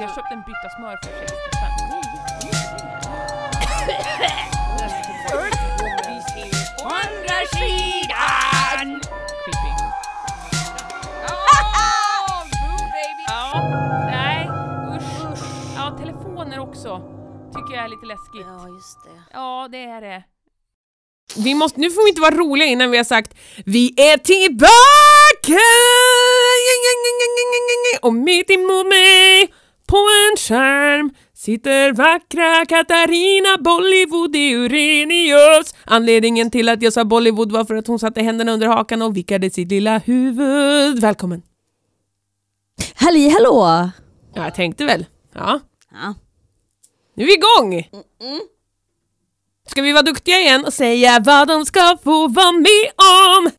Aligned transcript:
Jag 0.00 0.14
köpte 0.14 0.34
en 0.34 0.42
bytta 0.42 0.68
smör 0.76 0.96
för 1.02 1.18
60 1.18 1.34
spänn. 1.56 1.86
Creepy. 9.44 9.72
Ja, 13.28 13.62
nej, 14.10 14.48
usch. 14.96 15.38
Ja, 15.76 15.96
telefoner 15.98 16.58
också. 16.58 17.00
Tycker 17.54 17.74
jag 17.74 17.84
är 17.84 17.88
lite 17.88 18.06
läskigt. 18.06 18.46
Ja, 18.46 18.68
just 18.68 19.04
det. 19.04 19.22
Ja, 19.32 19.68
det 19.72 19.84
är 19.84 20.00
det. 20.00 20.24
Vi 21.36 21.54
måste, 21.54 21.80
nu 21.80 21.90
får 21.90 22.04
vi 22.04 22.08
inte 22.08 22.20
vara 22.20 22.34
roliga 22.34 22.68
innan 22.68 22.90
vi 22.90 22.96
har 22.96 23.04
sagt 23.04 23.34
Vi 23.66 23.94
är 23.96 24.18
tillbaka! 24.18 25.62
Och 28.02 28.14
mitt 28.14 28.50
emot 28.50 28.86
mig 28.86 29.52
på 29.86 29.96
en 29.96 30.36
skärm 30.36 31.10
sitter 31.34 31.92
vackra 31.92 32.66
Katarina 32.66 33.56
Bollywood 33.58 34.36
Eurenius. 34.36 35.74
Anledningen 35.84 36.50
till 36.50 36.68
att 36.68 36.82
jag 36.82 36.92
sa 36.92 37.04
Bollywood 37.04 37.52
var 37.52 37.64
för 37.64 37.74
att 37.74 37.86
hon 37.86 37.98
satte 37.98 38.22
händerna 38.22 38.52
under 38.52 38.66
hakan 38.66 39.02
och 39.02 39.16
vickade 39.16 39.50
sitt 39.50 39.68
lilla 39.70 39.98
huvud. 39.98 41.00
Välkommen! 41.00 41.42
Halli 42.94 43.28
hallå! 43.28 43.90
Ja, 44.34 44.44
jag 44.44 44.54
tänkte 44.54 44.84
väl. 44.84 45.06
Ja, 45.34 45.60
Ja. 45.92 46.14
nu 47.14 47.22
är 47.22 47.26
vi 47.26 47.34
igång! 47.34 47.88
Ska 49.70 49.82
vi 49.82 49.92
vara 49.92 50.02
duktiga 50.02 50.40
igen 50.40 50.64
och 50.64 50.72
säga 50.72 51.20
vad 51.24 51.48
de 51.48 51.66
ska 51.66 51.98
få 52.04 52.28
vara 52.28 52.52
med 52.52 52.90
om? 53.40 53.50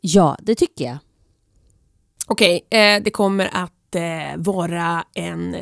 ja, 0.00 0.36
det 0.42 0.54
tycker 0.54 0.84
jag. 0.84 0.98
Okej, 2.26 2.66
eh, 2.70 3.02
det 3.02 3.10
kommer 3.10 3.50
att 3.52 3.71
eh, 3.94 4.36
vara 4.36 5.04
en 5.14 5.56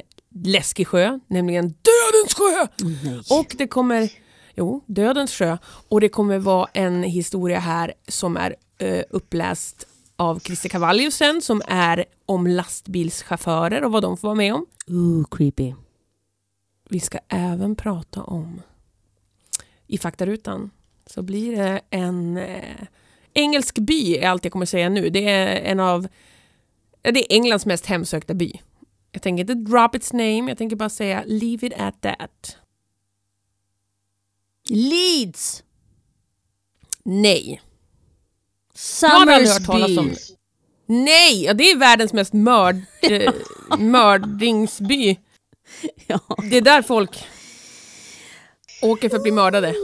läskig 0.45 0.86
sjö, 0.86 1.19
nämligen 1.27 1.69
Dödens 1.69 2.34
sjö! 2.36 2.67
Nej. 3.05 3.20
Och 3.31 3.55
det 3.59 3.67
kommer, 3.67 4.12
jo, 4.55 4.84
Dödens 4.86 5.33
sjö. 5.33 5.59
Och 5.89 6.00
det 6.00 6.09
kommer 6.09 6.39
vara 6.39 6.69
en 6.73 7.03
historia 7.03 7.58
här 7.58 7.95
som 8.08 8.36
är 8.36 8.56
eh, 8.78 9.03
uppläst 9.11 9.86
av 10.17 10.41
Christer 10.41 10.69
Cavalliusen 10.69 11.42
som 11.42 11.62
är 11.67 12.05
om 12.27 12.47
lastbilschaufförer 12.47 13.84
och 13.84 13.92
vad 13.92 14.03
de 14.03 14.17
får 14.17 14.28
vara 14.28 14.36
med 14.36 14.55
om. 14.55 14.67
Ooh, 14.86 15.25
creepy. 15.31 15.75
Vi 16.89 17.01
ska 17.01 17.19
även 17.28 17.77
prata 17.77 18.23
om, 18.23 18.62
i 19.86 19.98
faktarutan, 19.98 20.70
så 21.06 21.23
blir 21.23 21.56
det 21.56 21.81
en 21.91 22.36
eh, 22.36 22.86
engelsk 23.34 23.78
by, 23.78 24.17
är 24.17 24.28
allt 24.28 24.45
jag 24.45 24.53
kommer 24.53 24.67
säga 24.67 24.89
nu. 24.89 25.11
Det 25.11 25.28
är 25.28 25.47
en 25.56 25.81
av, 25.81 26.08
det 27.03 27.33
är 27.33 27.37
Englands 27.37 27.67
mest 27.67 27.87
hemsökta 27.87 28.34
by. 28.34 28.53
Jag 29.12 29.23
tänker 29.23 29.41
inte 29.41 29.55
drop 29.55 29.95
its 29.95 30.12
name, 30.12 30.45
jag 30.48 30.59
tänker 30.59 30.77
bara 30.77 30.89
säga 30.89 31.25
leave 31.27 31.67
it 31.67 31.73
at 31.77 32.01
that. 32.01 32.57
Leeds! 34.69 35.62
Nej. 37.03 37.62
Summersby! 38.75 39.98
om. 39.98 40.15
Nej, 40.87 41.45
ja, 41.45 41.55
det 41.55 41.70
är 41.70 41.77
världens 41.77 42.12
mest 42.12 42.33
mörd, 42.33 42.77
eh, 43.03 43.33
mördingsby. 43.79 45.19
Ja. 46.07 46.20
Det 46.51 46.57
är 46.57 46.62
där 46.62 46.83
folk 46.83 47.25
åker 48.83 49.09
för 49.09 49.17
att 49.17 49.23
bli 49.23 49.33
mördade. 49.33 49.75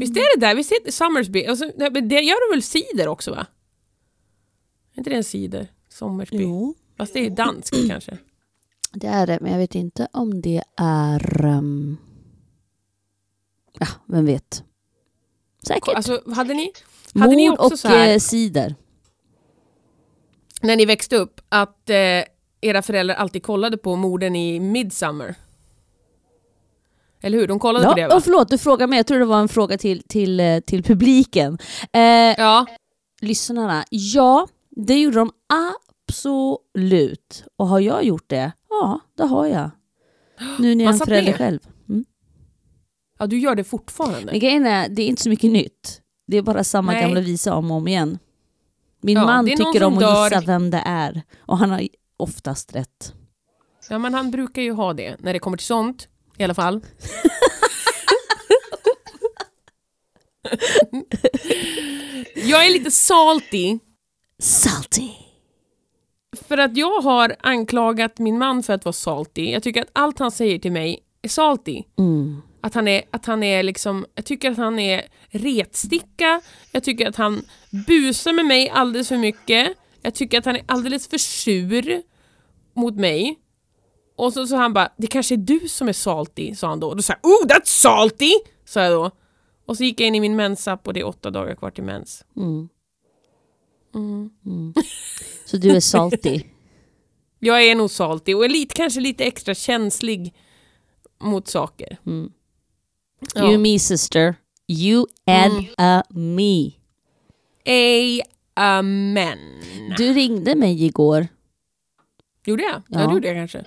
Visst 0.00 0.16
är 0.16 0.36
det 0.36 0.46
där? 0.46 0.54
Visst 0.54 0.72
heter 0.72 0.84
det 0.84 0.92
Summersby? 0.92 1.46
Alltså, 1.46 1.64
det 2.02 2.20
gör 2.20 2.50
de 2.50 2.56
väl 2.56 2.62
cider 2.62 3.08
också 3.08 3.30
va? 3.30 3.46
Är 4.94 4.98
inte 4.98 5.10
det 5.10 5.16
en 5.16 5.24
cider? 5.24 5.68
Sommersby? 6.00 6.36
Jo, 6.42 6.74
Fast 6.96 7.12
det 7.14 7.26
är 7.26 7.30
danskt 7.30 7.76
kanske. 7.88 8.18
det 8.92 9.06
är 9.06 9.26
det. 9.26 9.38
Men 9.40 9.52
jag 9.52 9.58
vet 9.58 9.74
inte 9.74 10.08
om 10.12 10.40
det 10.42 10.62
är... 10.76 11.44
ehm, 11.46 11.96
Ja, 13.78 13.86
vem 14.06 14.24
vet. 14.26 14.64
Säkert. 15.66 15.94
Alltså, 15.94 16.22
hade 16.34 16.54
ni, 16.54 16.72
hade 17.14 17.36
ni 17.36 17.48
Mord 17.48 17.58
också 17.58 17.72
och 17.74 17.78
så 17.78 17.88
här, 17.88 18.12
eh, 18.12 18.18
cider. 18.18 18.74
när 20.60 20.76
ni 20.76 20.84
växte 20.86 21.16
upp, 21.16 21.40
att 21.48 21.90
eh, 21.90 21.96
era 22.60 22.82
föräldrar 22.82 23.14
alltid 23.16 23.42
kollade 23.42 23.76
på 23.76 23.96
morden 23.96 24.36
i 24.36 24.60
Midsummer? 24.60 25.34
Eller 27.22 27.38
hur? 27.38 27.46
De 27.46 27.58
kollade 27.58 27.86
på 27.86 27.94
det 27.94 28.00
Ja, 28.00 28.08
va? 28.08 28.16
oh, 28.16 28.20
förlåt, 28.20 28.48
du 28.50 28.58
frågar 28.58 28.86
mig. 28.86 28.96
Jag 28.96 29.06
tror 29.06 29.18
det 29.18 29.24
var 29.24 29.40
en 29.40 29.48
fråga 29.48 29.78
till, 29.78 30.02
till, 30.02 30.40
eh, 30.40 30.60
till 30.60 30.82
publiken. 30.82 31.58
Eh, 31.92 32.00
Ja, 32.38 32.66
lyssnarna, 33.20 33.84
ja, 33.90 34.48
det 34.70 35.00
gjorde 35.00 35.16
de 35.18 35.32
absolut. 36.10 37.44
Och 37.56 37.68
har 37.68 37.80
jag 37.80 38.04
gjort 38.04 38.28
det? 38.28 38.52
Ja, 38.68 39.00
det 39.16 39.24
har 39.24 39.46
jag. 39.46 39.70
Nu 40.58 40.74
när 40.74 40.84
jag 40.84 40.94
är 40.94 41.00
en 41.00 41.06
förälder 41.06 41.32
själv. 41.32 41.60
Mm. 41.88 42.04
ja, 43.18 43.26
du 43.26 43.38
gör 43.38 43.54
det 43.54 43.64
fortfarande. 43.64 44.24
Men 44.32 44.40
grejen 44.40 44.66
är, 44.66 44.88
det 44.88 45.02
är 45.02 45.06
inte 45.06 45.22
så 45.22 45.28
mycket 45.28 45.50
nytt. 45.50 46.00
Det 46.26 46.36
är 46.36 46.42
bara 46.42 46.64
samma 46.64 46.92
Nej. 46.92 47.02
gamla 47.02 47.20
visa 47.20 47.54
om 47.54 47.70
och 47.70 47.76
om 47.76 47.88
igen. 47.88 48.18
Min 49.02 49.16
Ja, 49.16 49.26
man 49.26 49.46
tycker 49.46 49.82
om 49.82 49.94
att 49.94 50.00
dör. 50.00 50.24
gissa 50.24 50.40
vem 50.40 50.70
det 50.70 50.82
är. 50.86 51.22
Och 51.38 51.58
han 51.58 51.70
har 51.70 51.88
oftast 52.16 52.74
rätt. 52.74 53.14
Ja, 53.88 53.98
men 53.98 54.14
han 54.14 54.30
brukar 54.30 54.62
ju 54.62 54.72
ha 54.72 54.92
det 54.94 55.16
när 55.18 55.32
det 55.32 55.38
kommer 55.38 55.56
till 55.56 55.66
sånt, 55.66 56.08
i 56.36 56.44
alla 56.44 56.54
fall. 56.54 56.80
jag 62.34 62.66
är 62.66 62.72
lite 62.72 62.90
salty, 62.90 63.78
Salty! 64.40 65.29
För 66.50 66.58
att 66.58 66.76
jag 66.76 67.00
har 67.00 67.36
anklagat 67.40 68.18
min 68.18 68.38
man 68.38 68.62
för 68.62 68.72
att 68.72 68.84
vara 68.84 68.92
salty. 68.92 69.50
Jag 69.50 69.62
tycker 69.62 69.82
att 69.82 69.90
allt 69.92 70.18
han 70.18 70.30
säger 70.30 70.58
till 70.58 70.72
mig 70.72 70.98
är 71.22 71.28
salty. 71.28 71.82
Mm. 71.98 72.42
Att 72.60 72.74
han 72.74 72.88
är, 72.88 73.02
att 73.10 73.26
han 73.26 73.42
är 73.42 73.62
liksom, 73.62 74.06
jag 74.14 74.24
tycker 74.24 74.50
att 74.50 74.56
han 74.56 74.78
är 74.78 75.02
retsticka, 75.28 76.40
jag 76.72 76.84
tycker 76.84 77.08
att 77.08 77.16
han 77.16 77.42
busar 77.86 78.32
med 78.32 78.46
mig 78.46 78.70
alldeles 78.70 79.08
för 79.08 79.16
mycket, 79.16 79.76
jag 80.02 80.14
tycker 80.14 80.38
att 80.38 80.44
han 80.44 80.56
är 80.56 80.62
alldeles 80.66 81.08
för 81.08 81.18
sur 81.18 82.02
mot 82.74 82.94
mig. 82.94 83.38
Och 84.16 84.32
så 84.32 84.46
sa 84.46 84.56
han 84.56 84.72
bara, 84.72 84.92
det 84.96 85.06
kanske 85.06 85.34
är 85.34 85.36
du 85.36 85.68
som 85.68 85.88
är 85.88 85.92
salty, 85.92 86.54
sa 86.54 86.68
han 86.68 86.80
då. 86.80 86.88
Och 86.88 86.96
då 86.96 87.02
sa 87.02 87.14
jag, 87.22 87.30
oh 87.32 87.46
that's 87.46 87.64
salty, 87.64 88.32
sa 88.64 88.80
jag 88.80 88.92
då. 88.92 89.10
Och 89.66 89.76
så 89.76 89.84
gick 89.84 90.00
jag 90.00 90.06
in 90.06 90.14
i 90.14 90.20
min 90.20 90.36
mensapp 90.36 90.86
och 90.86 90.94
det 90.94 91.00
är 91.00 91.06
åtta 91.06 91.30
dagar 91.30 91.54
kvar 91.54 91.70
till 91.70 91.84
mens. 91.84 92.24
Mm. 92.36 92.68
Mm. 93.94 94.30
Mm. 94.46 94.74
Så 95.44 95.56
du 95.56 95.70
är 95.70 95.80
salty? 95.80 96.42
Jag 97.42 97.64
är 97.64 97.74
nog 97.74 97.90
salty 97.90 98.34
och 98.34 98.44
är 98.44 98.48
lite, 98.48 98.74
kanske 98.74 99.00
lite 99.00 99.24
extra 99.24 99.54
känslig 99.54 100.34
mot 101.22 101.48
saker. 101.48 101.98
Mm. 102.06 102.32
Ja. 103.34 103.50
You 103.50 103.58
me 103.58 103.78
sister. 103.78 104.34
You 104.68 105.06
and 105.26 105.52
Mm. 105.52 105.64
a 105.78 106.02
me. 106.10 106.70
Amen. 108.54 109.38
Du 109.96 110.12
ringde 110.12 110.54
mig 110.54 110.84
igår. 110.84 111.28
Gjorde 112.46 112.62
jag? 112.62 112.82
Ja, 112.88 113.06
det 113.06 113.12
gjorde 113.14 113.28
jag 113.28 113.36
kanske. 113.36 113.64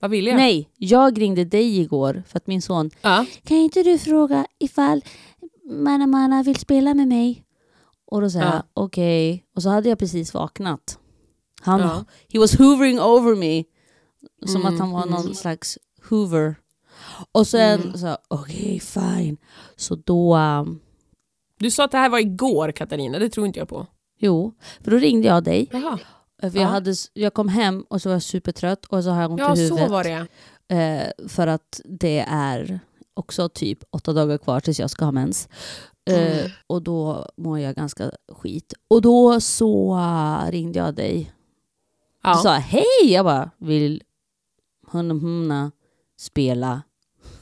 Vad 0.00 0.10
ville 0.10 0.30
jag? 0.30 0.36
Nej, 0.36 0.68
jag 0.76 1.20
ringde 1.20 1.44
dig 1.44 1.78
igår 1.80 2.22
för 2.28 2.36
att 2.36 2.46
min 2.46 2.62
son 2.62 2.90
Ja. 3.00 3.26
Kan 3.44 3.56
inte 3.56 3.82
du 3.82 3.98
fråga 3.98 4.46
ifall 4.58 5.04
Mana 5.70 6.06
Mana 6.06 6.42
vill 6.42 6.56
spela 6.56 6.94
med 6.94 7.08
mig? 7.08 7.44
Och 8.10 8.20
då 8.20 8.30
sa 8.30 8.38
Ja. 8.38 8.44
jag 8.44 8.62
okej. 8.74 9.44
Och 9.56 9.62
så 9.62 9.68
hade 9.68 9.88
jag 9.88 9.98
precis 9.98 10.34
vaknat. 10.34 10.98
Han, 11.60 11.80
Ja. 11.80 12.04
He 12.32 12.38
was 12.38 12.58
hoovering 12.58 13.00
over 13.00 13.36
me. 13.36 13.64
Som 14.46 14.60
Mm, 14.60 14.74
att 14.74 14.80
han 14.80 14.90
var 14.90 15.06
någon 15.06 15.20
mm. 15.20 15.34
slags 15.34 15.78
hoover. 16.10 16.56
Och 17.32 17.46
sen 17.46 17.80
Mm. 17.82 17.98
sa 17.98 18.06
jag 18.06 18.18
okej 18.28 18.80
fine. 18.80 19.36
Så 19.76 19.94
då, 19.94 20.36
um, 20.36 20.80
Du 21.58 21.70
sa 21.70 21.84
att 21.84 21.90
det 21.90 21.98
här 21.98 22.08
var 22.08 22.18
igår 22.18 22.72
Katarina, 22.72 23.18
det 23.18 23.28
tror 23.28 23.46
inte 23.46 23.58
jag 23.58 23.68
på. 23.68 23.86
jo. 24.18 24.54
För 24.80 24.90
då 24.90 24.96
ringde 24.96 25.28
jag 25.28 25.44
dig. 25.44 25.68
Jaha. 25.72 25.98
För 26.40 26.46
Ja. 26.56 26.60
jag, 26.62 26.68
hade, 26.68 26.90
s- 26.90 27.10
jag 27.12 27.34
kom 27.34 27.48
hem 27.48 27.84
och 27.90 28.02
så 28.02 28.08
var 28.08 28.14
jag 28.14 28.22
supertrött 28.22 28.84
och 28.84 29.04
så 29.04 29.10
har 29.10 29.22
jag 29.22 29.30
ont 29.30 29.40
Ja, 29.40 29.52
i 29.52 29.56
så 29.56 29.62
huvudet. 29.62 29.90
var 29.90 30.04
det. 30.04 30.26
Eh, 30.76 31.28
för 31.28 31.46
att 31.46 31.80
det 31.84 32.18
är 32.28 32.80
också 33.14 33.48
typ 33.48 33.78
åtta 33.90 34.12
dagar 34.12 34.38
kvar 34.38 34.60
tills 34.60 34.80
jag 34.80 34.90
ska 34.90 35.04
ha 35.04 35.12
mens. 35.12 35.48
Eh, 36.08 36.38
Mm. 36.38 36.50
och 36.66 36.82
då 36.82 37.26
mår 37.36 37.58
jag 37.58 37.74
ganska 37.74 38.10
skit. 38.32 38.74
Och 38.88 39.02
då 39.02 39.40
så 39.40 39.96
eh, 39.98 40.50
ringde 40.50 40.78
jag 40.78 40.94
dig. 40.94 41.32
Du 42.22 42.28
Ja. 42.30 42.34
sa 42.34 42.52
hej! 42.54 42.82
Jag 43.02 43.24
bara, 43.24 43.50
vill 43.58 44.02
Hunna 44.90 45.14
Hunna 45.14 45.70
spela? 46.18 46.82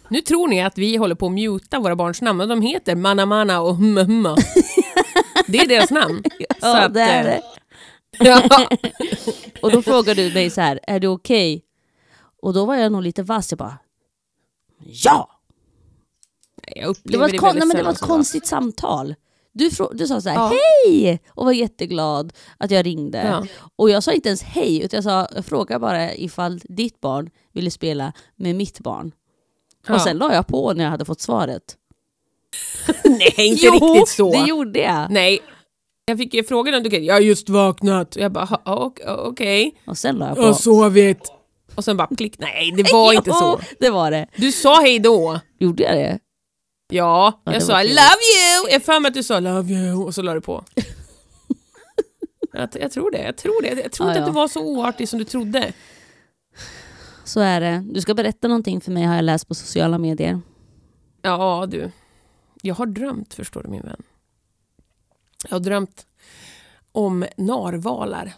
Nu 0.08 0.20
tror 0.20 0.48
ni 0.48 0.62
att 0.62 0.78
vi 0.78 0.96
håller 0.96 1.14
på 1.14 1.26
att 1.26 1.32
muta 1.32 1.78
våra 1.80 1.96
barns 1.96 2.22
namn, 2.22 2.36
men 2.38 2.48
de 2.48 2.62
heter 2.62 2.94
Manna 2.96 3.26
Manna 3.26 3.60
och 3.60 3.76
Humma 3.76 4.02
Humma. 4.02 4.36
Det 5.48 5.58
är 5.58 5.68
deras 5.68 5.90
namn. 5.90 6.22
Ja, 6.60 6.84
att, 6.84 6.94
det 6.94 7.00
är 7.00 7.24
eh, 7.24 7.24
det. 7.30 7.42
Ja. 8.18 8.68
Och 9.62 9.70
då 9.72 9.82
frågade 9.82 10.28
du 10.28 10.34
mig 10.34 10.50
så 10.50 10.60
här, 10.60 10.80
är 10.82 11.00
det 11.00 11.08
okej? 11.08 11.64
Och 12.42 12.52
då 12.54 12.64
var 12.64 12.74
jag 12.76 12.92
nog 12.92 13.02
lite 13.02 13.22
vass. 13.22 13.52
Jag 13.52 13.58
bara, 13.58 13.78
ja! 14.84 15.30
Jag 16.74 16.84
Det 16.84 16.88
upplever 16.88 17.18
var 17.24 17.28
det, 17.32 17.38
kon- 17.38 17.46
väldigt 17.46 17.58
nej, 17.60 17.68
men 17.68 17.76
det 17.76 17.82
var 17.82 17.92
ett 17.92 17.98
konstigt 18.00 18.46
samtal. 18.46 19.14
Du, 19.52 19.70
du 19.92 20.06
sa 20.06 20.20
så 20.20 20.28
här, 20.28 20.36
Ja. 20.36 20.52
hej! 20.86 21.20
Och 21.28 21.44
var 21.44 21.52
jätteglad 21.52 22.32
att 22.58 22.70
jag 22.70 22.86
ringde. 22.86 23.22
Ja. 23.26 23.46
Och 23.76 23.90
jag 23.90 24.02
sa 24.02 24.12
inte 24.12 24.28
ens 24.28 24.42
hej, 24.42 24.82
utan 24.84 24.96
jag, 24.98 25.04
sa, 25.04 25.28
jag 25.34 25.44
frågade 25.44 25.78
bara 25.80 26.14
ifall 26.14 26.58
ditt 26.64 27.00
barn 27.00 27.30
ville 27.52 27.70
spela 27.70 28.12
med 28.36 28.54
mitt 28.56 28.80
barn. 28.80 29.12
Ja. 29.86 29.94
Och 29.94 30.00
sen 30.00 30.16
la 30.18 30.34
jag 30.34 30.46
på 30.46 30.72
när 30.72 30.84
jag 30.84 30.90
hade 30.90 31.04
fått 31.04 31.20
svaret. 31.20 31.76
Nej, 33.04 33.34
inte 33.48 33.66
riktigt 33.66 34.08
så. 34.08 34.32
det 34.32 34.48
gjorde 34.48 34.78
jag. 34.80 35.10
Nej. 35.10 35.38
Jag 36.06 36.18
fick 36.18 36.34
ju 36.34 36.44
frågan 36.44 36.74
om 36.74 36.82
du 36.82 36.96
jag 36.98 37.14
har 37.14 37.20
just 37.20 37.48
vaknat. 37.48 38.16
Och 38.16 38.22
jag 38.22 38.32
bara, 38.32 38.44
"Ha, 38.44 38.84
ok- 38.86 39.00
okej. 39.06 39.74
Och 39.86 39.98
sen 39.98 40.16
la 40.16 40.26
jag 40.26 40.36
på. 40.36 40.42
Jag 40.42 40.46
har 40.46 40.54
sovit. 40.54 41.32
Och 41.74 41.84
sen 41.84 41.96
bara 41.96 42.08
klick, 42.16 42.38
nej 42.38 42.72
det 42.76 42.92
var 42.92 43.12
inte 43.16 43.30
så. 43.30 43.58
Jo, 43.60 43.76
det 43.80 43.90
var 43.90 44.10
det. 44.10 44.26
Du 44.36 44.52
sa 44.52 44.80
hej 44.80 44.98
då. 44.98 45.40
Gjorde 45.58 45.82
jag 45.82 45.94
det? 45.96 46.18
Ja, 46.88 47.40
Ja, 47.44 47.52
jag 47.52 47.62
sa 47.62 47.82
I 47.82 47.88
love 47.88 47.98
you! 47.98 48.70
Jag 48.72 48.82
för 48.82 49.00
mig 49.00 49.08
att 49.08 49.14
du 49.14 49.22
sa 49.22 49.40
love 49.40 49.72
you 49.72 50.04
och 50.04 50.14
så 50.14 50.22
la 50.22 50.34
du 50.34 50.40
på. 50.40 50.64
jag, 52.52 52.68
jag 52.80 52.92
tror 52.92 53.10
det, 53.10 53.22
jag 53.22 53.36
tror 53.36 53.62
det. 53.62 53.82
Jag 53.82 53.92
tror 53.92 54.08
inte 54.08 54.20
att 54.20 54.26
du 54.26 54.32
var 54.32 54.48
så 54.48 54.60
oartig 54.60 55.08
som 55.08 55.18
du 55.18 55.24
trodde. 55.24 55.72
Så 57.24 57.40
är 57.40 57.60
det. 57.60 57.84
Du 57.92 58.00
ska 58.00 58.14
berätta 58.14 58.48
någonting 58.48 58.80
för 58.80 58.92
mig 58.92 59.04
har 59.04 59.14
jag 59.14 59.24
läst 59.24 59.48
på 59.48 59.54
sociala 59.54 59.98
medier. 59.98 60.40
Ja 61.22 61.66
du, 61.68 61.90
jag 62.62 62.74
har 62.74 62.86
drömt 62.86 63.34
förstår 63.34 63.62
du 63.62 63.68
min 63.68 63.82
vän. 63.82 64.02
Jag 65.44 65.50
har 65.50 65.60
drömt 65.60 66.06
om 66.92 67.26
narvalar. 67.36 68.32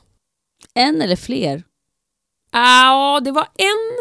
En 0.75 1.03
eller 1.03 1.17
fler? 1.17 1.63
Ja, 2.53 3.21
det 3.25 3.31
var 3.33 3.49
en... 3.55 3.98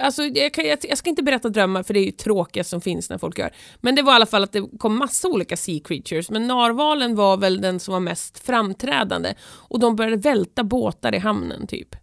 Alltså, 0.00 0.22
jag, 0.22 0.54
kan, 0.54 0.64
jag, 0.64 0.78
jag 0.82 0.98
ska 0.98 1.10
inte 1.10 1.22
berätta 1.22 1.48
drömmar 1.48 1.82
för 1.82 1.94
det 1.94 2.00
är 2.00 2.04
ju 2.04 2.10
tråkiga 2.10 2.64
som 2.64 2.80
finns 2.80 3.10
när 3.10 3.18
folk 3.18 3.38
gör. 3.38 3.50
Men 3.80 3.94
det 3.94 4.02
var 4.02 4.12
i 4.12 4.14
alla 4.14 4.26
fall 4.26 4.44
att 4.44 4.52
det 4.52 4.68
kom 4.78 4.98
massa 4.98 5.28
olika 5.28 5.56
sea 5.56 5.80
creatures. 5.84 6.30
Men 6.30 6.46
narvalen 6.46 7.14
var 7.14 7.36
väl 7.36 7.60
den 7.60 7.80
som 7.80 7.92
var 7.92 8.00
mest 8.00 8.38
framträdande. 8.38 9.34
Och 9.42 9.80
de 9.80 9.96
började 9.96 10.16
välta 10.16 10.64
båtar 10.64 11.14
i 11.14 11.18
hamnen 11.18 11.66
typ. 11.66 11.96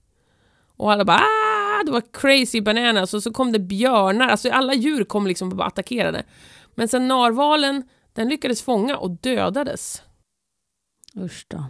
Och 0.78 0.92
alla 0.92 1.06
bara 1.06 1.18
ah, 1.18 1.84
det 1.86 1.92
var 1.92 2.04
crazy 2.14 2.62
bananas 2.62 3.14
och 3.14 3.24
så 3.24 3.34
kom 3.34 3.52
det 3.52 3.60
björnar. 3.60 4.28
Alltså 4.28 4.50
alla 4.50 4.74
djur 4.74 5.04
kom 5.04 5.28
liksom 5.28 5.50
och 5.50 5.58
bara 5.58 5.68
attackerade. 5.68 6.24
Men 6.76 6.88
sen 6.88 7.08
narvalen, 7.08 7.84
den 8.14 8.30
lyckades 8.30 8.62
fånga 8.62 8.98
och 8.98 9.12
dödades. 9.12 10.02
Usch 11.16 11.46
då. 11.48 11.64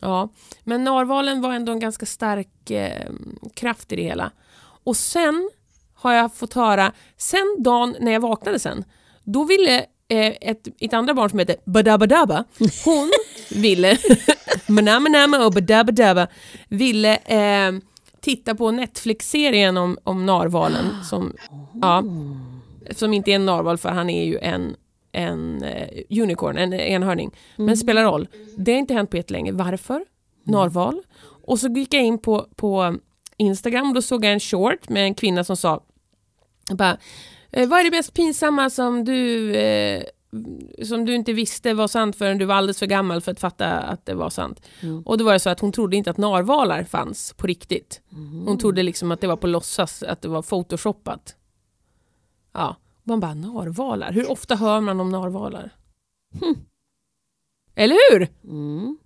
Ja, 0.00 0.28
men 0.64 0.84
narvalen 0.84 1.40
var 1.40 1.52
ändå 1.52 1.72
en 1.72 1.80
ganska 1.80 2.06
stark 2.06 2.70
eh, 2.70 3.10
kraft 3.54 3.92
i 3.92 3.96
det 3.96 4.02
hela. 4.02 4.32
Och 4.84 4.96
sen 4.96 5.50
har 5.94 6.12
jag 6.12 6.34
fått 6.34 6.54
höra, 6.54 6.92
sen 7.16 7.56
dagen 7.58 7.96
när 8.00 8.12
jag 8.12 8.20
vaknade 8.20 8.58
sen, 8.58 8.84
då 9.24 9.44
ville 9.44 9.78
eh, 10.08 10.32
ett, 10.40 10.68
ett 10.80 10.92
andra 10.92 11.14
barn 11.14 11.30
som 11.30 11.38
heter 11.38 11.56
Badabadaba, 11.64 12.44
hon 12.84 13.10
ville, 13.60 13.98
Manamanama 14.68 15.46
och 15.46 15.52
Badabadaba, 15.52 16.26
ville 16.68 17.16
eh, 17.16 17.72
titta 18.20 18.54
på 18.54 18.70
Netflix-serien 18.70 19.76
om, 19.76 19.98
om 20.04 20.26
narvalen 20.26 21.04
som, 21.04 21.32
ja, 21.82 22.04
som 22.90 23.14
inte 23.14 23.30
är 23.30 23.34
en 23.34 23.46
narval 23.46 23.78
för 23.78 23.88
han 23.88 24.10
är 24.10 24.24
ju 24.24 24.38
en 24.38 24.76
en 25.14 25.62
eh, 25.62 26.22
unicorn, 26.22 26.58
en 26.58 26.72
enhörning. 26.72 27.30
Men 27.56 27.76
spelar 27.76 28.04
roll. 28.04 28.28
Det 28.56 28.72
har 28.72 28.78
inte 28.78 28.94
hänt 28.94 29.10
på 29.10 29.16
jättelänge. 29.16 29.52
Varför? 29.52 30.04
Narval. 30.44 31.02
Och 31.46 31.58
så 31.58 31.68
gick 31.68 31.94
jag 31.94 32.02
in 32.02 32.18
på, 32.18 32.46
på 32.56 32.96
Instagram 33.36 33.94
då 33.94 34.02
såg 34.02 34.24
jag 34.24 34.32
en 34.32 34.40
short 34.40 34.88
med 34.88 35.04
en 35.04 35.14
kvinna 35.14 35.44
som 35.44 35.56
sa 35.56 35.82
bara, 36.70 36.98
eh, 37.50 37.68
vad 37.68 37.80
är 37.80 37.84
det 37.84 37.90
mest 37.90 38.14
pinsamma 38.14 38.70
som 38.70 39.04
du, 39.04 39.54
eh, 39.56 40.02
som 40.82 41.04
du 41.04 41.14
inte 41.14 41.32
visste 41.32 41.74
var 41.74 41.88
sant 41.88 42.16
förrän 42.16 42.38
du 42.38 42.44
var 42.44 42.54
alldeles 42.54 42.78
för 42.78 42.86
gammal 42.86 43.20
för 43.20 43.32
att 43.32 43.40
fatta 43.40 43.66
att 43.66 44.06
det 44.06 44.14
var 44.14 44.30
sant. 44.30 44.66
Mm. 44.80 45.02
Och 45.02 45.18
då 45.18 45.24
var 45.24 45.32
det 45.32 45.40
så 45.40 45.50
att 45.50 45.60
hon 45.60 45.72
trodde 45.72 45.96
inte 45.96 46.10
att 46.10 46.16
narvalar 46.16 46.84
fanns 46.84 47.32
på 47.36 47.46
riktigt. 47.46 48.00
Hon 48.46 48.58
trodde 48.58 48.82
liksom 48.82 49.12
att 49.12 49.20
det 49.20 49.26
var 49.26 49.36
på 49.36 49.46
låtsas, 49.46 50.02
att 50.02 50.22
det 50.22 50.28
var 50.28 50.42
photoshoppat. 50.42 51.36
Ja, 52.52 52.76
man 53.02 53.20
bara 53.20 53.34
narvalar. 53.34 54.12
Hur 54.12 54.30
ofta 54.30 54.56
hör 54.56 54.80
man 54.80 55.00
om 55.00 55.10
narvalar? 55.10 55.70
Eller 57.74 58.10
hur? 58.10 58.28
Mm. 58.44 58.98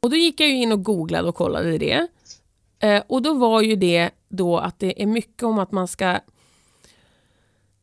Och 0.00 0.10
då 0.10 0.16
gick 0.16 0.40
jag 0.40 0.48
ju 0.48 0.54
in 0.54 0.72
och 0.72 0.84
googlade 0.84 1.28
och 1.28 1.34
kollade 1.34 1.78
det. 1.78 2.08
Eh, 2.80 3.02
och 3.06 3.22
då 3.22 3.34
var 3.34 3.62
ju 3.62 3.76
det 3.76 4.10
då 4.28 4.58
att 4.58 4.78
det 4.78 5.02
är 5.02 5.06
mycket 5.06 5.42
om 5.42 5.58
att 5.58 5.72
man 5.72 5.88
ska 5.88 6.20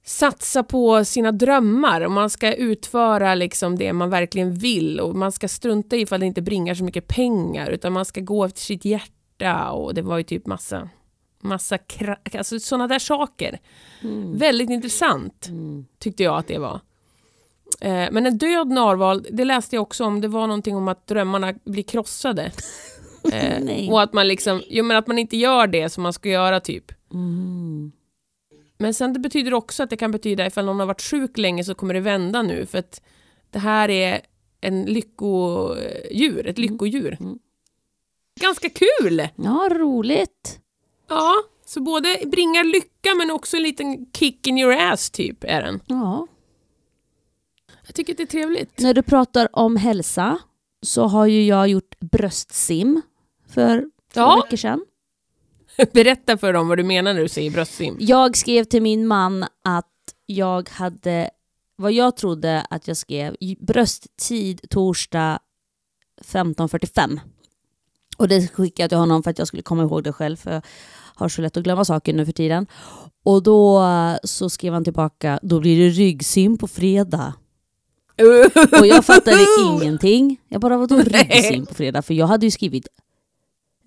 satsa 0.05 0.63
på 0.63 1.05
sina 1.05 1.31
drömmar 1.31 2.01
och 2.01 2.11
man 2.11 2.29
ska 2.29 2.53
utföra 2.53 3.35
liksom 3.35 3.77
det 3.77 3.93
man 3.93 4.09
verkligen 4.09 4.53
vill 4.53 4.99
och 4.99 5.15
man 5.15 5.31
ska 5.31 5.47
strunta 5.47 5.95
i 5.95 6.01
ifall 6.01 6.19
det 6.19 6.25
inte 6.25 6.41
bringar 6.41 6.75
så 6.75 6.83
mycket 6.83 7.07
pengar 7.07 7.69
utan 7.69 7.93
man 7.93 8.05
ska 8.05 8.21
gå 8.21 8.45
efter 8.45 8.61
sitt 8.61 8.85
hjärta 8.85 9.71
och 9.71 9.93
det 9.93 10.01
var 10.01 10.17
ju 10.17 10.23
typ 10.23 10.45
massa 10.45 10.89
massa 11.41 11.77
alltså 12.33 12.59
sådana 12.59 12.87
där 12.87 12.99
saker. 12.99 13.59
Väldigt 14.33 14.69
intressant 14.69 15.47
Mm. 15.47 15.85
tyckte 15.99 16.23
jag 16.23 16.37
att 16.37 16.47
det 16.47 16.57
var. 16.57 16.79
Eh, 17.81 18.07
men 18.11 18.25
en 18.25 18.37
död 18.37 18.67
narval, 18.67 19.27
det 19.31 19.45
läste 19.45 19.75
jag 19.75 19.83
också 19.83 20.05
om, 20.05 20.21
det 20.21 20.27
var 20.27 20.47
någonting 20.47 20.75
om 20.75 20.87
att 20.87 21.07
drömmarna 21.07 21.53
blir 21.63 21.83
krossade. 21.83 22.51
Eh, 23.33 23.89
och 23.91 24.01
att 24.01 24.13
man 24.13 24.27
liksom, 24.27 24.63
jo 24.67 24.83
men 24.83 24.97
att 24.97 25.07
man 25.07 25.19
inte 25.19 25.37
gör 25.37 25.67
det 25.67 25.89
som 25.89 26.03
man 26.03 26.13
ska 26.13 26.29
göra 26.29 26.59
typ. 26.59 26.91
Mm. 27.13 27.91
Men 28.77 28.93
sen 28.93 29.13
det 29.13 29.19
betyder 29.19 29.53
också 29.53 29.83
att 29.83 29.89
det 29.89 29.97
kan 29.97 30.11
betyda 30.11 30.47
ifall 30.47 30.65
någon 30.65 30.79
har 30.79 30.87
varit 30.87 31.01
sjuk 31.01 31.37
länge 31.37 31.63
så 31.63 31.75
kommer 31.75 31.93
det 31.93 31.99
vända 31.99 32.41
nu 32.41 32.65
för 32.65 32.77
att 32.77 33.01
det 33.49 33.59
här 33.59 33.89
är 33.89 34.21
en 34.61 34.85
lyckodjur, 34.85 36.47
ett 36.47 36.57
lyckodjur. 36.57 37.17
Mm. 37.19 37.39
Ganska 38.41 38.69
kul! 38.69 39.27
Ja, 39.35 39.69
roligt. 39.71 40.59
Ja, 41.09 41.33
så 41.65 41.81
både 41.81 42.19
bringar 42.25 42.63
lycka 42.63 43.15
men 43.17 43.31
också 43.31 43.57
en 43.57 43.63
liten 43.63 44.05
kick 44.13 44.47
in 44.47 44.57
your 44.57 44.73
ass 44.73 45.09
typ 45.09 45.43
är 45.43 45.61
den. 45.61 45.79
Ja. 45.87 46.27
Jag 47.85 47.95
tycker 47.95 48.13
att 48.13 48.17
det 48.17 48.23
är 48.23 48.27
trevligt. 48.27 48.79
När 48.79 48.93
du 48.93 49.03
pratar 49.03 49.49
om 49.51 49.75
hälsa 49.75 50.39
så 50.81 51.07
har 51.07 51.25
ju 51.25 51.45
jag 51.45 51.67
gjort 51.67 51.99
bröstsim 51.99 53.01
för 53.55 53.81
två 54.13 54.19
Ja. 54.21 54.41
veckor 54.43 54.57
sedan. 54.57 54.85
Berätta 55.93 56.37
för 56.37 56.53
dem 56.53 56.67
vad 56.67 56.77
du 56.77 56.83
menar 56.83 57.13
när 57.13 57.21
du 57.21 57.29
säger 57.29 57.51
bröstsim. 57.51 57.95
Jag 57.99 58.37
skrev 58.37 58.63
till 58.63 58.81
min 58.81 59.07
man 59.07 59.43
att 59.63 59.85
jag 60.25 60.69
hade, 60.69 61.29
vad 61.75 61.91
jag 61.91 62.17
trodde 62.17 62.65
att 62.69 62.87
jag 62.87 62.97
skrev, 62.97 63.35
brösttid 63.59 64.69
torsdag 64.69 65.39
15.45. 66.23 67.19
Och 68.17 68.27
det 68.27 68.47
skickade 68.47 68.83
jag 68.83 68.89
till 68.89 68.97
honom 68.97 69.23
för 69.23 69.31
att 69.31 69.39
jag 69.39 69.47
skulle 69.47 69.63
komma 69.63 69.83
ihåg 69.83 70.03
det 70.03 70.13
själv, 70.13 70.35
för 70.37 70.51
jag 70.51 70.61
har 71.15 71.29
så 71.29 71.41
lätt 71.41 71.57
att 71.57 71.63
glömma 71.63 71.85
saker 71.85 72.13
nu 72.13 72.25
för 72.25 72.31
tiden. 72.33 72.67
Och 73.23 73.43
då 73.43 73.83
så 74.23 74.49
skrev 74.49 74.73
han 74.73 74.83
tillbaka, 74.83 75.39
då 75.41 75.59
blir 75.59 75.79
det 75.79 75.89
ryggsim 75.89 76.57
på 76.57 76.67
fredag. 76.67 77.33
Och 78.79 78.87
jag 78.87 79.05
fattade 79.05 79.45
ingenting. 79.65 80.37
Jag 80.47 80.61
bara, 80.61 80.77
vadå 80.77 80.97
ryggsim 80.97 81.65
på 81.65 81.73
fredag? 81.73 82.01
För 82.01 82.13
jag 82.13 82.27
hade 82.27 82.45
ju 82.45 82.51
skrivit 82.51 82.87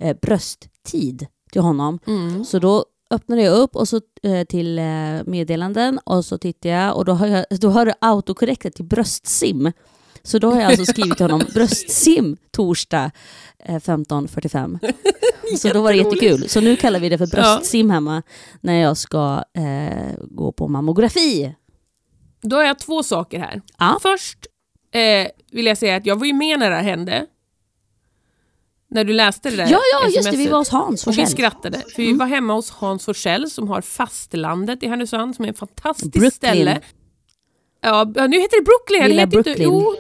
eh, 0.00 0.16
brösttid 0.22 1.26
till 1.52 1.60
honom. 1.60 1.98
Mm. 2.06 2.44
Så 2.44 2.58
då 2.58 2.84
öppnade 3.10 3.42
jag 3.42 3.58
upp 3.58 3.76
och 3.76 3.88
så, 3.88 4.00
eh, 4.22 4.44
till 4.44 4.78
eh, 4.78 4.84
meddelanden 5.26 5.98
och 6.04 6.24
så 6.24 6.38
tittade 6.38 6.74
jag 6.74 6.96
och 6.96 7.04
då 7.04 7.12
har, 7.12 7.26
jag, 7.26 7.44
då 7.60 7.70
har 7.70 7.86
det 7.86 7.94
autokorrektat 8.00 8.72
till 8.74 8.84
bröstsim. 8.84 9.72
Så 10.22 10.38
då 10.38 10.50
har 10.50 10.60
jag 10.60 10.70
alltså 10.70 10.84
skrivit 10.84 11.16
till 11.16 11.24
honom 11.24 11.42
bröstsim 11.54 12.36
torsdag 12.50 13.10
eh, 13.58 13.76
15.45. 13.76 14.92
Så 15.58 15.68
då 15.68 15.82
var 15.82 15.92
det 15.92 15.98
jättekul. 15.98 16.48
Så 16.48 16.60
nu 16.60 16.76
kallar 16.76 17.00
vi 17.00 17.08
det 17.08 17.18
för 17.18 17.26
bröstsim 17.26 17.90
hemma 17.90 18.22
när 18.60 18.80
jag 18.80 18.96
ska 18.96 19.44
eh, 19.54 20.14
gå 20.30 20.52
på 20.52 20.68
mammografi. 20.68 21.54
Då 22.40 22.56
har 22.56 22.64
jag 22.64 22.78
två 22.78 23.02
saker 23.02 23.38
här. 23.38 23.62
Ja. 23.78 23.98
Först 24.02 24.38
eh, 24.94 25.28
vill 25.52 25.66
jag 25.66 25.78
säga 25.78 25.96
att 25.96 26.06
jag 26.06 26.16
var 26.16 26.26
ju 26.26 26.32
med 26.32 26.58
när 26.58 26.70
det 26.70 26.76
här 26.76 26.82
hände. 26.82 27.26
När 28.90 29.04
du 29.04 29.12
läste 29.12 29.50
det 29.50 29.56
där 29.56 29.66
Ja, 29.70 29.80
ja, 29.92 30.08
just 30.08 30.30
det. 30.30 30.36
Vi 30.36 30.46
var 30.48 30.58
hos 30.58 30.68
Hans 30.68 31.06
Och 31.06 31.18
vi 31.18 31.26
skrattade, 31.26 31.78
för 31.94 32.02
Mm. 32.02 32.12
vi 32.12 32.18
var 32.18 32.26
hemma 32.26 32.54
hos 32.54 32.70
Hans 32.70 33.04
Forsell 33.04 33.50
som 33.50 33.68
har 33.68 33.80
fastlandet 33.80 34.82
i 34.82 34.86
Härnösand 34.88 35.36
som 35.36 35.44
är 35.44 35.48
ett 35.50 35.58
fantastiskt 35.58 36.12
Brooklyn. 36.12 36.30
ställe. 36.30 36.80
Ja, 37.80 38.04
nu 38.04 38.40
heter 38.40 38.58
det 38.60 38.64
Brooklyn. 38.64 39.08
Lilla 39.10 39.22
det 39.22 39.26
Brooklyn. 39.30 39.52
Inte, 39.52 39.62
jo, 39.64 39.94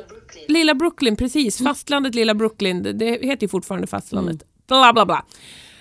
Lilla 0.48 0.74
Brooklyn, 0.74 1.16
precis. 1.16 1.58
Fastlandet 1.58 2.14
Lilla 2.14 2.34
Brooklyn. 2.34 2.82
Det, 2.82 3.06
heter 3.06 3.42
ju 3.44 3.48
fortfarande 3.48 3.86
fastlandet. 3.86 4.42
Bla, 4.68 4.92
bla, 4.92 5.06
bla. 5.06 5.24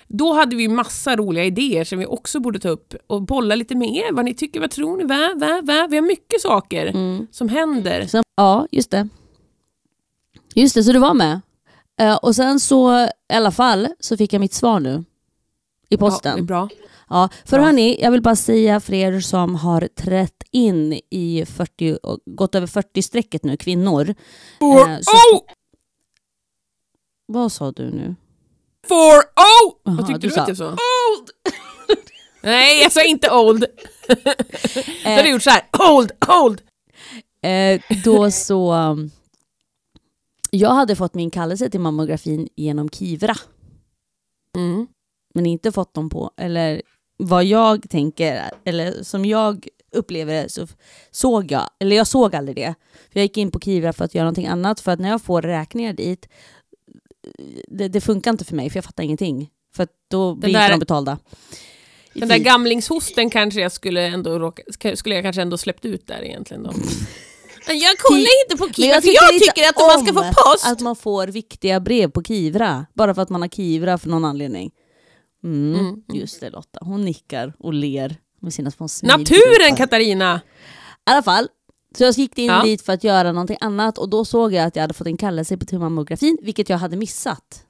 Då 0.08 0.32
hade 0.32 0.56
vi 0.56 0.68
massa 0.68 1.16
roliga 1.16 1.44
idéer 1.44 1.84
som 1.84 1.98
vi 1.98 2.06
också 2.06 2.40
borde 2.40 2.58
ta 2.58 2.68
upp 2.68 2.94
och 3.06 3.22
bolla 3.22 3.54
lite 3.54 3.74
med 3.74 3.88
er. 3.96 4.12
Vad 4.12 4.24
ni 4.24 4.34
tycker, 4.34 4.60
vad 4.60 4.70
tror 4.70 4.96
ni? 4.96 5.04
Va, 5.04 5.32
va, 5.36 5.60
va? 5.62 5.86
Vi 5.90 5.96
har 5.96 6.02
mycket 6.06 6.40
saker 6.40 6.86
Mm. 6.86 7.26
som 7.30 7.48
händer. 7.48 8.08
Ja, 8.36 8.66
just 8.70 8.90
det. 8.90 9.08
Just 10.54 10.74
det, 10.74 10.82
så 10.84 10.92
du 10.92 10.98
var 10.98 11.14
med. 11.14 11.40
Eh, 11.98 12.16
och 12.16 12.36
sen 12.36 12.60
så, 12.60 13.04
i 13.04 13.34
alla 13.34 13.50
fall, 13.52 13.88
så 14.00 14.16
fick 14.16 14.32
jag 14.32 14.40
mitt 14.40 14.54
svar 14.54 14.80
nu. 14.80 14.90
I 14.90 14.94
Ja, 14.94 15.04
det 15.88 15.94
är 15.94 15.98
posten. 15.98 16.46
bra. 16.46 16.68
Ja, 17.10 17.28
för 17.44 17.58
hörni, 17.58 18.02
jag 18.02 18.10
vill 18.10 18.22
bara 18.22 18.36
säga 18.36 18.80
för 18.80 18.92
er 18.94 19.20
som 19.20 19.54
har 19.54 19.88
trätt 19.96 20.42
in 20.50 21.00
i 21.10 21.44
40, 21.46 21.98
och 22.02 22.18
gått 22.26 22.54
över 22.54 22.66
40-strecket 22.66 23.44
nu, 23.44 23.56
kvinnor. 23.56 24.14
For, 24.58 24.90
Eh, 24.90 24.98
så- 25.00 25.36
oh! 25.36 25.40
Vad 27.26 27.52
sa 27.52 27.72
du 27.72 27.90
nu? 27.90 28.14
For, 28.88 29.16
oh! 29.18 29.74
Jaha, 29.84 29.96
Vad 29.96 30.06
tyckte 30.06 30.26
du 30.26 30.34
du, 30.34 30.40
att 30.40 30.48
jag 30.48 30.56
sa? 30.56 30.64
Old! 30.68 31.30
Nej, 32.42 32.82
jag 32.82 32.92
sa 32.92 33.02
inte 33.04 33.30
old. 33.30 33.64
Då 34.08 34.14
hade 35.10 35.20
jag 35.22 35.30
gjort 35.30 35.42
så 35.42 35.50
här. 35.50 35.62
old, 35.90 36.12
old. 36.42 36.62
Eh, 37.42 37.80
då 38.04 38.30
så... 38.30 38.72
um, 38.74 39.10
Jag 40.50 40.70
hade 40.70 40.96
fått 40.96 41.14
min 41.14 41.30
kallelse 41.30 41.70
till 41.70 41.80
mammografin 41.80 42.48
genom 42.56 42.88
Kivra, 42.88 43.34
Mm. 44.56 44.86
men 45.34 45.46
inte 45.46 45.72
fått 45.72 45.94
dem 45.94 46.10
på, 46.10 46.30
eller 46.36 46.82
vad 47.16 47.44
jag 47.44 47.90
tänker, 47.90 48.50
eller 48.64 49.02
som 49.02 49.24
jag 49.24 49.68
upplever 49.92 50.42
det 50.42 50.48
så 50.48 50.66
såg 51.10 51.52
jag, 51.52 51.70
eller 51.80 51.96
jag 51.96 52.06
såg 52.06 52.34
aldrig 52.36 52.56
det. 52.56 52.74
För 53.12 53.20
jag 53.20 53.22
gick 53.22 53.36
in 53.36 53.50
på 53.50 53.60
Kivra 53.60 53.92
för 53.92 54.04
att 54.04 54.14
göra 54.14 54.24
någonting 54.24 54.46
annat, 54.46 54.80
för 54.80 54.92
att 54.92 55.00
när 55.00 55.08
jag 55.08 55.22
får 55.22 55.42
räkningar 55.42 55.92
dit, 55.92 56.28
det, 57.68 57.88
det 57.88 58.00
funkar 58.00 58.30
inte 58.30 58.44
för 58.44 58.56
mig, 58.56 58.70
för 58.70 58.76
jag 58.76 58.84
fattar 58.84 59.04
ingenting. 59.04 59.50
För 59.76 59.82
att 59.82 59.90
då 60.10 60.34
blir 60.34 60.52
där- 60.52 60.60
inte 60.60 60.72
de 60.74 60.78
betalda. 60.80 61.18
Den 62.12 62.28
där 62.28 62.38
gamlingshosten 62.38 63.30
kanske 63.30 63.60
jag 63.60 63.72
skulle 63.72 64.06
ändå 64.06 64.38
råka, 64.38 64.62
skulle 64.96 65.14
jag 65.14 65.24
kanske 65.24 65.42
ändå 65.42 65.58
släppt 65.58 65.84
ut 65.84 66.06
där 66.06 66.22
egentligen 66.24 66.62
då. 66.62 66.72
Jag 67.68 67.98
kollar 67.98 68.44
inte 68.44 68.56
på 68.58 68.64
Men 68.64 68.74
Kiva 68.74 69.00
för 69.00 69.08
jag 69.08 69.32
tycker 69.42 69.68
att 69.68 69.76
om 69.76 69.86
man 69.86 70.04
ska 70.06 70.14
få 70.14 70.42
post. 70.50 70.66
Att 70.66 70.80
man 70.80 70.96
får 70.96 71.26
viktiga 71.26 71.80
brev 71.80 72.10
på 72.10 72.22
Kivra, 72.22 72.86
bara 72.94 73.14
för 73.14 73.22
att 73.22 73.28
man 73.30 73.40
har 73.42 73.48
Kivra 73.48 73.98
för 73.98 74.08
någon 74.08 74.24
anledning. 74.24 74.70
Mm, 75.44 75.78
Mm. 75.80 76.02
Just 76.12 76.40
det 76.40 76.50
Lotta, 76.50 76.78
hon 76.82 77.04
nickar 77.04 77.52
och 77.58 77.72
ler 77.72 78.16
med 78.40 78.54
sina 78.54 78.70
små 78.70 78.88
Naturen. 79.02 79.76
Katarina! 79.76 80.40
I 81.06 81.10
alla 81.10 81.22
fall, 81.22 81.48
så 81.98 82.04
jag 82.04 82.12
gick 82.18 82.38
in 82.38 82.46
Ja. 82.46 82.62
dit 82.62 82.82
för 82.82 82.92
att 82.92 83.04
göra 83.04 83.32
någonting 83.32 83.56
annat 83.60 83.98
och 83.98 84.08
då 84.08 84.24
såg 84.24 84.52
jag 84.52 84.64
att 84.66 84.76
jag 84.76 84.80
hade 84.82 84.94
fått 84.94 85.06
en 85.06 85.16
kallelse 85.16 85.56
på 85.56 85.78
mammografin, 85.78 86.38
vilket 86.42 86.68
jag 86.68 86.78
hade 86.78 86.96
missat. 86.96 87.64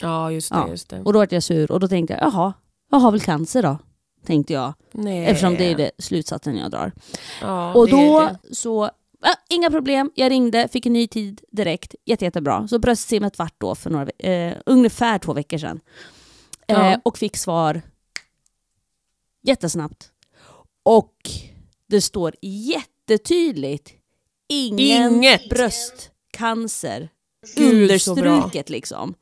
Ja 0.00 0.30
just 0.32 0.50
det, 0.52 0.56
Ja. 0.58 0.68
just 0.68 0.88
det. 0.88 1.00
Och 1.02 1.12
då 1.12 1.18
var 1.18 1.28
jag 1.30 1.42
sur 1.42 1.72
och 1.72 1.80
då 1.80 1.88
tänkte 1.88 2.14
jag, 2.14 2.22
jaha, 2.22 2.52
jag 2.90 2.98
har 2.98 3.10
väl 3.10 3.20
cancer 3.20 3.62
då? 3.62 3.78
Tänkte 4.26 4.52
jag, 4.52 4.74
Nej. 4.92 5.26
eftersom 5.26 5.54
det 5.56 5.64
är 5.64 5.76
det 5.76 5.90
slutsatsen 5.98 6.56
jag 6.56 6.70
drar. 6.70 6.92
Ja, 7.40 7.74
Och 7.74 7.86
det 7.86 7.92
då 7.92 8.20
det. 8.48 8.54
så, 8.54 8.90
ah, 9.22 9.34
inga 9.48 9.70
problem, 9.70 10.10
jag 10.14 10.30
ringde, 10.30 10.68
fick 10.68 10.86
en 10.86 10.92
ny 10.92 11.06
tid 11.08 11.40
direkt, 11.52 11.94
Jätte, 12.04 12.24
jättebra. 12.24 12.68
Så 12.68 12.78
bröstsimmet 12.78 13.38
vart 13.38 13.54
då 13.60 13.74
för 13.74 13.90
några, 13.90 14.10
eh, 14.18 14.56
ungefär 14.66 15.18
två 15.18 15.32
veckor 15.32 15.58
sedan. 15.58 15.80
Eh, 16.68 16.74
Ja. 16.90 17.00
och 17.04 17.18
fick 17.18 17.36
svar 17.36 17.82
jättesnabbt. 19.42 20.10
Och 20.82 21.14
det 21.88 22.00
står 22.00 22.34
jättetydligt, 22.42 23.90
ingen 24.48 25.14
Inget. 25.14 25.48
bröstcancer. 25.48 27.08
Gud. 27.56 27.82
Understruket 27.82 28.70
liksom. 28.70 29.14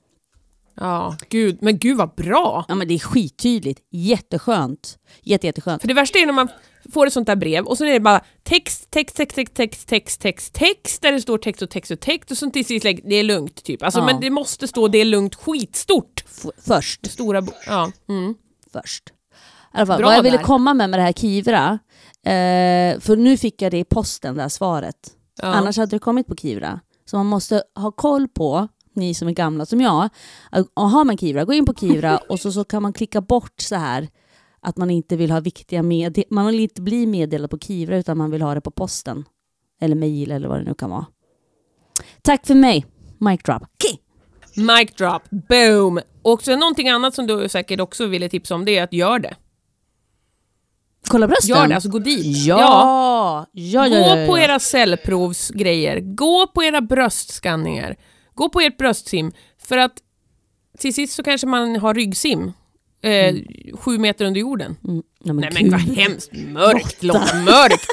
Ja, 0.75 1.17
gud. 1.29 1.59
Men 1.63 1.79
gud 1.79 1.97
vad 1.97 2.15
bra! 2.15 2.65
Ja 2.69 2.75
men 2.75 2.89
det 2.89 2.95
är 2.95 2.99
skittydligt, 2.99 3.81
jätteskönt. 3.91 4.99
Jätte, 5.23 5.47
jätteskönt. 5.47 5.83
För 5.83 5.89
det 5.89 5.95
värsta 5.95 6.19
är 6.19 6.27
när 6.27 6.33
man 6.33 6.49
får 6.93 7.07
ett 7.07 7.13
sånt 7.13 7.27
där 7.27 7.37
brev 7.37 7.65
och 7.67 7.79
så 7.79 7.85
är 7.85 7.93
det 7.93 8.01
bara 8.01 8.25
text, 8.43 8.91
text, 8.91 9.17
text, 9.17 9.35
text, 9.37 9.55
text, 9.57 9.89
text, 9.89 10.21
text, 10.21 10.53
text 10.55 11.03
där 11.03 11.13
det 11.13 11.21
står 11.21 11.39
text 11.39 11.63
och 11.63 11.71
text 11.71 11.91
och 11.91 12.01
text 12.01 12.31
och 12.31 12.37
så 12.39 12.51
till 12.51 12.65
sist 12.67 12.85
lägg- 12.85 13.01
det 13.09 13.15
är 13.15 13.23
lugnt 13.25 13.63
typ. 13.65 13.83
Alltså 13.83 14.01
Ja. 14.01 14.07
men 14.07 14.21
det 14.21 14.31
måste 14.31 14.69
stå 14.69 14.89
det 14.89 14.99
är 14.99 15.05
lugnt 15.05 15.35
skitstort. 15.35 16.25
F- 16.27 16.51
först. 16.67 17.07
Stora 17.11 17.43
ja. 17.67 17.93
Mm. 18.09 18.35
först. 18.73 19.03
I 19.75 19.79
alla 19.79 19.87
fall, 19.87 19.99
Bra 19.99 20.07
vad 20.07 20.17
jag 20.17 20.23
ville 20.23 20.37
där. 20.37 20.45
komma 20.45 20.75
med 20.75 20.91
med 20.91 20.99
det 20.99 21.03
här 21.05 21.13
Kivra, 21.13 21.79
eh, 22.25 23.01
för 23.01 23.17
nu 23.17 23.37
fick 23.37 23.63
jag 23.63 23.71
det 23.73 23.79
i 23.79 23.85
posten, 23.85 24.35
det 24.35 24.43
här 24.43 24.49
svaret. 24.49 24.97
Ja. 25.43 25.47
Annars 25.49 25.77
hade 25.77 25.91
det 25.97 25.99
kommit 25.99 26.27
på 26.27 26.37
Kivra. 26.37 26.81
Så 27.05 27.17
man 27.17 27.27
måste 27.27 27.63
ha 27.75 27.93
koll 27.93 28.29
på, 28.29 28.69
ni 28.95 29.15
som 29.15 29.29
är 29.29 29.33
gamla 29.33 29.67
som 29.67 29.81
jag, 29.81 30.09
har 30.75 31.05
man 31.05 31.19
Kivra, 31.19 31.45
gå 31.45 31.53
in 31.53 31.67
på 31.67 31.75
Kivra 31.75 32.19
och 32.29 32.41
så, 32.41 32.53
så 32.53 32.65
kan 32.65 32.83
man 32.83 32.93
klicka 32.93 33.21
bort 33.21 33.61
så 33.61 33.77
här 33.77 34.09
att 34.67 34.77
man 34.77 34.91
inte 34.91 35.17
vill 35.17 35.31
ha 35.31 35.41
viktiga 35.41 35.83
med 35.83 36.23
man 36.31 36.47
vill 36.47 36.61
inte 36.61 36.83
bli 36.83 37.07
meddelad 37.07 37.51
på 37.51 37.59
Kivra 37.59 37.97
utan 37.97 38.19
man 38.19 38.31
vill 38.31 38.43
ha 38.43 38.55
det 38.55 38.61
på 38.61 38.71
posten. 38.71 39.25
Eller 39.81 39.95
mail 39.97 40.31
eller 40.31 40.49
vad 40.49 40.59
det 40.59 40.65
nu 40.65 40.75
kan 40.75 40.91
vara. 40.91 41.07
Tack 42.23 42.47
för 42.47 42.55
mig, 42.55 42.87
mic 43.19 43.43
drop. 43.43 43.63
Okay. 43.63 43.99
Mic 44.65 44.91
drop, 44.99 45.23
boom! 45.49 46.01
Och 46.23 46.43
sen 46.43 46.59
någonting 46.59 46.89
annat 46.89 47.15
som 47.15 47.27
du 47.27 47.49
säkert 47.49 47.81
också 47.81 48.07
ville 48.07 48.29
tipsa 48.29 48.55
om 48.55 48.65
det 48.65 48.79
är 48.79 48.85
att 48.85 48.93
gör 48.93 49.19
det. 49.19 49.37
Kolla 51.09 51.27
brösten. 51.29 51.57
Gör 51.57 51.69
det, 51.69 51.75
alltså 51.75 51.91
gå 51.91 51.99
dit. 51.99 52.47
Ja! 52.47 52.57
Ja, 52.57 53.47
ja, 53.53 53.87
ja, 53.87 53.99
Gå 53.99 54.21
ja, 54.21 54.27
på 54.27 54.39
ja. 54.39 54.43
era 54.43 54.59
cellprovsgrejer, 54.59 56.01
gå 56.01 56.47
på 56.47 56.65
era 56.65 56.81
bröstskanningar, 56.81 57.97
gå 58.35 58.49
på 58.49 58.61
ert 58.61 58.79
bröstsim. 58.79 59.33
För 59.59 59.79
att 59.79 59.93
till 60.79 60.95
sist 60.95 61.13
så 61.13 61.23
kanske 61.23 61.47
man 61.47 61.77
har 61.77 61.95
ryggsim. 61.95 62.53
Eh, 63.07 63.35
Sju 63.75 63.99
meter 63.99 64.25
under 64.25 64.41
jorden. 64.41 64.77
Mm. 64.89 65.03
Nej, 65.21 65.35
men 65.35 65.37
Nej 65.37 65.63
men 65.63 65.71
vad 65.71 65.81
hemskt 65.81 66.33
mörkt 66.33 67.03
Lotta, 67.03 67.37
mörkt! 67.37 67.89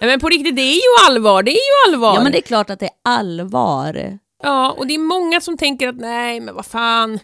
Nej 0.00 0.10
men 0.10 0.20
på 0.20 0.28
riktigt, 0.28 0.56
det 0.56 0.62
är 0.62 0.74
ju 0.74 1.06
allvar, 1.08 1.42
det 1.42 1.50
är 1.50 1.54
ju 1.54 1.92
allvar! 1.94 2.14
Ja 2.14 2.22
men 2.22 2.32
det 2.32 2.38
är 2.38 2.42
klart 2.42 2.70
att 2.70 2.80
det 2.80 2.86
är 2.86 2.92
allvar. 3.02 4.18
Ja, 4.42 4.70
och 4.78 4.86
det 4.86 4.94
är 4.94 4.98
många 4.98 5.40
som 5.40 5.56
tänker 5.56 5.88
att 5.88 5.96
nej 5.96 6.40
men 6.40 6.54
vad 6.54 6.66
fan. 6.66 7.18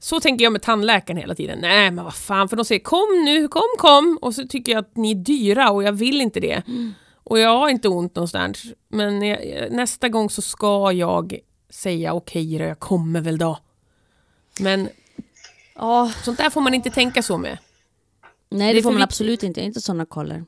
Så 0.00 0.20
tänker 0.20 0.44
jag 0.44 0.52
med 0.52 0.62
tandläkaren 0.62 1.16
hela 1.16 1.34
tiden. 1.34 1.58
Nej 1.62 1.90
men 1.90 2.04
vad 2.04 2.14
fan, 2.14 2.48
för 2.48 2.56
de 2.56 2.64
säger 2.64 2.80
kom 2.82 3.22
nu, 3.24 3.48
kom 3.48 3.62
kom. 3.78 4.18
Och 4.22 4.34
så 4.34 4.46
tycker 4.46 4.72
jag 4.72 4.80
att 4.80 4.96
ni 4.96 5.10
är 5.10 5.14
dyra 5.14 5.70
och 5.70 5.82
jag 5.82 5.92
vill 5.92 6.20
inte 6.20 6.40
det. 6.40 6.62
Och 7.24 7.38
jag 7.38 7.58
har 7.58 7.68
inte 7.68 7.88
ont 7.88 8.16
någonstans. 8.16 8.64
Men 8.88 9.22
jag, 9.22 9.38
nästa 9.70 10.08
gång 10.08 10.30
så 10.30 10.42
ska 10.42 10.92
jag 10.92 11.38
säga 11.70 12.12
okej 12.12 12.58
då, 12.58 12.64
jag 12.64 12.78
kommer 12.78 13.20
väl 13.20 13.38
då. 13.38 13.58
Men 14.60 14.88
Ja. 15.74 16.12
sånt 16.24 16.38
där 16.38 16.50
får 16.50 16.60
man 16.60 16.74
inte 16.74 16.90
tänka 16.90 17.22
så 17.22 17.38
med. 17.38 17.58
Nej 18.50 18.66
Det 18.68 18.72
det, 18.72 18.78
är 18.78 18.82
får 18.82 18.90
man 18.90 18.96
viktigt. 18.96 19.08
absolut 19.10 19.42
inte. 19.42 19.60
Inte 19.60 19.80
sådana 19.80 20.06
koller. 20.06 20.44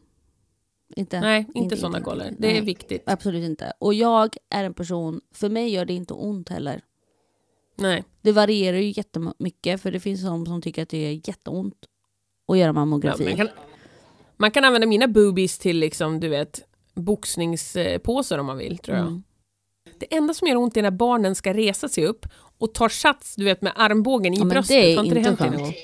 Inte. 0.96 1.20
Nej, 1.20 1.46
inte, 1.54 1.76
sådana 1.76 2.00
koller. 2.00 2.34
Det 2.38 2.48
är 2.48 2.52
Nej. 2.52 2.60
viktigt. 2.60 3.02
Absolut 3.06 3.44
inte. 3.44 3.72
Och 3.78 3.94
jag 3.94 4.36
är 4.50 4.64
en 4.64 4.74
person, 4.74 5.20
för 5.34 5.48
mig 5.48 5.68
gör 5.68 5.84
det 5.84 5.92
inte 5.92 6.14
ont 6.14 6.48
heller. 6.48 6.80
Nej. 7.76 8.04
Det 8.22 8.32
varierar 8.32 8.76
ju 8.76 8.92
jättemycket 8.96 9.82
för 9.82 9.90
det 9.92 10.00
finns 10.00 10.22
de 10.22 10.46
som 10.46 10.62
tycker 10.62 10.82
att 10.82 10.88
det 10.88 10.98
är 11.06 11.28
jätteont 11.28 11.74
att 12.48 12.58
göra 12.58 12.68
Ja, 12.68 12.72
mammografi. 12.72 13.24
man, 13.24 13.36
kan, 13.36 13.48
man 14.36 14.50
kan 14.50 14.64
använda 14.64 14.86
mina 14.86 15.08
boobies 15.08 15.58
till 15.58 15.78
liksom, 15.78 16.20
du 16.20 16.28
vet, 16.28 16.62
boxningspåsar 16.94 18.38
om 18.38 18.46
man 18.46 18.58
vill, 18.58 18.78
tror 18.78 18.96
jag. 18.96 19.06
Mm. 19.06 19.22
Det 19.98 20.14
enda 20.16 20.34
som 20.34 20.48
gör 20.48 20.56
ont 20.56 20.76
är 20.76 20.82
när 20.82 20.90
barnen 20.90 21.34
ska 21.34 21.52
resa 21.54 21.88
sig 21.88 22.06
upp 22.06 22.26
och 22.58 22.74
tar 22.74 22.88
sats, 22.88 23.34
du 23.36 23.44
vet, 23.44 23.62
med 23.62 23.72
armbågen 23.76 24.34
i 24.34 24.38
Ja, 24.38 24.44
bröstet. 24.44 24.68
det 24.76 24.92
är 24.94 25.04
inte 25.04 25.14
dig 25.14 25.36
skönt. 25.36 25.76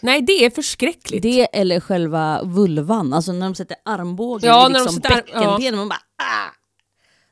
Nej, 0.00 0.22
det 0.22 0.44
är 0.44 0.50
förskräckligt. 0.50 1.22
Det 1.22 1.42
eller 1.56 1.80
själva 1.80 2.42
vulvan, 2.42 3.12
alltså 3.12 3.32
när 3.32 3.46
de 3.46 3.54
sätter 3.54 3.76
armbågen 3.84 4.48
Ja, 4.50 4.70
i 4.70 4.72
liksom. 4.72 5.76
Man 5.76 5.88
bara 5.88 5.98
ah! 6.22 6.50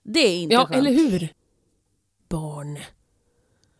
Det 0.04 0.20
är 0.20 0.36
inte 0.42 0.54
ja, 0.54 0.66
skönt. 0.66 0.76
eller 0.76 0.90
hur? 0.92 1.28
Barn. 2.28 2.78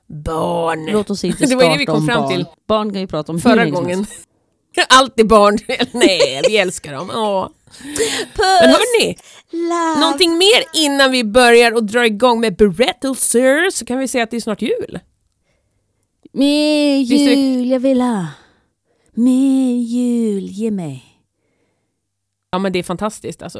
Barn. 0.07 0.87
Låt 0.87 1.11
oss 1.11 1.25
inte 1.25 1.47
Det 1.47 1.55
var 1.55 1.63
det 1.65 1.79
vi 1.79 1.85
starta 1.85 1.93
kom 1.93 2.03
om 2.03 2.07
fram 2.09 2.21
barn. 2.23 2.29
till 2.31 2.47
Barn 2.69 2.93
kan 2.93 3.01
ju 3.01 3.07
prata 3.07 3.33
om 3.33 3.37
hur 3.37 3.43
Förra 3.43 3.63
som 3.63 3.71
gången. 3.73 4.07
Alltid 4.89 5.27
barn. 5.29 5.59
Nej, 5.93 6.43
vi 6.49 6.57
älskar 6.57 6.93
dem. 6.93 7.11
Åh. 7.15 7.49
Puss! 7.71 8.61
Men 8.61 8.71
hörni, 8.71 9.17
Love. 9.51 10.01
någonting 10.01 10.39
mer 10.39 10.65
innan 10.85 11.11
vi 11.11 11.25
börjar 11.25 11.73
och 11.75 11.85
drar 11.85 12.05
igång 12.05 12.41
med 12.41 12.57
berättelser 12.57 13.71
så 13.71 13.85
kan 13.85 13.99
vi 13.99 14.09
säga 14.09 14.25
att 14.25 14.31
det 14.31 14.37
är 14.37 14.41
snart 14.41 14.63
jul. 14.63 14.99
Mer 16.33 16.97
det- 17.09 17.15
jul 17.35 17.71
jag 17.71 17.81
vill 17.81 18.01
ha. 18.01 18.27
Mer 19.15 19.75
jul, 19.77 20.45
ge 20.47 20.71
mig. 20.71 21.05
Ja 22.51 22.59
men 22.59 22.73
det 22.73 22.79
är 22.79 22.83
fantastiskt 22.83 23.43
alltså. 23.43 23.59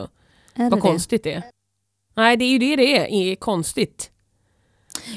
Är 0.55 0.65
det 0.65 0.71
Vad 0.71 0.79
det? 0.79 0.81
konstigt 0.81 1.25
det 1.25 1.33
är. 1.33 1.43
Nej 2.17 2.37
det 2.37 2.45
är 2.45 2.49
ju 2.49 2.59
det 2.59 2.77
det 2.77 2.99
är, 2.99 3.07
är 3.33 3.35
konstigt. 3.37 4.11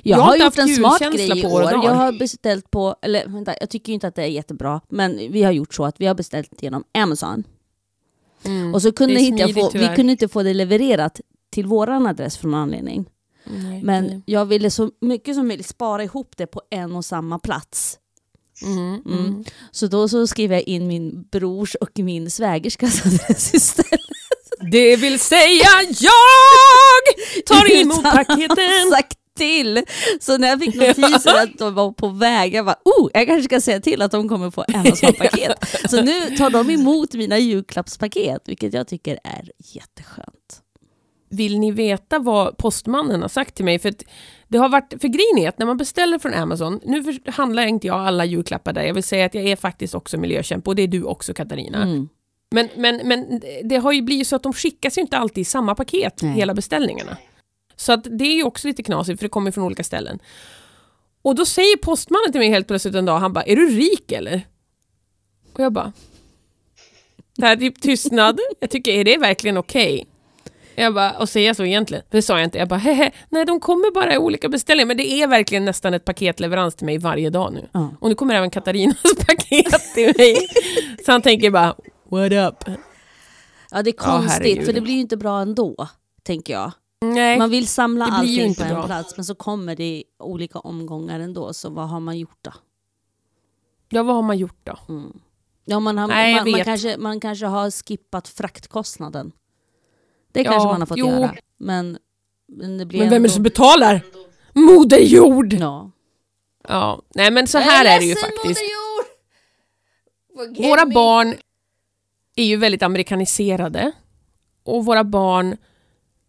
Jag, 0.04 0.18
Jag 0.20 0.24
har 0.24 0.36
gjort 0.38 0.58
en 0.58 0.68
smart 0.76 1.02
grej 1.02 1.40
i 1.40 1.46
år. 1.46 1.62
Jag 1.64 1.92
har 1.94 2.12
beställt 2.12 2.72
på, 2.72 2.96
eller 3.02 3.28
vänta, 3.28 3.56
jag 3.60 3.70
tycker 3.70 3.94
inte 3.94 4.08
att 4.08 4.16
det 4.16 4.22
är 4.24 4.28
jättebra, 4.28 4.82
men 4.90 5.18
vi 5.32 5.44
har 5.44 5.52
gjort 5.52 5.74
så 5.74 5.86
att 5.86 6.02
vi 6.02 6.06
har 6.06 6.16
beställt 6.16 6.64
genom 6.64 6.84
Amazon. 6.94 7.44
Mm. 8.46 8.74
Och 8.74 8.82
så 8.82 8.92
kunde 8.92 9.20
inte 9.20 9.42
jag 9.42 9.50
smidigt, 9.50 9.72
få, 9.72 9.78
vi 9.78 9.96
kunde 9.96 10.12
inte 10.12 10.28
få 10.28 10.44
det 10.44 10.54
levererat 10.54 11.22
till 11.50 11.66
våran 11.66 12.08
adress 12.08 12.38
för 12.38 12.48
någon 12.48 12.60
anledning. 12.60 13.06
Nej, 13.44 13.84
Men 13.84 14.04
nej. 14.04 14.22
jag 14.26 14.46
ville 14.46 14.70
så 14.70 14.92
mycket 15.02 15.36
som 15.36 15.48
möjligt 15.48 15.68
spara 15.68 16.04
ihop 16.04 16.38
det 16.38 16.48
på 16.48 16.62
en 16.70 16.96
och 16.96 17.06
samma 17.06 17.40
plats. 17.40 18.00
Mm, 18.64 19.02
mm. 19.06 19.44
Så 19.72 19.88
då 19.88 20.10
så 20.10 20.28
skrev 20.28 20.52
jag 20.52 20.62
in 20.62 20.88
min 20.88 21.28
brors 21.32 21.76
och 21.76 22.00
min 22.00 22.32
svägerskas 22.32 23.02
adress 23.06 23.54
istället. 23.54 24.00
Det 24.72 24.96
vill 24.96 25.20
säga 25.20 25.66
jag 26.00 27.46
tar 27.46 27.82
emot 27.82 28.04
paketen. 28.04 28.92
Sagt 28.92 29.18
till. 29.36 29.84
Så 30.20 30.38
när 30.38 30.48
jag 30.48 30.60
fick 30.60 30.76
notisen 30.98 31.36
att 31.36 31.58
de 31.58 31.74
var 31.74 31.92
på 31.92 32.08
väg, 32.08 32.54
jag 32.54 32.66
bara 32.66 32.78
oh, 32.86 33.10
jag 33.14 33.28
kanske 33.28 33.44
ska 33.44 33.62
säga 33.62 33.80
till 33.80 34.02
att 34.02 34.12
de 34.12 34.30
kommer 34.30 34.52
få 34.52 34.62
Amazon-paket. 34.62 35.66
Så 35.90 36.02
nu 36.02 36.36
tar 36.38 36.50
de 36.50 36.70
emot 36.70 37.14
mina 37.14 37.38
julklappspaket, 37.38 38.42
vilket 38.46 38.74
jag 38.74 38.88
tycker 38.88 39.20
är 39.24 39.52
jätteskönt. 39.58 40.62
Vill 41.30 41.60
ni 41.60 41.72
veta 41.72 42.20
vad 42.20 42.58
postmannen 42.58 43.22
har 43.22 43.30
sagt 43.30 43.56
till 43.56 43.66
mig? 43.66 43.80
För 43.80 43.94
det 44.48 44.58
har 44.58 44.70
varit, 44.70 44.94
för 45.02 45.08
grejen 45.08 45.38
är 45.38 45.50
att 45.50 45.60
när 45.60 45.66
man 45.66 45.78
beställer 45.78 46.20
från 46.20 46.34
Amazon, 46.34 46.80
nu 46.84 47.20
handlar 47.26 47.66
inte 47.66 47.88
jag 47.88 48.00
alla 48.08 48.26
julklappar 48.26 48.74
där, 48.74 48.84
jag 48.84 48.94
vill 48.94 49.04
säga 49.04 49.26
att 49.26 49.36
jag 49.36 49.44
är 49.44 49.56
faktiskt 49.56 49.96
också 49.96 50.18
miljökämpe 50.18 50.70
och 50.70 50.76
det 50.76 50.82
är 50.82 50.88
du 50.88 51.04
också 51.04 51.34
Katarina. 51.34 51.84
Mm. 51.84 52.10
Men, 52.52 52.70
men, 52.76 53.08
men 53.08 53.42
det 53.64 53.76
har 53.76 53.92
ju 53.92 54.02
blivit 54.02 54.28
så 54.28 54.36
att 54.36 54.44
de 54.44 54.54
skickas 54.54 54.98
ju 54.98 55.02
inte 55.02 55.18
alltid 55.18 55.42
i 55.42 55.46
samma 55.46 55.76
paket, 55.76 56.22
Nej. 56.22 56.32
hela 56.34 56.54
beställningarna. 56.54 57.18
Så 57.84 57.92
att 57.94 58.04
det 58.04 58.26
är 58.26 58.36
ju 58.36 58.44
också 58.44 58.68
lite 58.68 58.84
knasigt 58.84 59.20
för 59.20 59.26
det 59.26 59.30
kommer 59.30 59.52
från 59.52 59.64
olika 59.64 59.84
ställen. 59.84 60.20
Och 61.22 61.36
då 61.36 61.46
säger 61.46 61.78
postmannen 61.78 62.32
till 62.32 62.40
mig 62.40 62.50
helt 62.50 62.68
plötsligt 62.68 62.96
en 62.96 63.06
dag, 63.06 63.20
han 63.20 63.34
bara, 63.34 63.44
är 63.44 63.56
du 63.56 63.68
rik 63.68 64.12
eller? 64.12 64.48
Och 65.54 65.60
jag 65.60 65.74
bara, 65.74 65.94
det 67.38 67.46
här 67.46 67.56
är 67.56 67.60
typ 67.60 67.82
tystnad, 67.82 68.40
jag 68.60 68.70
tycker, 68.70 68.92
är 68.92 69.04
det 69.04 69.18
verkligen 69.18 69.58
okej? 69.58 70.08
Jag 70.76 70.94
bara, 70.94 71.12
och 71.12 71.30
säger 71.30 71.48
jag 71.48 71.56
så 71.56 71.66
egentligen? 71.66 72.04
Det 72.10 72.22
sa 72.22 72.38
jag 72.38 72.44
inte. 72.44 72.58
Jag 72.58 72.68
bara, 72.68 72.80
hehe, 72.80 73.12
nej 73.30 73.46
de 73.46 73.60
kommer 73.60 73.92
bara 73.92 74.14
i 74.14 74.18
olika 74.18 74.50
beställningar. 74.50 74.88
Men 74.88 74.98
det 74.98 75.12
är 75.12 75.28
verkligen 75.28 75.66
nästan 75.66 75.94
ett 75.94 76.06
paketleverans 76.06 76.76
till 76.76 76.86
mig 76.86 76.98
varje 76.98 77.30
dag 77.30 77.54
nu. 77.54 77.68
Ja. 77.72 77.96
Och 78.02 78.10
nu 78.10 78.16
kommer 78.16 78.36
även 78.36 78.50
Katarinas 78.50 79.04
paket 79.28 79.94
till 79.96 80.14
mig. 80.18 80.36
Så 81.06 81.12
han 81.12 81.22
tänker 81.22 81.50
bara, 81.52 81.76
what 82.10 82.32
up? 82.32 82.78
Ja, 83.72 83.82
det 83.84 83.90
är 83.90 83.94
Ja, 83.98 84.04
konstigt, 84.04 84.32
herregud. 84.44 84.66
för 84.66 84.74
det 84.74 84.82
blir 84.82 84.94
ju 84.94 85.00
inte 85.00 85.18
bra 85.18 85.42
ändå, 85.42 85.88
tänker 86.24 86.54
jag. 86.54 86.72
Nej, 87.04 87.38
Man 87.38 87.50
vill 87.50 87.68
samla 87.68 88.06
allting 88.06 88.56
på 88.56 88.64
en 88.64 88.70
bra. 88.70 88.86
plats, 88.86 89.16
men 89.18 89.26
så 89.26 89.36
kommer 89.36 89.76
det 89.76 89.84
i 89.84 90.04
olika 90.20 90.60
omgångar 90.60 91.20
ändå, 91.20 91.54
så 91.54 91.70
vad 91.70 91.90
har 91.90 92.00
man 92.00 92.20
gjort 92.20 92.38
då? 92.42 92.52
ja 93.90 94.04
vad 94.04 94.16
har 94.16 94.22
man 94.24 94.38
gjort 94.38 94.60
då? 94.64 94.78
Ja, 95.66 95.80
man, 95.80 95.98
har, 95.98 96.08
Nej, 96.08 96.36
man, 96.36 96.52
man, 96.52 96.64
kanske, 96.64 96.98
man 96.98 97.20
kanske 97.20 97.46
har 97.46 97.72
skippat 97.72 98.28
fraktkostnaden. 98.28 99.32
Det 100.32 100.42
Ja, 100.42 100.52
kanske 100.52 100.68
man 100.68 100.82
har 100.82 100.86
fått 100.86 100.98
jo. 100.98 101.08
göra. 101.08 101.36
Men, 101.58 101.98
men 102.48 102.78
det 102.78 102.86
blir 102.86 103.00
Men 103.00 103.10
vem 103.10 103.14
är 103.14 103.16
ändå... 103.16 103.28
det 103.28 103.34
som 103.34 103.44
betalar? 103.44 104.02
Moder 104.54 105.00
Jord! 105.00 105.54
Ja. 105.54 105.92
Ja, 106.68 107.02
nej 107.16 107.32
men 107.32 107.48
så 107.48 107.58
här 107.58 107.86
är 107.86 108.00
det 108.00 108.06
ju 108.06 108.16
faktiskt. 108.16 108.62
Våra 110.58 110.86
barn 110.86 111.36
är 112.36 112.44
ju 112.46 112.58
väldigt 112.58 112.84
amerikaniserade. 112.84 113.92
Och 114.64 114.86
våra 114.86 115.04
barn 115.04 115.58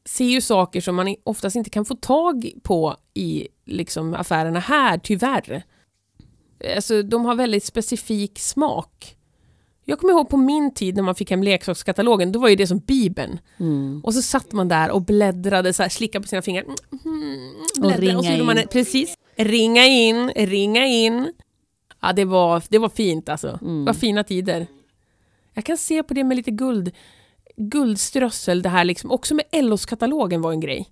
ser 0.09 0.25
ju 0.25 0.41
saker 0.41 0.81
som 0.81 0.95
man 0.95 1.15
oftast 1.25 1.57
inte 1.57 1.71
kan 1.71 1.85
få 1.85 1.95
tag 1.95 2.51
på 2.63 2.97
i 3.15 3.49
liksom, 3.65 4.15
affärerna 4.15 4.61
här, 4.61 4.99
tyvärr. 4.99 5.63
Alltså, 6.77 7.03
de 7.03 7.25
har 7.25 7.35
väldigt 7.35 7.65
specifik 7.65 8.39
smak. 8.39 9.17
Jag 9.85 9.99
kommer 9.99 10.13
ihåg 10.13 10.29
på 10.29 10.37
min 10.37 10.75
tid 10.75 10.97
när 10.97 11.03
man 11.03 11.15
fick 11.15 11.31
hem 11.31 11.43
leksakskatalogen, 11.43 12.33
då 12.33 12.39
var 12.39 12.49
ju 12.49 12.57
det 12.57 12.67
som 12.67 12.79
bibeln. 12.79 13.39
Mm. 13.57 14.01
Och 14.05 14.15
så 14.15 14.23
satt 14.23 14.53
man 14.53 14.69
där 14.69 14.91
och 14.91 15.03
bläddrade, 15.03 15.73
så 15.73 15.83
här, 15.83 15.91
slickade 15.91 16.23
på 16.23 16.29
sina 16.29 16.43
fingrar. 16.43 16.63
Mm, 16.63 16.77
mm, 17.05 17.55
bläddrade, 17.77 18.07
ringa 18.07 18.19
och 18.19 18.25
så 18.25 18.45
man 18.45 18.59
in. 18.59 18.69
Precis. 18.69 19.15
Ringa 19.37 19.85
in, 19.85 20.31
ringa 20.31 20.87
in. 20.87 21.33
Ja, 22.01 22.13
det 22.13 22.25
var, 22.25 22.63
det 22.69 22.79
var 22.79 22.89
fint 22.89 23.29
alltså. 23.29 23.59
Mm. 23.63 23.85
Det 23.85 23.87
var 23.93 23.95
fina 23.95 24.25
tider. 24.25 24.67
Jag 25.55 25.65
kan 25.65 25.79
se 25.79 26.03
på 26.03 26.15
det 26.15 26.25
med 26.25 26.37
lite 26.37 26.51
guld, 26.51 26.91
guldströssel, 27.57 28.63
det 28.63 28.69
här 28.69 28.85
liksom. 28.85 29.11
Också 29.11 29.35
med 29.35 29.45
Ellos-katalogen 29.53 30.43
var 30.43 30.53
en 30.53 30.61
grej. 30.61 30.89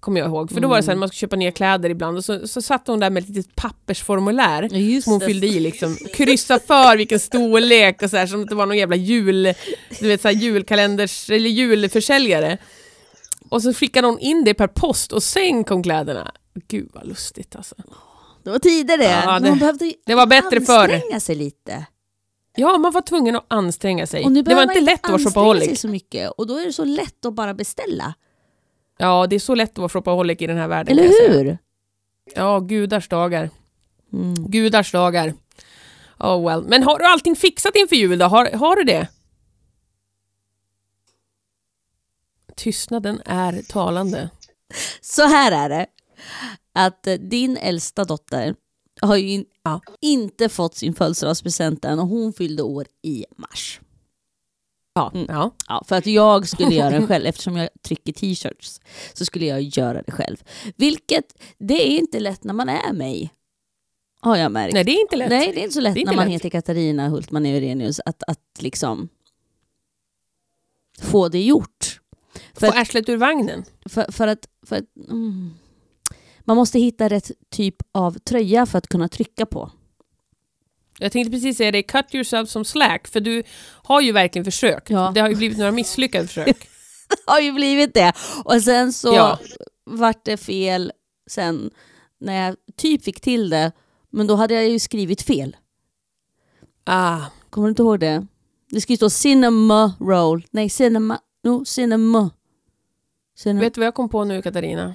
Kommer 0.00 0.20
jag 0.20 0.28
ihåg. 0.28 0.50
För 0.52 0.60
då 0.60 0.68
var 0.68 0.76
det 0.76 0.82
så 0.82 0.86
här, 0.86 0.92
Mm. 0.92 1.00
man 1.00 1.08
skulle 1.08 1.18
köpa 1.18 1.36
nya 1.36 1.52
kläder 1.52 1.90
ibland 1.90 2.16
och 2.16 2.24
så, 2.24 2.48
så 2.48 2.62
satt 2.62 2.86
hon 2.86 3.00
där 3.00 3.10
med 3.10 3.22
ett 3.22 3.28
litet 3.28 3.54
pappersformulär 3.56 4.62
just 4.62 5.04
som 5.04 5.10
hon 5.12 5.20
det. 5.20 5.26
fyllde 5.26 5.46
i 5.46 5.60
liksom. 5.60 5.96
Kryssa 6.14 6.58
för 6.58 6.96
vilken 6.96 7.20
storlek 7.20 8.02
och 8.02 8.10
så 8.10 8.16
här 8.16 8.26
som 8.26 8.42
att 8.42 8.48
det 8.48 8.54
var 8.54 8.66
någon 8.66 8.76
jävla 8.78 8.96
jul, 8.96 9.54
du 10.00 10.08
vet 10.08 10.22
så 10.22 10.28
här 10.28 10.34
julkalenders, 10.34 11.30
eller 11.30 11.50
julförsäljare. 11.50 12.58
Och 13.48 13.62
så 13.62 13.72
skickade 13.74 14.06
hon 14.06 14.18
in 14.18 14.44
det 14.44 14.54
per 14.54 14.66
post 14.68 15.12
och 15.12 15.22
sen 15.22 15.64
kom 15.64 15.82
kläderna. 15.82 16.32
Gud 16.68 16.90
vad 16.94 17.06
lustigt 17.06 17.56
alltså. 17.56 17.74
Det 18.44 18.50
var 18.50 18.58
tider 18.58 18.98
det. 18.98 19.04
Ja, 19.24 19.38
det- 19.40 19.48
man 19.48 19.58
behövde 19.58 19.92
det 20.06 20.14
var 20.14 20.26
bättre 20.26 20.60
förr. 20.60 20.88
anstränga 20.94 21.20
sig 21.20 21.34
lite. 21.36 21.86
Ja, 22.60 22.78
man 22.78 22.92
var 22.92 23.00
tvungen 23.02 23.36
att 23.36 23.44
anstränga 23.48 24.06
sig. 24.06 24.24
Och 24.24 24.32
nu 24.32 24.42
Det 24.42 24.54
var 24.54 24.62
inte 24.62 24.80
lätt 24.80 24.94
att 24.94 25.02
vara 25.10 25.14
anstränga 25.14 25.18
sig 25.18 25.32
shopaholic. 25.32 25.80
så 25.80 25.88
mycket. 25.88 26.30
Och 26.30 26.46
då 26.46 26.56
är 26.56 26.64
det 26.66 26.72
så 26.72 26.84
lätt 26.84 27.24
att 27.24 27.34
bara 27.34 27.54
beställa. 27.54 28.14
Ja, 28.98 29.26
det 29.26 29.36
är 29.36 29.40
så 29.40 29.54
lätt 29.54 29.70
att 29.70 29.78
vara 29.78 29.88
shopaholic 29.88 30.42
i 30.42 30.46
den 30.46 30.56
här 30.56 30.68
världen. 30.68 30.98
Eller 30.98 31.28
hur? 31.28 31.58
Ja, 32.34 32.60
gudars 32.60 33.08
dagar. 33.08 33.50
Mm. 34.12 34.50
Gudars 34.50 34.92
dagar. 34.92 35.34
Oh 36.18 36.48
well. 36.48 36.62
Men 36.68 36.82
har 36.82 36.98
du 36.98 37.04
allting 37.04 37.36
fixat 37.36 37.76
inför 37.76 37.96
jul 37.96 38.18
då? 38.18 38.26
Har, 38.26 38.50
har 38.50 38.76
du 38.76 38.84
det? 38.84 39.08
Tystnaden 42.56 43.22
är 43.24 43.62
talande. 43.68 44.30
Så 45.00 45.22
här 45.26 45.52
är 45.52 45.68
det. 45.68 45.86
Att 46.72 47.06
eh, 47.06 47.14
din 47.14 47.56
äldsta 47.56 48.04
dotter 48.04 48.54
har 49.02 49.16
ju 49.16 49.28
in, 49.30 49.44
Ja. 49.62 49.80
inte 50.00 50.48
fått 50.48 50.74
sin 50.74 50.94
födelsedagspresent 50.94 51.84
än 51.84 51.98
och 51.98 52.06
hon 52.06 52.32
fyllde 52.32 52.62
år 52.62 52.86
i 53.02 53.24
mars. 53.36 53.80
Ja, 54.94 55.10
Mm. 55.14 55.26
ja. 55.28 55.50
Ja, 55.68 55.84
för 55.88 55.96
att 55.96 56.06
jag 56.06 56.48
skulle 56.48 56.74
göra 56.74 56.90
den 56.90 57.06
själv, 57.08 57.26
eftersom 57.26 57.56
jag 57.56 57.68
trycker 57.82 58.12
t-shirts, 58.12 58.80
så 59.14 59.24
skulle 59.24 59.46
jag 59.46 59.62
göra 59.62 60.02
det 60.02 60.12
själv. 60.12 60.36
Vilket, 60.76 61.24
det 61.58 61.74
är 61.74 61.98
inte 61.98 62.20
lätt 62.20 62.44
när 62.44 62.54
man 62.54 62.68
är 62.68 62.92
mig. 62.92 63.32
Har 64.20 64.36
jag 64.36 64.52
märkt. 64.52 64.74
Nej, 64.74 64.84
det 64.84 64.92
är 64.92 65.00
inte 65.00 65.16
lätt. 65.16 65.28
Nej, 65.30 65.52
det 65.54 65.60
är 65.60 65.62
inte 65.62 65.74
så 65.74 65.80
lätt 65.80 65.96
inte 65.96 66.10
när 66.10 66.16
man 66.16 66.24
lätt. 66.26 66.34
heter 66.34 66.50
Katarina 66.50 67.08
Hultman 67.08 67.46
Eurenius 67.46 68.00
att, 68.04 68.22
att 68.26 68.40
liksom 68.58 69.08
få 71.02 71.28
det 71.28 71.42
gjort. 71.42 72.00
För 72.54 72.66
Få 72.72 72.78
arslet 72.78 73.08
ur 73.08 73.16
vagnen. 73.16 73.64
för, 73.88 74.12
för 74.12 74.26
att, 74.28 74.48
för 74.66 74.76
att 74.76 74.84
mm, 75.08 75.54
man 76.48 76.56
måste 76.56 76.78
hitta 76.78 77.08
rätt 77.08 77.30
typ 77.50 77.76
av 77.92 78.18
tröja 78.18 78.66
för 78.66 78.78
att 78.78 78.88
kunna 78.88 79.08
trycka 79.08 79.46
på. 79.46 79.70
Jag 80.98 81.12
tänkte 81.12 81.30
precis 81.30 81.56
säga 81.56 81.70
det, 81.70 81.82
cut 81.82 82.14
yourself 82.14 82.50
som 82.50 82.64
slack, 82.64 83.08
för 83.08 83.20
du 83.20 83.42
har 83.82 84.00
ju 84.00 84.12
verkligen 84.12 84.44
försökt. 84.44 84.90
Ja. 84.90 85.12
Det 85.14 85.20
har 85.20 85.28
ju 85.28 85.34
blivit 85.34 85.58
några 85.58 85.72
misslyckade 85.72 86.26
försök. 86.26 86.68
Det 87.08 87.32
har 87.32 87.40
ju 87.40 87.52
blivit 87.52 87.94
det. 87.94 88.12
Och 88.44 88.62
sen 88.62 88.92
så 88.92 89.08
Ja. 89.14 89.38
vart 89.84 90.24
det 90.24 90.36
fel 90.36 90.92
sen 91.30 91.70
när 92.20 92.46
jag 92.46 92.56
typ 92.76 93.04
fick 93.04 93.20
till 93.20 93.50
det. 93.50 93.72
Men 94.10 94.26
då 94.26 94.34
hade 94.34 94.54
jag 94.54 94.68
ju 94.68 94.78
skrivit 94.78 95.22
fel. 95.22 95.56
Ah, 96.84 97.20
Kommer 97.50 97.66
du 97.66 97.70
inte 97.70 97.82
ihåg 97.82 98.00
det? 98.00 98.26
Det 98.70 98.80
ska 98.80 98.92
ju 98.92 98.96
stå 98.96 99.10
cinema 99.10 99.92
roll. 100.00 100.46
Nej, 100.50 100.68
cinema. 100.70 101.18
No, 101.44 101.64
cinema. 101.64 102.30
cinema. 103.38 103.60
vet 103.60 103.74
du 103.74 103.80
vad 103.80 103.86
jag 103.86 103.94
kom 103.94 104.08
på 104.08 104.24
nu, 104.24 104.42
Katarina? 104.42 104.94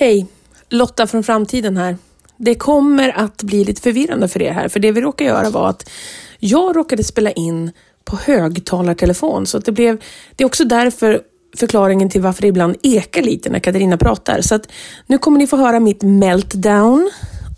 Hej, 0.00 0.26
Lotta 0.68 1.06
från 1.06 1.24
framtiden 1.24 1.76
här. 1.76 1.96
Det 2.36 2.54
kommer 2.54 3.18
att 3.18 3.42
bli 3.42 3.64
lite 3.64 3.82
förvirrande 3.82 4.28
för 4.28 4.42
er 4.42 4.52
här, 4.52 4.68
för 4.68 4.80
det 4.80 4.92
vi 4.92 5.00
råkade 5.00 5.30
göra 5.30 5.50
var 5.50 5.68
att 5.68 5.90
jag 6.38 6.76
råkade 6.76 7.04
spela 7.04 7.30
in 7.30 7.70
på 8.04 8.16
högtalartelefon, 8.16 9.46
så 9.46 9.58
att 9.58 9.64
det 9.64 9.72
blev... 9.72 10.02
Det 10.36 10.44
är 10.44 10.46
också 10.46 10.64
därför 10.64 11.20
förklaringen 11.56 12.10
till 12.10 12.20
varför 12.20 12.42
det 12.42 12.48
ibland 12.48 12.76
ekar 12.82 13.22
lite 13.22 13.50
när 13.50 13.58
Katarina 13.58 13.96
pratar. 13.96 14.40
Så 14.40 14.54
att 14.54 14.68
nu 15.06 15.18
kommer 15.18 15.38
ni 15.38 15.46
få 15.46 15.56
höra 15.56 15.80
mitt 15.80 16.02
meltdown 16.02 17.10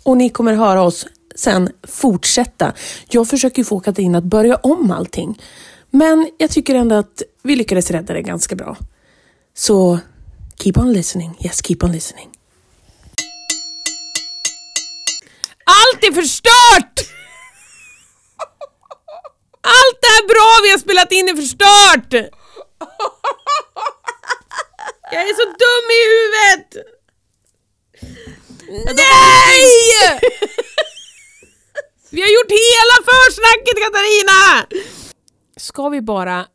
och 0.03 0.17
ni 0.17 0.29
kommer 0.29 0.53
höra 0.53 0.81
oss 0.81 1.07
sen 1.35 1.69
fortsätta. 1.87 2.73
Jag 3.09 3.27
försöker 3.27 3.57
ju 3.57 3.65
få 3.65 3.79
Katarina 3.79 4.17
att 4.17 4.23
börja 4.23 4.55
om 4.55 4.91
allting. 4.91 5.41
Men 5.89 6.29
jag 6.37 6.49
tycker 6.49 6.75
ändå 6.75 6.95
att 6.95 7.23
vi 7.43 7.55
lyckades 7.55 7.91
rädda 7.91 8.13
det 8.13 8.21
ganska 8.21 8.55
bra. 8.55 8.77
Så 9.53 9.99
keep 10.61 10.77
on 10.77 10.93
listening. 10.93 11.35
Yes, 11.39 11.61
keep 11.61 11.83
on 11.83 11.91
listening. 11.91 12.29
Allt 15.65 16.03
är 16.03 16.11
förstört! 16.11 16.95
Allt 19.61 19.97
det 20.01 20.07
här 20.07 20.27
bra 20.27 20.59
vi 20.63 20.71
har 20.71 20.77
spelat 20.77 21.11
in 21.11 21.29
är 21.29 21.35
förstört! 21.35 22.13
Jag 25.11 25.21
är 25.29 25.33
så 25.33 25.45
dum 25.63 25.85
i 25.97 26.01
huvudet! 26.11 26.67
Nej! 28.95 30.19
Vi 32.11 32.21
har 32.21 32.29
gjort 32.29 32.51
hela 32.51 32.95
försnacket 33.11 33.75
Katarina! 33.83 34.67
Ska 35.57 35.89
vi 35.89 36.01
bara 36.01 36.47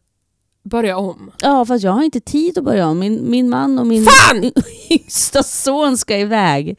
börja 0.66 0.96
om? 0.96 1.31
Ja, 1.40 1.64
fast 1.64 1.85
jag 1.85 1.92
har 1.92 2.02
inte 2.02 2.20
tid 2.20 2.59
att 2.59 2.64
börja 2.64 2.88
om. 2.88 2.98
Min, 2.98 3.31
min 3.31 3.48
man 3.48 3.79
och 3.79 3.87
min 3.87 4.05
Fan! 4.07 4.52
yngsta 4.90 5.42
son 5.42 5.98
ska 5.98 6.18
iväg. 6.18 6.79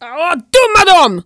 Åh, 0.00 0.32
dumma 0.34 0.98
dem! 1.08 1.22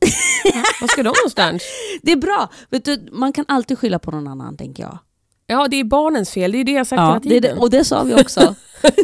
Var 0.80 0.88
ska 0.88 1.02
de 1.02 1.08
någonstans? 1.18 1.62
Det 2.02 2.12
är 2.12 2.16
bra. 2.16 2.48
Vet 2.70 2.84
du, 2.84 3.08
man 3.12 3.32
kan 3.32 3.44
alltid 3.48 3.78
skylla 3.78 3.98
på 3.98 4.10
någon 4.10 4.28
annan, 4.28 4.56
tänker 4.56 4.82
jag. 4.82 4.98
Ja, 5.46 5.68
det 5.68 5.76
är 5.80 5.84
barnens 5.84 6.30
fel. 6.30 6.52
Det 6.52 6.58
är 6.58 6.64
det 6.64 6.72
jag 6.72 6.86
sagt 6.86 6.98
Ja, 7.00 7.06
hela 7.06 7.18
det 7.18 7.28
tiden. 7.28 7.56
det, 7.56 7.60
och 7.62 7.70
det 7.70 7.84
sa 7.84 8.02
vi 8.02 8.14
också. 8.14 8.54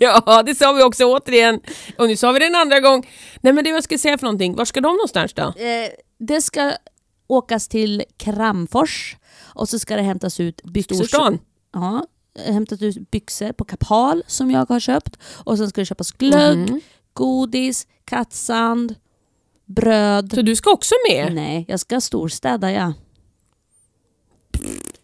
Ja, 0.00 0.42
det 0.46 0.54
sa 0.54 0.72
vi 0.72 0.82
också 0.82 1.04
återigen. 1.04 1.60
Och 1.98 2.08
nu 2.08 2.16
sa 2.16 2.32
vi 2.32 2.38
det 2.38 2.46
en 2.46 2.54
andra 2.54 2.80
gång. 2.80 3.06
Nej, 3.40 3.52
men 3.52 3.64
det 3.64 3.70
jag 3.70 3.84
skulle 3.84 3.98
säga 3.98 4.18
för 4.18 4.24
någonting. 4.26 4.54
Var 4.56 4.64
ska 4.64 4.80
de 4.80 4.92
någonstans 4.96 5.34
då? 5.34 5.42
Eh, 5.42 5.88
det 6.18 6.42
ska 6.42 6.72
åkas 7.26 7.68
till 7.68 8.02
Kramfors 8.16 9.16
och 9.54 9.68
så 9.68 9.78
ska 9.78 9.96
det 9.96 10.02
hämtas 10.02 10.40
ut 10.40 10.62
byxor. 10.62 10.94
Storstan? 10.96 11.38
Ja, 11.74 12.06
hämtat 12.46 12.82
ut 12.82 13.10
byxor 13.10 13.52
på 13.52 13.64
Kapal 13.64 14.22
som 14.26 14.50
jag 14.50 14.66
har 14.68 14.80
köpt. 14.80 15.16
Och 15.44 15.58
sen 15.58 15.68
ska 15.68 15.80
det 15.80 15.84
köpas 15.86 16.12
glögg, 16.12 16.58
Mhm. 16.70 16.80
godis, 17.12 17.86
kattsand, 18.04 18.94
bröd. 19.64 20.32
Så 20.34 20.42
du 20.42 20.56
ska 20.56 20.70
också 20.72 20.94
med? 21.10 21.34
Nej, 21.34 21.64
jag 21.68 21.80
ska 21.80 22.00
storstäda 22.00 22.72
ja. 22.72 22.92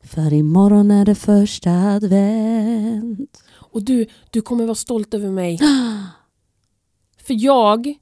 För 0.02 0.32
imorgon 0.32 0.90
är 0.90 1.04
det 1.04 1.14
första 1.14 1.70
advent. 1.70 3.42
Och 3.52 3.82
du, 3.82 4.06
du 4.30 4.40
kommer 4.42 4.64
vara 4.64 4.74
stolt 4.74 5.14
över 5.14 5.30
mig. 5.30 5.58
För 7.26 7.34
jag 7.44 7.94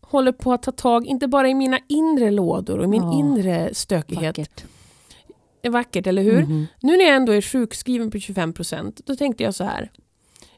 håller 0.00 0.32
på 0.32 0.52
att 0.52 0.62
ta 0.62 0.72
tag, 0.72 1.06
inte 1.06 1.28
bara 1.28 1.48
i 1.48 1.54
mina 1.54 1.78
inre 1.88 2.30
lådor 2.30 2.78
och 2.78 2.88
min 2.88 3.02
Ja. 3.02 3.18
inre 3.18 3.74
stökighet. 3.74 4.38
Vackert. 4.38 4.64
Är 5.64 5.70
vackert, 5.70 6.06
eller 6.06 6.22
hur? 6.22 6.42
Mhm. 6.42 6.66
Nu 6.80 6.96
när 6.96 7.04
jag 7.04 7.16
ändå 7.16 7.32
är 7.32 7.40
sjukskriven 7.40 8.10
på 8.10 8.18
25% 8.18 9.02
då 9.04 9.16
tänkte 9.16 9.44
jag 9.44 9.54
så 9.54 9.64
här. 9.64 9.90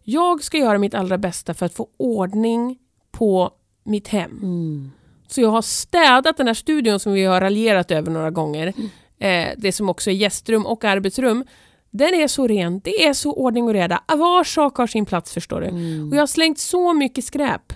Jag 0.03 0.45
ska 0.45 0.59
göra 0.59 0.79
mitt 0.79 0.95
allra 0.95 1.19
bästa 1.19 1.55
för 1.55 1.66
att 1.66 1.75
få 1.75 1.88
ordning 1.97 2.79
på 3.11 3.51
mitt 3.85 4.09
hem. 4.09 4.38
Mm. 4.42 4.90
Så 5.29 5.40
jag 5.40 5.49
har 5.49 5.62
städat 5.62 6.37
den 6.37 6.47
här 6.47 6.55
studion 6.55 7.01
som 7.01 7.12
vi 7.12 7.25
har 7.25 7.40
raljerat 7.40 7.90
över 7.90 8.11
några 8.11 8.31
gånger. 8.31 8.73
Mm. 8.77 8.90
Eh, 9.19 9.55
det 9.59 9.73
som 9.73 9.88
också 9.88 10.11
är 10.11 10.14
gästrum 10.14 10.66
och 10.66 10.85
arbetsrum. 10.85 11.45
Den 11.90 12.14
är 12.14 12.29
så 12.29 12.47
ren, 12.47 12.81
det 12.85 13.05
är 13.05 13.12
så 13.12 13.33
ordning 13.33 13.64
och 13.64 13.73
reda. 13.73 14.03
Var 14.09 14.45
sak 14.45 14.77
har 14.77 14.87
sin 14.87 15.07
plats 15.07 15.33
förstår 15.33 15.61
du. 15.61 15.66
Mm. 15.66 16.09
Och 16.09 16.16
jag 16.16 16.23
har 16.23 16.27
slängt 16.27 16.59
så 16.59 16.92
mycket 16.92 17.25
skräp. 17.25 17.73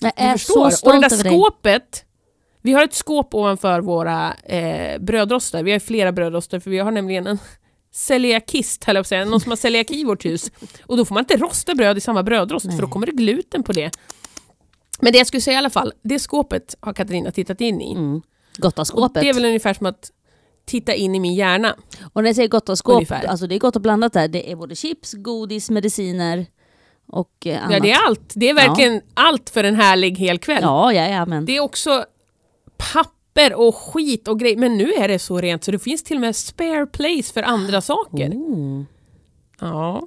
Jag 0.00 0.12
är 0.16 0.36
så 0.36 0.60
och 0.60 0.70
det 0.70 0.76
stolt 0.76 1.08
där 1.10 1.16
över 1.16 1.24
dig. 1.62 1.80
Vi 2.62 2.72
har 2.72 2.84
ett 2.84 2.94
skåp 2.94 3.34
ovanför 3.34 3.80
våra 3.80 4.34
eh, 4.34 4.98
brödrostar. 4.98 5.62
Vi 5.62 5.72
har 5.72 5.78
flera 5.78 6.12
brödrostar 6.12 6.60
för 6.60 6.70
vi 6.70 6.78
har 6.78 6.90
nämligen 6.90 7.26
en 7.26 7.38
celiakist, 7.92 8.84
höll 8.84 8.96
jag 8.96 9.02
på 9.02 9.04
att 9.04 9.08
säga. 9.08 9.24
Någon 9.24 9.40
som 9.40 9.50
har 9.50 9.56
celiaki 9.56 10.00
i 10.00 10.04
vårt 10.04 10.24
hus. 10.24 10.50
Och 10.86 10.96
då 10.96 11.04
får 11.04 11.14
man 11.14 11.22
inte 11.22 11.36
rosta 11.36 11.74
bröd 11.74 11.96
i 11.98 12.00
samma 12.00 12.22
brödrost 12.22 12.66
för 12.66 12.72
då 12.72 12.82
Nej. 12.82 12.90
kommer 12.90 13.06
det 13.06 13.12
gluten 13.12 13.62
på 13.62 13.72
det. 13.72 13.90
Men 15.00 15.12
det 15.12 15.18
jag 15.18 15.26
skulle 15.26 15.40
säga 15.40 15.54
i 15.54 15.58
alla 15.58 15.70
fall, 15.70 15.92
det 16.02 16.18
skåpet 16.18 16.76
har 16.80 16.92
Katarina 16.92 17.30
tittat 17.30 17.60
in 17.60 17.80
i. 17.80 17.92
Mm. 17.92 18.22
Gottaskåpet. 18.56 19.22
det 19.22 19.28
är 19.28 19.34
väl 19.34 19.44
ungefär 19.44 19.74
som 19.74 19.86
att 19.86 20.10
titta 20.66 20.94
in 20.94 21.14
i 21.14 21.20
min 21.20 21.34
hjärna. 21.34 21.76
Och 22.12 22.22
när 22.22 22.28
jag 22.28 22.36
säger 22.36 22.48
gottaskåp, 22.48 23.12
alltså 23.28 23.46
det 23.46 23.54
är 23.54 23.58
gott 23.58 23.76
och 23.76 23.82
blandat 23.82 24.12
där. 24.12 24.28
Det 24.28 24.52
är 24.52 24.56
både 24.56 24.74
chips, 24.74 25.12
godis, 25.12 25.70
mediciner 25.70 26.46
och 27.08 27.46
eh, 27.46 27.64
annat. 27.64 27.72
Ja, 27.72 27.80
det 27.80 27.90
är 27.90 28.06
allt. 28.06 28.32
Det 28.34 28.48
är 28.48 28.54
verkligen 28.54 29.00
allt 29.14 29.50
för 29.50 29.64
en 29.64 29.74
härlig 29.74 30.18
hel 30.18 30.38
kväll. 30.38 30.62
Ja, 30.62 30.92
ja, 30.92 31.08
ja, 31.08 31.26
men. 31.26 31.44
Det 31.44 31.56
är 31.56 31.60
också 31.60 32.04
papper 32.92 33.54
och 33.54 33.74
skit 33.76 34.28
och 34.28 34.40
grejer. 34.40 34.56
Men 34.56 34.76
nu 34.78 34.92
är 34.92 35.08
det 35.08 35.18
så 35.18 35.40
rent 35.40 35.64
så 35.64 35.70
det 35.70 35.78
finns 35.78 36.02
till 36.02 36.16
och 36.16 36.20
med 36.20 36.36
spare 36.36 36.86
place 36.86 37.32
för 37.32 37.42
andra 37.42 37.80
saker. 37.92 38.28
Oh. 38.30 38.82
Ja. 39.60 40.02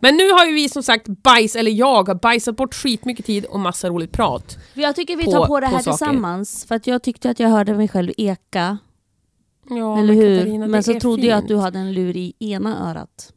Men 0.00 0.16
nu 0.16 0.30
har 0.32 0.46
ju 0.46 0.52
vi 0.52 0.68
som 0.68 0.82
sagt 0.82 1.06
bajs, 1.08 1.56
eller 1.56 1.70
jag 1.70 2.08
har 2.08 2.14
bajsat 2.14 2.56
bort 2.56 2.74
skitmycket 2.74 3.26
tid 3.26 3.44
och 3.44 3.60
massa 3.60 3.88
roligt 3.88 4.12
prat. 4.12 4.56
Jag 4.74 4.96
tycker 4.96 5.16
vi 5.16 5.24
På- 5.24 5.30
tar 5.32 5.46
på 5.46 5.60
det 5.60 5.66
på 5.66 5.72
här 5.76 5.82
saker. 5.82 5.92
tillsammans. 5.96 6.64
För 6.64 6.74
att 6.74 6.86
jag 6.86 7.02
tyckte 7.02 7.30
att 7.30 7.40
jag 7.40 7.48
hörde 7.48 7.74
mig 7.74 7.88
själv 7.88 8.12
eka. 8.16 8.78
Ja, 9.70 9.98
eller 9.98 10.06
men 10.06 10.16
hur? 10.16 10.38
Katarina, 10.38 10.66
det 10.66 10.70
men 10.72 10.82
så 10.82 11.00
trodde 11.00 11.26
jag 11.26 11.36
att 11.36 11.42
fint. 11.42 11.48
du 11.48 11.56
hade 11.56 11.78
en 11.78 11.92
lur 11.92 12.16
i 12.16 12.32
ena 12.38 12.90
örat. 12.90 13.32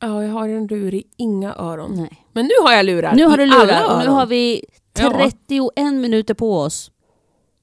Ja, 0.00 0.22
jag 0.24 0.32
har 0.32 0.48
en 0.48 0.66
lur 0.66 0.94
i 0.94 1.04
inga 1.16 1.54
öron. 1.54 1.92
Nej. 1.96 2.26
Men 2.32 2.44
nu 2.44 2.52
har 2.64 2.72
jag 2.72 2.86
lurar 2.86 3.14
Nu 3.14 3.24
har 3.24 3.36
du 3.36 3.46
lurar 3.46 3.94
och 3.96 4.04
nu 4.04 4.08
har 4.10 4.26
vi 4.26 4.64
Ja. 4.98 5.10
31 5.46 5.94
minuter 5.94 6.34
på 6.34 6.58
oss. 6.58 6.90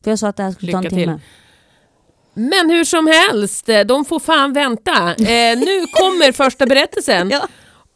För 0.04 0.12
jag 0.12 0.20
sa 0.20 0.28
att 0.28 0.38
det 0.38 0.44
här 0.44 0.52
skulle 0.52 0.72
ta 0.72 0.78
en 0.78 0.84
Lycka 0.84 0.96
timme. 0.96 1.20
Men 2.34 2.70
hur 2.70 2.84
som 2.84 3.08
helst, 3.08 3.70
eh, 3.70 3.82
de 3.82 4.06
får 4.06 4.20
fan 4.20 4.54
vänta. 4.54 5.16
Eh, 5.16 5.58
nu 5.60 5.86
kommer 5.94 6.32
första 6.32 6.66
berättelsen. 6.66 7.30
Ja. 7.30 7.48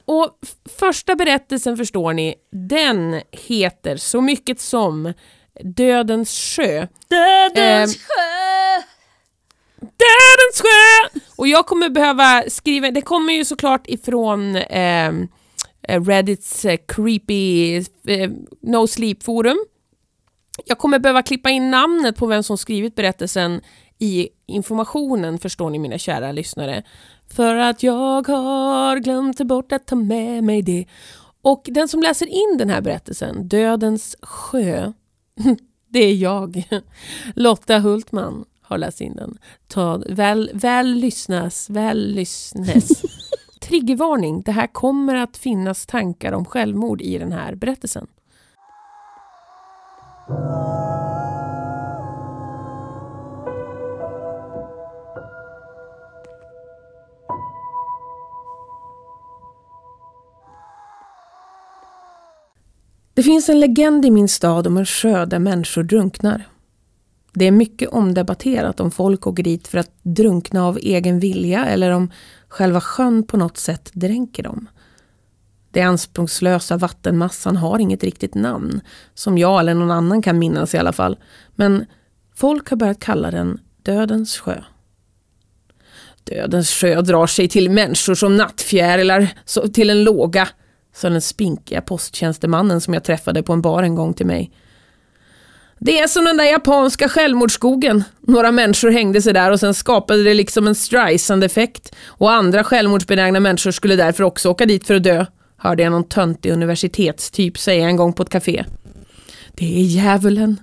Och 0.06 0.40
första 0.80 1.16
berättelsen 1.16 1.78
förstår 1.78 2.14
ni, 2.14 2.36
den 2.52 3.22
heter 3.32 3.98
så 3.98 4.22
mycket 4.22 4.60
som 4.60 5.14
Dödens 5.64 6.56
sjö. 6.56 6.88
Dödens 7.10 7.96
Ehm, 7.96 8.02
sjö! 8.02 8.82
Dödens 9.80 10.62
sjö! 10.62 11.20
Och 11.36 11.48
jag 11.48 11.66
kommer 11.66 11.90
behöva 11.90 12.44
skriva, 12.48 12.92
det 12.92 13.02
kommer 13.02 13.34
ju 13.34 13.46
såklart 13.46 13.88
ifrån 13.88 14.56
ehm, 14.56 15.28
eh, 15.88 16.02
Reddits 16.04 16.66
eh, 16.66 16.78
creepy 16.88 17.76
eh, 18.08 18.30
No 18.62 18.88
Sleep 18.88 19.24
forum. 19.24 19.58
Jag 20.66 20.78
kommer 20.78 21.00
behöva 21.00 21.22
klippa 21.22 21.50
in 21.50 21.72
namnet 21.72 22.16
på 22.16 22.26
vem 22.26 22.44
som 22.44 22.58
skrivit 22.58 22.96
berättelsen 22.96 23.62
i 24.00 24.30
informationen 24.46 25.40
förstår 25.40 25.70
ni 25.70 25.80
mina 25.80 25.98
kära 25.98 26.32
lyssnare. 26.32 26.84
För 27.28 27.56
att 27.56 27.84
jag 27.84 28.28
har 28.28 28.98
glömt 29.00 29.42
bort 29.42 29.72
att 29.72 29.88
ta 29.88 29.96
med 29.96 30.44
mig 30.44 30.62
det. 30.62 30.86
Och 31.42 31.62
den 31.66 31.88
som 31.88 32.02
läser 32.02 32.26
in 32.28 32.58
den 32.58 32.70
här 32.70 32.82
berättelsen, 32.82 33.48
Dödens 33.48 34.16
sjö, 34.22 34.94
det 35.90 36.00
är 36.00 36.14
jag. 36.14 36.64
Lotta 37.36 37.80
Hultman 37.80 38.46
har 38.62 38.78
läst 38.78 39.02
in 39.02 39.16
den. 39.16 39.38
Ta, 39.68 40.02
väl, 40.10 40.52
väl 40.54 40.94
lyssnas, 40.94 41.70
väl 41.70 42.12
lyssnes. 42.14 43.02
Triggervarning, 43.62 44.42
det 44.42 44.52
här 44.52 44.68
kommer 44.68 45.16
att 45.16 45.38
finnas 45.38 45.86
tankar 45.86 46.32
om 46.32 46.46
självmord 46.46 47.02
i 47.02 47.18
den 47.18 47.32
här 47.32 47.56
berättelsen. 47.56 48.08
Det 50.28 50.34
finns 63.24 63.50
en 63.50 63.60
legend 63.60 64.06
i 64.06 64.12
min 64.12 64.28
stad 64.28 64.68
om 64.68 64.78
en 64.78 64.86
sjö 64.86 65.26
där 65.26 65.40
människor 65.40 65.84
drunknar. 65.84 66.48
Det 67.34 67.46
är 67.46 67.52
mycket 67.52 67.90
omdebatterat 67.90 68.80
om 68.80 68.92
folk 68.92 69.28
åker 69.28 69.44
dit 69.44 69.68
för 69.68 69.78
att 69.78 69.92
drunkna 70.02 70.66
av 70.66 70.78
egen 70.78 71.20
vilja 71.20 71.66
eller 71.66 71.92
om 71.92 72.12
själva 72.48 72.82
sjön 72.82 73.24
på 73.24 73.38
något 73.38 73.58
sätt 73.58 73.90
dränker 73.94 74.44
dem. 74.44 74.68
Det 75.76 75.82
anspråkslösa 75.82 76.78
vattenmassan 76.78 77.58
har 77.58 77.80
inget 77.80 78.04
riktigt 78.04 78.36
namn, 78.36 78.82
som 79.14 79.38
jag 79.38 79.60
eller 79.60 79.74
någon 79.74 79.92
annan 79.92 80.22
kan 80.22 80.40
minnas 80.40 80.74
i 80.74 80.78
alla 80.78 80.94
fall. 80.94 81.18
Men 81.56 81.86
folk 82.36 82.70
har 82.70 82.78
börjat 82.78 83.00
kalla 83.00 83.32
den 83.32 83.60
Dödens 83.84 84.38
sjö. 84.38 84.62
Dödens 86.24 86.70
sjö 86.70 87.02
drar 87.02 87.28
sig 87.28 87.48
till 87.50 87.70
människor 87.70 88.16
som 88.16 88.38
nattfjärilar 88.38 89.28
så- 89.46 89.68
till 89.68 89.90
en 89.90 90.04
låga, 90.04 90.48
sa 90.94 91.10
den 91.10 91.22
spinkiga 91.22 91.82
posttjänstemannen 91.82 92.82
som 92.82 92.94
jag 92.94 93.04
träffade 93.04 93.44
på 93.44 93.54
en 93.54 93.62
bar 93.62 93.84
en 93.84 93.96
gång 93.96 94.14
till 94.14 94.26
mig. 94.26 94.52
Det 95.80 96.00
är 96.00 96.08
som 96.08 96.26
den 96.26 96.38
där 96.38 96.46
japanska 96.46 97.10
självmordsskogen. 97.10 98.04
Några 98.22 98.52
människor 98.52 98.90
hängde 98.92 99.22
sig 99.22 99.34
där 99.34 99.52
och 99.52 99.60
sen 99.60 99.74
skapade 99.74 100.24
det 100.24 100.34
liksom 100.34 100.68
en 100.68 100.76
Streisand-effekt 100.76 101.96
och 102.08 102.32
andra 102.32 102.64
självmordsbenägna 102.64 103.40
människor 103.40 103.72
skulle 103.72 103.96
därför 103.96 104.24
också 104.24 104.50
åka 104.50 104.66
dit 104.66 104.88
för 104.88 104.94
att 104.96 105.04
dö, 105.04 105.26
hörde 105.66 105.84
jag 105.84 105.92
någon 105.92 106.04
töntig 106.10 106.52
universitetstyp 106.52 107.58
säga 107.58 107.88
en 107.88 107.96
gång 107.96 108.14
på 108.14 108.24
ett 108.24 108.30
café. 108.30 108.66
Det 109.54 109.80
är 109.80 109.84
djävulen. 109.84 110.60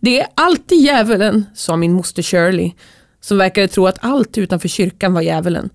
Det 0.00 0.20
är 0.20 0.26
alltid 0.34 0.80
djävulen, 0.80 1.44
sa 1.54 1.76
min 1.76 1.92
moster 1.92 2.22
Shirley, 2.22 2.72
som 3.20 3.38
verkade 3.38 3.68
tro 3.68 3.86
att 3.86 3.98
allt 4.00 4.38
utanför 4.38 4.68
kyrkan 4.68 5.14
var 5.14 5.22
djävulen. 5.22 5.70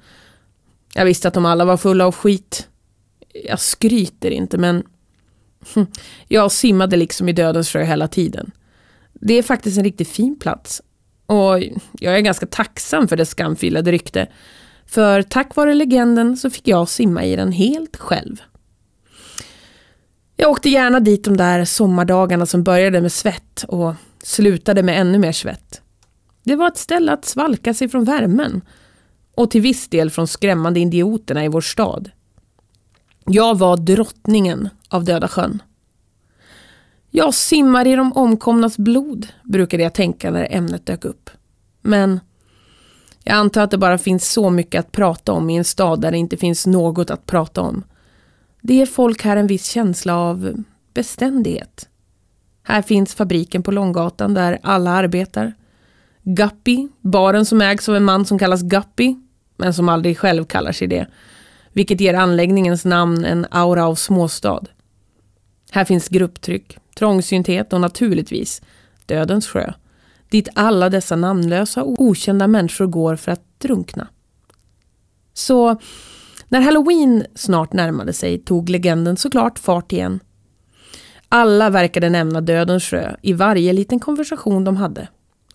Jag 0.93 1.05
visste 1.05 1.27
att 1.27 1.33
de 1.33 1.45
alla 1.45 1.65
var 1.65 1.77
fulla 1.77 2.05
av 2.05 2.15
skit. 2.15 2.67
Jag 3.45 3.59
skryter 3.59 4.31
inte, 4.31 4.57
men 4.57 4.83
jag 6.27 6.51
simmade 6.51 6.97
liksom 6.97 7.29
i 7.29 7.33
dödens 7.33 7.69
sjö 7.69 7.83
hela 7.83 8.07
tiden. 8.07 8.51
Det 9.13 9.33
är 9.33 9.43
faktiskt 9.43 9.77
en 9.77 9.83
riktigt 9.83 10.09
fin 10.09 10.39
plats. 10.39 10.81
Och 11.25 11.63
jag 11.99 12.17
är 12.17 12.19
ganska 12.19 12.45
tacksam 12.45 13.07
för 13.07 13.17
dess 13.17 13.29
skamfilade 13.29 13.91
rykte. 13.91 14.27
För 14.85 15.21
tack 15.21 15.55
vare 15.55 15.73
legenden 15.73 16.37
så 16.37 16.49
fick 16.49 16.67
jag 16.67 16.89
simma 16.89 17.25
i 17.25 17.35
den 17.35 17.51
helt 17.51 17.97
själv. 17.97 18.41
Jag 20.35 20.51
åkte 20.51 20.69
gärna 20.69 20.99
dit 20.99 21.23
de 21.23 21.37
där 21.37 21.65
sommardagarna 21.65 22.45
som 22.45 22.63
började 22.63 23.01
med 23.01 23.11
svett 23.11 23.63
och 23.67 23.93
slutade 24.23 24.83
med 24.83 25.01
ännu 25.01 25.19
mer 25.19 25.31
svett. 25.31 25.81
Det 26.43 26.55
var 26.55 26.67
ett 26.67 26.77
ställe 26.77 27.11
att 27.13 27.25
svalka 27.25 27.73
sig 27.73 27.89
från 27.89 28.03
värmen 28.03 28.61
och 29.35 29.51
till 29.51 29.61
viss 29.61 29.87
del 29.87 30.09
från 30.09 30.27
skrämmande 30.27 30.79
idioterna 30.79 31.45
i 31.45 31.47
vår 31.47 31.61
stad. 31.61 32.11
Jag 33.25 33.57
var 33.57 33.77
drottningen 33.77 34.69
av 34.89 35.03
Döda 35.03 35.27
sjön. 35.27 35.61
Jag 37.09 37.33
simmar 37.33 37.87
i 37.87 37.95
de 37.95 38.13
omkomnas 38.13 38.77
blod, 38.77 39.27
brukade 39.43 39.83
jag 39.83 39.93
tänka 39.93 40.31
när 40.31 40.47
ämnet 40.51 40.85
dök 40.85 41.05
upp. 41.05 41.29
Men 41.81 42.19
Jag 43.23 43.35
antar 43.35 43.61
att 43.61 43.71
det 43.71 43.77
bara 43.77 43.97
finns 43.97 44.31
så 44.31 44.49
mycket 44.49 44.79
att 44.79 44.91
prata 44.91 45.31
om 45.31 45.49
i 45.49 45.57
en 45.57 45.63
stad 45.63 46.01
där 46.01 46.11
det 46.11 46.17
inte 46.17 46.37
finns 46.37 46.65
något 46.65 47.09
att 47.09 47.25
prata 47.25 47.61
om. 47.61 47.83
Det 48.61 48.73
ger 48.73 48.85
folk 48.85 49.23
här 49.23 49.37
en 49.37 49.47
viss 49.47 49.65
känsla 49.65 50.15
av 50.15 50.63
beständighet. 50.93 51.89
Här 52.63 52.81
finns 52.81 53.13
fabriken 53.13 53.63
på 53.63 53.71
Långgatan 53.71 54.33
där 54.33 54.59
alla 54.63 54.91
arbetar. 54.91 55.53
Guppy, 56.23 56.87
baren 57.01 57.45
som 57.45 57.61
ägs 57.61 57.89
av 57.89 57.95
en 57.95 58.03
man 58.03 58.25
som 58.25 58.39
kallas 58.39 58.61
Guppy, 58.61 59.15
men 59.57 59.73
som 59.73 59.89
aldrig 59.89 60.17
själv 60.17 60.45
kallar 60.45 60.71
sig 60.71 60.87
det. 60.87 61.07
Vilket 61.73 62.01
ger 62.01 62.13
anläggningens 62.13 62.85
namn 62.85 63.25
en 63.25 63.45
aura 63.51 63.85
av 63.85 63.95
småstad. 63.95 64.63
Här 65.71 65.85
finns 65.85 66.07
grupptryck, 66.07 66.77
trångsynthet 66.95 67.73
och 67.73 67.81
naturligtvis 67.81 68.61
Dödens 69.05 69.47
sjö. 69.47 69.73
Dit 70.29 70.49
alla 70.55 70.89
dessa 70.89 71.15
namnlösa 71.15 71.83
och 71.83 72.01
okända 72.01 72.47
människor 72.47 72.85
går 72.87 73.15
för 73.15 73.31
att 73.31 73.59
drunkna. 73.59 74.07
Så 75.33 75.79
när 76.51 76.61
halloween 76.61 77.25
snart 77.35 77.73
närmade 77.73 78.13
sig 78.13 78.39
tog 78.39 78.69
legenden 78.69 79.17
såklart 79.17 79.59
fart 79.59 79.91
igen. 79.91 80.19
Alla 81.29 81.69
verkade 81.69 82.09
nämna 82.09 82.41
Dödens 82.41 82.83
sjö 82.83 83.15
i 83.21 83.33
varje 83.33 83.73
liten 83.73 83.99
konversation 83.99 84.63
de 84.63 84.77
hade. 84.77 85.07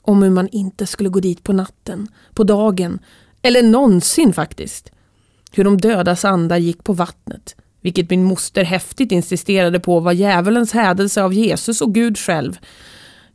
Om 0.02 0.22
hur 0.22 0.30
man 0.30 0.48
inte 0.48 0.87
skulle 0.87 1.09
gå 1.09 1.20
dit 1.20 1.42
på 1.42 1.52
natten, 1.52 2.09
på 2.35 2.44
dagen, 2.44 2.98
eller 3.42 3.62
någonsin 3.62 4.32
faktiskt. 4.32 4.92
Hur 5.52 5.64
de 5.64 5.80
dödas 5.80 6.24
andar 6.24 6.56
gick 6.56 6.85
på 6.85 6.92
vattnet, 6.92 7.56
vilket 7.80 8.11
min 8.11 8.24
moster 8.24 8.64
häftigt 8.64 9.12
insisterade 9.12 9.80
på 9.80 10.00
var 10.00 10.12
djävulens 10.12 10.72
hädelse 10.72 11.22
av 11.22 11.32
Jesus 11.35 11.80
och 11.80 11.94
Gud 11.94 12.18
själv. 12.18 12.59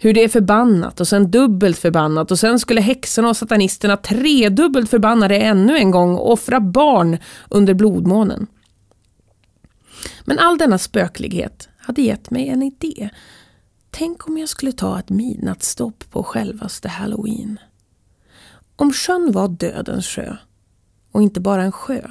Hur 0.03 0.13
det 0.13 0.23
är 0.23 0.29
förbannat 0.29 0.99
och 0.99 1.07
sen 1.07 1.31
dubbelt 1.31 1.77
förbannat 1.77 2.31
och 2.31 2.39
sen 2.39 2.59
skulle 2.59 2.81
häxorna 2.81 3.29
och 3.29 3.37
satanisterna 3.37 3.97
tredubbelt 3.97 4.89
förbanna 4.89 5.27
det 5.27 5.37
ännu 5.37 5.77
en 5.77 5.91
gång 5.91 6.15
och 6.15 6.31
offra 6.31 6.59
barn 6.59 7.17
under 7.49 7.73
blodmånen. 7.73 8.47
Men 10.25 10.39
all 10.39 10.57
denna 10.57 10.77
spöklighet 10.77 11.69
hade 11.77 12.01
gett 12.01 12.31
mig 12.31 12.49
en 12.49 12.63
idé. 12.63 13.09
Tänk 13.89 14.27
om 14.27 14.37
jag 14.37 14.49
skulle 14.49 14.71
ta 14.71 14.99
ett 14.99 15.09
midnattsstopp 15.09 16.11
på 16.11 16.23
självaste 16.23 16.89
halloween. 16.89 17.59
Om 18.75 18.93
sjön 18.93 19.31
var 19.31 19.47
dödens 19.47 20.07
sjö 20.07 20.35
och 21.11 21.21
inte 21.21 21.39
bara 21.39 21.63
en 21.63 21.71
sjö 21.71 22.01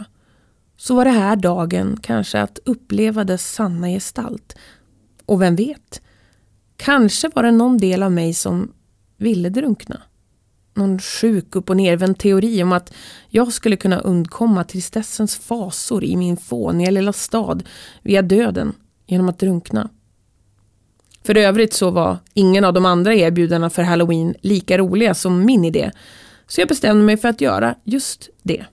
så 0.77 0.95
var 0.95 1.05
det 1.05 1.11
här 1.11 1.37
dagen 1.37 1.99
kanske 2.03 2.41
att 2.41 2.59
uppleva 2.65 3.25
dess 3.25 3.53
sanna 3.53 3.89
gestalt. 3.89 4.57
Och 5.27 5.43
vem 5.43 5.57
vet, 5.57 6.03
kanske 6.81 7.31
var 7.35 7.43
det 7.43 7.51
någon 7.51 7.79
del 7.79 8.03
av 8.03 8.13
mig 8.13 8.35
som 8.35 8.73
ville 9.17 9.49
drunkna. 9.49 10.03
Någon 10.75 10.99
sjuk 10.99 11.57
upp 11.57 11.71
och 11.71 11.77
nervänd 11.77 12.19
teori 12.19 12.63
om 12.63 12.73
att 12.73 12.93
jag 13.29 13.53
skulle 13.53 13.77
kunna 13.77 13.99
undkomma 13.99 14.65
tristessens 14.65 15.37
fasor 15.37 16.05
i 16.05 16.17
min 16.17 16.37
fåniga 16.37 16.91
lilla 16.91 17.13
stad 17.13 17.63
via 18.03 18.23
döden 18.23 18.73
genom 19.07 19.29
att 19.29 19.39
drunkna. 19.39 19.91
För 21.25 21.37
övrigt 21.37 21.73
så 21.73 21.91
var 21.91 22.19
ingen 22.35 22.65
av 22.65 22.73
de 22.73 22.87
andra 22.87 23.15
erbjudandena 23.15 23.71
för 23.71 23.83
halloween 23.83 24.35
lika 24.41 24.79
roliga 24.79 25.15
som 25.15 25.45
min 25.45 25.65
idé. 25.65 25.91
Så 26.47 26.61
jag 26.61 26.69
bestämde 26.69 27.05
mig 27.05 27.17
för 27.17 27.29
att 27.29 27.41
göra 27.41 27.75
just 27.85 28.29
det. 28.43 28.65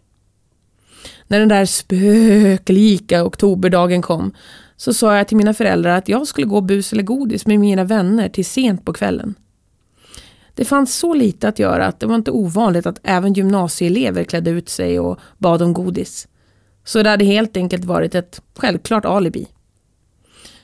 När 1.27 1.39
den 1.39 1.49
där 1.49 1.65
spöklika 1.65 3.23
oktoberdagen 3.23 4.01
kom 4.01 4.33
så 4.77 4.93
sa 4.93 5.17
jag 5.17 5.27
till 5.27 5.37
mina 5.37 5.53
föräldrar 5.53 5.97
att 5.97 6.09
jag 6.09 6.27
skulle 6.27 6.47
gå 6.47 6.61
bus 6.61 6.93
eller 6.93 7.03
godis 7.03 7.45
med 7.45 7.59
mina 7.59 7.83
vänner 7.83 8.29
till 8.29 8.45
sent 8.45 8.85
på 8.85 8.93
kvällen. 8.93 9.35
Det 10.55 10.65
fanns 10.65 10.95
så 10.95 11.13
lite 11.13 11.47
att 11.47 11.59
göra 11.59 11.85
att 11.85 11.99
det 11.99 12.05
var 12.05 12.15
inte 12.15 12.31
ovanligt 12.31 12.85
att 12.85 12.99
även 13.03 13.33
gymnasieelever 13.33 14.23
klädde 14.23 14.49
ut 14.51 14.69
sig 14.69 14.99
och 14.99 15.19
bad 15.37 15.61
om 15.61 15.73
godis. 15.73 16.27
Så 16.83 17.03
det 17.03 17.09
hade 17.09 17.25
helt 17.25 17.57
enkelt 17.57 17.85
varit 17.85 18.15
ett 18.15 18.41
självklart 18.55 19.05
alibi. 19.05 19.47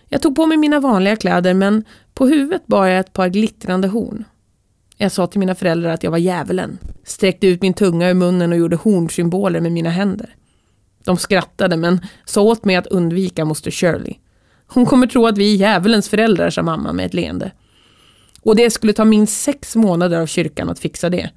Jag 0.09 0.21
tog 0.21 0.35
på 0.35 0.45
mig 0.45 0.57
mina 0.57 0.79
vanliga 0.79 1.15
kläder 1.15 1.53
men 1.53 1.83
på 2.13 2.27
huvudet 2.27 2.67
bar 2.67 2.85
jag 2.85 2.99
ett 2.99 3.13
par 3.13 3.27
glittrande 3.27 3.87
horn. 3.87 4.23
Jag 4.97 5.11
sa 5.11 5.27
till 5.27 5.39
mina 5.39 5.55
föräldrar 5.55 5.89
att 5.89 6.03
jag 6.03 6.11
var 6.11 6.17
djävulen, 6.17 6.77
sträckte 7.03 7.47
ut 7.47 7.61
min 7.61 7.73
tunga 7.73 8.09
ur 8.09 8.13
munnen 8.13 8.51
och 8.51 8.57
gjorde 8.57 8.75
hornsymboler 8.75 9.61
med 9.61 9.71
mina 9.71 9.89
händer. 9.89 10.35
De 11.05 11.17
skrattade 11.17 11.77
men 11.77 12.01
sa 12.25 12.41
åt 12.41 12.65
mig 12.65 12.75
att 12.75 12.87
undvika 12.87 13.45
moster 13.45 13.71
Shirley. 13.71 14.13
Hon 14.67 14.85
kommer 14.85 15.07
tro 15.07 15.27
att 15.27 15.37
vi 15.37 15.53
är 15.53 15.57
djävulens 15.57 16.09
föräldrar, 16.09 16.49
sa 16.49 16.63
mamma 16.63 16.93
med 16.93 17.05
ett 17.05 17.13
leende. 17.13 17.51
Och 18.41 18.55
det 18.55 18.69
skulle 18.69 18.93
ta 18.93 19.05
minst 19.05 19.41
sex 19.41 19.75
månader 19.75 20.19
av 20.19 20.25
kyrkan 20.25 20.69
att 20.69 20.79
fixa 20.79 21.09
det. 21.09 21.29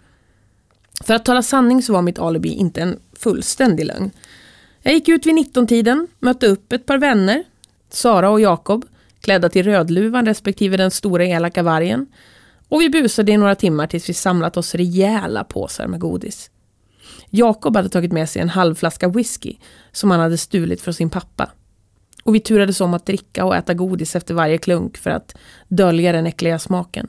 För 1.05 1.15
att 1.15 1.25
tala 1.25 1.43
sanning 1.43 1.83
så 1.83 1.93
var 1.93 2.03
mitt 2.03 2.19
alibi 2.19 2.49
inte 2.49 2.83
en 2.83 2.99
fullständig 3.13 3.87
lögn. 3.87 4.11
Jag 4.83 4.95
gick 4.95 5.09
ut 5.09 5.27
vid 5.27 5.35
19-tiden, 5.35 6.07
mötte 6.19 6.47
upp 6.47 6.73
ett 6.73 6.87
par 6.87 6.99
vänner, 6.99 7.45
Sara 7.91 8.31
och 8.31 8.41
Jakob, 8.41 8.85
klädda 9.21 9.49
till 9.49 9.65
Rödluvan 9.65 10.27
respektive 10.27 10.77
den 10.77 10.91
stora 10.91 11.25
elaka 11.25 11.63
vargen. 11.63 12.07
Och 12.69 12.81
vi 12.81 12.91
busade 12.91 13.33
i 13.33 13.37
några 13.37 13.55
timmar 13.55 13.87
tills 13.87 14.09
vi 14.09 14.15
samlat 14.15 14.57
oss 14.57 14.75
rejäla 14.75 15.45
påsar 15.45 15.87
med 15.87 16.01
godis. 16.01 16.51
Jakob 17.37 17.77
hade 17.77 17.89
tagit 17.89 18.13
med 18.13 18.29
sig 18.29 18.43
en 18.43 18.49
halv 18.49 18.75
flaska 18.75 19.09
whisky 19.09 19.57
som 19.93 20.11
han 20.11 20.21
hade 20.21 20.39
stulit 20.39 20.81
från 20.81 20.95
sin 20.95 21.11
pappa. 21.11 21.51
Och 22.25 22.35
vi 22.35 22.41
turades 22.41 22.81
om 22.81 22.95
att 22.95 23.07
dricka 23.07 23.45
och 23.45 23.57
äta 23.57 23.75
godis 23.75 24.17
efter 24.17 24.35
varje 24.35 24.59
klunk 24.59 24.97
för 24.97 25.11
att 25.11 25.37
dölja 25.69 26.13
den 26.13 26.27
äckliga 26.27 26.59
smaken. 26.59 27.09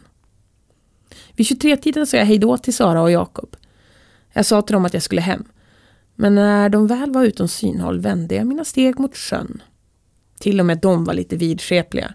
Vid 1.31 1.47
23-tiden 1.47 2.07
sa 2.07 2.17
jag 2.17 2.25
hejdå 2.25 2.57
till 2.57 2.73
Sara 2.73 3.01
och 3.01 3.11
Jakob. 3.11 3.55
Jag 4.33 4.45
sa 4.45 4.61
till 4.61 4.73
dem 4.73 4.85
att 4.85 4.93
jag 4.93 5.03
skulle 5.03 5.21
hem. 5.21 5.43
Men 6.15 6.35
när 6.35 6.69
de 6.69 6.87
väl 6.87 7.11
var 7.11 7.23
utom 7.23 7.47
synhåll 7.47 7.99
vände 7.99 8.35
jag 8.35 8.47
mina 8.47 8.65
steg 8.65 8.99
mot 8.99 9.17
sjön. 9.17 9.61
Till 10.39 10.59
och 10.59 10.65
med 10.65 10.77
de 10.77 11.05
var 11.05 11.13
lite 11.13 11.35
vidskepliga. 11.35 12.13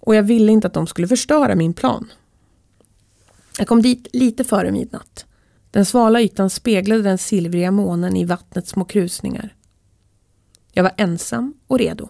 Och 0.00 0.14
jag 0.14 0.22
ville 0.22 0.52
inte 0.52 0.66
att 0.66 0.74
de 0.74 0.86
skulle 0.86 1.08
förstöra 1.08 1.54
min 1.54 1.74
plan. 1.74 2.08
Jag 3.58 3.68
kom 3.68 3.82
dit 3.82 4.06
lite 4.12 4.44
före 4.44 4.70
midnatt. 4.70 5.26
Den 5.70 5.84
svala 5.84 6.20
ytan 6.20 6.50
speglade 6.50 7.02
den 7.02 7.18
silvriga 7.18 7.70
månen 7.70 8.16
i 8.16 8.24
vattnets 8.24 8.70
små 8.70 8.84
krusningar. 8.84 9.54
Jag 10.72 10.82
var 10.82 10.92
ensam 10.96 11.54
och 11.66 11.78
redo. 11.78 12.08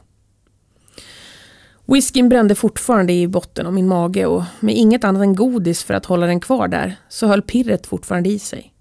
Whiskyn 1.87 2.29
brände 2.29 2.55
fortfarande 2.55 3.12
i 3.12 3.29
botten 3.29 3.66
av 3.66 3.73
min 3.73 3.88
mage 3.88 4.27
och 4.27 4.42
med 4.61 4.77
inget 4.77 5.05
annat 5.05 5.23
än 5.23 5.35
godis 5.35 5.85
för 5.85 5.94
att 5.94 6.07
hålla 6.07 6.27
den 6.27 6.40
kvar 6.40 6.68
där 6.68 6.97
så 7.09 7.27
höll 7.27 7.42
pirret 7.42 7.87
fortfarande 7.87 8.29
i 8.29 8.38
sig. 8.38 8.75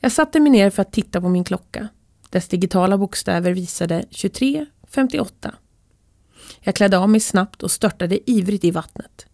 Jag 0.00 0.12
satte 0.12 0.40
mig 0.40 0.52
ner 0.52 0.70
för 0.70 0.82
att 0.82 0.92
titta 0.92 1.20
på 1.20 1.28
min 1.28 1.44
klocka. 1.44 1.88
Dess 2.30 2.48
digitala 2.48 2.98
bokstäver 2.98 3.52
visade 3.52 4.04
23.58. 4.10 5.54
Jag 6.60 6.74
klädde 6.74 6.98
av 6.98 7.08
mig 7.08 7.20
snabbt 7.20 7.62
och 7.62 7.70
störtade 7.70 8.30
ivrigt 8.30 8.64
i 8.64 8.70
vattnet. 8.70 9.26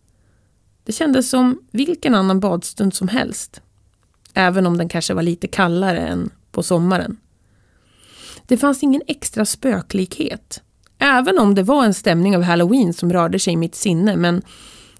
Det 0.85 0.93
kändes 0.93 1.31
som 1.31 1.61
vilken 1.71 2.15
annan 2.15 2.41
badstund 2.41 2.95
som 2.95 3.09
helst 3.09 3.63
Även 4.35 4.67
om 4.67 4.79
den 4.79 4.89
kanske 4.89 5.15
var 5.15 5.23
lite 5.23 5.49
kallare 5.49 5.99
än 5.99 6.31
på 6.53 6.63
sommaren. 6.63 7.17
Det 8.47 8.57
fanns 8.57 8.83
ingen 8.83 9.03
extra 9.07 9.45
spöklikhet. 9.45 10.63
Även 10.99 11.39
om 11.39 11.55
det 11.55 11.63
var 11.63 11.85
en 11.85 11.95
stämning 11.95 12.37
av 12.37 12.43
halloween 12.43 12.93
som 12.93 13.13
rörde 13.13 13.39
sig 13.39 13.53
i 13.53 13.57
mitt 13.57 13.75
sinne 13.75 14.17
men 14.17 14.43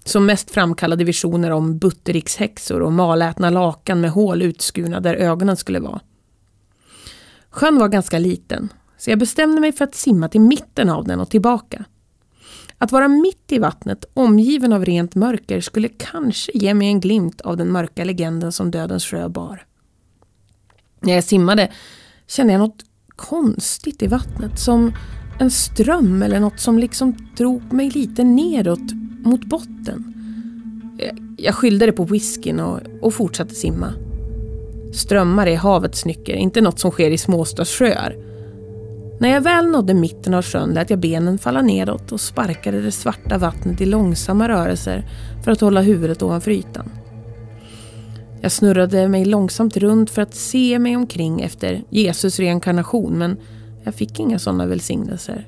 som 0.03 0.25
mest 0.25 0.51
framkallade 0.51 1.03
visioner 1.03 1.51
om 1.51 1.77
butterikshäxor 1.77 2.81
och 2.81 2.91
malätna 2.91 3.49
lakan 3.49 4.01
med 4.01 4.11
hål 4.11 4.41
utskurna 4.41 4.99
där 4.99 5.15
ögonen 5.15 5.57
skulle 5.57 5.79
vara. 5.79 6.01
Sjön 7.49 7.79
var 7.79 7.87
ganska 7.87 8.19
liten 8.19 8.69
så 8.97 9.09
jag 9.09 9.19
bestämde 9.19 9.61
mig 9.61 9.71
för 9.71 9.85
att 9.85 9.95
simma 9.95 10.29
till 10.29 10.41
mitten 10.41 10.89
av 10.89 11.07
den 11.07 11.19
och 11.19 11.29
tillbaka. 11.29 11.85
Att 12.81 12.91
vara 12.91 13.07
mitt 13.07 13.51
i 13.51 13.59
vattnet, 13.59 14.05
omgiven 14.13 14.73
av 14.73 14.85
rent 14.85 15.15
mörker, 15.15 15.61
skulle 15.61 15.87
kanske 15.87 16.51
ge 16.53 16.73
mig 16.73 16.87
en 16.87 16.99
glimt 16.99 17.41
av 17.41 17.57
den 17.57 17.71
mörka 17.71 18.03
legenden 18.03 18.51
som 18.51 18.71
Dödens 18.71 19.05
sjö 19.05 19.29
bar. 19.29 19.65
När 20.99 21.13
jag 21.13 21.23
simmade 21.23 21.71
kände 22.27 22.53
jag 22.53 22.59
något 22.59 22.83
konstigt 23.07 24.01
i 24.01 24.07
vattnet, 24.07 24.59
som 24.59 24.93
en 25.39 25.51
ström 25.51 26.23
eller 26.23 26.39
något 26.39 26.59
som 26.59 26.79
liksom 26.79 27.15
drog 27.37 27.73
mig 27.73 27.89
lite 27.89 28.23
nedåt, 28.23 28.93
mot 29.23 29.45
botten. 29.45 30.13
Jag 31.37 31.55
skyllde 31.55 31.85
det 31.85 31.91
på 31.91 32.05
whiskyn 32.05 32.59
och, 32.59 32.79
och 33.01 33.13
fortsatte 33.13 33.55
simma. 33.55 33.93
Strömmar 34.93 35.47
är 35.47 35.57
havets 35.57 36.05
nycker, 36.05 36.33
inte 36.33 36.61
något 36.61 36.79
som 36.79 36.91
sker 36.91 37.11
i 37.11 37.17
småstadssjöar. 37.17 38.30
När 39.21 39.29
jag 39.29 39.41
väl 39.41 39.67
nådde 39.67 39.93
mitten 39.93 40.33
av 40.33 40.43
sjön 40.43 40.73
lät 40.73 40.89
jag 40.89 40.99
benen 40.99 41.37
falla 41.37 41.61
nedåt 41.61 42.11
och 42.11 42.21
sparkade 42.21 42.81
det 42.81 42.91
svarta 42.91 43.37
vattnet 43.37 43.81
i 43.81 43.85
långsamma 43.85 44.49
rörelser 44.49 45.09
för 45.43 45.51
att 45.51 45.61
hålla 45.61 45.81
huvudet 45.81 46.23
ovanför 46.23 46.51
ytan. 46.51 46.91
Jag 48.41 48.51
snurrade 48.51 49.07
mig 49.07 49.25
långsamt 49.25 49.77
runt 49.77 50.09
för 50.09 50.21
att 50.21 50.35
se 50.35 50.79
mig 50.79 50.95
omkring 50.95 51.41
efter 51.41 51.83
Jesus 51.89 52.39
reinkarnation 52.39 53.17
men 53.17 53.37
jag 53.83 53.95
fick 53.95 54.19
inga 54.19 54.39
sådana 54.39 54.65
välsignelser. 54.65 55.47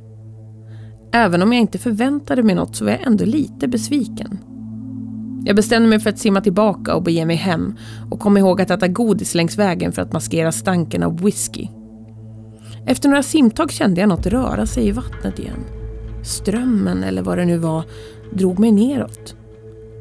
Även 1.13 1.41
om 1.41 1.53
jag 1.53 1.61
inte 1.61 1.77
förväntade 1.77 2.43
mig 2.43 2.55
något 2.55 2.75
så 2.75 2.85
var 2.85 2.91
jag 2.91 3.07
ändå 3.07 3.25
lite 3.25 3.67
besviken. 3.67 4.39
Jag 5.45 5.55
bestämde 5.55 5.89
mig 5.89 5.99
för 5.99 6.09
att 6.09 6.19
simma 6.19 6.41
tillbaka 6.41 6.95
och 6.95 7.03
bege 7.03 7.25
mig 7.25 7.35
hem 7.35 7.77
och 8.11 8.19
kom 8.19 8.37
ihåg 8.37 8.61
att 8.61 8.71
äta 8.71 8.87
godis 8.87 9.35
längs 9.35 9.57
vägen 9.57 9.91
för 9.91 10.01
att 10.01 10.13
maskera 10.13 10.51
stanken 10.51 11.03
av 11.03 11.21
whisky. 11.21 11.67
Efter 12.85 13.09
några 13.09 13.23
simtag 13.23 13.71
kände 13.71 14.01
jag 14.01 14.09
något 14.09 14.25
röra 14.25 14.65
sig 14.65 14.87
i 14.87 14.91
vattnet 14.91 15.39
igen. 15.39 15.63
Strömmen, 16.23 17.03
eller 17.03 17.21
vad 17.21 17.37
det 17.37 17.45
nu 17.45 17.57
var, 17.57 17.83
drog 18.33 18.59
mig 18.59 18.71
neråt. 18.71 19.35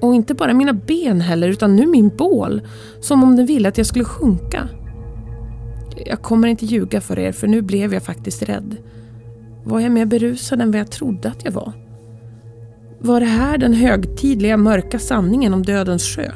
Och 0.01 0.14
inte 0.14 0.35
bara 0.35 0.55
mina 0.55 0.73
ben 0.73 1.21
heller, 1.21 1.49
utan 1.49 1.77
nu 1.77 1.87
min 1.87 2.09
bål. 2.09 2.62
Som 3.01 3.23
om 3.23 3.37
den 3.37 3.47
ville 3.47 3.68
att 3.68 3.79
jag 3.79 3.87
skulle 3.87 4.05
sjunka. 4.05 4.68
Jag 6.07 6.23
kommer 6.23 6.49
inte 6.49 6.66
ljuga 6.66 7.01
för 7.01 7.18
er, 7.18 7.33
för 7.33 7.47
nu 7.47 7.62
blev 7.62 7.95
jag 7.95 8.03
faktiskt 8.03 8.42
rädd. 8.42 8.77
Var 9.64 9.81
jag 9.81 9.92
mer 9.92 10.07
berusad 10.07 10.61
än 10.61 10.71
vad 10.71 10.81
jag 10.81 10.90
trodde 10.90 11.29
att 11.29 11.45
jag 11.45 11.53
var? 11.53 11.73
Var 12.99 13.21
det 13.21 13.27
här 13.27 13.59
den 13.59 13.75
högtidliga 13.75 14.57
mörka 14.57 14.99
sanningen 14.99 15.55
om 15.55 15.62
dödens 15.62 16.03
sjö? 16.03 16.33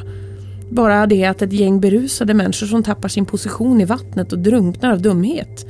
Bara 0.71 1.07
det 1.07 1.25
att 1.25 1.43
ett 1.43 1.53
gäng 1.53 1.81
berusade 1.81 2.35
människor 2.35 2.67
som 2.67 2.83
tappar 2.83 3.09
sin 3.09 3.27
position 3.27 3.81
i 3.81 3.85
vattnet 3.85 4.33
och 4.33 4.39
drunknar 4.39 4.93
av 4.93 5.03
dumhet. 5.03 5.67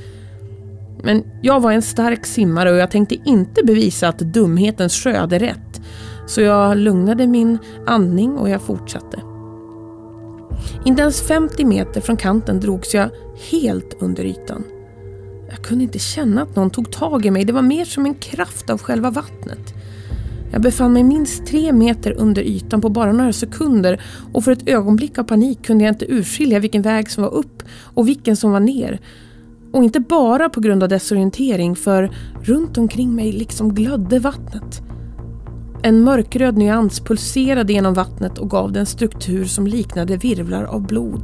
Men 1.02 1.24
jag 1.42 1.60
var 1.60 1.72
en 1.72 1.82
stark 1.82 2.26
simmare 2.26 2.70
och 2.70 2.76
jag 2.76 2.90
tänkte 2.90 3.16
inte 3.24 3.64
bevisa 3.64 4.08
att 4.08 4.18
dumhetens 4.18 4.94
sjö 4.94 5.16
hade 5.16 5.38
rätt. 5.38 5.80
Så 6.26 6.40
jag 6.40 6.76
lugnade 6.76 7.26
min 7.26 7.58
andning 7.86 8.32
och 8.32 8.48
jag 8.48 8.62
fortsatte. 8.62 9.22
Inte 10.84 11.02
ens 11.02 11.22
50 11.22 11.64
meter 11.64 12.00
från 12.00 12.16
kanten 12.16 12.60
drogs 12.60 12.94
jag 12.94 13.08
helt 13.50 13.96
under 14.00 14.24
ytan. 14.24 14.64
Jag 15.50 15.64
kunde 15.64 15.84
inte 15.84 15.98
känna 15.98 16.42
att 16.42 16.56
någon 16.56 16.70
tog 16.70 16.92
tag 16.92 17.26
i 17.26 17.30
mig. 17.30 17.44
Det 17.44 17.52
var 17.52 17.62
mer 17.62 17.84
som 17.84 18.06
en 18.06 18.14
kraft 18.14 18.70
av 18.70 18.78
själva 18.78 19.10
vattnet. 19.10 19.74
Jag 20.52 20.62
befann 20.62 20.92
mig 20.92 21.02
minst 21.02 21.46
tre 21.46 21.72
meter 21.72 22.12
under 22.12 22.42
ytan 22.42 22.80
på 22.80 22.88
bara 22.88 23.12
några 23.12 23.32
sekunder 23.32 24.02
och 24.32 24.44
för 24.44 24.52
ett 24.52 24.68
ögonblick 24.68 25.18
av 25.18 25.24
panik 25.24 25.66
kunde 25.66 25.84
jag 25.84 25.94
inte 25.94 26.12
urskilja 26.12 26.58
vilken 26.58 26.82
väg 26.82 27.10
som 27.10 27.22
var 27.22 27.30
upp 27.30 27.62
och 27.94 28.08
vilken 28.08 28.36
som 28.36 28.52
var 28.52 28.60
ner. 28.60 29.00
Och 29.76 29.84
inte 29.84 30.00
bara 30.00 30.48
på 30.48 30.60
grund 30.60 30.82
av 30.82 30.88
desorientering 30.88 31.76
för 31.76 32.10
runt 32.42 32.78
omkring 32.78 33.14
mig 33.14 33.32
liksom 33.32 33.74
glödde 33.74 34.18
vattnet. 34.18 34.82
En 35.82 36.00
mörkröd 36.00 36.56
nyans 36.56 37.00
pulserade 37.00 37.72
genom 37.72 37.94
vattnet 37.94 38.38
och 38.38 38.50
gav 38.50 38.72
den 38.72 38.86
struktur 38.86 39.44
som 39.44 39.66
liknade 39.66 40.16
virvlar 40.16 40.64
av 40.64 40.86
blod. 40.86 41.22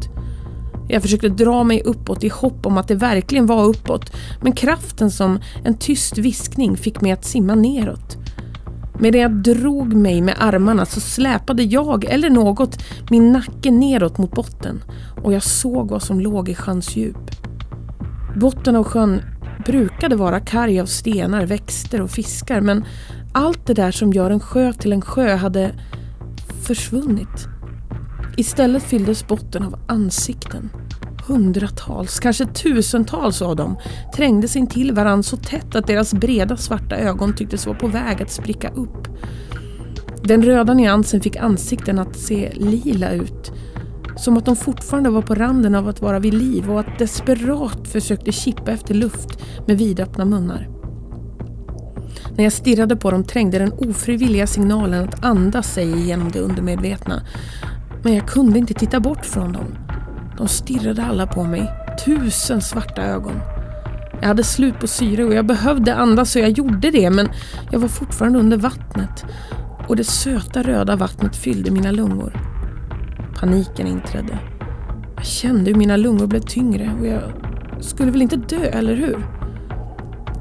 Jag 0.88 1.02
försökte 1.02 1.28
dra 1.28 1.64
mig 1.64 1.82
uppåt 1.82 2.24
i 2.24 2.28
hopp 2.28 2.66
om 2.66 2.78
att 2.78 2.88
det 2.88 2.94
verkligen 2.94 3.46
var 3.46 3.64
uppåt 3.64 4.12
men 4.42 4.52
kraften 4.52 5.10
som 5.10 5.38
en 5.64 5.78
tyst 5.78 6.18
viskning 6.18 6.76
fick 6.76 7.00
mig 7.00 7.12
att 7.12 7.24
simma 7.24 7.54
neråt. 7.54 8.16
Medan 9.00 9.20
jag 9.20 9.32
drog 9.32 9.92
mig 9.92 10.20
med 10.20 10.34
armarna 10.38 10.86
så 10.86 11.00
släpade 11.00 11.62
jag, 11.62 12.04
eller 12.04 12.30
något, 12.30 12.78
min 13.10 13.32
nacke 13.32 13.70
neråt 13.70 14.18
mot 14.18 14.32
botten 14.32 14.84
och 15.22 15.32
jag 15.32 15.42
såg 15.42 15.88
vad 15.88 16.02
som 16.02 16.20
låg 16.20 16.48
i 16.48 16.54
sjöns 16.54 16.96
djup. 16.96 17.30
Botten 18.36 18.76
av 18.76 18.84
sjön 18.84 19.22
brukade 19.66 20.16
vara 20.16 20.40
karg 20.40 20.80
av 20.80 20.86
stenar, 20.86 21.46
växter 21.46 22.00
och 22.00 22.10
fiskar 22.10 22.60
men 22.60 22.84
allt 23.32 23.66
det 23.66 23.74
där 23.74 23.90
som 23.90 24.12
gör 24.12 24.30
en 24.30 24.40
sjö 24.40 24.72
till 24.72 24.92
en 24.92 25.00
sjö 25.00 25.36
hade 25.36 25.74
försvunnit. 26.66 27.48
Istället 28.36 28.82
fylldes 28.82 29.26
botten 29.26 29.62
av 29.62 29.78
ansikten. 29.88 30.70
Hundratals, 31.26 32.20
kanske 32.20 32.46
tusentals 32.46 33.42
av 33.42 33.56
dem 33.56 33.76
trängdes 34.16 34.56
in 34.56 34.66
till 34.66 34.92
varandra 34.92 35.22
så 35.22 35.36
tätt 35.36 35.74
att 35.74 35.86
deras 35.86 36.14
breda 36.14 36.56
svarta 36.56 36.96
ögon 36.96 37.34
tycktes 37.34 37.66
vara 37.66 37.78
på 37.78 37.86
väg 37.86 38.22
att 38.22 38.30
spricka 38.30 38.68
upp. 38.68 39.08
Den 40.24 40.42
röda 40.42 40.74
nyansen 40.74 41.20
fick 41.20 41.36
ansikten 41.36 41.98
att 41.98 42.16
se 42.16 42.52
lila 42.54 43.10
ut. 43.10 43.52
Som 44.16 44.36
att 44.36 44.46
de 44.46 44.56
fortfarande 44.56 45.10
var 45.10 45.22
på 45.22 45.34
randen 45.34 45.74
av 45.74 45.88
att 45.88 46.00
vara 46.00 46.18
vid 46.18 46.34
liv 46.34 46.70
och 46.70 46.80
att 46.80 46.98
desperat 46.98 47.88
försökte 47.88 48.32
kippa 48.32 48.70
efter 48.70 48.94
luft 48.94 49.38
med 49.66 49.78
vidöppna 49.78 50.24
munnar. 50.24 50.68
När 52.36 52.44
jag 52.44 52.52
stirrade 52.52 52.96
på 52.96 53.10
dem 53.10 53.24
trängde 53.24 53.58
den 53.58 53.72
ofrivilliga 53.72 54.46
signalen 54.46 55.08
att 55.08 55.24
andas 55.24 55.72
sig 55.72 55.92
igenom 55.98 56.30
det 56.30 56.40
undermedvetna. 56.40 57.22
Men 58.02 58.14
jag 58.14 58.28
kunde 58.28 58.58
inte 58.58 58.74
titta 58.74 59.00
bort 59.00 59.26
från 59.26 59.52
dem. 59.52 59.78
De 60.38 60.48
stirrade 60.48 61.04
alla 61.04 61.26
på 61.26 61.44
mig. 61.44 61.72
Tusen 62.04 62.60
svarta 62.60 63.02
ögon. 63.02 63.40
Jag 64.20 64.28
hade 64.28 64.44
slut 64.44 64.80
på 64.80 64.86
syre 64.86 65.24
och 65.24 65.34
jag 65.34 65.46
behövde 65.46 65.94
andas 65.94 66.32
så 66.32 66.38
jag 66.38 66.50
gjorde 66.50 66.90
det 66.90 67.10
men 67.10 67.28
jag 67.70 67.78
var 67.78 67.88
fortfarande 67.88 68.38
under 68.38 68.56
vattnet 68.56 69.24
och 69.88 69.96
det 69.96 70.04
söta 70.04 70.62
röda 70.62 70.96
vattnet 70.96 71.36
fyllde 71.36 71.70
mina 71.70 71.90
lungor. 71.90 72.51
Paniken 73.42 73.86
inträdde. 73.86 74.38
Jag 75.16 75.26
kände 75.26 75.70
hur 75.70 75.78
mina 75.78 75.96
lungor 75.96 76.26
blev 76.26 76.40
tyngre 76.40 76.96
och 77.00 77.06
jag 77.06 77.22
skulle 77.80 78.10
väl 78.10 78.22
inte 78.22 78.36
dö, 78.36 78.64
eller 78.64 78.94
hur? 78.94 79.26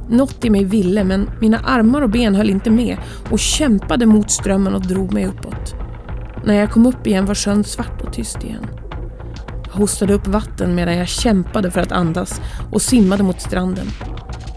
Något 0.09 0.45
i 0.45 0.49
mig 0.49 0.63
ville 0.63 1.03
men 1.03 1.29
mina 1.39 1.57
armar 1.57 2.01
och 2.01 2.09
ben 2.09 2.35
höll 2.35 2.49
inte 2.49 2.71
med 2.71 2.97
och 3.31 3.39
kämpade 3.39 4.05
mot 4.05 4.31
strömmen 4.31 4.75
och 4.75 4.81
drog 4.81 5.13
mig 5.13 5.25
uppåt. 5.25 5.75
När 6.45 6.53
jag 6.53 6.71
kom 6.71 6.85
upp 6.85 7.07
igen 7.07 7.25
var 7.25 7.35
sjön 7.35 7.63
svart 7.63 8.01
och 8.01 8.13
tyst 8.13 8.43
igen. 8.43 8.67
Jag 9.65 9.73
hostade 9.73 10.13
upp 10.13 10.27
vatten 10.27 10.75
medan 10.75 10.97
jag 10.97 11.07
kämpade 11.07 11.71
för 11.71 11.81
att 11.81 11.91
andas 11.91 12.41
och 12.71 12.81
simmade 12.81 13.23
mot 13.23 13.41
stranden. 13.41 13.87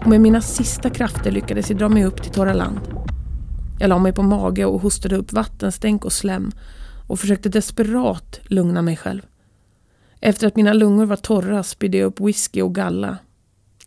Och 0.01 0.07
med 0.07 0.21
mina 0.21 0.41
sista 0.41 0.89
krafter 0.89 1.31
lyckades 1.31 1.69
jag 1.69 1.79
dra 1.79 1.89
mig 1.89 2.05
upp 2.05 2.23
till 2.23 2.31
torra 2.31 2.53
land. 2.53 2.79
Jag 3.79 3.89
la 3.89 3.97
mig 3.97 4.13
på 4.13 4.23
mage 4.23 4.65
och 4.65 4.81
hostade 4.81 5.15
upp 5.15 5.33
vattenstänk 5.33 6.05
och 6.05 6.13
slem 6.13 6.51
och 7.07 7.19
försökte 7.19 7.49
desperat 7.49 8.39
lugna 8.43 8.81
mig 8.81 8.97
själv. 8.97 9.21
Efter 10.21 10.47
att 10.47 10.55
mina 10.55 10.73
lungor 10.73 11.05
var 11.05 11.15
torra 11.15 11.63
spydde 11.63 11.97
jag 11.97 12.05
upp 12.05 12.19
whisky 12.19 12.61
och 12.61 12.75
galla. 12.75 13.17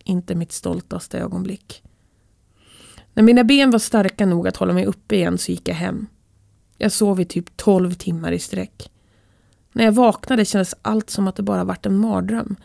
Inte 0.04 0.34
mitt 0.34 0.52
stoltaste 0.52 1.18
ögonblick. 1.18 1.82
När 3.12 3.22
mina 3.22 3.44
ben 3.44 3.70
var 3.70 3.78
starka 3.78 4.26
nog 4.26 4.48
att 4.48 4.56
hålla 4.56 4.72
mig 4.72 4.86
uppe 4.86 5.16
igen 5.16 5.38
så 5.38 5.52
gick 5.52 5.68
jag 5.68 5.74
hem. 5.74 6.06
Jag 6.76 6.92
sov 6.92 7.20
i 7.20 7.24
typ 7.24 7.56
12 7.56 7.92
timmar 7.92 8.32
i 8.32 8.38
sträck. 8.38 8.90
När 9.72 9.84
jag 9.84 9.92
vaknade 9.92 10.44
kändes 10.44 10.74
allt 10.82 11.10
som 11.10 11.28
att 11.28 11.36
det 11.36 11.42
bara 11.42 11.64
varit 11.64 11.86
en 11.86 11.98
mardröm. 11.98 12.56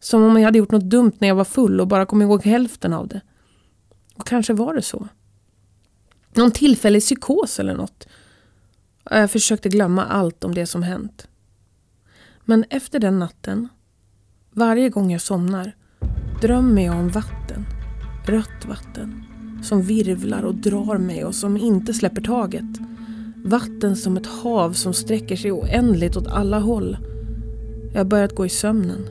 Som 0.00 0.22
om 0.22 0.36
jag 0.38 0.44
hade 0.44 0.58
gjort 0.58 0.70
något 0.70 0.90
dumt 0.90 1.12
när 1.18 1.28
jag 1.28 1.34
var 1.34 1.44
full 1.44 1.80
och 1.80 1.88
bara 1.88 2.06
kom 2.06 2.22
ihåg 2.22 2.44
hälften 2.44 2.92
av 2.92 3.08
det. 3.08 3.20
Och 4.14 4.26
kanske 4.26 4.52
var 4.52 4.74
det 4.74 4.82
så. 4.82 5.08
Någon 6.32 6.50
tillfällig 6.50 7.02
psykos 7.02 7.60
eller 7.60 7.74
något. 7.74 8.08
Jag 9.10 9.30
försökte 9.30 9.68
glömma 9.68 10.04
allt 10.04 10.44
om 10.44 10.54
det 10.54 10.66
som 10.66 10.82
hänt. 10.82 11.28
Men 12.44 12.64
efter 12.70 12.98
den 12.98 13.18
natten, 13.18 13.68
varje 14.50 14.88
gång 14.88 15.12
jag 15.12 15.20
somnar, 15.20 15.76
drömmer 16.40 16.84
jag 16.84 16.96
om 16.96 17.08
vatten. 17.08 17.66
Rött 18.26 18.64
vatten. 18.68 19.24
Som 19.62 19.82
virvlar 19.82 20.42
och 20.42 20.54
drar 20.54 20.98
mig 20.98 21.24
och 21.24 21.34
som 21.34 21.56
inte 21.56 21.94
släpper 21.94 22.22
taget. 22.22 22.78
Vatten 23.44 23.96
som 23.96 24.16
ett 24.16 24.26
hav 24.26 24.72
som 24.72 24.94
sträcker 24.94 25.36
sig 25.36 25.52
oändligt 25.52 26.16
åt 26.16 26.26
alla 26.26 26.58
håll. 26.58 26.96
Jag 27.92 28.00
har 28.00 28.04
börjat 28.04 28.34
gå 28.34 28.46
i 28.46 28.48
sömnen. 28.48 29.08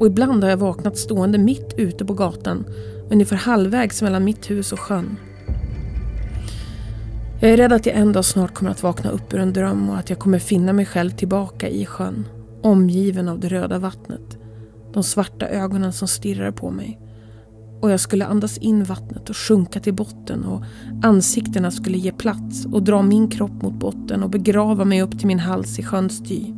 Och 0.00 0.06
ibland 0.06 0.42
har 0.42 0.50
jag 0.50 0.56
vaknat 0.56 0.98
stående 0.98 1.38
mitt 1.38 1.74
ute 1.76 2.04
på 2.04 2.14
gatan, 2.14 2.64
ungefär 3.10 3.36
halvvägs 3.36 4.02
mellan 4.02 4.24
mitt 4.24 4.50
hus 4.50 4.72
och 4.72 4.80
sjön. 4.80 5.16
Jag 7.42 7.50
är 7.50 7.56
rädd 7.56 7.72
att 7.72 7.86
jag 7.86 7.96
en 7.96 8.12
dag 8.12 8.24
snart 8.24 8.54
kommer 8.54 8.70
att 8.70 8.82
vakna 8.82 9.10
upp 9.10 9.34
ur 9.34 9.38
en 9.38 9.52
dröm 9.52 9.90
och 9.90 9.98
att 9.98 10.10
jag 10.10 10.18
kommer 10.18 10.38
finna 10.38 10.72
mig 10.72 10.86
själv 10.86 11.10
tillbaka 11.10 11.68
i 11.68 11.86
sjön, 11.86 12.28
omgiven 12.62 13.28
av 13.28 13.40
det 13.40 13.48
röda 13.48 13.78
vattnet. 13.78 14.38
De 14.92 15.02
svarta 15.02 15.48
ögonen 15.48 15.92
som 15.92 16.08
stirrar 16.08 16.50
på 16.50 16.70
mig 16.70 17.00
och 17.80 17.90
jag 17.90 18.00
skulle 18.00 18.26
andas 18.26 18.58
in 18.58 18.84
vattnet 18.84 19.30
och 19.30 19.36
sjunka 19.36 19.80
till 19.80 19.94
botten 19.94 20.44
och 20.44 20.64
ansiktena 21.02 21.70
skulle 21.70 21.98
ge 21.98 22.12
plats 22.12 22.66
och 22.72 22.82
dra 22.82 23.02
min 23.02 23.28
kropp 23.28 23.62
mot 23.62 23.74
botten 23.74 24.22
och 24.22 24.30
begrava 24.30 24.84
mig 24.84 25.02
upp 25.02 25.18
till 25.18 25.26
min 25.26 25.38
hals 25.38 25.78
i 25.78 25.82
sjöns 25.82 26.18
dy. 26.18 26.54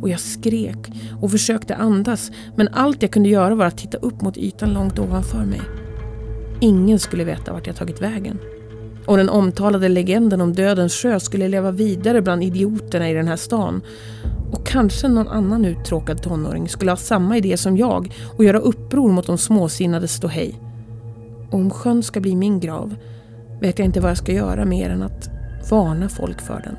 Och 0.00 0.08
jag 0.08 0.20
skrek 0.20 0.92
och 1.20 1.30
försökte 1.30 1.76
andas 1.76 2.30
men 2.56 2.68
allt 2.68 3.02
jag 3.02 3.10
kunde 3.10 3.28
göra 3.28 3.54
var 3.54 3.66
att 3.66 3.78
titta 3.78 3.98
upp 3.98 4.22
mot 4.22 4.36
ytan 4.36 4.72
långt 4.72 4.98
ovanför 4.98 5.44
mig. 5.44 5.60
Ingen 6.60 6.98
skulle 6.98 7.24
veta 7.24 7.52
vart 7.52 7.66
jag 7.66 7.76
tagit 7.76 8.02
vägen. 8.02 8.38
Och 9.06 9.16
den 9.16 9.28
omtalade 9.28 9.88
legenden 9.88 10.40
om 10.40 10.52
dödens 10.52 10.94
sjö 10.94 11.20
skulle 11.20 11.48
leva 11.48 11.70
vidare 11.70 12.22
bland 12.22 12.42
idioterna 12.42 13.10
i 13.10 13.14
den 13.14 13.28
här 13.28 13.36
stan 13.36 13.82
och 14.52 14.66
kanske 14.66 15.08
någon 15.08 15.28
annan 15.28 15.64
uttråkad 15.64 16.22
tonåring 16.22 16.68
skulle 16.68 16.90
ha 16.90 16.96
samma 16.96 17.36
idé 17.36 17.56
som 17.56 17.76
jag 17.76 18.14
och 18.36 18.44
göra 18.44 18.58
uppror 18.58 19.12
mot 19.12 19.26
de 19.26 19.38
småsinnade 19.38 20.08
ståhej. 20.08 20.60
Och 21.50 21.58
om 21.58 21.70
sjön 21.70 22.02
ska 22.02 22.20
bli 22.20 22.36
min 22.36 22.60
grav 22.60 22.96
vet 23.60 23.78
jag 23.78 23.86
inte 23.86 24.00
vad 24.00 24.10
jag 24.10 24.18
ska 24.18 24.32
göra 24.32 24.64
mer 24.64 24.90
än 24.90 25.02
att 25.02 25.28
varna 25.70 26.08
folk 26.08 26.40
för 26.40 26.62
den. 26.64 26.76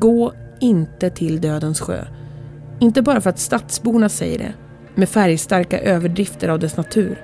Gå 0.00 0.32
inte 0.60 1.10
till 1.10 1.40
dödens 1.40 1.80
sjö. 1.80 2.04
Inte 2.80 3.02
bara 3.02 3.20
för 3.20 3.30
att 3.30 3.38
stadsborna 3.38 4.08
säger 4.08 4.38
det, 4.38 4.54
med 4.94 5.08
färgstarka 5.08 5.80
överdrifter 5.80 6.48
av 6.48 6.58
dess 6.58 6.76
natur. 6.76 7.20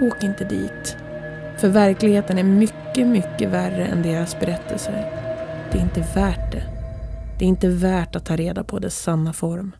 Åk 0.00 0.24
inte 0.24 0.44
dit. 0.44 0.96
För 1.58 1.68
verkligheten 1.68 2.38
är 2.38 2.42
mycket, 2.42 3.06
mycket 3.06 3.48
värre 3.48 3.86
än 3.86 4.02
deras 4.02 4.40
berättelser. 4.40 5.10
Det 5.72 5.78
är 5.78 5.82
inte 5.82 6.04
värt 6.14 6.52
det. 6.52 6.62
Det 7.38 7.44
är 7.44 7.48
inte 7.48 7.68
värt 7.68 8.16
att 8.16 8.26
ta 8.26 8.36
reda 8.36 8.64
på 8.64 8.78
dess 8.78 9.02
sanna 9.02 9.32
form. 9.32 9.76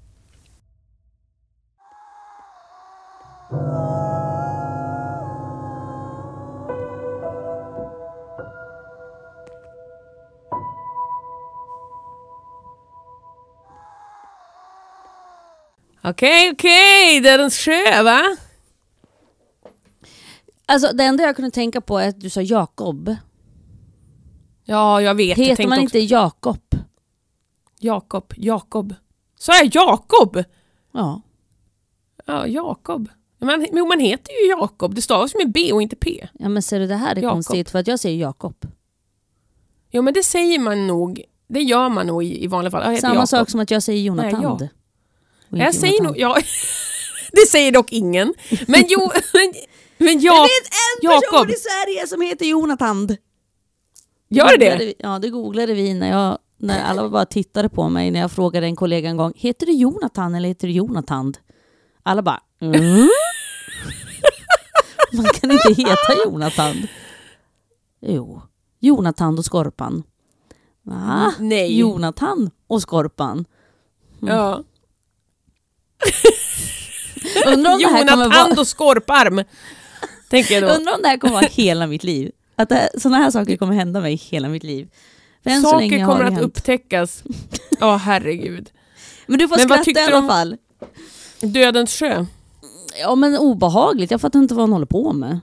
Okej, 16.03 16.51
okej, 16.53 17.21
Dödens 17.21 17.59
sjö 17.59 18.03
va? 18.03 18.37
Alltså 20.67 20.93
det 20.93 21.05
enda 21.05 21.23
jag 21.25 21.37
kunde 21.37 21.51
tänka 21.51 21.81
på 21.81 21.99
är 21.99 22.09
att 22.09 22.21
du 22.21 22.31
sa 22.31 22.43
Jakob. 22.43 23.17
Ja, 24.65 25.03
jag 25.03 25.15
vet. 25.15 25.29
jag 25.39 25.45
Heter 25.45 25.57
tänkte 25.57 25.69
man 25.69 25.85
också- 25.85 25.97
inte 25.99 26.15
Jakob? 26.15 26.61
Jakob, 27.81 28.33
Jakob. 28.37 28.95
Sa 29.39 29.53
jag 29.57 29.75
Jakob? 29.75 30.43
Ja. 30.93 31.23
Ja, 32.27 32.47
Jakob. 32.47 33.09
Man, 33.39 33.67
men 33.73 33.89
man 33.89 34.01
heter 34.01 34.33
ju 34.43 34.49
Jakob. 34.49 34.95
Det 34.95 35.03
stavas 35.03 35.35
ju 35.35 35.39
med 35.39 35.53
B 35.53 35.73
och 35.73 35.83
inte 35.83 35.97
P. 35.97 36.29
ja 36.33 36.49
men 36.49 36.63
ser 36.63 36.81
du 36.81 36.87
det 36.87 36.97
här 36.97 37.17
är 37.17 37.23
Jakob. 37.23 37.35
konstigt 37.35 37.71
för 37.71 37.79
att 37.79 37.87
jag 37.87 38.01
säger 38.01 38.21
Jakob. 38.21 38.67
Jo, 39.91 40.03
men 40.03 40.15
det 40.15 40.23
säger 40.23 40.59
man 40.59 40.87
nog. 40.87 41.23
Det 41.49 41.61
gör 41.63 41.89
man 41.89 42.07
nog 42.07 42.25
i, 42.25 42.45
i 42.45 42.47
vanliga 42.47 42.71
fall. 42.71 42.93
Jag 42.93 43.01
Samma 43.01 43.15
Jakob. 43.15 43.29
sak 43.29 43.51
som 43.51 43.61
att 43.61 43.71
jag 43.71 43.83
säger 43.83 44.03
Jonathan. 44.03 44.43
ja. 44.43 44.49
Och 44.51 44.61
inte 44.63 44.69
Jag 45.65 45.75
säger 45.75 46.03
nog... 46.03 46.19
Ja, 46.19 46.37
det 47.33 47.47
säger 47.51 47.73
dock 47.73 47.93
ingen. 47.93 48.35
Men 48.67 48.85
jo... 48.89 49.11
Men, 49.99 50.21
jag... 50.21 50.45
Det 50.45 50.49
finns 50.49 50.71
en 50.71 51.09
person 51.09 51.23
Jakob. 51.33 51.51
i 51.51 51.55
Sverige 51.55 52.07
som 52.07 52.21
heter 52.21 52.47
Jonathan. 52.47 53.17
Gör 54.29 54.59
det 54.59 54.77
det? 54.77 54.95
Ja, 54.99 55.19
det 55.19 55.31
googlade 55.31 55.75
vi 55.75 55.95
när, 55.95 56.11
jag, 56.11 56.39
när 56.57 56.85
alla 56.85 57.09
bara 57.09 57.27
tittade 57.27 57.69
på 57.69 57.89
mig 57.89 58.11
när 58.11 58.21
jag 58.21 58.33
frågade 58.33 58.67
en 58.67 58.77
kollega 58.77 59.09
en 59.09 59.17
gång. 59.17 59.33
Heter 59.37 59.67
du 59.67 59.73
Jonathan 59.73 60.35
eller 60.35 60.49
heter 60.49 60.67
du 60.69 60.73
Jonathan? 60.75 61.35
Alla 62.03 62.23
bara 62.23 62.41
mm? 62.61 63.09
Man 65.13 65.25
kan 65.25 65.51
inte 65.51 65.83
heta 65.83 66.25
Jonathan. 66.25 66.87
Jo, 68.01 68.43
Jonathan 68.81 69.39
och 69.39 69.45
Skorpan. 69.45 70.03
Va? 70.83 71.35
Nej. 71.39 71.79
Jonathan 71.79 72.51
och 72.67 72.83
Skorpan. 72.83 73.45
Ja. 74.21 74.63
Undrar 77.47 77.73
om, 77.73 77.79
det 77.79 77.87
här 77.87 78.09
kommer 78.09 78.25
Jonathan 78.25 78.49
vara, 78.49 78.61
och 78.61 78.67
skorparm. 78.67 79.45
Tänker 80.29 80.55
jag 80.55 80.63
då. 80.63 80.69
undrar 80.69 80.95
om 80.95 81.03
det 81.03 81.09
här 81.09 81.19
kommer 81.19 81.35
vara 81.35 81.47
hela 81.47 81.87
mitt 81.87 82.05
liv. 82.05 82.33
Att 82.57 82.69
det, 82.69 82.91
sådana 82.99 83.17
här 83.17 83.31
saker 83.31 83.57
kommer 83.57 83.75
hända 83.75 84.01
mig 84.01 84.15
hela 84.15 84.49
mitt 84.49 84.65
liv. 84.65 84.89
Länge 85.43 85.61
Saker 85.61 86.07
kommer 86.07 86.25
att 86.25 86.33
hänt. 86.33 86.45
upptäckas. 86.45 87.23
Ja, 87.81 87.97
herregud. 87.97 88.71
Men 89.27 89.39
du 89.39 89.49
får 89.49 89.57
Men 89.57 89.69
skratta 89.69 90.01
i 90.01 90.05
alla 90.05 90.29
fall. 90.29 90.57
Dödens 91.41 91.99
sjö. 91.99 92.27
Ja 93.01 93.15
men 93.15 93.39
obehagligt, 93.39 94.11
jag 94.11 94.21
fattar 94.21 94.39
inte 94.39 94.55
vad 94.55 94.63
hon 94.63 94.73
håller 94.73 94.87
på 94.87 95.13
med. 95.13 95.41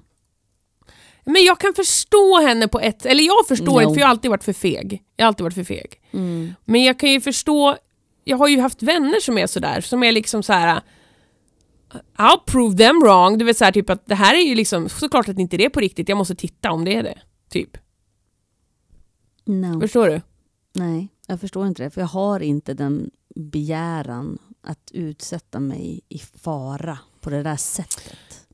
Men 1.26 1.44
jag 1.44 1.60
kan 1.60 1.74
förstå 1.74 2.42
henne 2.42 2.68
på 2.68 2.80
ett... 2.80 3.06
Eller 3.06 3.24
jag 3.24 3.48
förstår 3.48 3.82
Jo. 3.82 3.82
inte, 3.82 3.94
för 3.94 4.00
jag 4.00 4.08
har 4.08 4.12
alltid 4.12 4.32
varit 4.32 4.44
för 4.44 4.54
feg. 4.54 5.04
Jag 5.16 5.26
har 5.26 5.28
alltid 5.28 5.44
varit 5.44 5.54
för 5.54 5.64
feg. 5.64 6.02
Mm. 6.12 6.54
Men 6.66 6.84
jag 6.84 7.00
kan 7.00 7.12
ju 7.12 7.22
förstå... 7.22 7.78
Jag 8.24 8.38
har 8.38 8.48
ju 8.48 8.60
haft 8.60 8.84
vänner 8.84 9.20
som 9.20 9.38
är 9.38 9.48
sådär, 9.48 9.82
som 9.82 10.04
är 10.04 10.12
liksom 10.12 10.44
så 10.44 10.54
här. 10.54 10.82
I'll 12.18 12.44
prove 12.46 12.78
them 12.78 13.02
wrong. 13.02 13.38
Du 13.38 13.46
vet 13.46 13.58
så 13.58 13.66
här, 13.66 13.72
typ 13.72 13.90
att 13.90 14.06
det 14.06 14.16
här 14.16 14.36
är 14.36 14.42
ju 14.42 14.56
liksom... 14.56 14.90
Såklart 14.90 15.30
att 15.30 15.40
inte 15.40 15.58
det 15.58 15.66
är 15.66 15.70
på 15.70 15.80
riktigt, 15.80 16.10
jag 16.10 16.18
måste 16.18 16.36
titta 16.36 16.72
om 16.72 16.86
det 16.86 16.96
är 16.96 17.04
det. 17.04 17.20
Typ. 17.50 17.78
No. 19.46 19.82
Förstår 19.82 20.08
du? 20.08 20.22
Nej, 20.74 21.08
jag 21.28 21.40
förstår 21.40 21.68
inte 21.68 21.84
det. 21.84 21.90
För 21.90 22.02
jag 22.02 22.08
har 22.08 22.40
inte 22.40 22.74
den 22.74 23.10
begäran 23.36 24.38
att 24.62 24.92
utsätta 24.94 25.60
mig 25.60 26.02
i 26.10 26.20
fara 26.20 27.00
på 27.22 27.30
det 27.30 27.44
där 27.44 27.56
sättet. 27.56 28.48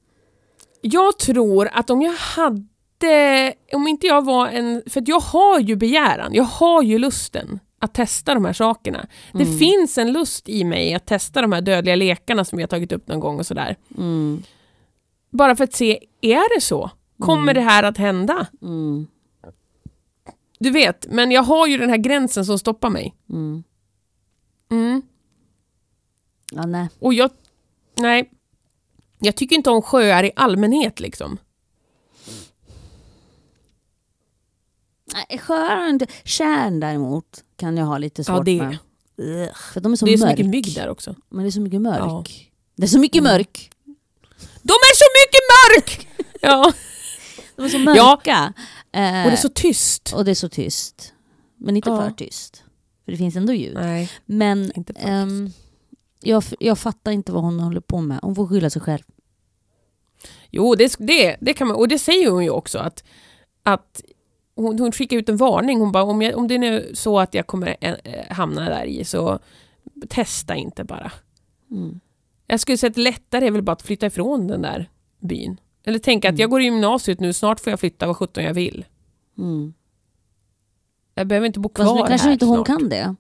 Jag 0.82 1.20
tror 1.20 1.68
att 1.68 1.90
om 1.90 2.02
jag 2.02 2.14
hade... 2.14 3.54
Om 3.74 3.88
inte 3.88 4.08
jag 4.08 4.26
var 4.26 4.48
en... 4.48 4.84
För 4.88 5.04
jag 5.06 5.20
har 5.20 5.60
ju 5.60 5.76
begäran, 5.76 6.34
jag 6.34 6.44
har 6.44 6.84
ju 6.84 6.98
lusten 6.98 7.60
att 7.80 7.94
testa 7.94 8.34
de 8.34 8.46
här 8.46 8.54
sakerna. 8.54 9.08
Det 9.34 9.44
Mm. 9.44 9.58
finns 9.58 9.98
en 9.98 10.12
lust 10.14 10.50
i 10.50 10.64
mig 10.64 10.94
att 10.94 11.06
testa 11.06 11.42
de 11.42 11.52
här 11.52 11.62
dödliga 11.62 11.96
lekarna 11.96 12.46
som 12.46 12.58
vi 12.58 12.64
har 12.64 12.68
tagit 12.68 12.92
upp 12.92 13.08
någon 13.08 13.20
gång 13.20 13.40
och 13.40 13.46
sådär. 13.46 13.78
Mm. 13.98 14.44
Bara 15.30 15.56
för 15.56 15.64
att 15.64 15.74
se, 15.74 16.00
är 16.22 16.56
det 16.56 16.62
så? 16.62 16.92
Kommer 17.20 17.54
det 17.54 17.62
här 17.62 17.84
att 17.84 17.98
hända? 17.98 18.48
Mm. 18.62 19.08
Du 20.60 20.70
vet, 20.70 21.08
men 21.10 21.32
jag 21.32 21.44
har 21.44 21.68
ju 21.68 21.78
den 21.78 21.90
här 21.90 21.98
gränsen 21.98 22.46
som 22.46 22.60
stoppar 22.60 22.90
mig. 22.90 23.16
Mm. 23.30 23.64
Mm. 24.72 25.02
Ja, 26.52 26.66
nej. 26.66 26.90
Och 27.00 27.14
jag... 27.14 27.32
Nej. 27.98 28.32
Jag 29.20 29.36
tycker 29.36 29.56
inte 29.56 29.70
om 29.70 29.82
sjöar 29.82 30.24
i 30.24 30.32
allmänhet 30.36 31.00
liksom. 31.00 31.38
Inte... 35.90 36.08
Tjärn 36.24 36.80
däremot 36.80 37.44
kan 37.56 37.78
jag 37.78 37.86
ha 37.86 37.98
lite 37.98 38.24
svårt 38.24 38.38
Ja, 38.38 38.44
det. 38.44 38.58
med. 38.64 38.78
För 39.74 39.80
de 39.82 39.92
är 39.92 39.96
så 39.96 40.06
det 40.06 40.14
är 40.14 40.18
så 40.18 40.26
mörk. 40.26 40.38
mycket 40.38 40.50
mygg 40.52 40.76
där 40.76 40.90
också. 40.90 41.16
Men 41.30 41.44
det 41.44 41.50
är 41.50 41.52
så 41.52 41.62
mycket 41.62 41.82
mörk. 41.82 42.00
Ja. 42.00 42.24
Det 42.76 42.84
är 42.84 42.88
så 42.88 43.00
mycket 43.00 43.20
Mm. 43.22 43.34
mörk. 43.34 43.72
De 44.62 44.74
är 44.74 44.96
så 44.96 45.06
mycket 45.20 45.42
mörk! 45.52 46.08
ja. 46.42 46.74
De 47.56 47.66
är 47.66 47.70
så 47.70 47.78
Ja. 47.78 47.84
mörka. 47.84 48.54
Eh, 48.92 49.24
Och 49.24 49.30
det 49.30 49.32
är 49.32 49.36
så 49.36 49.50
tyst. 49.50 50.14
och 50.14 50.26
det 50.26 50.32
är 50.32 50.36
så 50.36 50.50
tyst. 50.50 51.14
Men 51.58 51.76
inte 51.76 51.90
Ja. 51.90 52.02
för 52.02 52.12
tyst. 52.12 52.64
För 53.06 53.12
det 53.12 53.18
finns 53.18 53.36
ändå 53.36 53.54
ljud. 53.54 53.74
Nej, 53.76 54.12
Men 54.26 54.72
ehm, 54.96 55.52
jag, 56.22 56.44
jag 56.60 56.80
fattar 56.80 57.12
inte 57.12 57.32
vad 57.32 57.44
hon 57.44 57.60
håller 57.60 57.82
på 57.82 58.02
med. 58.02 58.20
Hon 58.22 58.36
får 58.36 58.48
skylla 58.48 58.70
sig 58.70 58.82
själv. 58.82 59.04
Jo, 60.52 60.76
det, 60.76 60.96
det, 61.00 61.38
det 61.42 61.54
kan 61.54 61.68
man, 61.68 61.78
och 61.78 61.88
det 61.88 62.00
säger 62.00 62.30
hon 62.30 62.44
ju 62.44 62.50
också 62.50 62.80
att, 62.80 63.04
att 63.64 64.02
hon, 64.62 64.80
hon 64.80 64.92
skickar 64.92 65.18
ut 65.18 65.30
en 65.30 65.38
varning. 65.38 65.80
Hon 65.80 65.92
bara, 65.92 66.04
om, 66.04 66.22
jag, 66.22 66.38
om 66.38 66.48
det 66.48 66.56
är 66.56 66.60
nu 66.60 66.92
så 66.94 67.20
att 67.20 67.34
jag 67.34 67.48
kommer 67.48 67.76
eh, 67.82 67.96
hamna 68.30 68.70
där 68.70 68.86
i 68.86 69.04
så 69.06 69.40
testa 70.10 70.56
inte 70.56 70.84
bara. 70.84 71.12
Mm. 71.72 72.00
Jag 72.48 72.60
skulle 72.60 72.78
säga 72.78 72.90
att 72.90 72.98
lättare 72.98 73.48
är 73.48 73.52
väl 73.52 73.62
bara 73.62 73.72
att 73.72 73.82
flytta 73.82 74.06
ifrån 74.06 74.48
den 74.48 74.62
där 74.62 74.90
byn. 75.20 75.60
Eller 75.84 76.00
tänka 76.00 76.28
att 76.28 76.32
Mm. 76.34 76.42
jag 76.42 76.50
går 76.50 76.62
i 76.62 76.64
gymnasiet 76.64 77.20
nu, 77.20 77.34
snart 77.34 77.60
får 77.60 77.72
jag 77.72 77.80
flytta 77.80 78.08
vad 78.08 78.18
sjutton 78.18 78.44
jag 78.44 78.54
vill. 78.54 78.86
Mm. 79.38 79.74
Jag 81.16 81.28
behöver 81.28 81.48
inte 81.48 81.60
bo 81.60 81.70
kvar 81.70 81.86
Fast 81.86 81.96
nu 82.04 82.08
kanske 82.08 82.26
här 82.28 82.34
inte 82.34 82.46
hon 82.46 82.56
snart. 82.56 82.68
kan 82.68 82.90
det. 82.90 83.16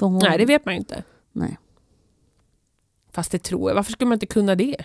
Hon, 0.00 0.18
Nej, 0.18 0.38
det 0.38 0.44
vet 0.46 0.64
man 0.64 0.74
ju 0.74 0.78
inte. 0.78 1.02
Nej. 1.32 1.58
Fast 3.12 3.32
det 3.32 3.38
tror 3.42 3.70
jag. 3.70 3.74
Varför 3.74 3.92
skulle 3.92 4.08
man 4.08 4.16
inte 4.16 4.26
kunna 4.26 4.54
det? 4.54 4.76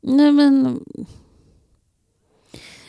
Nej 0.00 0.32
men... 0.32 0.84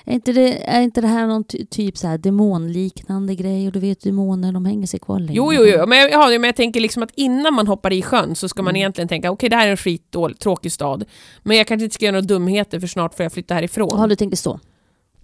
Är 0.09 0.13
inte 0.13 0.31
det, 0.31 0.69
är 0.69 0.81
inte 0.81 1.01
det 1.01 1.07
här 1.07 1.27
någon 1.27 1.43
ty, 1.43 1.65
typ 1.65 1.97
så 1.97 2.07
här 2.07 2.17
demonliknande 2.17 3.35
grej? 3.35 3.67
Och 3.67 3.73
du 3.73 3.79
vet 3.79 4.01
demoner, 4.01 4.51
de 4.51 4.65
hänger 4.65 4.87
sig 4.87 4.99
kvar 4.99 5.19
länge. 5.19 5.37
Jo, 5.37 5.53
jo, 5.53 5.63
jo. 5.65 5.85
Men 5.87 5.97
jag, 5.99 6.11
ja, 6.11 6.27
men 6.29 6.43
jag 6.43 6.55
tänker 6.55 6.79
liksom 6.79 7.03
att 7.03 7.11
innan 7.15 7.53
man 7.53 7.67
hoppar 7.67 7.93
i 7.93 8.01
sjön 8.01 8.35
så 8.35 8.49
ska 8.49 8.61
man 8.61 8.69
Mm. 8.71 8.75
egentligen 8.79 9.07
tänka 9.07 9.31
okej, 9.31 9.49
det 9.49 9.55
här 9.55 9.67
är 9.67 9.71
en 9.71 9.77
skittråkig 9.77 10.71
stad. 10.71 11.05
Men 11.43 11.57
jag 11.57 11.67
kanske 11.67 11.83
inte 11.83 11.93
ska 11.93 12.05
göra 12.05 12.11
några 12.13 12.25
dumheter 12.25 12.79
för 12.79 12.87
snart 12.87 13.13
får 13.13 13.23
jag 13.23 13.31
flytta 13.33 13.53
härifrån. 13.53 13.97
Har 13.99 14.07
du 14.07 14.15
tänkt 14.15 14.39
så? 14.39 14.59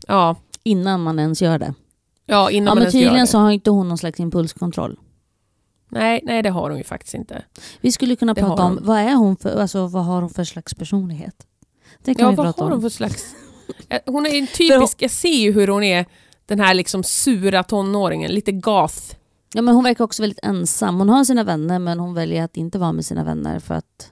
Ja, 0.07 0.35
Innan 0.63 1.03
man 1.03 1.19
ens 1.19 1.41
gör 1.41 1.59
det? 1.59 1.73
ja 2.25 2.51
innan 2.51 2.65
Ja 2.65 2.71
man 2.71 2.75
men 2.75 2.81
ens 2.83 2.93
gör 2.95 3.01
tydligen 3.01 3.25
det. 3.25 3.31
så 3.31 3.37
har 3.37 3.51
inte 3.51 3.69
hon 3.71 3.87
någon 3.87 3.97
slags 3.97 4.19
impulskontroll. 4.19 4.99
Nej, 5.89 6.19
nej, 6.23 6.41
det 6.43 6.49
har 6.49 6.69
hon 6.69 6.77
ju 6.77 6.83
faktiskt 6.83 7.13
inte. 7.13 7.43
Vi 7.81 7.91
skulle 7.91 8.15
kunna 8.15 8.33
Det 8.33 8.41
prata 8.41 8.63
om, 8.63 8.79
vad 8.81 8.99
är 8.99 9.15
hon 9.15 9.35
för, 9.37 9.61
alltså 9.61 9.87
vad 9.87 10.05
har 10.05 10.21
hon 10.21 10.29
för 10.29 10.43
slags 10.43 10.73
personlighet? 10.73 11.35
Det 12.03 12.15
kan 12.15 12.23
Ja, 12.23 12.29
vi 12.29 12.35
vad 12.35 12.45
prata 12.45 12.63
har 12.63 12.71
om. 12.71 12.73
hon 12.73 12.81
för 12.81 12.89
slags... 12.89 13.35
Eh, 13.89 13.99
Hon 14.05 14.25
är 14.25 14.29
en 14.39 14.47
typisk, 14.47 15.01
jag 15.01 15.11
ser 15.11 15.29
ju 15.37 15.51
hur 15.51 15.67
hon 15.67 15.83
är 15.83 16.05
den 16.45 16.59
här 16.59 16.73
liksom 16.73 17.03
sura 17.03 17.63
tonåringen, 17.63 18.31
lite 18.31 18.51
goth. 18.51 19.15
Ja, 19.53 19.61
men 19.61 19.75
hon 19.75 19.83
verkar 19.83 20.03
också 20.03 20.23
väldigt 20.23 20.39
ensam. 20.43 20.97
Hon 20.99 21.09
har 21.09 21.23
sina 21.25 21.43
vänner 21.43 21.79
men 21.79 21.99
hon 21.99 22.13
väljer 22.13 22.43
att 22.43 22.57
inte 22.57 22.79
vara 22.79 22.91
med 22.91 23.05
sina 23.05 23.23
vänner 23.23 23.59
för 23.59 23.73
att 23.75 24.11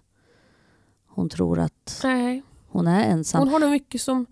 hon 1.07 1.29
tror 1.29 1.59
att 1.59 1.99
Nej, 2.03 2.43
hon 2.67 2.87
är 2.87 3.03
ensam. 3.09 3.39
hon 3.39 3.47
har 3.49 3.59
nog 3.59 3.71
mycket 3.71 4.01
som 4.01 4.25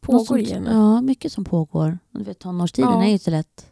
pågår 0.00 0.24
som- 0.24 0.38
i 0.38 0.50
henne. 0.52 0.70
Ja, 0.72 1.00
mycket 1.00 1.32
som 1.32 1.44
pågår. 1.44 1.98
Du 2.10 2.24
vet, 2.24 2.38
tonårstiden 2.38 2.90
Ja. 2.90 3.02
är 3.02 3.06
ju 3.06 3.12
inte 3.12 3.30
lätt. 3.30 3.66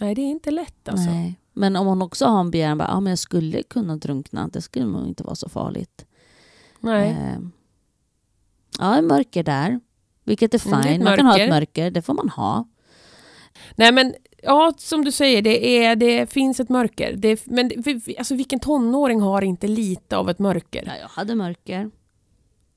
Nej, 0.00 0.14
det 0.14 0.22
är 0.22 0.30
inte 0.30 0.50
lätt 0.50 0.88
alltså. 0.88 1.10
Nej. 1.10 1.38
Men 1.52 1.76
om 1.76 1.86
hon 1.86 2.02
också 2.02 2.24
har 2.26 2.40
en 2.40 2.50
begäran, 2.50 2.78
bara, 2.78 2.88
ja, 2.88 3.00
men 3.00 3.10
jag 3.10 3.18
skulle 3.18 3.62
kunna 3.62 3.96
drunkna, 3.96 4.48
det 4.52 4.60
skulle 4.62 4.86
nog 4.86 5.06
inte 5.08 5.22
vara 5.22 5.34
så 5.34 5.48
farligt. 5.48 6.06
Nej. 6.80 7.10
Eh, 7.10 7.38
ja, 8.78 8.96
en 8.96 9.06
mörker 9.06 9.42
där. 9.42 9.80
Vilket 10.24 10.54
är 10.54 10.66
Mm, 10.66 10.82
fine. 10.82 10.92
ett 10.92 11.02
man 11.02 11.16
kan 11.16 11.26
ha 11.26 11.38
ett 11.38 11.48
mörker. 11.50 11.90
det 11.90 12.02
får 12.02 12.14
man 12.14 12.28
ha. 12.28 12.68
Nej 13.76 13.92
men, 13.92 14.14
ja 14.42 14.72
som 14.78 15.04
du 15.04 15.12
säger, 15.12 15.42
det, 15.42 15.84
är, 15.84 15.96
det 15.96 16.32
finns 16.32 16.60
ett 16.60 16.68
mörker. 16.68 17.12
Det, 17.16 17.46
men 17.46 17.70
alltså, 18.18 18.34
vilken 18.34 18.60
tonåring 18.60 19.20
har 19.20 19.42
inte 19.42 19.68
lite 19.68 20.16
av 20.16 20.30
ett 20.30 20.38
mörker? 20.38 20.82
Ja, 20.86 20.92
jag 21.00 21.08
hade 21.08 21.34
mörker. 21.34 21.90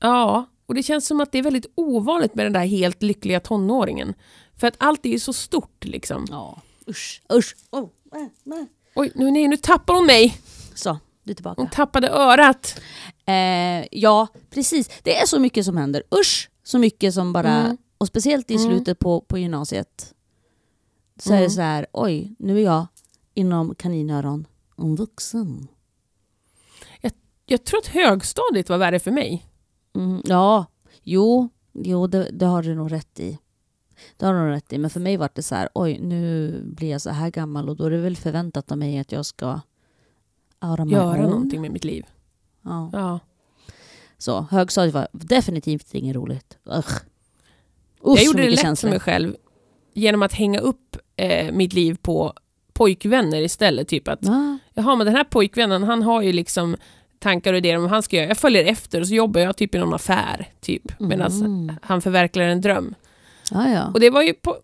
Ja, 0.00 0.46
och 0.66 0.74
det 0.74 0.82
känns 0.82 1.06
som 1.06 1.20
att 1.20 1.32
det 1.32 1.38
är 1.38 1.42
väldigt 1.42 1.66
ovanligt 1.74 2.34
med 2.34 2.46
den 2.46 2.52
där 2.52 2.66
helt 2.66 3.02
lyckliga 3.02 3.40
tonåringen. 3.40 4.14
För 4.56 4.66
att 4.66 4.74
allt 4.78 5.06
är 5.06 5.10
ju 5.10 5.18
så 5.18 5.32
stort 5.32 5.84
liksom. 5.84 6.26
Ja. 6.30 6.58
Usch, 6.88 7.22
usch. 7.32 7.56
Oh, 7.70 7.88
nej, 8.12 8.30
nej. 8.44 8.66
Oj, 8.94 9.12
nu, 9.14 9.30
nej, 9.30 9.48
nu 9.48 9.56
tappar 9.56 9.94
hon 9.94 10.06
mig. 10.06 10.38
Så, 10.74 10.98
du 11.26 11.30
är 11.30 11.34
tillbaka. 11.34 11.62
Hon 11.62 11.70
tappade 11.70 12.08
örat. 12.08 12.80
Eh, 13.26 13.86
ja, 13.90 14.26
precis. 14.50 14.90
Det 15.02 15.16
är 15.16 15.26
så 15.26 15.38
mycket 15.40 15.64
som 15.64 15.76
händer. 15.76 16.02
Usch, 16.20 16.50
så 16.62 16.78
mycket 16.78 17.14
som 17.14 17.32
bara... 17.32 17.54
Mm. 17.54 17.76
Och 17.98 18.06
speciellt 18.06 18.50
i 18.50 18.54
Mm. 18.54 18.66
slutet 18.66 18.98
på, 18.98 19.20
på 19.20 19.38
gymnasiet. 19.38 20.14
Så 21.18 21.30
är 21.32 21.36
Mm. 21.36 21.44
det 21.48 21.50
så 21.54 21.60
här, 21.60 21.86
oj, 21.92 22.34
nu 22.38 22.58
är 22.58 22.62
jag 22.64 22.86
inom 23.34 23.74
kaninöron 23.74 24.46
en 24.78 24.96
vuxen. 24.96 25.68
Jag 27.48 27.64
tror 27.64 27.78
att 27.80 27.86
högstadiet 27.86 28.68
var 28.68 28.78
värre 28.78 28.98
för 28.98 29.10
mig. 29.10 29.46
Mm, 29.96 30.22
ja, 30.24 30.66
jo, 31.02 31.48
jo 31.72 32.06
det, 32.06 32.30
det 32.32 32.46
har 32.46 32.62
du 32.62 32.74
nog 32.74 32.92
rätt 32.92 33.20
i. 33.20 33.38
Det 34.16 34.26
har 34.26 34.34
du 34.34 34.40
nog 34.40 34.50
rätt 34.50 34.72
i. 34.72 34.78
Men 34.78 34.90
för 34.90 35.00
mig 35.00 35.16
var 35.16 35.30
det 35.34 35.42
så 35.42 35.54
här, 35.54 35.68
oj, 35.74 35.98
nu 36.00 36.52
blir 36.64 36.90
jag 36.90 37.00
så 37.02 37.10
här 37.10 37.30
gammal 37.30 37.68
och 37.68 37.76
då 37.76 37.84
är 37.84 37.90
det 37.90 37.98
väl 37.98 38.16
förväntat 38.16 38.72
av 38.72 38.78
mig 38.78 38.98
att 38.98 39.12
jag 39.12 39.26
ska 39.26 39.60
Göra 40.86 41.22
någonting 41.28 41.60
med 41.62 41.70
mitt 41.70 41.84
liv. 41.84 42.04
Ja. 42.64 42.90
Ja. 42.92 43.20
Så 44.18 44.46
högstadiet 44.50 44.94
var 44.94 45.08
definitivt 45.12 45.94
inget 45.94 46.16
roligt. 46.16 46.58
Ugh. 46.64 46.78
Usch, 46.78 47.00
Jag 48.18 48.24
gjorde 48.24 48.42
det 48.42 48.50
lätt 48.50 48.60
känslor. 48.60 48.88
för 48.90 48.94
mig 48.94 49.00
själv 49.00 49.36
genom 49.94 50.22
att 50.22 50.32
hänga 50.32 50.58
upp 50.60 50.96
eh, 51.16 51.52
mitt 51.52 51.72
liv 51.72 51.96
på 52.02 52.32
pojkvänner 52.72 53.40
istället. 53.42 53.88
Typ 53.88 54.08
att, 54.08 54.18
Ja, 54.22 54.58
jaha 54.74 54.96
men 54.96 55.06
den 55.06 55.16
här 55.16 55.24
pojkvännen 55.24 55.82
han 55.82 56.02
har 56.02 56.22
ju 56.22 56.32
liksom 56.32 56.76
tankar 57.18 57.52
och 57.52 57.58
idéer 57.58 57.76
om 57.76 57.82
vad 57.82 57.90
han 57.90 58.02
ska 58.02 58.16
göra. 58.16 58.26
Jag 58.28 58.38
följer 58.38 58.64
efter 58.64 59.00
och 59.00 59.08
så 59.08 59.14
jobbar 59.14 59.40
jag 59.40 59.56
typ 59.56 59.74
i 59.74 59.78
någon 59.78 59.94
affär. 59.94 60.48
Typ, 60.60 61.00
medan 61.00 61.32
Mm. 61.32 61.72
han 61.82 62.02
förverkligar 62.02 62.48
en 62.48 62.60
dröm. 62.60 62.94
ja, 63.50 63.68
ja. 63.68 63.90
Och 63.94 64.00
det 64.00 64.10
var 64.10 64.22
ju 64.22 64.34
på, 64.34 64.56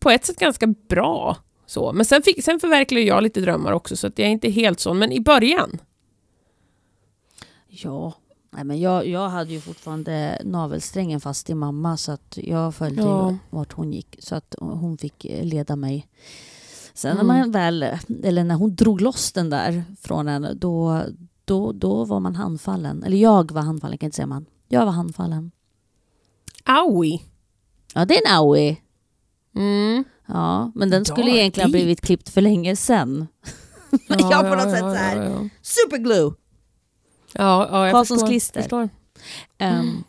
på 0.00 0.10
ett 0.10 0.24
sätt 0.24 0.38
ganska 0.38 0.66
bra. 0.66 1.36
Så. 1.66 1.92
Men 1.92 2.04
sen, 2.04 2.22
fick, 2.22 2.44
sen 2.44 2.60
förverkligade 2.60 3.08
jag 3.08 3.22
lite 3.22 3.40
drömmar 3.40 3.72
också 3.72 3.96
så 3.96 4.06
att 4.06 4.18
jag 4.18 4.28
är 4.28 4.32
inte 4.32 4.50
helt 4.50 4.80
sån. 4.80 4.98
Men 4.98 5.12
i 5.12 5.20
början, 5.20 5.80
Ja, 7.68 8.12
Nej, 8.56 8.64
men 8.64 8.80
jag, 8.80 9.06
jag 9.06 9.28
hade 9.28 9.52
ju 9.52 9.60
fortfarande 9.60 10.40
navelsträngen 10.44 11.20
fast 11.20 11.50
i 11.50 11.54
mamma 11.54 11.96
så 11.96 12.12
att 12.12 12.38
jag 12.42 12.74
följde 12.74 13.02
Ja. 13.02 13.36
vart 13.50 13.72
hon 13.72 13.92
gick. 13.92 14.16
Så 14.18 14.34
att 14.34 14.54
hon 14.60 14.98
fick 14.98 15.26
leda 15.42 15.76
mig. 15.76 16.06
Sen 16.94 17.12
Mm. 17.12 17.26
när 17.26 17.34
man 17.38 17.50
väl, 17.50 17.82
eller 18.22 18.44
när 18.44 18.54
hon 18.54 18.74
drog 18.74 19.00
loss 19.00 19.32
den 19.32 19.50
där 19.50 19.84
från 20.00 20.28
en, 20.28 20.48
då, 20.58 21.02
då, 21.44 21.72
då 21.72 22.04
var 22.04 22.20
man 22.20 22.36
handfallen. 22.36 23.02
Eller 23.02 23.16
jag 23.16 23.52
var 23.52 23.62
handfallen, 23.62 23.98
kan 23.98 24.06
jag 24.06 24.08
inte 24.08 24.16
säga 24.16 24.26
man. 24.26 24.46
Jag 24.68 24.84
var 24.86 24.92
handfallen. 24.92 25.50
aui. 26.64 27.22
Ja, 27.94 28.04
det 28.04 28.14
är 28.18 28.26
en 28.30 28.36
aui. 28.38 28.80
Mm. 29.56 30.04
Ja, 30.26 30.72
men 30.74 30.90
den 30.90 31.04
skulle 31.04 31.30
Ja, 31.30 31.36
egentligen 31.36 31.68
ha 31.70 31.72
deep. 31.72 31.82
blivit 31.82 32.00
klippt 32.00 32.28
för 32.28 32.40
länge 32.40 32.76
sedan. 32.76 33.26
Jag 34.08 34.48
på 34.50 34.54
något 34.54 34.70
sätt 34.70 34.78
så 34.80 34.94
här. 34.94 35.16
Ja, 35.16 35.24
ja, 35.24 35.48
Superglue! 35.62 36.32
ja, 37.34 37.68
ja 37.70 37.84
jag 37.84 37.92
Karlssons 37.92 38.20
förstår, 38.20 38.26
klister. 38.32 38.60
förstår. 38.60 38.88
Ehm, 39.58 40.04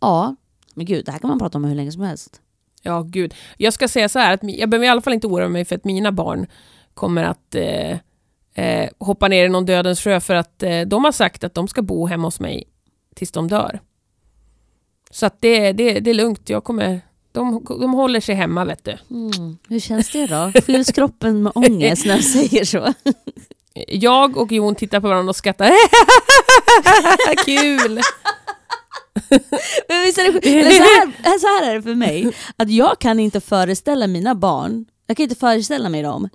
Ja, 0.00 0.36
men 0.74 0.86
gud, 0.86 1.04
det 1.04 1.12
här 1.12 1.18
kan 1.18 1.28
man 1.28 1.38
prata 1.38 1.58
om 1.58 1.64
hur 1.64 1.74
länge 1.74 1.92
som 1.92 2.02
helst. 2.02 2.40
Ja, 2.82 3.02
gud. 3.02 3.34
Jag 3.56 3.72
ska 3.72 3.88
säga 3.88 4.08
så 4.08 4.18
här, 4.18 4.34
att 4.34 4.40
jag 4.42 4.70
behöver 4.70 4.86
i 4.86 4.88
alla 4.88 5.00
fall 5.00 5.12
inte 5.12 5.26
oroa 5.26 5.48
mig 5.48 5.64
för 5.64 5.76
att 5.76 5.84
mina 5.84 6.12
barn 6.12 6.46
kommer 6.94 7.24
att 7.24 7.54
eh, 7.54 7.98
eh, 8.54 8.90
hoppa 8.98 9.28
ner 9.28 9.44
i 9.44 9.48
någon 9.48 9.66
dödens 9.66 10.00
sjö 10.00 10.20
för 10.20 10.34
att 10.34 10.62
eh, 10.62 10.80
de 10.80 11.04
har 11.04 11.12
sagt 11.12 11.44
att 11.44 11.54
de 11.54 11.68
ska 11.68 11.82
bo 11.82 12.06
hemma 12.06 12.26
hos 12.26 12.40
mig 12.40 12.64
tills 13.14 13.32
de 13.32 13.48
dör. 13.48 13.80
Så 15.10 15.26
att 15.26 15.40
det, 15.40 15.72
det, 15.72 16.00
det 16.00 16.10
är 16.10 16.14
lugnt. 16.14 16.48
Jag 16.50 16.64
kommer, 16.64 17.00
de, 17.40 17.64
de 17.80 17.92
håller 17.94 18.20
sig 18.20 18.34
hemma, 18.34 18.64
vet 18.64 18.84
du. 18.84 18.96
Mm. 19.10 19.58
Hur 19.68 19.80
känns 19.80 20.10
det 20.12 20.26
då? 20.26 20.52
Fylls 20.62 20.92
kroppen 20.92 21.42
med 21.42 21.52
ångest 21.54 22.06
när 22.06 22.14
jag 22.14 22.24
säger 22.34 22.64
så? 22.64 22.92
Jag 23.88 24.36
och 24.36 24.52
Jon 24.52 24.74
tittar 24.74 25.00
på 25.00 25.08
varandra 25.08 25.30
och 25.30 25.36
skrattar. 25.36 25.70
Kul! 27.44 28.00
Men 29.88 30.02
visst 30.04 30.18
är 30.18 30.32
det, 30.32 30.60
eller 30.60 30.70
så, 30.70 30.82
här, 30.82 31.38
så 31.38 31.46
här 31.46 31.70
är 31.70 31.74
det 31.74 31.82
för 31.82 31.94
mig, 31.94 32.32
att 32.56 32.70
jag 32.70 32.98
kan 32.98 33.20
inte 33.20 33.40
föreställa 33.40 34.06
mina 34.06 34.34
barn, 34.34 34.86
jag 35.06 35.16
kan 35.16 35.24
inte 35.24 35.34
föreställa 35.36 35.88
mig 35.88 36.02
dem 36.02 36.28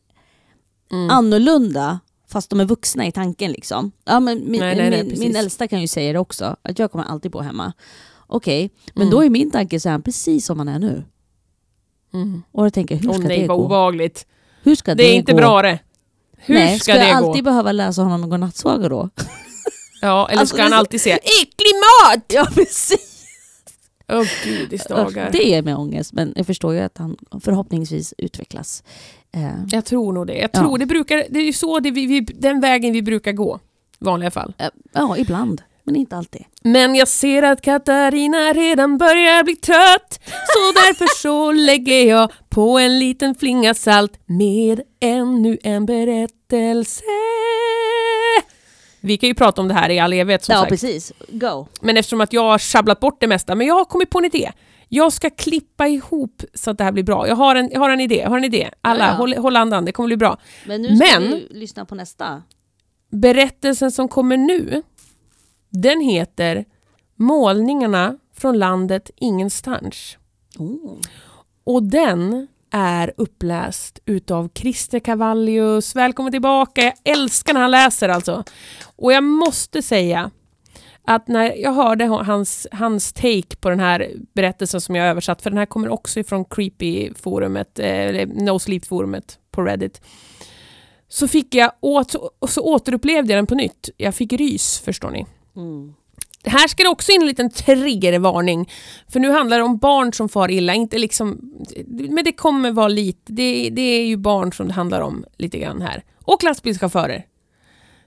Mm. 0.92 1.10
annorlunda 1.10 2.00
fast 2.32 2.50
de 2.50 2.60
är 2.60 2.66
vuxna 2.66 3.08
i 3.08 3.12
tanken. 3.12 3.52
liksom. 3.52 3.92
Ja, 4.06 4.20
men 4.20 4.52
min, 4.52 4.60
Nej, 4.60 4.76
nej, 4.76 4.90
nej, 4.90 5.04
min, 5.04 5.20
min 5.20 5.36
äldsta 5.36 5.68
kan 5.68 5.82
ju 5.82 5.88
säga 5.88 6.14
det 6.14 6.20
också, 6.20 6.56
att 6.62 6.80
jag 6.80 6.92
kommer 6.92 7.06
alltid 7.06 7.32
bo 7.32 7.40
hemma. 7.40 7.74
Okej, 8.32 8.72
men 8.94 9.02
Mm. 9.02 9.12
då 9.12 9.24
är 9.24 9.30
min 9.30 9.52
tanke 9.52 9.80
så 9.80 9.90
här, 9.90 10.00
precis 10.00 10.46
som 10.46 10.58
man 10.58 10.68
är 10.68 10.80
nu. 10.80 11.04
Mm. 12.14 12.44
Och 12.52 12.66
jag 12.66 12.74
tänker, 12.74 12.96
hur 12.96 13.14
ska 13.14 13.28
nej, 13.28 13.40
det 13.42 13.48
gå? 13.48 13.54
obehagligt. 13.54 14.26
Hur 14.64 14.76
ska 14.76 14.96
Det 14.96 15.04
är 15.04 15.14
inte 15.14 15.32
gå? 15.32 15.38
bra 15.38 15.62
det. 15.62 15.80
Hur 16.38 16.56
Nej, 16.56 16.80
ska, 16.80 16.84
ska 16.84 16.92
jag 17.02 17.08
det 17.18 17.22
gå? 17.22 17.30
alltid 17.30 17.44
behöva 17.44 17.72
läsa 17.72 18.02
honom 18.04 18.30
godnattsaga 18.30 18.90
då? 18.90 19.10
Ja, 20.04 20.28
eller 20.30 20.40
Alltså, 20.40 20.54
ska 20.56 20.62
han 20.64 20.72
det 20.72 20.76
är 20.76 20.80
alltid 20.80 21.02
säga 21.02 21.18
äcklig 21.18 21.74
mat? 21.76 22.24
Ja, 22.28 22.48
precis. 22.54 23.26
Åh 24.10 24.24
dagar. 24.90 25.30
Det 25.32 25.44
ger 25.44 25.62
mig 25.62 25.74
ångest, 25.76 26.14
men 26.14 26.34
jag 26.36 26.46
förstår 26.48 26.74
ju 26.74 26.80
att 26.80 26.98
han 26.98 27.18
förhoppningsvis 27.42 28.14
utvecklas. 28.18 28.84
Eh, 29.32 29.50
Jag 29.68 29.86
tror 29.86 30.14
nog 30.14 30.28
det. 30.28 30.34
Jag 30.34 30.50
Ja. 30.54 30.60
tror 30.60 30.78
det 30.78 30.86
brukar, 30.86 31.26
det 31.30 31.40
är 31.40 31.44
ju 31.44 31.54
så 31.54 31.80
det 31.80 31.92
vi, 31.92 32.06
vi, 32.06 32.20
den 32.22 32.62
vägen 32.62 32.94
vi 32.94 33.02
brukar 33.02 33.32
gå. 33.32 33.60
I 34.00 34.04
vanliga 34.06 34.32
fall. 34.32 34.54
eh, 34.58 34.68
ja, 34.94 35.18
ibland, 35.18 35.62
men 35.92 36.00
inte 36.02 36.16
alltid. 36.18 36.44
Men 36.64 36.96
jag 36.96 37.08
ser 37.08 37.44
att 37.44 37.62
Katarina 37.62 38.54
redan 38.54 38.98
börjar 38.98 39.44
bli 39.44 39.56
trött. 39.56 40.20
Så 40.26 40.72
därför 40.76 41.22
så 41.22 41.52
lägger 41.52 42.06
jag 42.10 42.32
på 42.50 42.80
en 42.80 43.00
liten 43.00 43.36
flinga 43.36 43.74
salt 43.74 44.20
med 44.26 44.82
ännu 45.00 45.58
en 45.64 45.86
berättelse. 45.86 47.04
Vi 49.04 49.18
kan 49.18 49.28
ju 49.30 49.36
prata 49.36 49.62
om 49.62 49.68
det 49.68 49.74
här 49.74 49.90
i 49.90 50.00
all 50.00 50.14
evighet 50.14 50.44
som 50.44 50.54
ja, 50.54 50.60
sagt. 50.60 50.70
precis. 50.70 51.14
Go. 51.28 51.68
Men 51.82 51.98
eftersom 51.98 52.22
att 52.22 52.34
jag 52.34 52.42
har 52.44 52.60
sjabblat 52.60 53.00
bort 53.00 53.22
det 53.22 53.28
mesta, 53.28 53.56
men 53.56 53.68
jag 53.68 53.74
har 53.76 53.86
kommit 53.86 54.10
på 54.10 54.20
en 54.20 54.26
idé. 54.26 54.52
Jag 54.90 55.14
ska 55.14 55.30
klippa 55.30 55.88
ihop 55.88 56.44
så 56.54 56.72
att 56.72 56.78
det 56.78 56.84
här 56.84 56.92
blir 56.92 57.04
bra. 57.04 57.28
Jag 57.28 57.36
har 57.36 57.56
en, 57.56 57.70
jag 57.72 57.80
har 57.80 57.90
en 57.90 58.00
idé. 58.00 58.16
Jag 58.16 58.30
har 58.30 58.38
en 58.38 58.44
idé. 58.44 58.70
Alla, 58.82 59.04
Ja, 59.06 59.10
ja. 59.12 59.16
håll, 59.16 59.34
håll 59.34 59.56
andan. 59.58 59.86
Det 59.86 59.92
kommer 59.92 60.08
bli 60.08 60.18
bra. 60.18 60.38
Men 60.66 60.82
nu 60.82 60.96
ska 60.98 61.20
Men- 61.20 61.30
vi 61.32 61.48
lyssna 61.52 61.86
på 61.86 61.96
nästa. 61.96 62.42
Berättelsen 63.12 63.92
som 63.92 64.08
kommer 64.08 64.38
nu, 64.38 64.82
den 65.72 66.02
heter 66.02 66.66
Målningarna 67.16 68.18
från 68.34 68.60
landet 68.60 69.12
ingenstans. 69.16 70.18
Oh. 70.58 70.98
Och 71.64 71.84
den 71.84 72.48
är 72.72 73.14
uppläst 73.18 74.00
utav 74.06 74.50
Christer 74.54 75.00
Cavallius. 75.00 75.96
Välkommen 75.96 76.32
tillbaka, 76.32 76.82
jag 76.82 76.94
älskar 77.04 77.54
när 77.54 77.62
han 77.62 77.72
läser 77.72 78.10
alltså. 78.10 78.44
Och 78.96 79.14
jag 79.14 79.24
måste 79.24 79.82
säga 79.82 80.32
att 81.06 81.28
när 81.28 81.56
jag 81.56 81.74
hörde 81.74 82.06
hans, 82.06 82.68
hans 82.72 83.14
take 83.14 83.56
på 83.60 83.70
den 83.70 83.80
här 83.80 84.12
berättelsen 84.34 84.82
som 84.82 84.96
jag 84.96 85.08
översatt, 85.08 85.42
för 85.42 85.50
den 85.50 85.60
här 85.60 85.66
kommer 85.66 85.90
också 85.90 86.20
ifrån 86.20 86.46
Creepy-forumet, 86.46 87.80
eh, 87.80 87.86
eller 87.86 88.26
No 88.26 88.60
Sleep-forumet 88.60 89.40
på 89.52 89.62
Reddit, 89.62 90.02
så 91.08 91.28
fick 91.28 91.56
jag 91.56 91.72
åt, 91.80 92.16
så 92.48 92.62
återupplevde 92.62 93.34
jag 93.34 93.38
den 93.38 93.48
på 93.48 93.56
nytt. 93.56 93.90
Jag 93.98 94.16
fick 94.16 94.34
rys, 94.34 94.80
förstår 94.80 95.12
ni. 95.12 95.26
Mm. 95.56 95.94
Här 96.44 96.68
ska 96.68 96.84
det 96.84 96.90
också 96.90 97.12
in 97.12 97.22
en 97.22 97.28
liten 97.28 97.50
triggervarning. 97.50 98.70
För 99.08 99.20
nu 99.20 99.32
handlar 99.32 99.58
det 99.58 99.64
om 99.64 99.78
barn 99.78 100.14
som 100.14 100.30
far 100.30 100.52
illa. 100.52 100.74
Inte 100.74 100.98
liksom, 100.98 101.40
men 101.88 102.24
det 102.24 102.32
kommer 102.32 102.72
vara 102.72 102.88
lite... 102.88 103.34
Det, 103.34 103.70
det 103.70 103.82
är 103.82 104.06
ju 104.06 104.18
barn 104.18 104.54
som 104.54 104.68
det 104.68 104.74
handlar 104.74 105.02
om 105.02 105.26
lite 105.38 105.60
grann 105.60 105.82
här. 105.82 106.04
Och 106.24 106.44
lastbilschaufförer. 106.44 107.26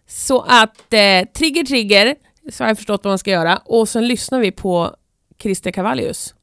Så 0.07 0.41
att 0.41 0.93
eh, 0.93 1.29
trigger, 1.35 1.65
trigger. 1.65 2.15
Så 2.53 2.65
har 2.65 2.69
jag 2.69 2.77
förstått 2.77 3.05
vad 3.05 3.11
man 3.11 3.19
ska 3.19 3.31
göra. 3.31 3.57
Och 3.57 3.89
sen 3.89 4.09
lyssnar 4.09 4.41
vi 4.41 4.53
på 4.53 4.97
Christer 5.39 5.71
Cavallius. 5.71 6.35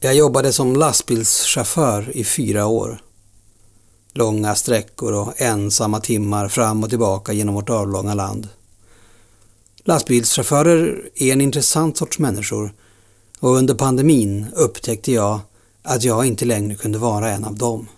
Jag 0.00 0.14
jobbade 0.14 0.52
som 0.52 0.76
lastbilschaufför 0.76 2.16
i 2.16 2.24
fyra 2.24 2.66
år. 2.66 3.00
Långa 4.12 4.54
sträckor 4.54 5.12
och 5.12 5.40
ensamma 5.40 6.00
timmar 6.00 6.48
fram 6.48 6.84
och 6.84 6.90
tillbaka 6.90 7.32
genom 7.32 7.54
vårt 7.54 7.70
avlånga 7.70 8.14
land. 8.14 8.48
Lastbilschaufförer 9.84 11.10
är 11.14 11.32
en 11.32 11.40
intressant 11.40 11.96
sorts 11.96 12.18
människor 12.18 12.74
och 13.40 13.56
under 13.56 13.74
pandemin 13.74 14.46
upptäckte 14.54 15.12
jag 15.12 15.40
att 15.82 16.04
jag 16.04 16.26
inte 16.26 16.44
längre 16.44 16.74
kunde 16.74 16.98
vara 16.98 17.30
en 17.30 17.44
av 17.44 17.54
dem. 17.54 17.88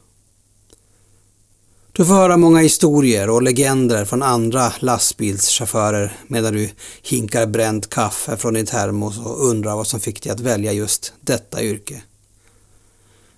Du 2.00 2.06
får 2.06 2.14
höra 2.14 2.36
många 2.36 2.60
historier 2.60 3.30
och 3.30 3.42
legender 3.42 4.04
från 4.04 4.22
andra 4.22 4.72
lastbilschaufförer 4.78 6.16
medan 6.26 6.54
du 6.54 6.70
hinkar 7.02 7.46
bränt 7.46 7.90
kaffe 7.90 8.36
från 8.36 8.54
din 8.54 8.66
termos 8.66 9.18
och 9.18 9.46
undrar 9.46 9.76
vad 9.76 9.86
som 9.86 10.00
fick 10.00 10.22
dig 10.22 10.32
att 10.32 10.40
välja 10.40 10.72
just 10.72 11.12
detta 11.20 11.62
yrke. 11.62 12.02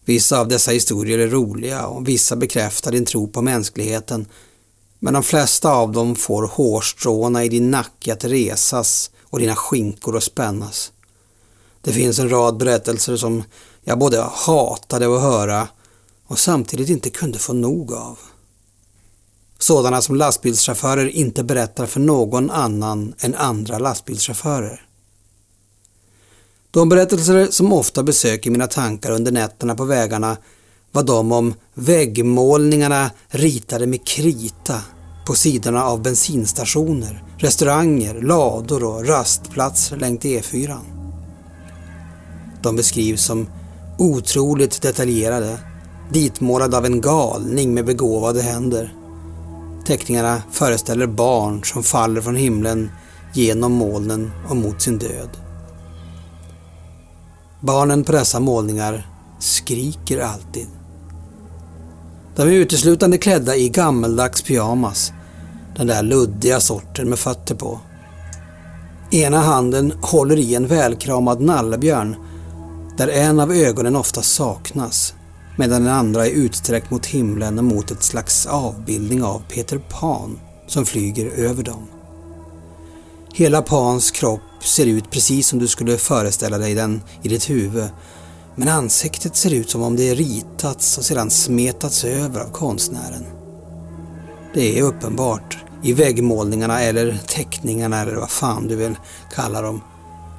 Vissa 0.05 0.41
av 0.41 0.49
dessa 0.49 0.71
historier 0.71 1.19
är 1.19 1.29
roliga 1.29 1.87
och 1.87 2.09
vissa 2.09 2.37
bekräftar 2.37 2.93
din 2.93 3.05
tro 3.05 3.29
på 3.29 3.43
mänskligheten. 3.43 4.27
Men 4.99 5.15
de 5.15 5.23
flesta 5.23 5.73
av 5.73 5.93
dem 5.93 6.17
får 6.17 6.47
hårstråna 6.47 7.45
i 7.45 7.49
din 7.49 7.71
nacke 7.71 8.13
att 8.13 8.25
resas 8.25 9.11
och 9.23 9.39
dina 9.39 9.57
skinkor 9.57 10.17
att 10.17 10.25
spännas. 10.25 10.93
Det 11.81 11.93
finns 11.93 12.19
en 12.19 12.31
rad 12.31 12.57
berättelser 12.57 13.17
som 13.17 13.45
jag 13.85 13.99
både 13.99 14.27
hatade 14.33 15.17
att 15.17 15.23
höra 15.23 15.69
och 16.27 16.39
samtidigt 16.39 16.89
inte 16.89 17.11
kunde 17.11 17.39
få 17.39 17.53
nog 17.53 17.93
av. 17.93 18.19
Sådana 19.63 20.03
som 20.03 20.17
lastbilschaufförer 20.17 21.07
inte 21.07 21.45
berättar 21.45 21.87
för 21.87 22.01
någon 22.01 22.51
annan 22.51 23.15
än 23.21 23.35
andra 23.35 23.79
lastbilschaufförer. 23.79 24.87
De 26.71 26.89
berättelser 26.89 27.49
som 27.51 27.73
ofta 27.73 28.03
besöker 28.03 28.51
mina 28.51 28.67
tankar 28.67 29.11
under 29.11 29.33
nätterna 29.33 29.75
på 29.75 29.85
vägarna 29.85 30.37
var 30.93 31.03
de 31.03 31.33
om 31.33 31.55
väggmålningarna 31.75 33.11
ritade 33.29 33.87
med 33.87 34.07
krita 34.07 34.81
på 35.27 35.35
sidorna 35.35 35.85
av 35.85 36.03
bensinstationer, 36.03 37.25
restauranger, 37.39 38.21
lador 38.21 38.85
och 38.85 39.09
rastplatser 39.09 39.97
längs 39.97 40.21
E4. 40.21 40.79
De 42.63 42.77
beskrivs 42.77 43.25
som 43.25 43.49
otroligt 43.99 44.83
detaljerade, 44.83 45.59
ditmålade 46.13 46.77
av 46.77 46.85
en 46.85 47.01
galning 47.01 47.75
med 47.75 47.85
begåvade 47.85 48.43
händer. 48.43 49.02
Teckningarna 49.85 50.43
föreställer 50.51 51.07
barn 51.07 51.65
som 51.65 51.83
faller 51.83 52.21
från 52.21 52.37
himlen 52.37 52.91
genom 53.35 53.73
molnen 53.73 54.33
och 54.49 54.57
mot 54.57 54.83
sin 54.83 54.99
död. 54.99 55.31
Barnen 57.61 58.05
på 58.05 58.13
dessa 58.13 58.41
målningar 58.41 59.09
skriker 59.39 60.21
alltid. 60.21 60.67
De 62.37 62.43
är 62.43 62.53
uteslutande 62.53 63.19
klädda 63.19 63.57
i 63.57 63.69
gammeldags 63.69 64.43
pyjamas. 64.43 65.13
Den 65.77 65.87
där 65.87 66.03
luddiga 66.03 66.61
sorten 66.61 67.09
med 67.09 67.19
fötter 67.19 67.55
på. 67.55 67.81
Ena 69.11 69.39
handen 69.39 69.93
håller 70.03 70.37
i 70.37 70.55
en 70.55 70.67
välkramad 70.67 71.41
nallebjörn 71.41 72.17
där 72.97 73.09
en 73.09 73.41
av 73.41 73.53
ögonen 73.53 73.97
ofta 73.97 74.23
saknas 74.23 75.15
medan 75.57 75.85
den 75.85 75.93
andra 75.93 76.27
är 76.27 76.31
utsträckt 76.31 76.91
mot 76.91 77.07
himlen 77.07 77.59
och 77.59 77.65
mot 77.65 77.91
ett 77.91 78.03
slags 78.03 78.47
avbildning 78.47 79.23
av 79.23 79.43
Peter 79.49 79.79
Pan 79.79 80.41
som 80.67 80.87
flyger 80.87 81.27
över 81.27 81.63
dem. 81.63 81.87
Hela 83.35 83.63
Pans 83.63 84.11
kropp 84.11 84.65
ser 84.65 84.87
ut 84.87 85.11
precis 85.11 85.49
som 85.49 85.59
du 85.59 85.69
skulle 85.69 85.99
föreställa 85.99 86.59
dig 86.59 86.75
den 86.75 87.03
i 87.23 87.29
ditt 87.29 87.51
huvud 87.51 87.89
men 88.55 88.69
ansiktet 88.69 89.37
ser 89.37 89.53
ut 89.53 89.71
som 89.71 89.83
om 89.83 89.97
det 89.97 90.15
ritats 90.15 90.99
och 90.99 91.05
sedan 91.05 91.31
smetats 91.31 92.05
över 92.05 92.41
av 92.41 92.51
konstnären. 92.51 93.25
Det 94.55 94.79
är 94.79 94.83
uppenbart 94.83 95.59
i 95.83 95.93
väggmålningarna 95.93 96.81
eller 96.81 97.19
teckningarna 97.27 98.01
eller 98.01 98.15
vad 98.15 98.31
fan 98.31 98.69
du 98.69 98.77
vill 98.77 98.97
kalla 99.35 99.63
dem 99.63 99.81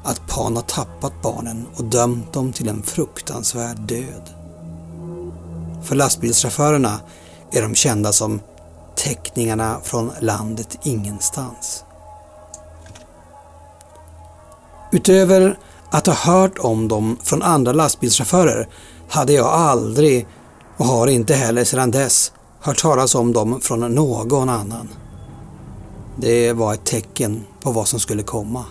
att 0.03 0.28
Pan 0.28 0.55
har 0.55 0.64
tappat 0.64 1.22
barnen 1.22 1.66
och 1.76 1.84
dömt 1.84 2.34
dem 2.34 2.53
till 2.53 2.68
en 2.68 2.84
fruktansvärd 2.84 3.80
död. 3.80 4.33
För 5.84 5.96
lastbilschaufförerna 5.96 7.00
är 7.52 7.62
de 7.62 7.76
kända 7.76 8.12
som 8.12 8.42
teckningarna 8.96 9.80
från 9.84 10.12
landet 10.20 10.78
ingenstans. 10.84 11.84
Utöver 14.92 15.58
att 15.90 16.08
ha 16.08 16.14
hört 16.14 16.60
om 16.60 16.88
dem 16.88 17.18
från 17.24 17.42
andra 17.42 17.72
lastbilschaufförer 17.72 18.70
hade 19.10 19.34
jag 19.34 19.46
aldrig 19.48 20.28
och 20.78 20.86
har 20.86 21.08
inte 21.08 21.34
heller 21.34 21.64
sedan 21.64 21.92
dess 21.92 22.32
hört 22.62 22.82
talas 22.82 23.16
om 23.16 23.34
dem 23.34 23.62
från 23.62 23.80
någon 23.96 24.50
annan. 24.50 24.90
Det 26.18 26.54
var 26.54 26.74
ett 26.74 26.86
tecken 26.86 27.44
på 27.62 27.72
vad 27.72 27.88
som 27.88 28.00
skulle 28.00 28.24
komma. 28.24 28.66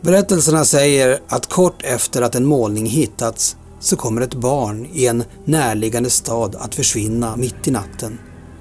Berättelserna 0.00 0.64
säger 0.64 1.20
att 1.28 1.48
kort 1.48 1.82
efter 1.82 2.22
att 2.22 2.34
en 2.34 2.46
målning 2.46 2.86
hittats 2.86 3.56
så 3.80 3.96
kommer 3.96 4.20
ett 4.20 4.34
barn 4.34 4.86
i 4.92 5.06
en 5.06 5.24
närliggande 5.44 6.10
stad 6.10 6.54
att 6.54 6.74
försvinna 6.74 7.36
mitt 7.36 7.68
i 7.68 7.70
natten. 7.70 8.18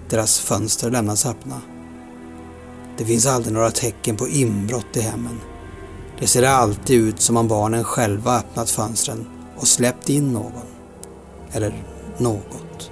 Deras 0.09 0.39
fönster 0.39 0.91
lämnas 0.91 1.25
öppna. 1.25 1.61
Det 2.97 3.05
finns 3.05 3.25
aldrig 3.25 3.53
några 3.53 3.71
tecken 3.71 4.17
på 4.17 4.27
inbrott 4.27 4.97
i 4.97 5.01
hemmen. 5.01 5.39
Det 6.19 6.27
ser 6.27 6.43
alltid 6.43 6.99
ut 7.01 7.21
som 7.21 7.37
om 7.37 7.47
barnen 7.47 7.83
själva 7.83 8.37
öppnat 8.37 8.69
fönstren 8.69 9.27
och 9.57 9.67
släppt 9.67 10.09
in 10.09 10.33
någon. 10.33 10.65
Eller 11.51 11.83
något. 12.17 12.91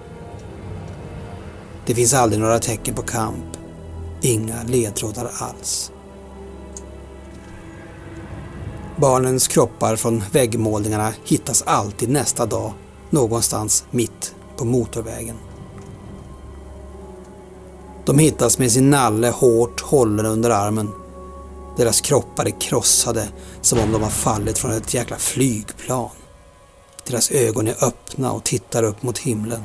Det 1.86 1.96
finns 1.96 2.14
aldrig 2.14 2.42
några 2.42 2.60
tecken 2.60 2.96
på 2.96 3.02
kamp. 3.02 3.46
Inga 4.22 4.64
ledtrådar 4.64 5.32
alls. 5.40 5.93
Barnens 8.96 9.48
kroppar 9.48 9.96
från 9.96 10.24
väggmålningarna 10.32 11.14
hittas 11.26 11.62
alltid 11.62 12.10
nästa 12.10 12.46
dag 12.46 12.74
någonstans 13.10 13.86
mitt 13.92 14.36
på 14.58 14.66
motorvägen. 14.66 15.36
De 18.06 18.20
hittas 18.20 18.60
med 18.60 18.72
sin 18.72 18.90
nalle 18.90 19.30
hårt 19.30 19.82
hållen 19.82 20.26
under 20.26 20.50
armen. 20.50 20.92
Deras 21.78 22.02
kroppar 22.02 22.46
är 22.46 22.62
krossade 22.62 23.28
som 23.62 23.80
om 23.80 23.92
de 23.92 24.04
har 24.04 24.10
fallit 24.10 24.58
från 24.58 24.72
ett 24.72 24.94
jäkla 24.94 25.18
flygplan. 25.18 26.10
Deras 27.08 27.32
ögon 27.32 27.68
är 27.68 27.84
öppna 27.84 28.32
och 28.32 28.44
tittar 28.44 28.84
upp 28.84 29.04
mot 29.04 29.18
himlen. 29.18 29.64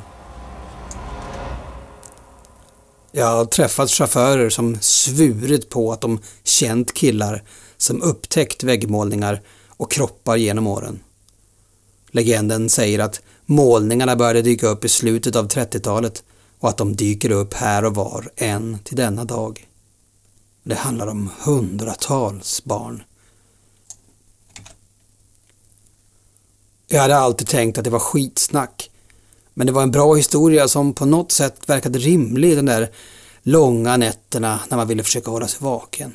Jag 3.13 3.27
har 3.27 3.45
träffat 3.45 3.91
chaufförer 3.91 4.51
som 4.51 4.79
svurit 4.81 5.69
på 5.69 5.93
att 5.93 6.01
de 6.01 6.21
känt 6.45 6.95
killar 6.95 7.43
som 7.79 8.03
upptäckt 8.03 8.63
väggmålningar 8.63 9.43
och 9.69 9.93
kroppar 9.93 10.37
genom 10.37 10.67
åren. 10.67 11.01
Legenden 12.11 12.71
säger 12.71 12.99
att 12.99 13.21
målningarna 13.47 14.17
började 14.17 14.43
dyka 14.43 14.67
upp 14.67 14.85
i 14.85 14.89
slutet 14.89 15.37
av 15.37 15.49
30-talet 15.49 16.25
och 16.59 16.69
att 16.69 16.77
de 16.77 16.97
dyker 16.97 17.31
upp 17.31 17.55
här 17.55 17.85
och 17.85 17.95
var 17.95 18.31
än 18.37 18.79
till 18.85 18.97
denna 18.97 19.25
dag. 19.25 19.67
Det 20.63 20.75
handlar 20.75 21.07
om 21.07 21.31
hundratals 21.41 22.65
barn. 22.65 23.03
Jag 26.87 27.01
hade 27.01 27.17
alltid 27.17 27.49
tänkt 27.49 27.79
att 27.79 27.85
det 27.85 27.91
var 27.91 27.99
skitsnack. 27.99 28.91
Men 29.55 29.67
det 29.67 29.73
var 29.73 29.83
en 29.83 29.91
bra 29.91 30.15
historia 30.15 30.69
som 30.69 30.95
på 30.95 31.07
något 31.07 31.33
sätt 31.33 31.69
verkade 31.69 31.99
rimlig 31.99 32.57
de 32.57 32.67
där 32.67 32.91
långa 33.43 33.97
nätterna 33.97 34.61
när 34.69 34.77
man 34.77 34.89
ville 34.89 35.03
försöka 35.03 35.31
hålla 35.31 35.49
sig 35.49 35.59
vaken. 35.63 36.15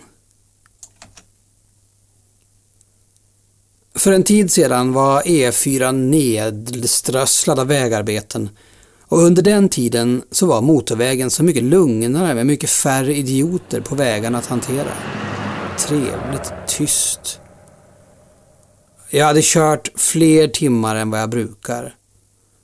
För 3.96 4.12
en 4.12 4.24
tid 4.24 4.52
sedan 4.52 4.94
var 4.94 5.22
E4 5.22 5.92
nedströsslad 5.92 7.60
av 7.60 7.68
vägarbeten 7.68 8.50
och 9.02 9.20
under 9.20 9.42
den 9.42 9.70
tiden 9.70 10.24
så 10.32 10.46
var 10.46 10.62
motorvägen 10.62 11.30
så 11.30 11.44
mycket 11.44 11.64
lugnare 11.64 12.36
med 12.36 12.46
mycket 12.46 12.70
färre 12.70 13.16
idioter 13.16 13.82
på 13.82 13.96
vägarna 13.96 14.38
att 14.38 14.46
hantera. 14.46 14.92
Trevligt 15.78 16.54
tyst. 16.68 17.40
Jag 19.10 19.26
hade 19.26 19.42
kört 19.44 19.92
fler 19.96 20.48
timmar 20.48 20.96
än 20.96 21.10
vad 21.10 21.22
jag 21.22 21.30
brukar. 21.30 21.96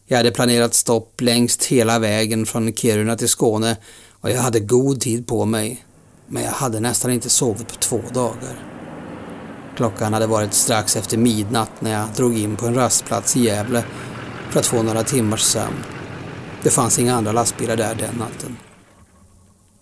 Jag 0.08 0.18
hade 0.18 0.32
planerat 0.32 0.74
stopp 0.74 1.22
längs 1.22 1.66
hela 1.68 2.00
vägen 2.00 2.46
från 2.46 2.74
Kiruna 2.74 3.16
till 3.16 3.30
Skåne 3.30 3.78
och 4.22 4.30
jag 4.30 4.42
hade 4.42 4.60
god 4.60 5.02
tid 5.02 5.28
på 5.28 5.46
mig. 5.46 5.86
Men 6.28 6.44
jag 6.44 6.52
hade 6.52 6.80
nästan 6.80 7.12
inte 7.12 7.30
sovit 7.30 7.68
på 7.68 7.76
två 7.76 8.02
dagar. 8.14 8.79
Klockan 9.80 10.14
hade 10.14 10.28
varit 10.28 10.54
strax 10.54 10.96
efter 10.96 11.18
midnatt 11.18 11.72
när 11.80 11.92
jag 11.92 12.10
drog 12.16 12.38
in 12.38 12.56
på 12.56 12.68
en 12.68 12.76
rastplats 12.76 13.38
i 13.38 13.44
Gävle 13.44 13.84
för 14.50 14.60
att 14.60 14.66
få 14.66 14.84
några 14.84 15.04
timmars 15.04 15.42
sömn. 15.42 15.84
Det 16.64 16.70
fanns 16.70 17.00
inga 17.00 17.16
andra 17.16 17.32
lastbilar 17.32 17.78
där 17.78 17.96
den 17.96 18.16
natten. 18.16 18.58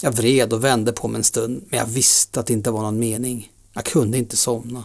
Jag 0.02 0.12
vred 0.12 0.54
och 0.54 0.64
vände 0.64 0.92
på 0.92 1.08
mig 1.08 1.18
en 1.18 1.24
stund, 1.24 1.66
men 1.70 1.80
jag 1.80 1.86
visste 1.86 2.40
att 2.40 2.48
det 2.48 2.54
inte 2.54 2.72
var 2.72 2.82
någon 2.82 3.00
mening. 3.00 3.52
Jag 3.74 3.86
kunde 3.86 4.18
inte 4.18 4.38
somna. 4.38 4.84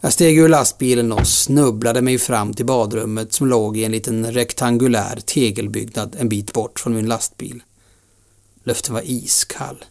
Jag 0.00 0.12
steg 0.12 0.38
ur 0.38 0.48
lastbilen 0.48 1.12
och 1.12 1.26
snubblade 1.26 2.02
mig 2.02 2.18
fram 2.18 2.54
till 2.54 2.66
badrummet 2.66 3.32
som 3.32 3.46
låg 3.46 3.76
i 3.76 3.84
en 3.84 3.92
liten 3.92 4.32
rektangulär 4.32 5.20
tegelbyggnad 5.26 6.16
en 6.18 6.28
bit 6.28 6.52
bort 6.52 6.80
från 6.80 6.94
min 6.94 7.06
lastbil. 7.06 7.62
Luften 8.64 8.94
var 8.94 9.02
iskall. 9.04 9.84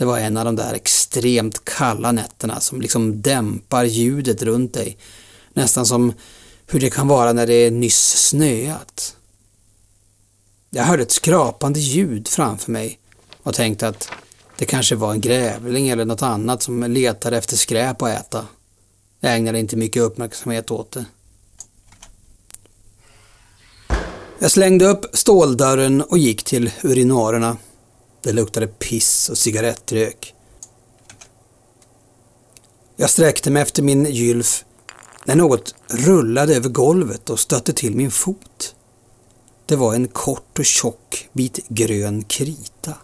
Det 0.00 0.06
var 0.06 0.18
en 0.18 0.36
av 0.36 0.44
de 0.44 0.56
där 0.56 0.74
extremt 0.74 1.64
kalla 1.64 2.12
nätterna 2.12 2.60
som 2.60 2.80
liksom 2.80 3.22
dämpar 3.22 3.84
ljudet 3.84 4.42
runt 4.42 4.74
dig. 4.74 4.98
Nästan 5.52 5.86
som 5.86 6.12
hur 6.66 6.80
det 6.80 6.90
kan 6.90 7.08
vara 7.08 7.32
när 7.32 7.46
det 7.46 7.54
är 7.54 7.70
nyss 7.70 8.28
snöat. 8.28 9.16
Jag 10.70 10.84
hörde 10.84 11.02
ett 11.02 11.10
skrapande 11.10 11.80
ljud 11.80 12.28
framför 12.28 12.72
mig 12.72 12.98
och 13.42 13.54
tänkte 13.54 13.88
att 13.88 14.08
det 14.58 14.64
kanske 14.64 14.94
var 14.94 15.12
en 15.12 15.20
grävling 15.20 15.88
eller 15.88 16.04
något 16.04 16.22
annat 16.22 16.62
som 16.62 16.82
letade 16.82 17.38
efter 17.38 17.56
skräp 17.56 18.02
att 18.02 18.20
äta. 18.20 18.46
Jag 19.20 19.36
ägnade 19.36 19.58
inte 19.58 19.76
mycket 19.76 20.02
uppmärksamhet 20.02 20.70
åt 20.70 20.90
det. 20.92 21.04
Jag 24.38 24.50
slängde 24.50 24.86
upp 24.86 25.06
ståldörren 25.12 26.02
och 26.02 26.18
gick 26.18 26.44
till 26.44 26.70
urinarerna. 26.82 27.56
Det 28.22 28.32
luktade 28.32 28.66
piss 28.66 29.28
och 29.28 29.38
cigarettrök. 29.38 30.34
Jag 32.96 33.10
sträckte 33.10 33.50
mig 33.50 33.62
efter 33.62 33.82
min 33.82 34.04
gylf 34.04 34.64
när 35.24 35.36
något 35.36 35.74
rullade 35.88 36.56
över 36.56 36.68
golvet 36.68 37.30
och 37.30 37.40
stötte 37.40 37.72
till 37.72 37.96
min 37.96 38.10
fot. 38.10 38.74
Det 39.66 39.76
var 39.76 39.94
en 39.94 40.08
kort 40.08 40.58
och 40.58 40.64
tjock 40.64 41.28
bit 41.32 41.68
grön 41.68 42.24
krita. 42.24 42.94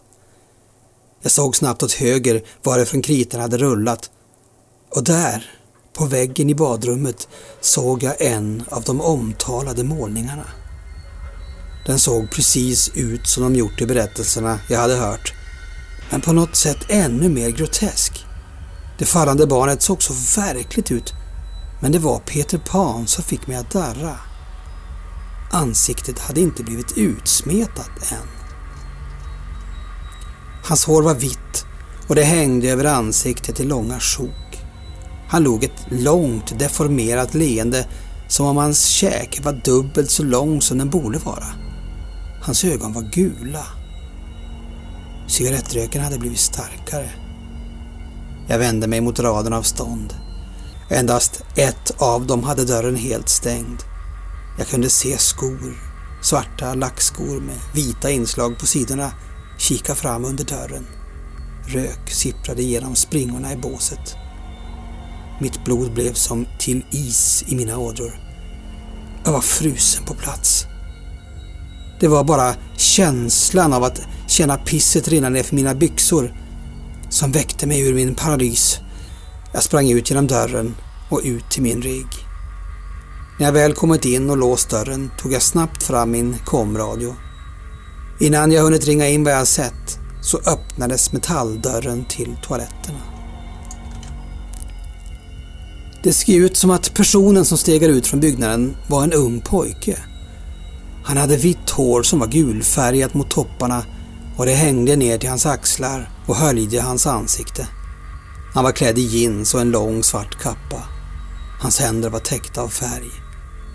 Jag 1.21 1.33
såg 1.33 1.57
snabbt 1.57 1.83
åt 1.83 1.93
höger 1.93 2.45
varifrån 2.63 3.03
kritan 3.03 3.41
hade 3.41 3.59
rullat 3.59 4.11
och 4.91 5.05
där, 5.05 5.51
på 5.93 6.05
väggen 6.05 6.51
i 6.51 6.55
badrummet, 6.55 7.29
såg 7.61 8.03
jag 8.03 8.23
en 8.23 8.65
av 8.71 8.83
de 8.83 9.01
omtalade 9.01 9.85
målningarna. 9.85 10.47
Den 11.87 11.99
såg 11.99 12.31
precis 12.31 12.91
ut 12.95 13.27
som 13.27 13.43
de 13.43 13.55
gjort 13.55 13.81
i 13.81 13.87
berättelserna 13.87 14.59
jag 14.69 14.81
hade 14.81 14.97
hört, 14.97 15.35
men 16.11 16.21
på 16.21 16.33
något 16.33 16.57
sätt 16.57 16.87
ännu 16.89 17.29
mer 17.29 17.51
grotesk. 17.51 18.25
Det 18.99 19.05
fallande 19.05 19.47
barnet 19.47 19.83
såg 19.83 20.03
så 20.03 20.41
verkligt 20.41 20.91
ut, 20.91 21.13
men 21.81 21.93
det 21.93 21.99
var 21.99 22.19
Peter 22.19 22.59
Pan 22.59 23.07
som 23.07 23.25
fick 23.25 23.47
mig 23.47 23.57
att 23.57 23.71
darra. 23.71 24.17
Ansiktet 25.53 26.19
hade 26.19 26.41
inte 26.41 26.63
blivit 26.63 26.97
utsmetat 26.97 28.13
än. 28.13 28.29
Hans 30.65 30.85
hår 30.85 31.03
var 31.03 31.15
vitt 31.15 31.67
och 32.09 32.15
det 32.15 32.25
hängde 32.25 32.69
över 32.69 32.85
ansiktet 32.85 33.61
i 33.61 33.65
långa 33.65 34.01
sjok. 34.01 34.63
Han 35.29 35.43
log 35.43 35.65
ett 35.65 35.87
långt 35.91 36.59
deformerat 36.59 37.35
leende 37.35 37.87
som 38.29 38.47
om 38.47 38.57
hans 38.57 38.87
käke 38.87 39.43
var 39.43 39.61
dubbelt 39.65 40.11
så 40.11 40.23
lång 40.23 40.63
som 40.63 40.79
den 40.79 40.91
borde 40.91 41.19
vara. 41.19 41.66
Hans 42.47 42.65
ögon 42.65 42.93
var 42.93 43.03
gula. 43.03 43.67
Cigarettröken 45.29 46.05
hade 46.05 46.19
blivit 46.19 46.39
starkare. 46.39 47.11
Jag 48.49 48.59
vände 48.59 48.87
mig 48.87 49.01
mot 49.01 49.21
raden 49.21 49.53
av 49.53 49.63
stånd. 49.63 50.15
Endast 50.91 51.43
ett 51.57 51.95
av 51.99 52.27
dem 52.27 52.45
hade 52.45 52.65
dörren 52.65 52.97
helt 52.97 53.29
stängd. 53.29 53.83
Jag 54.59 54.67
kunde 54.67 54.91
se 54.91 55.19
skor, 55.19 55.77
svarta 56.23 56.75
lackskor 56.75 57.41
med 57.41 57.57
vita 57.75 58.11
inslag 58.11 58.59
på 58.59 58.67
sidorna, 58.67 59.13
kika 59.59 59.95
fram 59.95 60.25
under 60.25 60.45
dörren. 60.45 60.87
Rök 61.67 62.11
sipprade 62.11 62.63
genom 62.63 62.95
springorna 62.95 63.53
i 63.53 63.57
båset. 63.57 64.17
Mitt 65.41 65.65
blod 65.65 65.95
blev 65.95 66.15
som 66.15 66.47
till 66.59 66.85
is 66.91 67.45
i 67.47 67.57
mina 67.57 67.79
ådror. 67.79 68.21
Jag 69.25 69.33
var 69.33 69.41
frusen 69.41 70.05
på 70.05 70.15
plats. 70.15 70.67
Det 72.01 72.09
var 72.09 72.25
bara 72.25 72.55
känslan 72.77 73.73
av 73.73 73.85
att 73.85 74.01
känna 74.27 74.57
pisset 74.57 75.09
rinna 75.09 75.29
ner 75.29 75.43
för 75.43 75.55
mina 75.55 75.75
byxor 75.75 76.35
som 77.11 77.33
väckte 77.33 77.67
mig 77.67 77.89
ur 77.89 77.95
min 77.95 78.15
paralys. 78.15 78.79
Jag 79.53 79.63
sprang 79.63 79.91
ut 79.91 80.11
genom 80.11 80.27
dörren 80.27 80.75
och 81.11 81.21
ut 81.25 81.51
till 81.51 81.63
min 81.63 81.83
rigg. 81.83 82.07
När 83.39 83.47
jag 83.47 83.53
väl 83.53 83.73
kommit 83.73 84.05
in 84.05 84.31
och 84.31 84.37
låst 84.37 84.71
dörren 84.71 85.11
tog 85.19 85.33
jag 85.33 85.43
snabbt 85.43 85.83
fram 85.83 86.11
min 86.11 86.37
komradio. 86.45 87.15
Innan 88.21 88.53
jag 88.53 88.63
hunnit 88.63 88.87
ringa 88.87 89.09
in 89.09 89.25
vad 89.25 89.33
jag 89.33 89.47
sett 89.47 89.99
så 90.23 90.39
öppnades 90.39 91.13
metalldörren 91.13 92.05
till 92.05 92.37
toaletterna. 92.43 93.01
Det 96.03 96.13
såg 96.13 96.35
ut 96.35 96.57
som 96.57 96.71
att 96.71 96.95
personen 96.95 97.45
som 97.45 97.59
stegar 97.59 97.89
ut 97.89 98.07
från 98.07 98.21
byggnaden 98.21 98.77
var 98.89 99.05
en 99.05 99.13
ung 99.13 99.41
pojke. 99.41 99.99
Han 101.07 101.17
hade 101.17 101.37
vitt 101.37 101.71
hår 101.71 102.03
som 102.03 102.19
var 102.19 102.27
gulfärgat 102.27 103.15
mot 103.15 103.31
topparna 103.31 103.85
och 104.37 104.47
det 104.47 104.55
hängde 104.55 104.97
ner 104.97 105.19
till 105.19 105.29
hans 105.29 105.47
axlar 105.47 106.11
och 106.27 106.37
höljde 106.37 106.81
hans 106.81 107.07
ansikte. 107.07 107.69
Han 108.55 108.65
var 108.65 108.73
klädd 108.73 108.99
i 108.99 109.03
jeans 109.03 109.55
och 109.55 109.61
en 109.61 109.71
lång 109.71 110.03
svart 110.03 110.43
kappa. 110.43 110.83
Hans 111.61 111.81
händer 111.81 112.11
var 112.11 112.19
täckta 112.19 112.63
av 112.63 112.69
färg. 112.69 113.11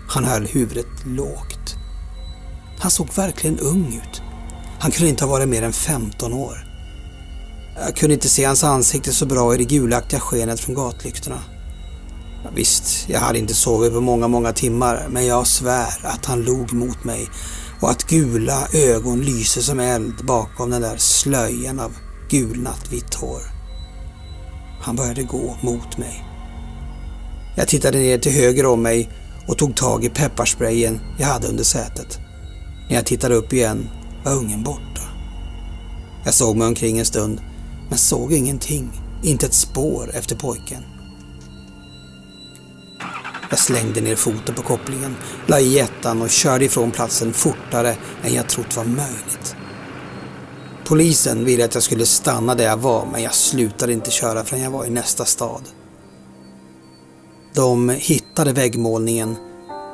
Han 0.08 0.24
höll 0.24 0.46
huvudet 0.46 1.06
lågt. 1.06 1.74
Han 2.78 2.90
såg 2.90 3.14
verkligen 3.14 3.58
ung 3.58 4.00
ut. 4.04 4.22
Han 4.80 4.90
kunde 4.90 5.08
inte 5.08 5.24
ha 5.24 5.30
varit 5.30 5.48
mer 5.48 5.62
än 5.62 5.72
15 5.72 6.32
år. 6.32 6.66
Jag 7.86 7.96
kunde 7.96 8.14
inte 8.14 8.28
se 8.28 8.44
hans 8.44 8.64
ansikte 8.64 9.12
så 9.12 9.26
bra 9.26 9.54
i 9.54 9.58
det 9.58 9.64
gulaktiga 9.64 10.20
skenet 10.20 10.60
från 10.60 10.74
gatlyktorna. 10.74 11.42
Visst, 12.50 13.08
jag 13.08 13.20
hade 13.20 13.38
inte 13.38 13.54
sovit 13.54 13.92
på 13.92 14.00
många, 14.00 14.28
många 14.28 14.52
timmar, 14.52 15.06
men 15.10 15.26
jag 15.26 15.46
svär 15.46 16.00
att 16.02 16.24
han 16.24 16.42
log 16.42 16.72
mot 16.72 17.04
mig 17.04 17.28
och 17.80 17.90
att 17.90 18.06
gula 18.06 18.68
ögon 18.72 19.20
lyser 19.20 19.60
som 19.60 19.80
eld 19.80 20.26
bakom 20.26 20.70
den 20.70 20.82
där 20.82 20.96
slöjan 20.96 21.80
av 21.80 21.92
gulnat 22.30 22.92
vitt 22.92 23.14
hår. 23.14 23.42
Han 24.80 24.96
började 24.96 25.22
gå 25.22 25.56
mot 25.60 25.98
mig. 25.98 26.24
Jag 27.56 27.68
tittade 27.68 27.98
ner 27.98 28.18
till 28.18 28.32
höger 28.32 28.66
om 28.66 28.82
mig 28.82 29.10
och 29.48 29.58
tog 29.58 29.76
tag 29.76 30.04
i 30.04 30.08
pepparsprayen 30.08 31.00
jag 31.18 31.26
hade 31.26 31.48
under 31.48 31.64
sätet. 31.64 32.18
När 32.88 32.96
jag 32.96 33.06
tittade 33.06 33.34
upp 33.34 33.52
igen 33.52 33.88
var 34.24 34.32
ungen 34.32 34.62
borta. 34.62 35.02
Jag 36.24 36.34
såg 36.34 36.56
mig 36.56 36.66
omkring 36.66 36.98
en 36.98 37.04
stund 37.04 37.40
men 37.88 37.98
såg 37.98 38.32
ingenting, 38.32 38.90
inte 39.22 39.46
ett 39.46 39.54
spår 39.54 40.10
efter 40.14 40.36
pojken. 40.36 40.82
Jag 43.52 43.58
slängde 43.58 44.00
ner 44.00 44.16
foten 44.16 44.54
på 44.54 44.62
kopplingen, 44.62 45.16
la 45.46 45.60
i 45.60 45.78
ettan 45.78 46.22
och 46.22 46.30
körde 46.30 46.64
ifrån 46.64 46.90
platsen 46.90 47.32
fortare 47.32 47.96
än 48.22 48.34
jag 48.34 48.48
trott 48.48 48.76
var 48.76 48.84
möjligt. 48.84 49.56
Polisen 50.84 51.44
ville 51.44 51.64
att 51.64 51.74
jag 51.74 51.82
skulle 51.82 52.06
stanna 52.06 52.54
där 52.54 52.64
jag 52.64 52.76
var 52.76 53.06
men 53.12 53.22
jag 53.22 53.34
slutade 53.34 53.92
inte 53.92 54.10
köra 54.10 54.44
förrän 54.44 54.62
jag 54.62 54.70
var 54.70 54.84
i 54.84 54.90
nästa 54.90 55.24
stad. 55.24 55.62
De 57.54 57.88
hittade 57.88 58.52
väggmålningen 58.52 59.36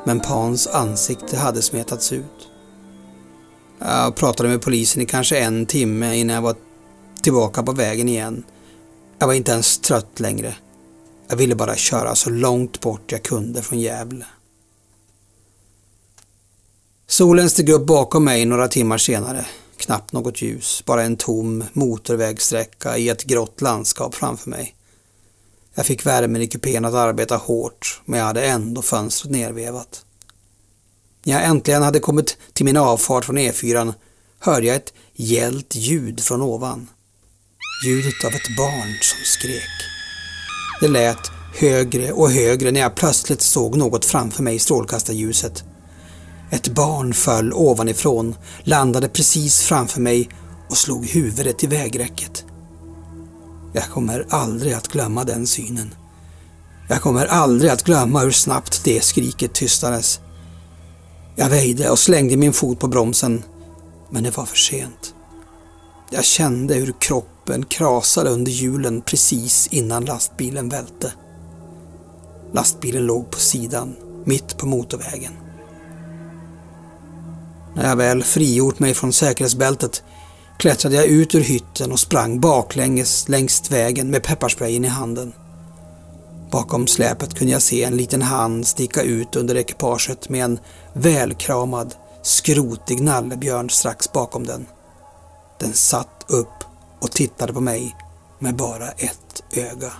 men 0.05 0.19
Pans 0.19 0.67
ansikte 0.67 1.37
hade 1.37 1.61
smetats 1.61 2.13
ut. 2.13 2.49
Jag 3.79 4.15
pratade 4.15 4.49
med 4.49 4.61
polisen 4.61 5.01
i 5.01 5.05
kanske 5.05 5.39
en 5.39 5.65
timme 5.65 6.15
innan 6.15 6.35
jag 6.35 6.41
var 6.43 6.55
tillbaka 7.21 7.63
på 7.63 7.71
vägen 7.71 8.09
igen. 8.09 8.43
Jag 9.19 9.27
var 9.27 9.33
inte 9.33 9.51
ens 9.51 9.79
trött 9.79 10.19
längre. 10.19 10.55
Jag 11.29 11.35
ville 11.35 11.55
bara 11.55 11.75
köra 11.75 12.15
så 12.15 12.29
långt 12.29 12.81
bort 12.81 13.11
jag 13.11 13.23
kunde 13.23 13.61
från 13.61 13.79
Gävle. 13.79 14.25
Solen 17.07 17.49
steg 17.49 17.69
upp 17.69 17.85
bakom 17.85 18.23
mig 18.23 18.45
några 18.45 18.67
timmar 18.67 18.97
senare. 18.97 19.45
Knappt 19.77 20.13
något 20.13 20.41
ljus, 20.41 20.83
bara 20.85 21.03
en 21.03 21.17
tom 21.17 21.63
motorvägssträcka 21.73 22.97
i 22.97 23.09
ett 23.09 23.23
grått 23.23 23.61
landskap 23.61 24.15
framför 24.15 24.49
mig. 24.49 24.75
Jag 25.73 25.85
fick 25.85 26.05
värmen 26.05 26.41
i 26.41 26.47
kupén 26.47 26.85
att 26.85 26.93
arbeta 26.93 27.37
hårt, 27.37 28.01
men 28.05 28.19
jag 28.19 28.27
hade 28.27 28.45
ändå 28.45 28.81
fönstret 28.81 29.31
nervevat. 29.31 30.05
När 31.23 31.33
jag 31.33 31.43
äntligen 31.43 31.83
hade 31.83 31.99
kommit 31.99 32.37
till 32.53 32.65
min 32.65 32.77
avfart 32.77 33.25
från 33.25 33.37
E4 33.37 33.93
hörde 34.39 34.67
jag 34.67 34.75
ett 34.75 34.93
gällt 35.13 35.75
ljud 35.75 36.19
från 36.19 36.41
ovan. 36.41 36.89
Ljudet 37.85 38.25
av 38.25 38.31
ett 38.33 38.57
barn 38.57 38.97
som 39.01 39.19
skrek. 39.23 39.98
Det 40.79 40.87
lät 40.87 41.31
högre 41.59 42.11
och 42.11 42.31
högre 42.31 42.71
när 42.71 42.79
jag 42.79 42.95
plötsligt 42.95 43.41
såg 43.41 43.77
något 43.77 44.05
framför 44.05 44.43
mig 44.43 44.55
i 44.55 44.59
strålkastarljuset. 44.59 45.63
Ett 46.51 46.67
barn 46.67 47.13
föll 47.13 47.53
ovanifrån, 47.53 48.35
landade 48.63 49.09
precis 49.09 49.59
framför 49.59 50.01
mig 50.01 50.29
och 50.69 50.77
slog 50.77 51.05
huvudet 51.05 51.63
i 51.63 51.67
vägräcket. 51.67 52.45
Jag 53.73 53.83
kommer 53.83 54.25
aldrig 54.29 54.73
att 54.73 54.87
glömma 54.87 55.23
den 55.23 55.47
synen. 55.47 55.95
Jag 56.89 57.01
kommer 57.01 57.25
aldrig 57.25 57.71
att 57.71 57.83
glömma 57.83 58.19
hur 58.19 58.31
snabbt 58.31 58.81
det 58.83 59.03
skriket 59.03 59.53
tystades. 59.53 60.19
Jag 61.35 61.49
väjde 61.49 61.89
och 61.89 61.99
slängde 61.99 62.37
min 62.37 62.53
fot 62.53 62.79
på 62.79 62.87
bromsen, 62.87 63.43
men 64.09 64.23
det 64.23 64.37
var 64.37 64.45
för 64.45 64.57
sent. 64.57 65.13
Jag 66.11 66.23
kände 66.23 66.73
hur 66.73 66.93
kroppen 66.99 67.65
krasade 67.65 68.29
under 68.29 68.51
hjulen 68.51 69.01
precis 69.01 69.67
innan 69.67 70.05
lastbilen 70.05 70.69
välte. 70.69 71.13
Lastbilen 72.53 73.05
låg 73.05 73.31
på 73.31 73.39
sidan, 73.39 73.95
mitt 74.25 74.57
på 74.57 74.65
motorvägen. 74.65 75.33
När 77.75 77.89
jag 77.89 77.95
väl 77.95 78.23
frigjort 78.23 78.79
mig 78.79 78.93
från 78.93 79.13
säkerhetsbältet 79.13 80.03
klättrade 80.57 80.95
jag 80.95 81.05
ut 81.05 81.35
ur 81.35 81.41
hytten 81.41 81.91
och 81.91 81.99
sprang 81.99 82.39
baklänges 82.39 83.29
längs 83.29 83.71
vägen 83.71 84.11
med 84.11 84.23
pepparsprayen 84.23 84.85
i 84.85 84.87
handen. 84.87 85.33
Bakom 86.51 86.87
släpet 86.87 87.33
kunde 87.33 87.53
jag 87.53 87.61
se 87.61 87.83
en 87.83 87.97
liten 87.97 88.21
hand 88.21 88.67
sticka 88.67 89.01
ut 89.01 89.35
under 89.35 89.55
ekipaget 89.55 90.29
med 90.29 90.45
en 90.45 90.59
välkramad, 90.93 91.95
skrotig 92.23 93.01
nallebjörn 93.01 93.69
strax 93.69 94.11
bakom 94.11 94.45
den. 94.45 94.65
Den 95.59 95.73
satt 95.73 96.25
upp 96.27 96.63
och 96.99 97.11
tittade 97.11 97.53
på 97.53 97.61
mig 97.61 97.95
med 98.39 98.55
bara 98.55 98.89
ett 98.91 99.43
öga. 99.51 99.91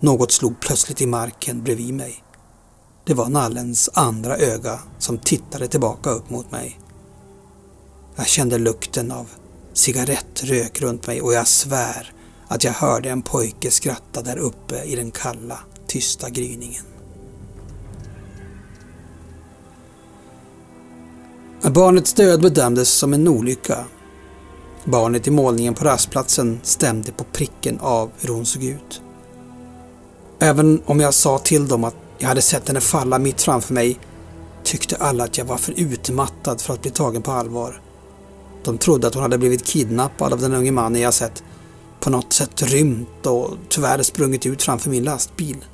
Något 0.00 0.32
slog 0.32 0.60
plötsligt 0.60 1.00
i 1.00 1.06
marken 1.06 1.62
bredvid 1.62 1.94
mig. 1.94 2.24
Det 3.04 3.14
var 3.14 3.28
nallens 3.28 3.90
andra 3.94 4.36
öga 4.36 4.78
som 4.98 5.18
tittade 5.18 5.68
tillbaka 5.68 6.10
upp 6.10 6.30
mot 6.30 6.50
mig. 6.50 6.80
Jag 8.16 8.26
kände 8.26 8.58
lukten 8.58 9.12
av 9.12 9.30
cigarettrök 9.72 10.80
runt 10.80 11.06
mig 11.06 11.22
och 11.22 11.32
jag 11.32 11.48
svär 11.48 12.12
att 12.48 12.64
jag 12.64 12.72
hörde 12.72 13.10
en 13.10 13.22
pojke 13.22 13.70
skratta 13.70 14.22
där 14.22 14.38
uppe 14.38 14.82
i 14.82 14.96
den 14.96 15.10
kalla, 15.10 15.58
tysta 15.86 16.30
gryningen. 16.30 16.93
Barnets 21.70 22.12
död 22.12 22.40
bedömdes 22.40 22.88
som 22.88 23.14
en 23.14 23.28
olycka. 23.28 23.84
Barnet 24.84 25.26
i 25.26 25.30
målningen 25.30 25.74
på 25.74 25.84
rastplatsen 25.84 26.60
stämde 26.62 27.12
på 27.12 27.24
pricken 27.24 27.78
av 27.80 28.10
hur 28.20 28.28
hon 28.28 28.46
såg 28.46 28.64
ut. 28.64 29.02
Även 30.38 30.82
om 30.86 31.00
jag 31.00 31.14
sa 31.14 31.38
till 31.38 31.68
dem 31.68 31.84
att 31.84 31.94
jag 32.18 32.28
hade 32.28 32.42
sett 32.42 32.68
henne 32.68 32.80
falla 32.80 33.18
mitt 33.18 33.40
framför 33.40 33.74
mig 33.74 33.98
tyckte 34.64 34.96
alla 34.96 35.24
att 35.24 35.38
jag 35.38 35.44
var 35.44 35.56
för 35.56 35.80
utmattad 35.80 36.60
för 36.60 36.74
att 36.74 36.82
bli 36.82 36.90
tagen 36.90 37.22
på 37.22 37.30
allvar. 37.30 37.80
De 38.64 38.78
trodde 38.78 39.06
att 39.06 39.14
hon 39.14 39.22
hade 39.22 39.38
blivit 39.38 39.66
kidnappad 39.66 40.32
av 40.32 40.40
den 40.40 40.54
unge 40.54 40.72
mannen 40.72 41.02
jag 41.02 41.14
sett, 41.14 41.44
på 42.00 42.10
något 42.10 42.32
sätt 42.32 42.62
rymt 42.62 43.26
och 43.26 43.50
tyvärr 43.68 44.02
sprungit 44.02 44.46
ut 44.46 44.62
framför 44.62 44.90
min 44.90 45.04
lastbil. 45.04 45.64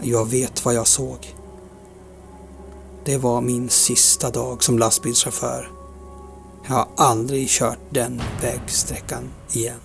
Jag 0.00 0.30
vet 0.30 0.64
vad 0.64 0.74
jag 0.74 0.86
såg. 0.86 1.34
Det 3.06 3.18
var 3.18 3.40
min 3.40 3.68
sista 3.68 4.30
dag 4.30 4.62
som 4.62 4.78
lastbilschaufför. 4.78 5.70
Jag 6.68 6.74
har 6.74 6.88
aldrig 6.96 7.48
kört 7.48 7.78
den 7.90 8.22
vägsträckan 8.42 9.30
igen. 9.52 9.80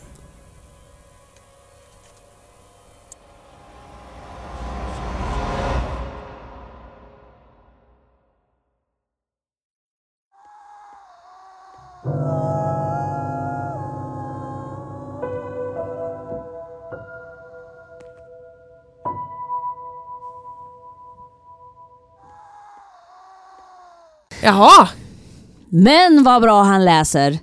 Jaha! 24.43 24.89
Men 25.69 26.23
vad 26.23 26.41
bra 26.41 26.63
han 26.63 26.85
läser! 26.85 27.37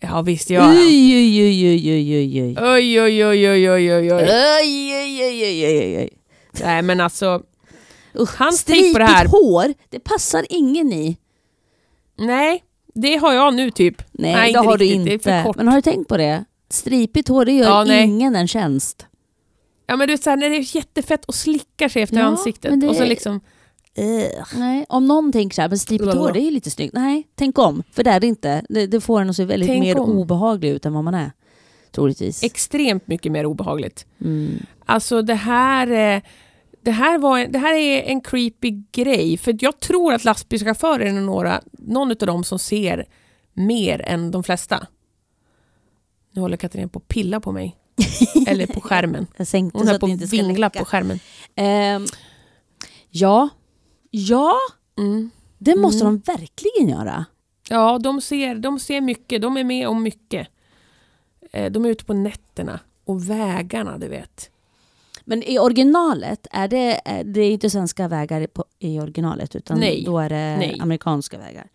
Ja 0.00 0.22
visst 0.22 0.50
gör 0.50 0.60
han. 0.62 0.76
Oj, 0.76 1.14
oj, 1.16 1.42
oj, 1.44 1.68
oj, 1.70 1.92
oj, 1.92 2.16
oj, 2.16 2.42
oj. 2.42 2.56
Oj, 2.60 3.00
oj, 3.00 3.24
oj, 3.26 3.48
oj, 3.50 3.70
oj, 3.70 3.92
oj, 3.92 4.12
oj. 4.12 4.22
Oj, 4.22 4.94
oj, 4.94 5.66
oj, 5.66 5.98
oj. 5.98 6.08
Nej 6.60 6.82
men 6.82 7.00
alltså, 7.00 7.42
Usch, 8.18 8.36
Hans 8.38 8.64
på 8.64 8.72
det 8.98 9.04
här- 9.04 9.26
hår, 9.26 9.74
det 9.90 9.98
passar 10.00 10.46
ingen 10.48 10.92
i. 10.92 11.16
nej. 12.18 12.62
Det 12.94 13.16
har 13.16 13.32
jag 13.32 13.54
nu 13.54 13.70
typ. 13.70 14.02
Nej, 14.12 14.32
Nej, 14.32 14.42
det 14.42 14.48
inte 14.48 14.58
har 14.68 14.76
du 14.78 14.84
riktigt. 14.84 15.04
Det 15.04 15.10
är 15.10 15.14
inte. 15.14 15.24
för 15.24 15.42
kort. 15.44 15.56
Men 15.56 15.68
har 15.68 15.74
du 15.76 15.82
tänkt 15.82 16.08
på 16.08 16.16
det? 16.16 16.44
Stripigt 16.70 17.28
hår, 17.28 17.44
det 17.44 17.52
gör 17.52 17.86
Ja, 17.86 17.94
ingen 18.02 18.36
en 18.36 18.48
tjänst. 18.48 19.06
Ja 19.86 19.96
men 19.96 20.08
du 20.08 20.12
vet 20.14 20.22
såhär, 20.22 20.36
när 20.36 20.50
det 20.50 20.56
är 20.56 20.76
jättefett 20.76 21.24
och 21.24 21.34
slickar 21.34 21.88
sig 21.88 22.02
efter 22.02 22.16
Ja, 22.16 22.22
ansiktet. 22.24 22.70
men 22.70 22.80
det- 22.80 22.88
Och 22.88 22.96
så 22.96 23.04
liksom, 23.04 23.40
Nej, 24.54 24.86
om 24.88 25.06
någon 25.06 25.32
tänker 25.32 25.54
så 25.54 25.62
här, 25.62 25.68
men 25.68 25.78
stripigt 25.78 26.02
Blablabla. 26.04 26.28
hår 26.28 26.32
det 26.34 26.40
är 26.40 26.44
ju 26.44 26.50
lite 26.50 26.70
snyggt. 26.70 26.94
Nej, 26.94 27.28
tänk 27.34 27.58
om. 27.58 27.82
För 27.92 28.04
det 28.04 28.10
är 28.10 28.20
det 28.20 28.26
inte. 28.26 28.64
Det, 28.68 28.86
det 28.86 29.00
får 29.00 29.20
en 29.20 29.30
att 29.30 29.36
se 29.36 29.44
väldigt 29.44 29.68
Tänk 29.68 29.80
mer 29.80 29.98
om. 29.98 30.10
obehaglig 30.18 30.68
ut 30.70 30.86
än 30.86 30.92
vad 30.92 31.04
man 31.04 31.14
är. 31.14 31.32
Troligtvis. 31.90 32.42
extremt 32.42 33.06
mycket 33.06 33.32
mer 33.32 33.46
obehagligt. 33.46 34.06
Mm. 34.20 34.66
Alltså 34.86 35.22
det 35.22 35.34
här, 35.34 35.90
eh, 36.16 36.22
det 36.82 36.90
här, 36.90 37.18
var, 37.18 37.46
det 37.46 37.58
här 37.58 37.74
är 37.74 38.02
en 38.02 38.20
creepy 38.20 38.70
grej. 38.92 39.36
För 39.38 39.56
jag 39.60 39.80
tror 39.80 40.12
att 40.14 40.24
lastbilschaufförer 40.24 41.06
är 41.06 41.12
några, 41.12 41.60
någon 41.72 42.10
av 42.10 42.16
dem 42.16 42.44
som 42.44 42.58
ser 42.58 43.06
mer 43.52 44.02
än 44.06 44.30
de 44.30 44.44
flesta. 44.44 44.86
Nu 46.34 46.40
håller 46.40 46.56
Katarina 46.56 46.88
på 46.88 46.98
att 46.98 47.08
pilla 47.08 47.40
på 47.40 47.52
mig. 47.52 47.76
Eller 48.46 48.66
på 48.66 48.80
skärmen. 48.80 49.26
Jag 49.36 49.46
sänkte 49.46 49.78
Hon 49.78 49.88
att 49.88 50.00
på 50.00 50.06
att 50.06 50.32
vingla 50.32 50.70
på 50.70 50.84
skärmen. 50.84 51.18
Ehm, 51.54 52.06
ja, 53.10 53.48
ja, 54.14 54.56
Mm. 54.98 55.30
det 55.58 55.76
måste 55.76 56.04
Mm. 56.04 56.20
de 56.26 56.32
verkligen 56.32 56.88
göra. 56.98 57.24
Ja, 57.68 57.98
de 57.98 58.20
ser, 58.20 58.54
de 58.54 58.78
ser 58.80 59.00
mycket. 59.00 59.42
De 59.42 59.56
är 59.56 59.64
med 59.64 59.88
om 59.88 60.02
mycket. 60.02 60.48
Eh, 61.52 61.72
De 61.72 61.84
är 61.84 61.88
ute 61.88 62.04
på 62.04 62.14
nätterna 62.14 62.80
och 63.04 63.30
vägarna, 63.30 63.98
du 63.98 64.08
vet. 64.08 64.50
Men 65.24 65.42
i 65.42 65.58
originalet, 65.58 66.46
är 66.50 66.68
det, 66.68 67.00
är 67.04 67.24
det 67.24 67.40
är 67.40 67.50
inte 67.50 67.70
svenska 67.70 68.08
vägar 68.08 68.46
i 68.78 69.00
originalet 69.00 69.56
utan 69.56 69.80
Nej. 69.80 70.02
då 70.06 70.18
är 70.18 70.28
det 70.28 70.56
Nej. 70.56 70.78
amerikanska 70.80 71.38
vägar? 71.38 71.68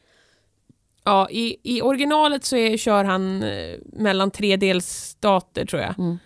Ja, 1.04 1.30
i, 1.30 1.56
I 1.64 1.82
originalet 1.82 2.46
så 2.46 2.56
är, 2.56 2.78
kör 2.78 3.04
han 3.04 3.44
eh, 3.44 3.76
mellan 3.86 4.32
tre 4.32 4.58
delstater 4.58 5.66
tror 5.66 5.82
jag. 5.82 6.00
Mm. 6.00 6.18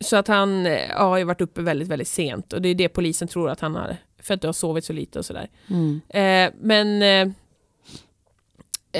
Så 0.00 0.16
att 0.16 0.28
han 0.28 0.66
eh, 0.66 0.72
ja, 0.88 1.02
har 1.08 1.16
ju 1.18 1.24
varit 1.24 1.40
uppe 1.40 1.62
väldigt, 1.62 1.88
väldigt 1.88 2.08
sent 2.08 2.52
och 2.52 2.62
det 2.62 2.68
är 2.68 2.74
det 2.74 2.88
polisen 2.88 3.28
tror 3.28 3.50
att 3.50 3.60
han 3.60 3.74
har, 3.74 3.96
för 4.26 4.34
att 4.34 4.40
du 4.40 4.48
har 4.48 4.52
sovit 4.52 4.84
så 4.84 4.92
lite 4.92 5.18
och 5.18 5.24
sådär. 5.24 5.50
Mm. 5.70 6.00
Eh, 6.08 6.54
men 6.60 7.02
eh, 7.02 7.28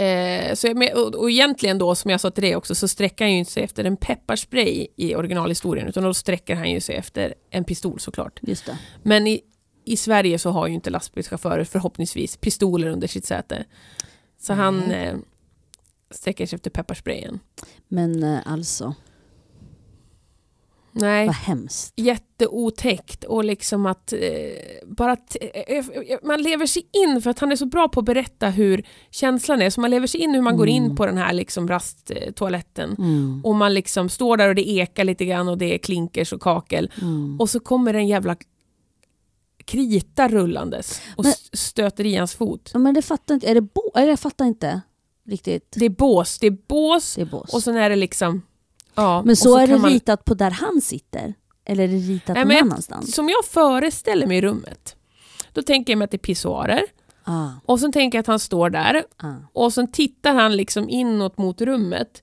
eh, 0.02 0.54
så, 0.54 0.74
och, 0.94 1.14
och 1.14 1.30
egentligen 1.30 1.78
då, 1.78 1.94
som 1.94 2.10
jag 2.10 2.20
sa 2.20 2.30
till 2.30 2.42
dig 2.42 2.56
också, 2.56 2.74
så 2.74 2.88
sträcker 2.88 3.24
han 3.24 3.32
ju 3.32 3.38
inte 3.38 3.52
sig 3.52 3.62
efter 3.62 3.84
en 3.84 3.96
pepparspray 3.96 4.86
i 4.96 5.14
originalhistorien, 5.14 5.88
utan 5.88 6.04
då 6.04 6.14
sträcker 6.14 6.54
han 6.54 6.70
ju 6.70 6.80
sig 6.80 6.96
efter 6.96 7.34
en 7.50 7.64
pistol 7.64 8.00
såklart. 8.00 8.40
Just 8.42 8.66
det. 8.66 8.78
Men 9.02 9.26
i, 9.26 9.40
i 9.84 9.96
Sverige 9.96 10.38
så 10.38 10.50
har 10.50 10.66
ju 10.66 10.74
inte 10.74 10.90
lastbilschaufförer 10.90 11.64
förhoppningsvis 11.64 12.36
pistoler 12.36 12.88
under 12.88 13.08
sitt 13.08 13.26
säte. 13.26 13.64
Så 14.38 14.52
han 14.52 14.82
Nej. 14.88 15.06
eh, 15.06 15.16
sträcker 16.10 16.46
sig 16.46 16.56
efter 16.56 16.70
pepparsprayen. 16.70 17.40
Men 17.88 18.24
alltså, 18.24 18.94
Nej, 21.00 21.26
vad 21.26 21.34
hemskt. 21.34 21.92
jätteotäckt 21.96 23.24
och 23.24 23.44
liksom 23.44 23.86
att 23.86 24.12
eh, 24.12 24.18
bara 24.86 25.16
eh, 25.40 25.76
eh, 25.78 25.84
man 26.22 26.42
lever 26.42 26.66
sig 26.66 26.88
in 26.92 27.22
för 27.22 27.30
att 27.30 27.38
han 27.38 27.52
är 27.52 27.56
så 27.56 27.66
bra 27.66 27.88
på 27.88 28.00
att 28.00 28.06
berätta 28.06 28.48
hur 28.48 28.86
känslan 29.10 29.62
är. 29.62 29.70
Så 29.70 29.80
man 29.80 29.90
lever 29.90 30.06
sig 30.06 30.20
in 30.20 30.34
hur 30.34 30.42
man 30.42 30.56
går 30.56 30.68
in 30.68 30.84
Mm. 30.84 30.96
på 30.96 31.06
den 31.06 31.16
här 31.18 31.32
liksom 31.32 31.68
rasttoaletten. 31.68 32.94
Mm. 32.98 33.40
Och 33.44 33.54
man 33.54 33.74
liksom 33.74 34.08
står 34.08 34.36
där 34.36 34.48
och 34.48 34.54
det 34.54 34.68
ekar 34.68 35.04
lite 35.04 35.24
grann 35.24 35.48
och 35.48 35.58
det 35.58 35.74
är 35.74 35.78
klinkers 35.78 36.32
och 36.32 36.40
kakel. 36.42 36.90
Mm. 37.02 37.40
Och 37.40 37.50
så 37.50 37.60
kommer 37.60 37.94
en 37.94 38.06
jävla 38.08 38.36
krita 39.64 40.28
rullandes 40.28 41.00
och 41.16 41.24
Men- 41.24 41.32
stöter 41.52 42.06
i 42.06 42.16
hans 42.16 42.34
fot. 42.34 42.72
Men 42.74 42.94
det 42.94 43.02
fattar 43.02 43.34
inte, 43.34 43.50
är 43.50 43.54
det 43.54 43.60
bo- 43.60 43.90
jag 43.94 44.20
fattar 44.20 44.44
inte 44.44 44.80
riktigt. 45.28 45.72
Det 45.76 45.84
är 45.84 45.90
bås, 45.90 46.38
det 46.38 46.46
är 46.46 46.56
bås 46.68 47.14
Det 47.14 47.20
är 47.20 47.26
bås. 47.26 47.54
och 47.54 47.62
sen 47.62 47.76
är 47.76 47.90
det 47.90 47.96
liksom... 47.96 48.42
Ja, 48.96 49.22
men 49.22 49.30
och 49.30 49.38
så, 49.38 49.58
är 49.58 49.66
det 49.66 49.78
man- 49.78 49.90
ritat 49.90 50.24
på 50.24 50.34
där 50.34 50.50
han 50.50 50.80
sitter? 50.80 51.34
Eller 51.64 51.84
är 51.84 51.88
det 51.88 51.96
ritat 51.96 52.34
Nej, 52.36 52.44
någon 52.44 52.56
annanstans? 52.56 53.14
Som 53.14 53.28
jag 53.28 53.44
föreställer 53.44 54.26
mig 54.26 54.38
i 54.38 54.40
rummet. 54.42 54.96
Då 55.52 55.62
tänker 55.62 55.92
jag 55.92 55.98
mig 55.98 56.04
att 56.04 56.10
det 56.10 56.16
är 56.16 56.18
pissoarer 56.18 56.82
Ah, 57.28 57.48
och 57.64 57.80
sen 57.80 57.92
tänker 57.92 58.18
jag 58.18 58.20
att 58.20 58.26
han 58.26 58.38
står 58.38 58.70
där 58.70 59.02
ah. 59.16 59.32
och 59.52 59.72
sen 59.72 59.90
tittar 59.92 60.34
han 60.34 60.56
liksom 60.56 60.88
inåt 60.88 61.38
mot 61.38 61.60
rummet. 61.60 62.22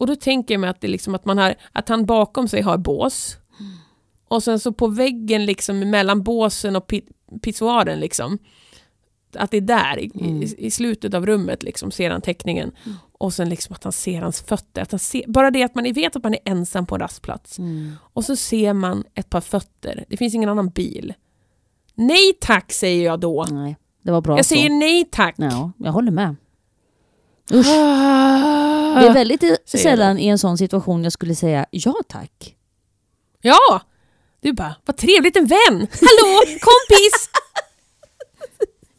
Och 0.00 0.06
då 0.06 0.16
tänker 0.16 0.54
jag 0.54 0.60
mig 0.60 0.70
att, 0.70 0.80
det 0.80 0.88
liksom 0.88 1.14
att, 1.14 1.24
man 1.24 1.38
har, 1.38 1.54
att 1.72 1.88
han 1.88 2.06
bakom 2.06 2.48
sig 2.48 2.62
har 2.62 2.76
bås. 2.78 3.36
Och 4.28 4.42
sen 4.42 4.60
så 4.60 4.72
på 4.72 4.86
väggen 4.86 5.46
liksom 5.46 5.78
mellan 5.90 6.22
båsen 6.22 6.76
och 6.76 6.86
pi- 6.90 7.08
pissoaren 7.42 8.00
liksom. 8.00 8.38
Att 9.36 9.50
det 9.50 9.56
är 9.56 9.60
där 9.60 9.98
i, 9.98 10.10
Mm. 10.14 10.42
i, 10.42 10.54
i 10.58 10.70
slutet 10.70 11.14
av 11.14 11.26
rummet 11.26 11.62
liksom 11.62 11.90
ser 11.90 12.10
han 12.10 12.20
teckningen. 12.20 12.72
Och 13.18 13.32
sen 13.34 13.48
liksom 13.48 13.74
att 13.74 13.84
han 13.84 13.92
ser 13.92 14.22
hans 14.22 14.42
fötter. 14.42 14.82
Att 14.82 14.90
han 14.92 14.98
ser, 14.98 15.24
bara 15.26 15.50
det 15.50 15.62
att 15.62 15.74
man 15.74 15.92
vet 15.92 16.16
att 16.16 16.22
man 16.22 16.34
är 16.34 16.40
ensam 16.44 16.86
på 16.86 16.94
en 16.94 17.00
rastplats. 17.00 17.58
Mm. 17.58 17.92
Och 18.12 18.24
så 18.24 18.36
ser 18.36 18.72
man 18.72 19.04
ett 19.14 19.30
par 19.30 19.40
fötter. 19.40 20.04
Det 20.08 20.16
finns 20.16 20.34
ingen 20.34 20.48
annan 20.48 20.68
bil. 20.68 21.14
Nej 21.94 22.32
tack 22.40 22.72
säger 22.72 23.04
jag 23.04 23.20
då. 23.20 23.46
Nej, 23.50 23.76
det 24.02 24.10
var 24.10 24.20
bra 24.20 24.36
Jag 24.36 24.44
så. 24.44 24.48
säger 24.48 24.70
nej 24.70 25.08
tack. 25.10 25.34
Ja, 25.38 25.72
jag 25.78 25.92
håller 25.92 26.10
med. 26.10 26.36
Usch. 27.52 27.66
Ah. 27.68 29.00
Det 29.00 29.06
är 29.06 29.14
väldigt 29.14 29.44
sällan 29.64 30.18
i 30.18 30.26
en 30.26 30.38
sån 30.38 30.58
situation 30.58 31.04
jag 31.04 31.12
skulle 31.12 31.34
säga 31.34 31.66
ja 31.70 31.94
tack. 32.08 32.56
Ja! 33.42 33.80
Du 34.40 34.52
bara, 34.52 34.74
vad 34.84 34.96
trevligt 34.96 35.36
en 35.36 35.46
vän! 35.46 35.58
Hallå, 35.90 36.40
kompis! 36.44 37.30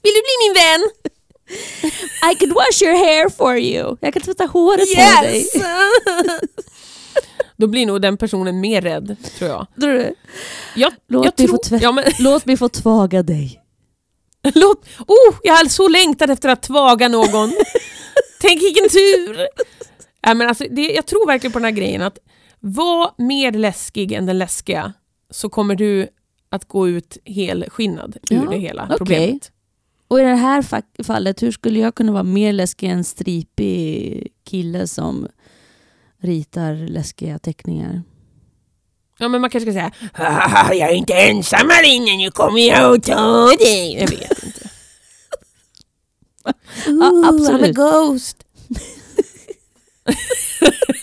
Vill 0.01 0.13
du 0.13 0.21
bli 0.21 0.35
min 0.47 0.53
vän? 0.53 0.89
I 2.31 2.35
could 2.39 2.53
wash 2.53 2.83
your 2.83 2.97
hair 3.05 3.29
for 3.29 3.57
you. 3.57 3.97
Jag 4.01 4.13
kan 4.13 4.21
tvätta 4.21 4.45
håret 4.45 4.95
på 4.95 5.23
dig. 5.23 5.37
Yes! 5.37 5.53
Då 7.57 7.67
blir 7.67 7.85
nog 7.85 8.01
den 8.01 8.17
personen 8.17 8.59
mer 8.59 8.81
rädd, 8.81 9.15
tror 9.37 9.49
jag. 9.49 9.67
Tror 9.81 9.93
du? 9.93 10.13
Jag, 10.75 10.93
Låt 11.07 11.25
jag 11.25 11.39
mig 11.39 11.47
tror... 11.47 11.77
få 11.77 11.83
Ja, 11.83 11.91
men, 11.91 12.03
Låt 12.19 12.45
mig 12.45 12.57
få 12.57 12.69
tvaga 12.69 13.23
dig. 13.23 13.61
låt, 14.55 14.85
oh, 15.07 15.35
jag 15.43 15.53
har 15.53 15.65
så 15.65 15.87
längtat 15.87 16.29
efter 16.29 16.49
att 16.49 16.61
tvaga 16.63 17.07
någon. 17.07 17.53
Tänk 18.41 18.61
vilken 18.61 18.89
tur! 18.89 19.47
Ja, 20.21 20.33
men 20.33 20.47
alltså, 20.47 20.65
det, 20.71 20.81
jag 20.81 21.05
tror 21.05 21.27
verkligen 21.27 21.51
på 21.51 21.59
den 21.59 21.65
här 21.65 21.71
grejen 21.71 22.01
att 22.01 22.17
Var 22.59 23.11
mer 23.17 23.51
läskig 23.51 24.11
än 24.11 24.25
den 24.25 24.37
läskiga 24.37 24.93
så 25.31 25.49
kommer 25.49 25.75
du 25.75 26.07
att 26.49 26.67
gå 26.67 26.87
ut 26.87 27.17
helskinnad 27.25 28.17
ur 28.29 28.35
Ja, 28.43 28.49
det 28.51 28.57
hela 28.57 28.83
okej. 28.83 28.97
problemet. 28.97 29.51
Och 30.09 30.19
i 30.19 30.23
det 30.23 30.35
här 30.35 30.61
fa- 30.61 31.03
fallet, 31.03 31.43
hur 31.43 31.51
skulle 31.51 31.79
jag 31.79 31.95
kunna 31.95 32.11
vara 32.11 32.23
mer 32.23 32.53
läskig 32.53 32.87
än 32.89 32.97
en 32.97 33.03
stripig 33.03 34.27
kille 34.43 34.87
som 34.87 35.27
ritar 36.21 36.73
läskiga 36.75 37.39
teckningar? 37.39 38.01
Ja, 39.19 39.27
men 39.27 39.41
man 39.41 39.49
kanske 39.49 39.71
ska 39.71 39.79
säga 39.79 39.91
"Haha, 40.13 40.73
jag 40.73 40.89
är 40.89 40.93
inte 40.95 41.13
ensam 41.13 41.69
här 41.69 41.83
inne, 41.95 42.17
nu 42.17 42.31
kommer 42.31 42.67
jag 42.67 42.95
att 42.97 43.03
ta 43.03 43.47
dig. 43.59 43.93
Jag 43.93 44.07
vet 44.09 44.43
inte. 44.43 44.69
Ja, 46.87 47.23
absolut. 47.29 47.77
I'm 47.77 47.87
a 47.87 47.91
ghost. 48.07 48.43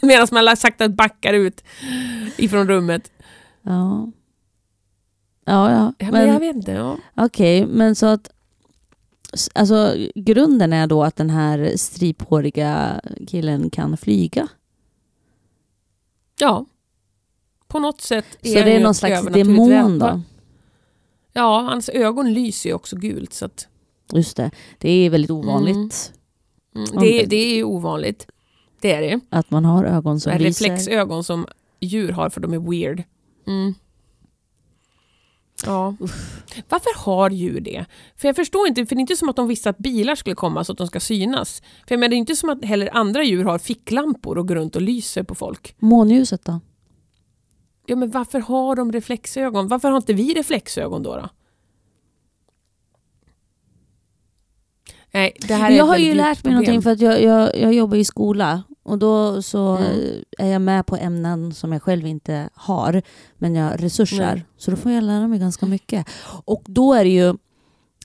Medan 0.03 0.29
man 0.33 0.57
sakta 0.57 0.89
backar 0.89 1.33
ut 1.33 1.65
ifrån 2.37 2.69
rummet. 2.69 3.11
Ja. 3.63 4.13
Ja, 5.45 5.71
ja. 5.71 5.93
Ja, 5.99 6.11
men, 6.11 6.13
Men, 6.13 6.29
jag 6.29 6.41
vet 6.41 6.57
inte. 6.57 6.73
Ja. 6.73 6.97
Okej, 7.17 7.67
men 7.67 7.95
så 7.95 8.07
att 8.07 8.31
alltså, 9.55 9.97
grunden 10.15 10.73
är 10.73 10.87
då 10.87 11.03
att 11.05 11.17
den 11.17 11.31
här 11.31 11.73
striphåriga 11.77 13.01
killen 13.29 13.71
kan 13.71 13.97
flyga. 13.97 14.49
ja. 16.41 16.67
På 17.69 17.79
något 17.79 18.01
sätt 18.01 18.25
är 18.43 18.49
Så 18.49 18.55
det 18.55 18.73
är 18.77 18.81
någon 18.81 18.95
slags 18.95 19.27
demon 19.27 19.99
då? 19.99 20.21
Ja, 21.33 21.61
hans 21.61 21.89
ögon 21.89 22.33
lyser 22.33 22.71
ju 22.71 22.75
också 22.75 22.97
gult. 22.97 23.33
Så 23.33 23.45
att, 23.45 23.69
Just 24.13 24.37
det, 24.37 24.51
det 24.79 24.91
är 24.91 25.11
väldigt 25.11 25.31
ovanligt 25.31 26.13
mm, 26.75 26.87
det, 27.01 27.23
är- 27.23 27.27
det 27.27 27.37
är 27.37 27.57
ju 27.57 27.65
ovanligt. 27.65 28.27
Det 28.81 28.93
är 28.93 29.01
det. 29.01 29.21
att 29.31 29.51
man 29.51 29.65
har 29.65 29.85
ögon 29.85 30.21
Som 30.21 30.33
lyser. 30.39 30.65
reflexögon 30.65 31.25
som 31.25 31.47
djur 31.81 32.13
har 32.13 32.31
för 32.31 32.41
de 32.41 32.53
är 32.53 32.59
weird. 32.71 33.03
Mm. 33.47 33.75
Ja. 35.65 35.97
Varför 36.69 36.99
har 37.05 37.31
djur 37.31 37.61
det? 37.61 37.85
För 38.17 38.29
jag 38.29 38.37
förstår 38.37 38.69
inte, 38.69 38.87
för 38.87 38.95
det 38.95 38.99
är 38.99 39.01
inte 39.01 39.17
som 39.17 39.29
att 39.29 39.37
de 39.37 39.49
visste 39.49 39.71
att 39.71 39.79
bilar 39.79 40.15
skulle 40.15 40.37
komma 40.37 40.65
så 40.65 40.73
att 40.73 40.79
de 40.79 40.87
ska 40.87 41.01
synas. 41.01 41.61
För 41.61 41.95
jag 41.95 42.01
menar, 42.01 42.09
det 42.09 42.17
är 42.17 42.19
inte 42.19 42.37
som 42.37 42.51
att 42.51 42.65
heller 42.65 42.91
andra 42.93 43.25
djur 43.25 43.45
har 43.45 43.59
ficklampor 43.59 44.39
och 44.39 44.49
går 44.49 44.55
runt 44.55 44.77
och 44.77 44.83
lyser 44.83 45.23
på 45.23 45.35
folk. 45.35 45.75
Månljuset 45.79 46.45
då? 46.45 46.61
Ja 47.87 47.97
men 47.97 48.11
varför 48.11 48.39
har 48.39 48.77
de 48.77 48.93
reflexögon? 48.93 49.69
Varför 49.69 49.89
har 49.91 49.97
inte 49.97 50.13
vi 50.13 50.35
reflexögon 50.35 51.03
då? 51.03 51.17
då? 51.17 51.29
Nej, 55.13 55.37
det 55.49 55.55
här 55.55 55.71
är 55.71 55.77
Jag 55.77 55.85
har 55.85 55.97
ju 55.97 56.15
lärt 56.15 56.45
mig 56.45 56.53
någonting 56.53 56.83
problem. 56.83 56.83
för 56.83 56.91
att 56.91 57.01
jag, 57.01 57.23
jag, 57.23 57.57
jag 57.61 57.75
jobbar 57.75 57.97
i 57.97 58.05
skola 58.05 58.63
och 58.87 58.99
då 58.99 59.43
så 59.43 59.77
Mm. 59.77 60.23
är 60.39 60.47
jag 60.49 60.63
med 60.63 60.87
på 60.87 60.97
ämnen 60.97 61.55
som 61.55 61.73
jag 61.73 61.83
själv 61.83 62.07
inte 62.07 62.49
har 62.55 63.03
men 63.39 63.55
jag 63.55 63.65
har 63.71 63.79
resurser. 63.79 64.35
Nej. 64.35 64.45
Så 64.57 64.71
då 64.71 64.77
får 64.77 64.93
jag 64.93 65.05
lära 65.05 65.29
mig 65.29 65.39
ganska 65.39 65.67
mycket. 65.67 66.07
Och 66.45 66.63
då 66.67 66.95
är 66.95 67.05
det 67.05 67.11
ju 67.11 67.35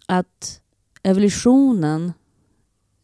att 0.06 0.62
evolutionen 1.04 2.14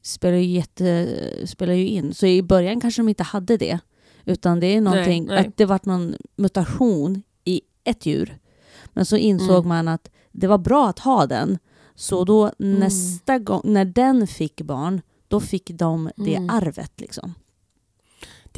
spelar 0.02 0.38
ju, 0.38 0.46
jätte, 0.46 1.08
spelar 1.46 1.74
ju 1.74 1.88
in. 1.88 2.14
Så 2.14 2.26
i 2.26 2.42
början 2.44 2.82
kanske 2.82 3.00
de 3.02 3.10
inte 3.10 3.24
hade 3.24 3.58
det. 3.58 3.80
Utan 4.26 4.60
det 4.60 4.68
är 4.68 4.82
någonting, 4.82 5.26
nej. 5.26 5.38
att 5.48 5.58
det 5.58 5.66
vart 5.66 5.86
någon 5.86 6.16
mutation 6.36 7.24
i 7.46 7.62
ett 7.84 8.06
djjur. 8.06 8.38
Men 8.94 9.06
så 9.06 9.18
insåg 9.18 9.58
Mm. 9.66 9.68
man 9.68 9.88
att 9.88 10.10
det 10.32 10.48
var 10.48 10.58
bra 10.58 10.90
att 10.90 11.00
ha 11.00 11.26
den. 11.26 11.58
Så 11.96 12.24
då 12.24 12.52
Mm. 12.60 12.80
nästa 12.80 13.40
gång, 13.40 13.62
när 13.64 13.86
den 13.86 14.28
fick 14.28 14.62
barn, 14.62 15.02
då 15.28 15.40
fick 15.40 15.70
de 15.70 16.10
det 16.16 16.36
Mm. 16.36 16.50
arvet. 16.50 16.92
Liksom. 17.02 17.34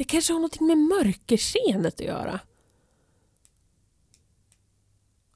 Det 0.00 0.04
kanske 0.04 0.32
har 0.32 0.40
något 0.40 0.60
med 0.60 0.78
mörkerseendet 0.78 1.94
att 1.94 2.06
göra. 2.06 2.40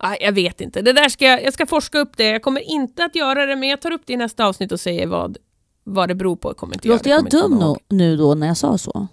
Nej, 0.02 0.18
jag 0.20 0.32
vet 0.32 0.60
inte. 0.60 0.82
Det 0.82 0.92
där 0.92 1.08
ska 1.08 1.24
jag, 1.24 1.42
jag 1.44 1.52
ska 1.54 1.66
forska 1.66 1.98
upp 1.98 2.16
det. 2.16 2.24
Jag 2.24 2.42
kommer 2.42 2.60
inte 2.60 3.04
att 3.04 3.14
göra 3.14 3.46
det, 3.46 3.56
men 3.56 3.68
jag 3.68 3.80
tar 3.80 3.90
upp 3.90 4.02
det 4.06 4.12
i 4.12 4.16
nästa 4.16 4.46
avsnitt 4.46 4.72
och 4.72 4.80
säger 4.80 5.06
vad, 5.06 5.36
vad 5.84 6.08
det 6.08 6.14
beror 6.14 6.36
på. 6.36 6.48
Jag 6.48 6.56
kommer 6.56 6.74
inte 6.74 6.88
Låter 6.88 7.10
jag 7.10 7.18
kommer 7.18 7.30
dum 7.30 7.58
komma 7.60 7.76
nu, 7.88 8.16
då 8.16 8.34
när 8.34 8.46
jag 8.46 8.56
sa 8.56 8.78
så? 8.78 9.06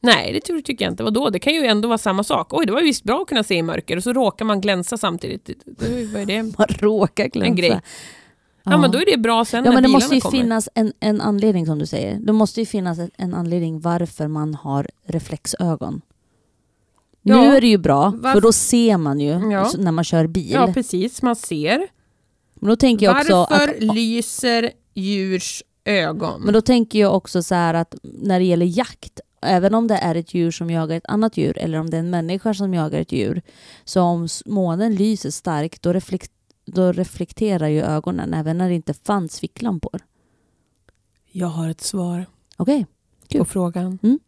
Nej, 0.00 0.32
det 0.32 0.40
tycker 0.62 0.84
jag 0.84 0.92
inte. 0.92 1.02
Vadå? 1.02 1.30
Det 1.30 1.38
kan 1.38 1.54
ju 1.54 1.66
ändå 1.66 1.88
vara 1.88 1.98
samma 1.98 2.24
sak. 2.24 2.48
Oj, 2.50 2.66
det 2.66 2.72
var 2.72 2.80
ju 2.80 2.86
visst 2.86 3.04
bra 3.04 3.22
att 3.22 3.28
kunna 3.28 3.44
se 3.44 3.54
i 3.54 3.62
mörker 3.62 3.96
och 3.96 4.02
så 4.02 4.12
råkar 4.12 4.44
man 4.44 4.60
glänsa 4.60 4.98
samtidigt. 4.98 5.44
Det- 5.46 6.12
Vad 6.12 6.22
är 6.22 6.26
det? 6.26 6.42
Man 6.42 6.66
råkar 6.68 7.26
glänsa. 7.28 7.46
En 7.50 7.56
grej. 7.56 7.80
Ja, 8.64 8.76
men 8.78 8.90
då 8.90 8.98
är 8.98 9.06
det 9.06 9.18
bra 9.18 9.44
sen 9.44 9.64
Ja, 9.64 9.70
när 9.70 9.74
men 9.76 9.82
det 9.82 9.88
måste 9.88 10.14
ju 10.14 10.20
kommer. 10.20 10.38
finnas 10.38 10.68
en, 10.74 10.92
en 11.00 11.20
anledning 11.20 11.66
som 11.66 11.78
du 11.78 11.86
säger. 11.86 12.18
Det 12.20 12.32
måste 12.32 12.60
ju 12.60 12.66
finnas 12.66 12.98
en, 13.18 13.34
anledning 13.34 13.80
varför 13.80 14.28
man 14.28 14.54
har 14.54 14.88
reflexögon. 15.06 16.00
Ja, 17.22 17.40
nu 17.40 17.56
är 17.56 17.60
det 17.60 17.66
ju 17.66 17.78
bra, 17.78 18.12
varf- 18.16 18.32
för 18.32 18.40
då 18.40 18.52
ser 18.52 18.96
man 18.96 19.20
ju 19.20 19.28
Ja. 19.52 19.70
när 19.78 19.92
man 19.92 20.04
kör 20.04 20.26
bil. 20.26 20.50
Ja, 20.52 20.72
precis. 20.74 21.22
Man 21.22 21.36
ser. 21.36 21.86
men 22.54 22.68
då 22.68 22.76
tänker 22.76 23.06
jag 23.06 23.16
också 23.16 23.46
Varför 23.50 23.68
att, 23.68 23.94
lyser 23.94 24.70
djurs 24.94 25.62
ögon? 25.84 26.42
men 26.44 26.54
då 26.54 26.60
tänker 26.60 26.98
jag 26.98 27.14
också 27.16 27.42
så 27.42 27.54
här 27.54 27.74
att 27.74 27.94
när 28.02 28.38
det 28.38 28.44
gäller 28.44 28.66
jakt, 28.66 29.20
även 29.42 29.74
om 29.74 29.86
det 29.88 29.94
är 29.96 30.14
ett 30.14 30.34
djur 30.34 30.50
som 30.50 30.70
jagar 30.70 30.96
ett 30.96 31.06
annat 31.08 31.36
djur 31.36 31.58
eller 31.58 31.78
om 31.78 31.90
det 31.90 31.96
är 31.96 32.00
en 32.00 32.10
människa 32.10 32.54
som 32.54 32.74
jagar 32.74 33.00
ett 33.00 33.12
djur, 33.12 33.42
så 33.84 34.00
om 34.02 34.28
månen 34.46 34.94
lyser 34.94 35.30
starkt 35.30 35.82
då, 35.82 35.92
reflek- 35.92 36.30
då 36.66 36.92
reflekterar 36.92 37.68
ju 37.68 37.80
ögonen 37.82 38.34
även 38.34 38.58
när 38.58 38.68
det 38.68 38.74
inte 38.74 38.94
fanns 38.94 39.40
ficklampor. 39.40 40.00
Jag 41.32 41.46
har 41.46 41.68
ett 41.70 41.80
svar 41.80 42.26
Okej, 42.56 42.86
på 43.20 43.26
Kul. 43.28 43.44
frågan. 43.44 43.98
Mm. 44.02 44.18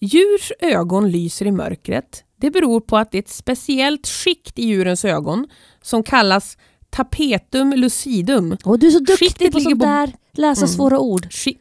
Djurs 0.00 0.52
ögon 0.60 1.10
lyser 1.10 1.46
i 1.46 1.52
mörkret. 1.52 2.24
Det 2.36 2.50
beror 2.50 2.80
på 2.80 2.96
att 2.96 3.10
det 3.12 3.18
är 3.18 3.22
ett 3.22 3.28
speciellt 3.28 4.06
skikt 4.08 4.58
i 4.58 4.66
djurens 4.66 5.04
ögon 5.04 5.46
som 5.82 6.02
kallas 6.02 6.56
tapetum 6.90 7.72
lucidum. 7.72 8.56
Och 8.64 8.78
du 8.78 8.86
är 8.86 8.90
så 8.90 8.98
duktig 8.98 9.18
Skiktet 9.18 9.52
på 9.52 9.60
sånt 9.60 9.78
på- 9.78 9.84
där, 9.86 10.12
läsa 10.32 10.60
Mm. 10.60 10.68
svåra 10.68 10.98
ord. 10.98 11.26
Ski- 11.32 11.58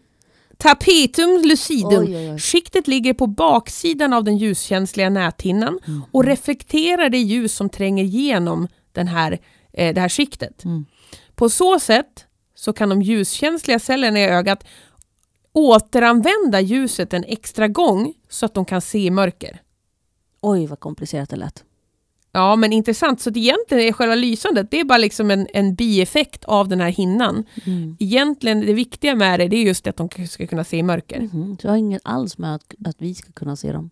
tapetum 0.57 1.41
lucidum. 1.45 2.03
Oj, 2.07 2.17
oj, 2.17 2.31
oj. 2.31 2.39
Skiktet 2.39 2.87
ligger 2.87 3.13
på 3.13 3.27
baksidan 3.27 4.13
av 4.13 4.23
den 4.23 4.37
ljuskänsliga 4.37 5.09
näthinnan 5.09 5.79
Mm. 5.87 6.01
och 6.11 6.23
reflekterar 6.25 7.09
det 7.09 7.17
ljus 7.17 7.53
som 7.55 7.69
tränger 7.69 8.03
igenom 8.03 8.67
den 8.97 9.07
här, 9.07 9.39
eh, 9.73 9.93
det 9.93 10.01
här 10.01 10.09
skiktet. 10.09 10.65
Mm. 10.65 10.85
På 11.35 11.49
så 11.49 11.79
sätt 11.79 12.25
så 12.55 12.73
kan 12.73 12.89
de 12.89 13.01
ljuskänsliga 13.01 13.79
cellerna 13.79 14.19
i 14.19 14.25
ögat 14.25 14.63
återanvända 15.53 16.61
ljuset 16.61 17.13
en 17.13 17.23
extra 17.23 17.67
gång 17.67 18.13
så 18.29 18.45
att 18.45 18.53
de 18.53 18.65
kan 18.65 18.81
se 18.81 18.99
i 18.99 19.09
mörker. 19.11 19.61
Oj, 20.41 20.65
vad 20.67 20.79
komplicerat 20.79 21.29
det 21.29 21.35
lät. 21.35 21.63
Ja, 22.31 22.55
men 22.55 22.73
intressant. 22.73 23.21
Så 23.21 23.29
att 23.29 23.37
egentligen 23.37 23.83
är 23.83 23.91
själva 23.91 24.15
lysandet 24.15 24.71
det 24.71 24.79
är 24.79 24.83
bara 24.83 24.97
liksom 24.97 25.31
en, 25.31 25.47
en 25.53 25.75
bieffekt 25.75 26.45
av 26.45 26.67
den 26.67 26.81
här 26.81 26.89
hinnan. 26.89 27.43
Mm. 27.65 27.97
Egentligen 27.99 28.59
det 28.59 28.73
viktiga 28.73 29.15
med 29.15 29.39
det, 29.39 29.47
det 29.47 29.55
är 29.55 29.63
just 29.63 29.87
att 29.87 29.97
de 29.97 30.09
ska 30.27 30.47
kunna 30.47 30.63
se 30.63 30.77
i 30.77 30.83
mörker. 30.83 31.19
Mhm, 31.19 31.57
Så 31.61 31.67
jag 31.67 31.71
har 31.71 31.77
inget 31.77 32.01
alls 32.03 32.37
med 32.37 32.55
att, 32.55 32.73
att 32.85 32.95
vi 32.99 33.15
ska 33.15 33.31
kunna 33.31 33.55
se 33.55 33.71
dem. 33.71 33.89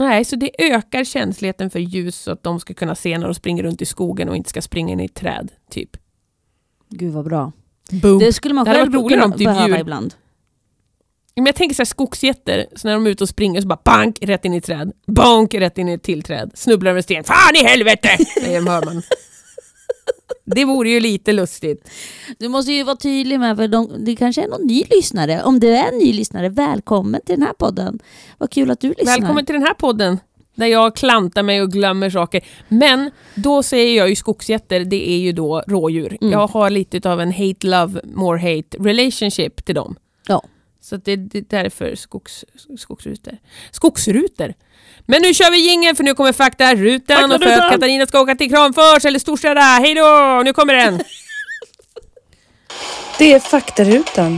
Nej, 0.00 0.24
så 0.24 0.36
det 0.36 0.50
ökar 0.72 1.04
känsligheten 1.04 1.70
för 1.70 1.78
ljus 1.78 2.16
så 2.16 2.30
att 2.32 2.42
de 2.42 2.60
ska 2.60 2.74
kunna 2.74 2.94
se 2.94 3.18
när 3.18 3.24
de 3.24 3.34
springer 3.34 3.62
runt 3.62 3.82
i 3.82 3.86
skogen 3.86 4.28
och 4.28 4.36
inte 4.36 4.50
ska 4.50 4.62
springa 4.62 4.92
in 4.92 5.00
i 5.00 5.04
ett 5.04 5.14
träd. 5.14 5.52
Typ. 5.70 5.90
Gud 6.88 7.12
vad 7.12 7.24
bra. 7.24 7.52
Boom. 7.90 8.18
Det 8.18 8.32
skulle 8.32 8.54
man 8.54 8.64
själv 8.66 8.92
kunna 9.08 9.28
typ 9.28 9.46
behöva 9.46 9.68
djur- 9.68 9.80
ibland. 9.80 10.14
Men 11.36 11.46
jag 11.46 11.54
tänker 11.54 11.74
så 11.74 11.80
här 11.80 11.84
skogsgetter, 11.86 12.66
så 12.76 12.88
när 12.88 12.94
de 12.94 13.06
är 13.06 13.10
ute 13.10 13.24
och 13.24 13.28
springer 13.28 13.60
så 13.60 13.66
bara 13.68 13.80
bank 13.84 14.18
rätt 14.20 14.44
in 14.44 14.54
i 14.54 14.56
ett 14.56 14.64
träd. 14.64 14.92
Bonk 15.06 15.54
rätt 15.54 15.78
in 15.78 15.88
i 15.88 15.92
ett 15.92 16.02
till 16.02 16.22
träd. 16.22 16.50
Snubblar 16.54 16.90
över 16.90 16.98
en 16.98 17.02
sten. 17.02 17.24
Fan 17.24 17.56
i 17.56 17.64
helvete! 17.64 18.08
Det 18.44 18.54
hör 18.54 18.84
man. 18.84 19.02
Det 20.44 20.64
vore 20.64 20.90
ju 20.90 21.00
lite 21.00 21.32
lustigt. 21.32 21.90
Du 22.38 22.48
måste 22.48 22.72
ju 22.72 22.82
vara 22.82 22.96
tydlig 22.96 23.40
med, 23.40 23.56
för 23.56 23.68
de, 23.68 24.04
det 24.04 24.16
kanske 24.16 24.44
är 24.44 24.48
någon 24.48 24.66
ny 24.66 24.84
lyssnare. 24.90 25.42
Om 25.42 25.60
du 25.60 25.68
är 25.68 25.92
en 25.92 25.98
ny 25.98 26.12
lyssnare, 26.12 26.48
välkommen 26.48 27.20
till 27.26 27.34
den 27.34 27.46
här 27.46 27.52
podden. 27.52 27.98
Vad 28.38 28.50
kul 28.50 28.70
att 28.70 28.80
du 28.80 28.88
lyssnar. 28.88 29.18
Välkommen 29.18 29.46
till 29.46 29.52
den 29.52 29.62
här 29.62 29.74
podden. 29.74 30.18
Där 30.54 30.66
jag 30.66 30.96
klantar 30.96 31.42
mig 31.42 31.62
och 31.62 31.72
glömmer 31.72 32.10
saker. 32.10 32.44
Men 32.68 33.10
då 33.34 33.62
säger 33.62 33.96
jag 33.96 34.08
ju 34.08 34.16
skogsgetter, 34.16 34.80
det 34.84 35.10
är 35.10 35.18
ju 35.18 35.32
då 35.32 35.62
rådjur. 35.66 36.18
Mm. 36.20 36.32
Jag 36.32 36.46
har 36.46 36.70
lite 36.70 37.10
av 37.10 37.20
en 37.20 37.32
hate-love, 37.32 38.00
more 38.14 38.38
hate 38.38 38.76
relationship 38.78 39.64
till 39.64 39.74
dem. 39.74 39.96
Så 40.80 40.96
det, 40.96 41.16
det 41.16 41.38
är 41.38 41.62
därför 41.62 41.94
skogs, 41.94 42.44
skogsrutor. 42.78 43.38
Skogsrutor! 43.70 44.54
Men 45.06 45.22
nu 45.22 45.34
kör 45.34 45.50
vi 45.50 45.68
jingeln 45.68 45.96
för 45.96 46.04
nu 46.04 46.14
kommer 46.14 46.32
faktarutan 46.32 47.32
och 47.32 47.42
för 47.42 47.50
att 47.50 47.72
Katarina 47.72 48.06
ska 48.06 48.20
åka 48.20 48.34
till 48.34 48.50
Kramfors 48.50 49.04
eller 49.04 49.18
Storstäda. 49.18 49.60
Hej 49.60 49.94
då! 49.94 50.42
Nu 50.44 50.52
kommer 50.52 50.74
den! 50.74 51.00
Det 53.18 53.32
är 53.32 53.40
faktarutan. 53.40 54.36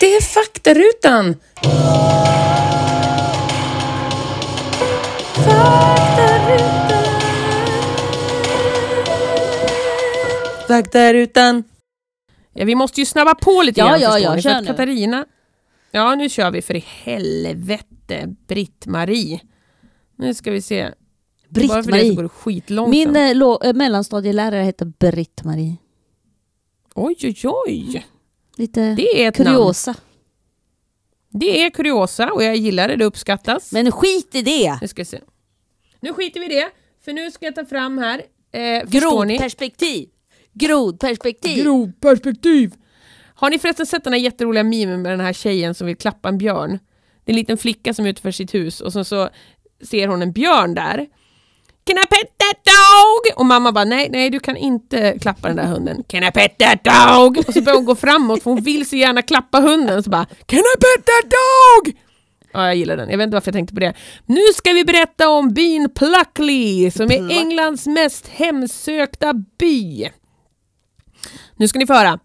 Det 0.00 0.16
är 0.16 0.20
faktarutan. 0.20 1.36
Faktarutan! 10.72 11.64
Ja, 12.52 12.64
vi 12.64 12.74
måste 12.74 13.00
ju 13.00 13.06
snabba 13.06 13.34
på 13.34 13.62
lite 13.62 13.80
Ja, 13.80 13.88
grann 13.88 14.00
ja, 14.00 14.10
förstår 14.12 14.24
ja, 14.24 14.34
ni, 14.34 14.42
för 14.42 14.48
kör 14.50 14.56
att 14.56 14.62
nu. 14.62 14.66
Katarina... 14.66 15.26
Ja, 15.90 16.14
nu 16.14 16.28
kör 16.28 16.50
vi 16.50 16.62
för 16.62 16.74
i 16.76 16.84
helvete, 16.86 18.34
Britt-Marie. 18.48 19.40
Nu 20.16 20.34
ska 20.34 20.50
vi 20.50 20.62
se. 20.62 20.90
Britt-Marie. 21.48 22.28
Min 22.88 23.16
eh, 23.16 23.72
mellanstadielärare 23.74 24.62
hette 24.62 24.84
Britt-Marie. 24.84 25.76
Oj, 26.94 27.16
oj, 27.22 27.36
oj. 27.66 28.06
Lite 28.56 28.94
Det 28.94 29.24
är 29.24 29.28
ett 29.28 29.38
namn. 29.38 29.48
kuriosa. 29.50 29.94
Det 31.30 31.62
är 31.64 31.70
kuriosa 31.70 32.32
och 32.32 32.44
jag 32.44 32.56
gillar 32.56 32.88
det, 32.88 32.96
det 32.96 33.04
uppskattas. 33.04 33.72
Men 33.72 33.92
skit 33.92 34.34
i 34.34 34.42
det! 34.42 34.78
Nu 34.80 34.88
ska 34.88 35.00
vi 35.00 35.06
se. 35.06 35.20
Nu 36.00 36.12
skiter 36.12 36.40
vi 36.40 36.46
i 36.46 36.48
det, 36.48 36.70
för 37.04 37.12
nu 37.12 37.30
ska 37.30 37.44
jag 37.44 37.54
ta 37.54 37.64
fram 37.64 37.98
här. 37.98 38.22
Eh, 38.52 38.84
ni? 39.24 39.38
Grodperspektiv. 40.54 41.64
Grodperspektiv. 41.64 42.72
Har 43.34 43.50
ni 43.50 43.58
förresten 43.58 43.86
sett 43.86 44.04
den 44.04 44.12
här 44.12 44.20
jätteroliga 44.20 44.64
memen 44.64 45.02
med 45.02 45.12
den 45.12 45.20
här 45.20 45.32
tjejen 45.32 45.74
som 45.74 45.86
vill 45.86 45.96
klappa 45.96 46.28
en 46.28 46.38
björn? 46.38 46.78
Det 47.24 47.32
är 47.32 47.34
en 47.34 47.36
liten 47.36 47.58
flicka 47.58 47.94
som 47.94 48.04
är 48.04 48.10
utanför 48.10 48.30
sitt 48.30 48.54
hus 48.54 48.80
och 48.80 48.92
så, 48.92 49.04
så 49.04 49.28
ser 49.90 50.08
hon 50.08 50.22
en 50.22 50.32
björn 50.32 50.74
där. 50.74 51.06
Can 51.84 51.96
I 51.98 52.06
pet 52.06 52.38
that 52.38 52.64
dog? 52.64 53.38
Och 53.40 53.46
mamma 53.46 53.72
bara 53.72 53.84
nej, 53.84 54.08
nej 54.10 54.30
du 54.30 54.40
kan 54.40 54.56
inte 54.56 55.18
klappa 55.18 55.48
den 55.48 55.56
där 55.56 55.66
hunden. 55.66 56.02
Can 56.08 56.24
I 56.24 56.30
pet 56.30 56.58
that 56.58 56.84
dog? 56.84 57.38
Och 57.48 57.54
så 57.54 57.62
börjar 57.62 57.76
hon 57.76 57.84
gå 57.84 57.94
framåt 57.94 58.42
för 58.42 58.50
hon 58.50 58.62
vill 58.62 58.88
så 58.88 58.96
gärna 58.96 59.22
klappa 59.22 59.60
hunden. 59.60 60.02
Så 60.02 60.10
bara 60.10 60.24
Can 60.24 60.58
I 60.58 60.76
pet 60.80 61.06
that 61.06 61.30
dog? 61.30 61.96
Ja, 62.52 62.66
jag 62.66 62.76
gillar 62.76 62.96
den. 62.96 63.10
Jag 63.10 63.18
vet 63.18 63.24
inte 63.24 63.34
varför 63.36 63.48
jag 63.48 63.54
tänkte 63.54 63.74
på 63.74 63.80
det. 63.80 63.94
Nu 64.26 64.42
ska 64.54 64.72
vi 64.72 64.84
berätta 64.84 65.28
om 65.28 65.54
byn 65.54 65.90
Pluckley 65.94 66.90
som 66.90 67.10
är 67.10 67.30
Englands 67.30 67.86
mest 67.86 68.28
hemsökta 68.28 69.34
by. 69.58 70.08
Nu 71.62 71.68
ska 71.68 71.78
ni 71.78 71.86
få 71.86 71.92
höra. 71.92 72.18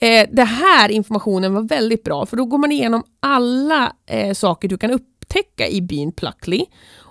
Eh, 0.00 0.28
det 0.32 0.44
här 0.44 0.90
informationen 0.90 1.54
var 1.54 1.62
väldigt 1.62 2.04
bra 2.04 2.26
för 2.26 2.36
då 2.36 2.44
går 2.44 2.58
man 2.58 2.72
igenom 2.72 3.02
alla 3.20 3.92
eh, 4.06 4.34
saker 4.34 4.68
du 4.68 4.78
kan 4.78 4.90
upptäcka 4.90 5.68
i 5.68 5.82
byn 5.82 6.12
Pluckley. 6.12 6.64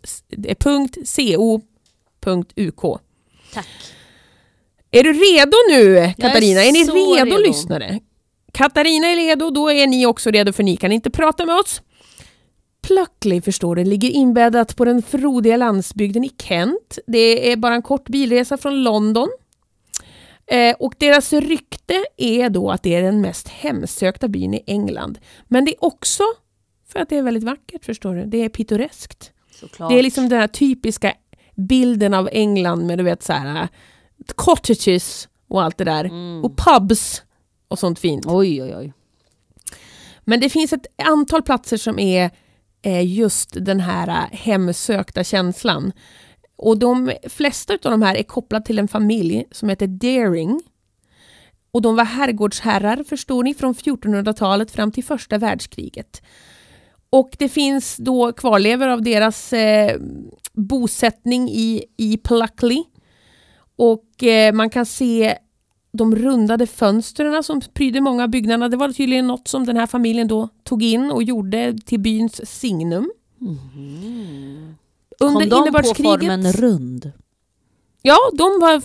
eh, 0.48 0.56
punkt 0.60 0.98
.co.uk. 1.16 2.82
Tack. 3.54 3.68
Är 4.92 5.04
du 5.04 5.14
redo 5.14 5.58
nu 5.70 6.14
Katarina? 6.18 6.64
Är, 6.64 6.72
ni 6.72 6.86
så 6.86 7.16
redo, 7.16 7.26
redo. 7.26 7.38
lyssnare? 7.38 8.00
Katarina 8.54 9.08
är 9.08 9.16
redo, 9.16 9.50
då 9.50 9.72
är 9.72 9.88
ni 9.88 10.06
också 10.06 10.32
redo 10.32 10.54
för 10.54 10.64
ni 10.64 10.78
kan 10.78 10.92
inte 10.92 11.10
prata 11.10 11.46
med 11.46 11.56
oss. 11.56 11.82
Pluckley 12.90 13.42
förstår 13.42 13.76
du, 13.76 13.84
ligger 13.84 14.10
inbäddat 14.10 14.76
på 14.76 14.86
den 14.86 15.02
frodiga 15.02 15.58
landsbygden 15.58 16.24
i 16.24 16.32
Kent. 16.38 17.00
Det 17.08 17.52
är 17.52 17.58
bara 17.58 17.76
en 17.76 17.82
kort 17.82 18.10
bilresa 18.10 18.58
från 18.58 18.84
London. 18.84 19.30
Eh, 20.48 20.76
och 20.80 20.94
deras 20.98 21.34
rykte 21.34 22.06
är 22.18 22.50
då 22.50 22.72
att 22.72 22.84
det 22.84 22.96
är 22.96 23.02
den 23.02 23.22
mest 23.22 23.48
hemsökta 23.48 24.28
byn 24.28 24.54
i 24.54 24.64
England. 24.68 25.20
Men 25.48 25.66
det 25.66 25.72
är 25.72 25.84
också 25.84 26.24
för 26.88 27.00
att 27.00 27.10
det 27.10 27.18
är 27.18 27.22
väldigt 27.22 27.44
vackert 27.44 27.86
förstår 27.86 28.16
du. 28.16 28.26
Det 28.26 28.38
är 28.38 28.50
pittoreskt. 28.50 29.32
Såklart. 29.52 29.90
Det 29.90 30.00
är 30.00 30.04
liksom 30.04 30.30
den 30.30 30.40
här 30.40 30.48
typiska 30.48 31.14
bilden 31.56 32.14
av 32.14 32.30
England 32.32 32.86
med 32.86 32.98
du 32.98 33.04
vet 33.04 33.24
så 33.24 33.34
här 33.34 33.68
cottages 34.36 35.30
och 35.48 35.64
allt 35.64 35.78
det 35.78 35.84
där. 35.84 36.06
Mm. 36.06 36.46
Och 36.46 36.58
pubs 36.58 37.24
och 37.68 37.80
sånt 37.80 38.00
fint. 38.00 38.26
Oj, 38.28 38.64
oj, 38.64 38.76
oj. 38.78 38.94
Men 40.22 40.40
det 40.40 40.50
finns 40.50 40.74
ett 40.74 40.86
antal 41.04 41.44
platser 41.44 41.78
som 41.78 42.00
är 42.00 42.32
Eh, 42.82 43.06
just 43.06 43.66
den 43.66 43.80
här 43.80 44.08
eh, 44.08 44.38
hemsökta 44.38 45.24
känslan. 45.24 45.92
Och 46.56 46.78
de 46.78 47.12
flesta 47.24 47.74
av 47.74 47.92
de 47.92 48.02
här 48.02 48.16
är 48.16 48.24
kopplade 48.24 48.66
till 48.66 48.80
en 48.80 48.88
familj 48.88 49.46
som 49.52 49.70
heter 49.70 49.88
Daring. 49.88 50.62
Och 51.72 51.82
de 51.82 51.96
var 51.96 52.04
herrgårdsherrar, 52.04 53.04
förstår 53.04 53.44
ni, 53.44 53.54
från 53.54 53.74
1400-talet 53.74 54.72
fram 54.72 54.92
till 54.92 55.04
första 55.04 55.38
världskriget. 55.38 56.22
Och 57.10 57.36
det 57.40 57.50
finns 57.50 57.98
då 57.98 58.34
kvarlevor 58.34 58.88
av 58.88 59.02
deras 59.02 59.54
eh, 59.54 60.00
bosättning 60.54 61.50
i, 61.50 61.84
i 61.98 62.18
Pluckley. 62.18 62.84
Och 63.76 64.24
eh, 64.24 64.54
man 64.54 64.70
kan 64.70 64.86
se 64.86 65.38
de 65.92 66.16
rundade 66.16 66.68
fönstren 66.68 67.44
som 67.44 67.62
pryder 67.74 68.02
många 68.02 68.24
av 68.24 68.30
byggnaderna. 68.30 68.70
Det 68.70 68.78
var 68.78 68.92
tydligen 68.92 69.28
något 69.28 69.48
som 69.48 69.66
den 69.66 69.78
här 69.78 69.88
familjen 69.88 70.28
då 70.28 70.50
tog 70.64 70.84
in 70.84 71.12
och 71.12 71.24
gjorde 71.24 71.78
till 71.86 72.00
byns 72.00 72.60
signum. 72.60 73.12
Under 75.20 75.40
Kom 75.40 75.40
de 75.40 75.50
på 75.50 75.56
innerbördskriget... 75.58 76.20
formen 76.20 76.52
rund? 76.52 77.12
Ja, 78.02 78.18
de 78.34 78.60
var, 78.60 78.82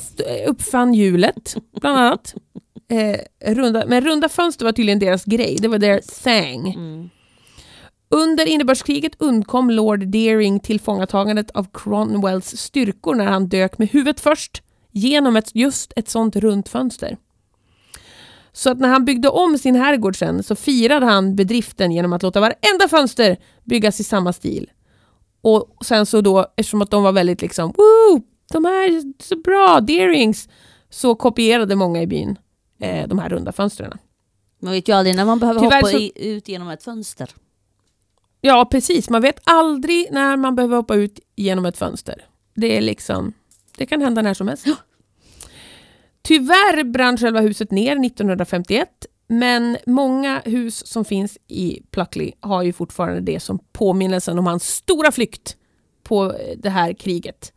uppfann 0.48 0.94
hjulet, 0.94 1.57
bland 1.80 1.98
annat. 1.98 2.34
Eh, 2.88 3.20
runda, 3.55 3.84
men 3.86 4.05
runda 4.05 4.28
fönster 4.28 4.64
var 4.64 4.72
tydligen 4.72 4.98
deras 4.98 5.24
grej, 5.24 5.59
det 5.61 5.68
var 5.68 5.78
deras 5.78 6.07
thing. 6.07 6.74
Mm. 6.74 7.11
Under 8.09 8.46
innebördskriget 8.46 9.12
undkom 9.18 9.70
Lord 9.70 10.07
Deering 10.07 10.61
tillfångatagandet 10.61 11.50
av 11.50 11.66
Cromwells 11.72 12.57
styrkor 12.57 13.14
när 13.14 13.24
han 13.24 13.48
dök 13.48 13.78
med 13.78 13.88
huvudet 13.88 14.20
först 14.20 14.62
genom 14.95 15.36
ett, 15.36 15.55
just 15.55 15.92
ett 15.97 16.09
sånt 16.09 16.36
runt 16.36 16.68
fönster. 16.68 17.16
Så 18.53 18.70
att 18.70 18.78
när 18.80 18.88
han 18.88 19.05
byggde 19.05 19.28
om 19.28 19.59
sin 19.59 19.74
herrgård 19.74 20.16
sen 20.18 20.42
så 20.42 20.57
firade 20.57 21.07
han 21.07 21.36
bedriften 21.36 21.92
genom 21.92 22.12
att 22.12 22.22
låta 22.22 22.40
varenda 22.40 22.88
fönster 22.90 23.36
byggas 23.64 24.01
i 24.01 24.05
samma 24.05 24.32
stil. 24.32 24.70
Och 25.40 25.76
sen 25.84 26.07
så 26.07 26.20
då, 26.20 26.47
eftersom 26.57 26.82
att 26.82 26.90
de 26.90 27.03
var 27.03 27.12
väldigt 27.12 27.42
liksom, 27.42 27.72
Woo! 27.76 28.22
de 28.53 28.64
här 28.64 28.88
är 28.88 29.22
så 29.22 29.36
bra, 29.36 29.80
Deerings, 29.80 30.49
så 30.90 31.14
kopierade 31.14 31.76
många 31.76 32.03
i 32.03 32.07
byn 32.07 32.38
eh, 32.80 33.09
de 33.09 33.18
här 33.18 33.28
runda 33.28 33.53
fönstren. 33.53 33.99
Man 34.62 34.72
vet 34.72 34.88
ju 34.88 34.92
aldrig 34.92 35.16
när 35.16 35.24
man 35.24 35.38
behöver 35.38 35.61
Tyvärr 35.61 35.76
hoppa 35.76 35.88
så- 35.90 35.99
i, 35.99 36.12
ut 36.14 36.49
genom 36.49 36.68
ett 36.68 36.82
fönster. 36.82 37.30
Ja, 38.40 38.68
precis. 38.70 39.11
Man 39.11 39.22
vet 39.22 39.40
aldrig 39.45 40.09
när 40.12 40.36
man 40.36 40.55
behöver 40.55 40.76
hoppa 40.76 40.95
ut 40.95 41.20
genom 41.36 41.66
ett 41.66 41.78
fönster. 41.78 42.24
Det 42.55 42.76
är 42.76 42.80
liksom, 42.80 43.32
det 43.76 43.86
kan 43.86 44.00
hända 44.00 44.22
när 44.22 44.34
som 44.34 44.48
helst. 44.48 44.66
Tyvärr 46.22 46.84
brann 46.84 47.16
själva 47.16 47.40
huset 47.40 47.70
ner 47.70 48.06
1951, 48.06 48.88
men 49.26 49.76
många 49.86 50.42
hus 50.44 50.86
som 50.86 51.04
finns 51.04 51.38
i 51.48 51.82
Pluckley 51.90 52.32
har 52.40 52.62
ju 52.62 52.72
fortfarande 52.72 53.20
det 53.20 53.40
som 53.40 53.58
påminnelsen 53.72 54.38
om 54.38 54.46
hans 54.46 54.68
stora 54.68 55.12
flykt 55.12 55.56
på 56.02 56.24
eh, 56.24 56.58
det 56.58 56.70
här 56.70 56.92
kriget. 56.92 57.52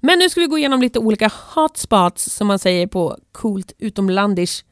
Men 0.00 0.18
nu 0.18 0.28
ska 0.28 0.40
vi 0.40 0.46
gå 0.46 0.58
igenom 0.58 0.80
lite 0.80 0.98
olika 0.98 1.30
hotspots 1.54 2.24
som 2.24 2.46
man 2.46 2.58
säger 2.58 2.86
på 2.86 3.18
coolt 3.32 3.72
utomlandish 3.78 4.64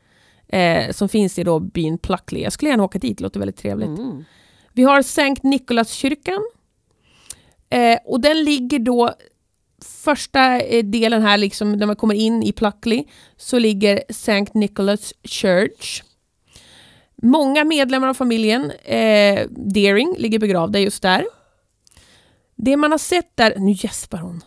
eh, 0.49 0.93
som 0.93 1.09
finns 1.09 1.39
i 1.39 1.45
då 1.45 1.61
byn 1.61 1.99
Pluckley. 1.99 2.43
Jag 2.43 2.53
skulle 2.53 2.71
gärna 2.71 2.85
åka 2.85 2.99
dit, 2.99 3.19
det 3.19 3.23
låter 3.23 3.41
väldigt 3.41 3.57
trevligt. 3.57 3.99
Mm. 3.99 4.25
Vi 4.73 4.83
har 4.83 5.03
Sankt 5.03 5.43
Nikolaskyrkan. 5.43 6.47
Eh, 7.71 7.99
och 8.05 8.21
den 8.21 8.45
ligger 8.45 8.79
då 8.79 9.15
första 10.05 10.61
eh, 10.61 10.85
delen 10.85 11.23
här, 11.23 11.39
liksom, 11.39 11.73
när 11.73 11.87
man 11.87 11.97
kommer 11.97 12.15
in 12.15 12.43
i 12.43 12.53
Pluckley, 12.53 13.05
så 13.37 13.59
ligger 13.59 14.03
St. 14.09 14.47
Nicholas 14.55 15.13
Church. 15.25 16.03
Många 17.23 17.65
medlemmar 17.65 18.09
av 18.09 18.15
familjen 18.15 18.71
eh, 18.71 19.47
Deering 19.51 20.17
ligger 20.19 20.39
begravda 20.39 20.79
just 20.79 21.03
där. 21.03 21.27
Det 22.57 22.77
man 22.77 22.91
har 22.91 22.99
sett 22.99 23.37
där, 23.37 23.55
nu 23.59 23.73
gäspar 23.73 24.19
hon. 24.19 24.41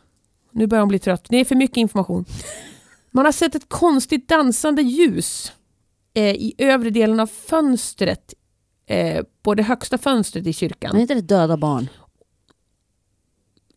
Nu 0.52 0.68
börjar 0.68 0.82
hon 0.82 0.90
bli 0.90 1.00
trött. 1.00 1.26
Det 1.30 1.38
är 1.38 1.46
för 1.46 1.56
mycket 1.56 1.78
information. 1.78 2.26
Man 3.12 3.26
har 3.26 3.32
sett 3.32 3.56
ett 3.56 3.70
konstigt 3.70 4.28
dansande 4.28 4.82
ljus 4.82 5.52
eh, 6.14 6.24
i 6.36 6.54
övre 6.58 6.90
delen 6.90 7.20
av 7.20 7.28
fönstret 7.28 8.34
eh, 8.88 9.24
på 9.44 9.56
det 9.56 9.64
högsta 9.64 9.98
fönstret 9.98 10.48
i 10.48 10.54
kyrkan. 10.54 10.90
Men 10.92 11.02
heter 11.02 11.16
det 11.16 11.22
döda 11.22 11.58
barn? 11.58 11.88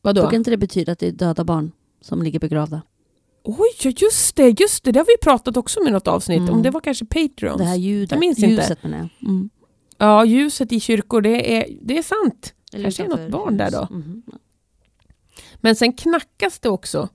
Vadå? 0.09 0.21
Brukar 0.21 0.37
inte 0.37 0.51
det 0.51 0.57
betyda 0.57 0.93
att 0.93 0.99
det 0.99 1.07
är 1.07 1.13
döda 1.13 1.45
barn 1.45 1.73
som 2.01 2.23
ligger 2.23 2.41
begravda? 2.41 2.83
Oj, 3.43 3.57
ja, 3.83 3.93
just 3.97 4.37
det, 4.37 4.61
just 4.61 4.85
det. 4.85 4.93
Det 4.93 4.99
har 4.99 5.07
vi 5.07 5.17
pratat 5.23 5.57
också 5.57 5.81
om 5.81 5.89
i 5.89 5.91
något 5.91 6.09
avsnitt. 6.09 6.39
Mm. 6.39 6.55
Om 6.55 6.63
det 6.63 6.71
var 6.71 6.81
kanske 6.81 7.05
Patreons. 7.05 7.59
Det 7.59 7.65
här 7.65 7.77
ljudet. 7.77 8.11
Jag 8.11 8.21
minns 8.21 8.39
inte. 8.39 8.63
ljuset 8.63 8.83
menar 8.83 8.99
jag. 8.99 9.09
Mm. 9.29 9.51
Ja, 9.99 10.25
ljuset 10.25 10.73
i 10.73 10.81
kyrkor, 10.81 11.21
det 11.21 11.57
är, 11.57 11.67
det 11.83 11.99
är 11.99 12.03
sant. 12.03 12.55
Eller 12.73 12.85
Kanske 12.85 13.05
är 13.05 13.09
något 13.09 13.31
barn 13.31 13.57
där 13.57 13.71
då. 13.71 13.89
Mhm. 13.91 14.23
Men 15.57 15.77
sen 15.77 15.93
knackas 15.93 16.59
det 16.59 16.69
också. 16.69 17.09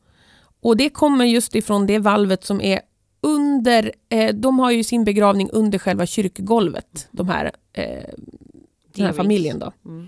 Och 0.62 0.78
det 0.78 0.90
kommer 0.90 1.26
just 1.26 1.56
ifrån 1.56 1.88
det 1.88 2.00
valvet 2.00 2.44
som 2.44 2.62
är 2.62 2.82
under, 3.22 3.92
eh, 4.10 4.36
de 4.36 4.60
har 4.60 4.72
ju 4.72 4.84
sin 4.84 5.04
begravning 5.04 5.50
under 5.52 5.80
själva 5.80 6.06
kyrkgolvet, 6.06 7.08
de 7.12 7.30
här, 7.30 7.52
eh, 7.74 7.84
den 8.96 9.06
här 9.06 9.14
familjen 9.14 9.60
då. 9.60 9.72
Mm. 9.86 10.08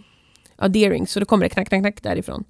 Ja, 0.58 0.68
Deering, 0.68 1.08
så 1.08 1.20
då 1.20 1.26
kommer 1.26 1.46
det 1.46 1.50
knack, 1.50 1.68
knack, 1.68 1.82
knack 1.82 2.04
därifrån. 2.04 2.44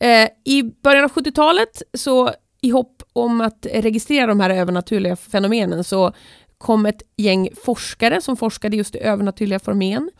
Eh, 0.00 0.28
I 0.44 0.62
början 0.62 1.04
av 1.04 1.10
70-talet, 1.10 1.82
så 1.94 2.30
i 2.60 2.70
hopp 2.70 3.02
om 3.12 3.40
att 3.40 3.66
registrera 3.72 4.26
de 4.26 4.40
här 4.40 4.50
övernaturliga 4.50 5.16
fenomenen, 5.16 5.84
så 5.84 6.12
kom 6.58 6.86
ett 6.86 7.02
gäng 7.16 7.48
forskare 7.64 8.20
som 8.20 8.36
forskade 8.36 8.76
just 8.76 8.94
i 8.94 8.98
övernaturliga 8.98 9.58
fenomen. 9.58 10.10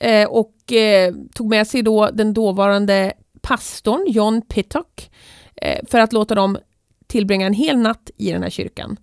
Eh, 0.00 0.28
och 0.28 0.72
eh, 0.72 1.14
tog 1.34 1.48
med 1.48 1.66
sig 1.66 1.82
då 1.82 2.10
den 2.12 2.34
dåvarande 2.34 3.12
pastorn 3.42 4.04
John 4.08 4.42
Pittock 4.42 5.10
eh, 5.56 5.80
för 5.90 5.98
att 5.98 6.12
låta 6.12 6.34
dem 6.34 6.58
tillbringa 7.06 7.46
en 7.46 7.52
hel 7.52 7.78
natt 7.78 8.10
i 8.16 8.32
den 8.32 8.42
här 8.42 8.50
kyrkan. 8.50 8.96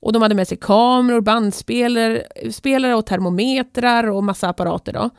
Och 0.00 0.12
de 0.12 0.22
hade 0.22 0.34
med 0.34 0.48
sig 0.48 0.58
kameror, 0.58 1.20
bandspelare 1.20 2.22
spelare 2.50 2.94
och 2.94 3.06
termometrar 3.06 4.10
och 4.10 4.24
massa 4.24 4.48
apparater. 4.48 4.92
Då. 4.92 5.10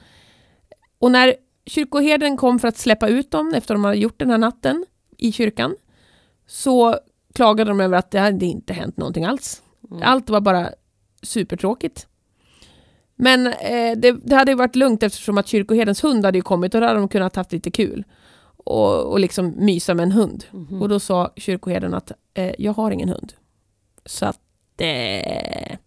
Och 0.99 1.11
när 1.11 1.35
kyrkoherden 1.65 2.37
kom 2.37 2.59
för 2.59 2.67
att 2.67 2.77
släppa 2.77 3.07
ut 3.07 3.31
dem 3.31 3.53
efter 3.53 3.73
att 3.73 3.77
de 3.77 3.83
hade 3.83 3.97
gjort 3.97 4.19
den 4.19 4.29
här 4.29 4.37
natten 4.37 4.85
i 5.17 5.31
kyrkan 5.31 5.75
så 6.47 6.99
klagade 7.33 7.71
de 7.71 7.79
över 7.79 7.97
att 7.97 8.11
det 8.11 8.19
hade 8.19 8.45
inte 8.45 8.73
hänt 8.73 8.97
någonting 8.97 9.25
alls. 9.25 9.61
Mm. 9.91 10.03
Allt 10.03 10.29
var 10.29 10.41
bara 10.41 10.69
supertråkigt. 11.21 12.07
Men 13.15 13.47
eh, 13.47 13.97
det, 13.97 14.11
det 14.11 14.35
hade 14.35 14.55
varit 14.55 14.75
lugnt 14.75 15.03
eftersom 15.03 15.37
att 15.37 15.47
kyrkoherdens 15.47 16.03
hund 16.03 16.25
hade 16.25 16.41
kommit 16.41 16.75
och 16.75 16.81
då 16.81 16.87
hade 16.87 16.99
de 16.99 17.07
kunnat 17.07 17.35
haft 17.35 17.51
lite 17.51 17.71
kul. 17.71 18.03
Och, 18.57 19.03
och 19.03 19.19
liksom 19.19 19.53
mysa 19.57 19.93
med 19.93 20.03
en 20.03 20.11
hund. 20.11 20.45
Mhm. 20.51 20.81
Och 20.81 20.89
då 20.89 20.99
sa 20.99 21.33
kyrkoherden 21.35 21.93
att 21.93 22.11
eh, 22.33 22.53
jag 22.57 22.73
har 22.73 22.91
ingen 22.91 23.09
hund. 23.09 23.33
Så 24.05 24.25
att... 24.25 24.39
Eh, 24.77 25.77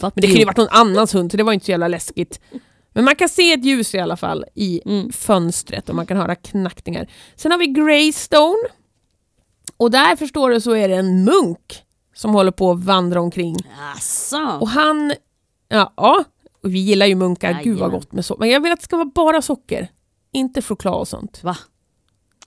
men 0.00 0.10
det 0.14 0.26
kunde 0.26 0.38
ju 0.38 0.44
varit 0.44 0.56
någon 0.56 0.68
annans 0.70 1.14
hund 1.14 1.30
så 1.30 1.36
det 1.36 1.42
var 1.42 1.52
inte 1.52 1.66
så 1.66 1.70
jävla 1.70 1.88
läskigt. 1.88 2.40
Men 2.92 3.04
man 3.04 3.16
kan 3.16 3.28
se 3.28 3.52
ett 3.52 3.64
ljus 3.64 3.94
i 3.94 3.98
alla 3.98 4.16
fall 4.16 4.44
i 4.54 4.80
Mm. 4.86 5.12
fönstret 5.12 5.88
och 5.88 5.94
man 5.94 6.06
kan 6.06 6.16
höra 6.16 6.34
knackningar. 6.34 7.10
Sen 7.36 7.50
har 7.52 7.58
vi 7.58 7.66
Greystone. 7.66 8.68
Och 9.76 9.90
där 9.90 10.16
förstår 10.16 10.50
du 10.50 10.60
så 10.60 10.72
är 10.72 10.88
det 10.88 10.94
en 10.96 11.24
munk 11.24 11.82
som 12.14 12.34
håller 12.34 12.50
på 12.50 12.70
att 12.70 12.84
vandra 12.84 13.20
omkring. 13.20 13.56
Asså. 13.96 14.58
Och 14.60 14.68
han, 14.68 15.12
ja, 15.68 15.92
ja 15.96 16.24
och 16.62 16.74
vi 16.74 16.78
gillar 16.78 17.06
ju 17.06 17.14
munkar, 17.14 17.60
gud 17.64 17.78
vad 17.78 17.90
gott 17.90 18.12
med 18.12 18.24
socker. 18.24 18.40
Men 18.40 18.50
jag 18.50 18.60
vill 18.60 18.72
att 18.72 18.80
det 18.80 18.84
ska 18.84 18.96
vara 18.96 19.10
bara 19.14 19.42
socker, 19.42 19.88
inte 20.32 20.62
choklad 20.62 20.94
och 20.94 21.08
sånt. 21.08 21.42
Va? 21.44 21.56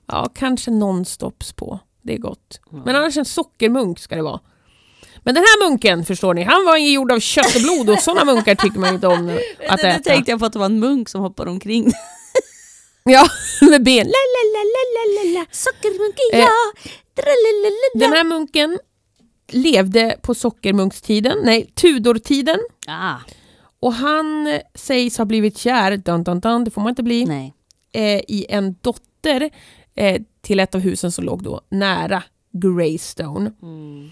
Ja, 0.08 0.30
kanske 0.36 0.72
nonstops 0.72 1.54
på, 1.54 1.80
det 2.02 2.14
är 2.14 2.18
gott. 2.18 2.60
Men 2.70 2.96
annars 2.96 3.18
en 3.18 3.26
sockermunk 3.26 4.00
ska 4.00 4.16
det 4.16 4.22
vara. 4.22 4.40
Men 5.26 5.36
den 5.36 5.44
här 5.44 5.70
munken, 5.70 6.06
förstår 6.06 6.34
ni, 6.34 6.44
han 6.44 6.66
var 6.66 6.78
gjord 6.78 7.12
av 7.12 7.20
kött 7.20 7.56
och 7.56 7.62
blod 7.62 7.90
och 7.90 8.00
sådana 8.00 8.26
munkar 8.34 8.56
tycker 8.56 8.80
man 8.80 8.94
inte 8.94 9.08
om 9.08 9.30
att 9.70 9.80
äta. 9.84 10.00
tänkte 10.00 10.32
jag 10.32 10.40
på 10.40 10.46
att 10.46 10.54
det 10.54 10.60
var 10.60 10.66
en 10.66 10.80
munk 10.80 11.10
som 11.10 11.22
hoppade 11.22 11.52
omkring. 11.52 11.92
Ja, 13.10 13.28
med 13.62 13.84
ben. 13.84 14.08
La, 14.08 14.12
la, 14.36 14.44
la, 14.54 14.64
la, 14.64 15.24
la, 15.34 15.40
la. 15.40 15.46
Sockermunken, 15.52 16.26
Eh, 16.34 16.40
ja! 16.40 16.50
Dralalalala. 17.16 17.76
Den 17.94 18.14
här 18.14 18.24
munken 18.24 18.80
levde 19.52 20.16
på 20.22 20.36
sockermunkstiden, 20.36 21.38
nej, 21.44 21.72
Tudortiden. 21.76 22.60
Ah, 22.88 23.16
Och 23.80 23.94
han 23.94 24.48
eh, 24.48 24.60
sägs 24.76 25.18
ha 25.18 25.26
blivit 25.26 25.58
kär, 25.58 25.98
dun, 25.98 26.24
dun, 26.24 26.40
dun, 26.40 26.64
det 26.64 26.72
får 26.72 26.82
man 26.82 26.90
inte 26.90 27.04
bli, 27.04 27.26
nej. 27.26 27.54
eh, 27.94 28.22
i 28.28 28.46
en 28.50 28.76
dotter 28.82 29.50
eh, 29.96 30.22
till 30.42 30.60
ett 30.60 30.76
av 30.76 30.82
husen 30.82 31.12
som 31.12 31.24
låg 31.26 31.44
då 31.44 31.62
nära 31.70 32.24
Greystone. 32.54 33.52
Mm. 33.62 34.10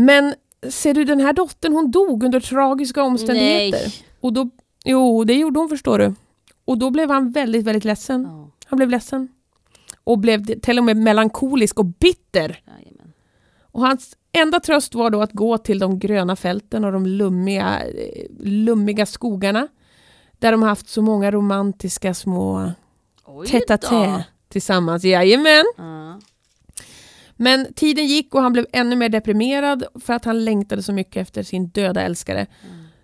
Men 0.00 0.34
ser 0.68 0.94
du, 0.94 1.04
den 1.04 1.20
här 1.20 1.32
dottern 1.32 1.72
hon 1.72 1.90
dog 1.90 2.24
under 2.24 2.40
tragiska 2.40 3.02
omständigheter. 3.02 3.80
Nej. 3.86 4.04
Och 4.20 4.32
då, 4.32 4.50
jo, 4.84 5.24
det 5.24 5.34
gjorde 5.34 5.60
hon 5.60 5.68
förstår 5.68 5.98
du. 5.98 6.14
Och 6.64 6.78
då 6.78 6.90
blev 6.90 7.10
han 7.10 7.30
väldigt, 7.30 7.64
väldigt 7.64 7.84
ledsen. 7.84 8.22
Ja, 8.22 8.50
Han 8.66 8.76
blev 8.76 8.90
ledsen. 8.90 9.28
Och 10.04 10.18
blev 10.18 10.60
till 10.60 10.78
och 10.78 10.84
med 10.84 10.96
melankolisk 10.96 11.78
och 11.78 11.84
bitter. 11.86 12.62
jajamän. 12.66 13.12
Och 13.62 13.80
hans 13.80 14.16
enda 14.32 14.60
tröst 14.60 14.94
var 14.94 15.10
då 15.10 15.22
att 15.22 15.32
gå 15.32 15.58
till 15.58 15.78
de 15.78 15.98
gröna 15.98 16.36
fälten 16.36 16.84
och 16.84 16.92
de 16.92 17.06
lummiga, 17.06 17.82
lummiga 18.40 19.06
skogarna. 19.06 19.68
Där 20.38 20.52
de 20.52 20.62
haft 20.62 20.88
så 20.88 21.02
många 21.02 21.30
romantiska 21.30 22.14
små 22.14 22.72
tête-à-tête 23.46 24.24
tillsammans. 24.48 25.04
Jajamän. 25.04 25.64
Ja. 25.76 26.20
Men 27.40 27.72
tiden 27.74 28.06
gick 28.06 28.34
och 28.34 28.42
han 28.42 28.52
blev 28.52 28.66
ännu 28.72 28.96
mer 28.96 29.08
deprimerad 29.08 29.84
för 30.00 30.12
att 30.12 30.24
han 30.24 30.44
längtade 30.44 30.82
så 30.82 30.92
mycket 30.92 31.16
efter 31.16 31.42
sin 31.42 31.68
döda 31.68 32.02
älskare. 32.02 32.46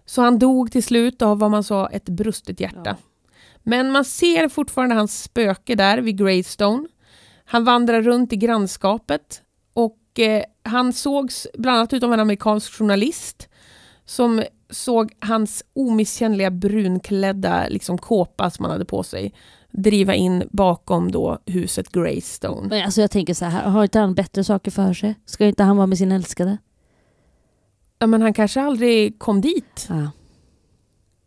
Så 0.06 0.22
han 0.22 0.38
dog 0.38 0.72
till 0.72 0.82
slut 0.82 1.22
av 1.22 1.38
vad 1.38 1.50
man 1.50 1.64
sa 1.64 1.88
ett 1.88 2.08
brustet 2.08 2.60
hjärta. 2.60 2.82
Ja. 2.84 2.96
Men 3.62 3.92
man 3.92 4.04
ser 4.04 4.48
fortfarande 4.48 4.94
hans 4.94 5.22
spöke 5.22 5.74
där 5.74 5.98
vid 5.98 6.18
Greystone. 6.18 6.88
Han 7.44 7.64
vandrar 7.64 8.02
runt 8.02 8.32
i 8.32 8.36
grannskapet 8.36 9.42
och 9.72 10.18
eh, 10.18 10.44
han 10.62 10.92
sågs 10.92 11.46
bland 11.54 11.78
annat 11.78 11.92
utav 11.92 12.12
en 12.12 12.20
amerikansk 12.20 12.72
journalist 12.72 13.48
som 14.04 14.42
såg 14.70 15.12
hans 15.20 15.64
omisskännliga 15.74 16.50
brunklädda 16.50 17.68
liksom, 17.68 17.98
kåpa 17.98 18.50
som 18.50 18.64
han 18.64 18.72
hade 18.72 18.84
på 18.84 19.02
sig 19.02 19.34
driva 19.78 20.14
in 20.14 20.48
bakom 20.50 21.10
då 21.12 21.38
huset 21.46 21.92
Greystone. 21.92 22.68
Men 22.68 22.84
alltså 22.84 23.00
jag 23.00 23.10
tänker 23.10 23.34
så 23.34 23.44
här, 23.44 23.70
har 23.70 23.82
inte 23.82 23.98
han 23.98 24.14
bättre 24.14 24.44
saker 24.44 24.70
för 24.70 24.94
sig? 24.94 25.14
Ska 25.26 25.46
inte 25.46 25.62
han 25.62 25.76
vara 25.76 25.86
med 25.86 25.98
sin 25.98 26.12
älskade? 26.12 26.58
Ja, 27.98 28.06
men 28.06 28.22
han 28.22 28.34
kanske 28.34 28.60
aldrig 28.60 29.18
kom 29.18 29.40
dit. 29.40 29.86
Ja. 29.88 30.10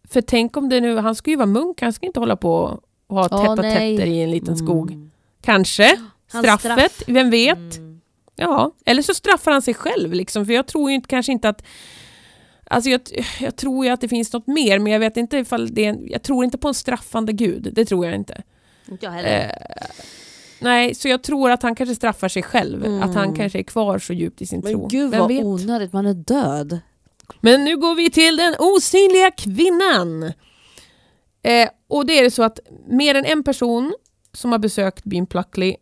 För 0.10 0.22
tänk 0.22 0.58
om 0.58 0.70
det 0.70 0.82
nu, 0.82 0.98
han 0.98 1.16
ska 1.16 1.30
ju 1.32 1.38
vara 1.38 1.46
munk, 1.46 1.82
han 1.82 1.94
ska 1.94 2.06
inte 2.06 2.20
hålla 2.20 2.36
på 2.36 2.82
och 3.08 3.16
ha 3.18 3.28
Åh, 3.32 3.42
tätt 3.42 3.50
och 3.50 3.58
nej. 3.58 3.98
tätter 3.98 4.10
i 4.12 4.22
en 4.22 4.32
liten 4.32 4.58
skog. 4.58 4.92
Mm. 4.92 5.12
Kanske. 5.42 6.00
Hans 6.32 6.46
Straffet, 6.46 6.92
straff. 6.92 7.04
vem 7.08 7.30
vet? 7.30 7.78
Mm. 7.78 8.02
Ja, 8.36 8.72
eller 8.86 9.02
så 9.02 9.14
straffar 9.14 9.52
han 9.52 9.62
sig 9.62 9.74
själv 9.74 10.14
liksom, 10.14 10.46
för 10.46 10.54
jag 10.54 10.68
tror 10.68 10.90
ju 10.90 10.96
inte, 10.96 11.08
kanske 11.08 11.32
inte 11.32 11.50
att 11.50 11.64
Alltså 12.70 12.90
jag, 12.90 13.02
jag 13.42 13.56
tror 13.56 13.86
ju 13.86 13.92
att 13.92 14.02
det 14.02 14.08
finns 14.08 14.34
något 14.34 14.48
mer, 14.48 14.80
men 14.80 14.94
jag 14.94 15.00
vet 15.00 15.18
inte 15.18 15.38
ifall 15.38 15.74
det 15.74 15.86
är, 15.86 15.90
en- 15.90 16.08
Jag 16.08 16.24
tror 16.24 16.44
inte 16.46 16.58
på 16.58 16.68
en 16.68 16.74
straffande 16.74 17.34
gud, 17.34 17.70
det 17.74 17.86
tror 17.86 18.06
jag 18.06 18.16
inte. 18.16 18.42
Inte 18.92 19.06
jag 19.06 19.12
heller. 19.12 19.40
Eh, 19.46 19.86
nej, 20.62 20.96
så 20.96 21.08
jag 21.08 21.24
tror 21.24 21.52
att 21.52 21.64
han 21.64 21.76
kanske 21.76 21.96
straffar 21.96 22.28
sig 22.28 22.44
själv. 22.44 22.86
Mm. 22.86 23.04
Att 23.04 23.16
han 23.16 23.36
kanske 23.36 23.60
är 23.60 23.64
kvar 23.64 24.00
så 24.00 24.14
djupt 24.14 24.42
i 24.42 24.46
sin 24.46 24.62
tro. 24.62 24.80
Men 24.80 24.88
gud 24.88 25.12
Vem 25.12 25.20
vad 25.20 25.28
vet? 25.28 25.44
onödigt, 25.44 25.94
man 25.94 26.06
är 26.06 26.14
död. 26.14 26.80
Men 27.42 27.66
nu 27.66 27.78
går 27.78 27.96
vi 27.96 28.10
till 28.10 28.38
den 28.38 28.56
osynliga 28.60 29.32
kvinnan. 29.32 30.24
Eh, 31.44 31.70
och 31.88 32.06
det 32.06 32.20
är 32.20 32.24
det 32.24 32.32
så 32.32 32.44
att 32.44 32.60
mer 32.88 33.16
än 33.16 33.26
en 33.26 33.44
person 33.44 33.94
som 34.34 34.52
har 34.52 34.60
besökt 34.60 35.04
byn 35.04 35.26
Pluckley 35.28 35.76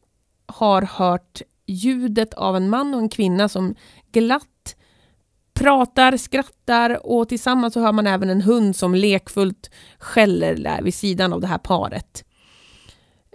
har 0.46 0.82
hört 0.82 1.42
ljudet 1.68 2.34
av 2.34 2.56
en 2.56 2.70
man 2.70 2.94
och 2.94 3.00
en 3.00 3.10
kvinna 3.10 3.50
som 3.50 3.76
glatt 4.12 4.48
pratar, 5.66 6.18
skrattar 6.18 7.06
och 7.08 7.30
tillsammans 7.30 7.74
så 7.74 7.80
hör 7.80 7.92
man 7.92 8.08
även 8.08 8.30
en 8.30 8.42
hund 8.42 8.76
som 8.76 8.96
lekfullt 8.96 9.72
skäller 10.00 10.56
där 10.56 10.82
vid 10.82 10.94
sidan 10.94 11.34
av 11.34 11.42
det 11.42 11.48
här 11.48 11.58
paret. 11.58 12.26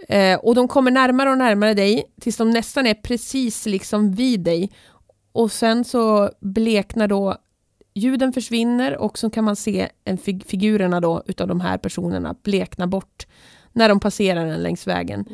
Eh, 0.07 0.39
och 0.39 0.55
de 0.55 0.67
kommer 0.67 0.91
närmare 0.91 1.31
och 1.31 1.37
närmare 1.37 1.73
dig 1.73 2.03
tills 2.21 2.37
de 2.37 2.49
nästan 2.51 2.87
är 2.87 2.93
precis 2.93 3.65
liksom 3.65 4.11
vid 4.11 4.39
dig. 4.39 4.71
Och 5.31 5.51
sen 5.51 5.83
så 5.83 6.29
bleknar 6.41 7.07
då 7.07 7.35
ljuden 7.93 8.33
försvinner 8.33 8.97
och 8.97 9.17
så 9.17 9.29
kan 9.29 9.43
man 9.43 9.55
se 9.55 9.89
en 10.05 10.17
fig- 10.17 10.45
figurerna 10.45 10.99
då 10.99 11.23
utav 11.25 11.47
de 11.47 11.61
här 11.61 11.77
personerna 11.77 12.35
blekna 12.43 12.87
bort 12.87 13.27
när 13.73 13.89
de 13.89 13.99
passerar 13.99 14.45
den 14.45 14.63
längs 14.63 14.87
vägen. 14.87 15.25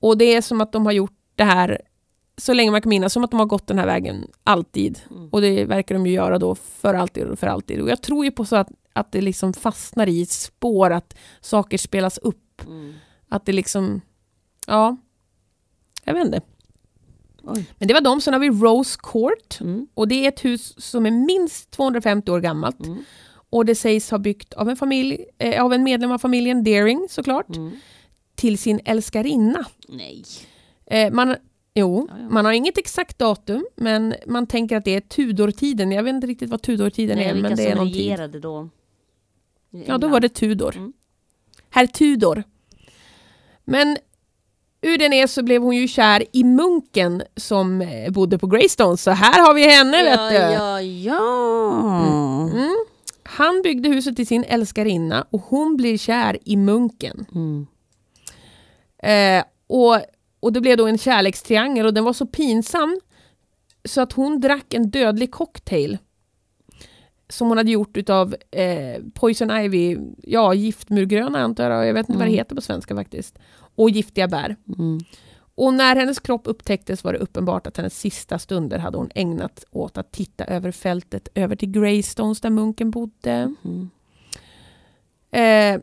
Och 0.00 0.18
det 0.18 0.34
är 0.34 0.40
som 0.40 0.60
att 0.60 0.72
de 0.72 0.86
har 0.86 0.92
gjort 0.92 1.18
det 1.36 1.44
här 1.44 1.80
så 2.36 2.52
länge 2.52 2.70
man 2.70 2.82
kan 2.82 2.90
minnas, 2.90 3.12
som 3.12 3.24
att 3.24 3.30
de 3.30 3.40
har 3.40 3.46
gått 3.46 3.66
den 3.66 3.78
här 3.78 3.86
vägen 3.86 4.30
alltid. 4.42 5.00
Mm. 5.10 5.28
Och 5.28 5.40
det 5.40 5.64
verkar 5.64 5.94
de 5.94 6.06
ju 6.06 6.12
göra 6.12 6.38
då 6.38 6.54
för 6.54 6.94
alltid 6.94 7.26
och 7.26 7.38
för 7.38 7.46
alltid. 7.46 7.80
Och 7.80 7.90
jag 7.90 8.02
tror 8.02 8.24
ju 8.24 8.30
på 8.30 8.44
så 8.44 8.56
att, 8.56 8.68
att 8.92 9.12
det 9.12 9.20
liksom 9.20 9.52
fastnar 9.52 10.08
i 10.08 10.26
spår, 10.26 10.90
att 10.90 11.16
saker 11.40 11.78
spelas 11.78 12.18
upp. 12.18 12.62
Mm. 12.66 12.94
Att 13.28 13.46
det 13.46 13.52
liksom, 13.52 14.00
ja, 14.66 14.96
jag 16.04 16.14
vet 16.14 16.26
inte. 16.26 16.40
Oj. 17.42 17.66
Men 17.78 17.88
det 17.88 17.94
var 17.94 18.00
de, 18.00 18.20
sen 18.20 18.32
har 18.32 18.40
vi 18.40 18.50
Rose 18.50 18.98
Court. 19.02 19.60
Mm. 19.60 19.86
Och 19.94 20.08
det 20.08 20.24
är 20.24 20.28
ett 20.28 20.44
hus 20.44 20.74
som 20.78 21.06
är 21.06 21.10
minst 21.10 21.70
250 21.70 22.30
år 22.30 22.40
gammalt. 22.40 22.86
Mm. 22.86 23.04
Och 23.50 23.66
det 23.66 23.74
sägs 23.74 24.10
ha 24.10 24.18
byggt 24.18 24.54
av 24.54 24.68
en, 24.68 24.76
familj, 24.76 25.24
eh, 25.38 25.64
av 25.64 25.72
en 25.72 25.82
medlem 25.82 26.12
av 26.12 26.18
familjen 26.18 26.64
Deering 26.64 27.06
såklart, 27.10 27.56
Mm. 27.56 27.70
till 28.34 28.58
sin 28.58 28.80
älskarinna. 28.84 29.64
Nej. 29.88 30.24
Eh, 30.86 31.12
man, 31.12 31.36
jo, 31.74 32.06
Ja, 32.10 32.16
ja. 32.18 32.28
man 32.30 32.44
har 32.44 32.52
inget 32.52 32.78
exakt 32.78 33.18
datum, 33.18 33.66
men 33.76 34.14
man 34.26 34.46
tänker 34.46 34.76
att 34.76 34.84
det 34.84 34.96
är 34.96 35.00
Tudor-tiden. 35.00 35.92
Jag 35.92 36.02
vet 36.02 36.14
inte 36.14 36.26
riktigt 36.26 36.50
vad 36.50 36.62
Tudor-tiden 36.62 37.16
Nej, 37.18 37.26
är, 37.28 37.34
men 37.34 37.56
det 37.56 37.70
är 37.70 37.76
någon 37.76 37.92
tid. 37.92 38.40
då? 38.42 38.68
Ja, 39.70 39.98
då 39.98 40.08
var 40.08 40.20
det 40.20 40.28
Tudor. 40.28 40.76
Mm. 40.76 40.92
Herr 41.70 41.86
Tudor. 41.86 42.44
Men 43.64 43.98
ur 44.82 44.98
den 44.98 45.12
är 45.12 45.26
så 45.26 45.42
blev 45.42 45.62
hon 45.62 45.76
ju 45.76 45.88
kär 45.88 46.24
i 46.32 46.44
munken 46.44 47.22
som 47.36 47.80
eh, 47.80 48.10
bodde 48.10 48.38
på 48.38 48.46
Greystone. 48.46 48.96
Så 48.96 49.10
här 49.10 49.46
har 49.46 49.54
vi 49.54 49.68
henne, 49.70 49.96
ja, 49.98 50.04
vet 50.04 50.30
du. 50.30 50.36
Ja, 50.54 50.80
ja. 50.80 52.50
Mm. 52.52 52.76
Han 53.22 53.62
byggde 53.62 53.88
huset 53.88 54.16
till 54.16 54.26
sin 54.26 54.44
älskarinna 54.44 55.26
och 55.30 55.40
hon 55.40 55.76
blir 55.76 55.98
kär 55.98 56.38
i 56.44 56.56
munken. 56.56 57.26
Mm. 57.34 57.66
Eh, 59.02 59.44
och, 59.66 60.00
och 60.42 60.52
det 60.52 60.60
blev 60.60 60.76
då 60.76 60.86
en 60.86 60.98
kärlekstriangel 60.98 61.86
och 61.86 61.94
den 61.94 62.04
var 62.04 62.12
så 62.12 62.26
pinsam 62.26 63.00
så 63.84 64.00
att 64.00 64.12
hon 64.12 64.40
drack 64.40 64.74
en 64.74 64.90
dödlig 64.90 65.30
cocktail 65.32 65.98
som 67.28 67.48
hon 67.48 67.56
hade 67.58 67.70
gjort 67.70 67.96
utav 67.96 68.36
eh, 68.50 69.02
Poison 69.14 69.50
Ivy, 69.50 69.98
ja 70.22 70.54
giftmurgröna 70.54 71.38
antar 71.38 71.70
jag, 71.70 71.86
jag 71.86 71.94
vet 71.94 72.08
inte 72.08 72.18
vad 72.18 72.26
det 72.26 72.30
Mm. 72.30 72.38
heter 72.38 72.54
på 72.54 72.60
svenska 72.62 72.94
faktiskt. 72.96 73.38
och 73.74 73.90
giftiga 73.90 74.28
bär. 74.28 74.56
Mm. 74.78 75.00
Och 75.54 75.74
när 75.74 75.96
hennes 75.96 76.20
kropp 76.20 76.42
upptäcktes 76.44 77.04
var 77.04 77.12
det 77.12 77.18
uppenbart 77.18 77.66
att 77.66 77.76
hennes 77.76 77.98
sista 77.98 78.38
stunder 78.38 78.78
hade 78.78 78.96
hon 78.98 79.10
ägnat 79.14 79.64
åt 79.70 79.98
att 79.98 80.12
titta 80.12 80.44
över 80.44 80.70
fältet 80.72 81.28
över 81.34 81.56
till 81.56 81.70
Greystones 81.70 82.40
där 82.40 82.50
munken 82.50 82.90
bodde. 82.90 83.54
Mm. 83.64 83.90
Eh, 85.30 85.82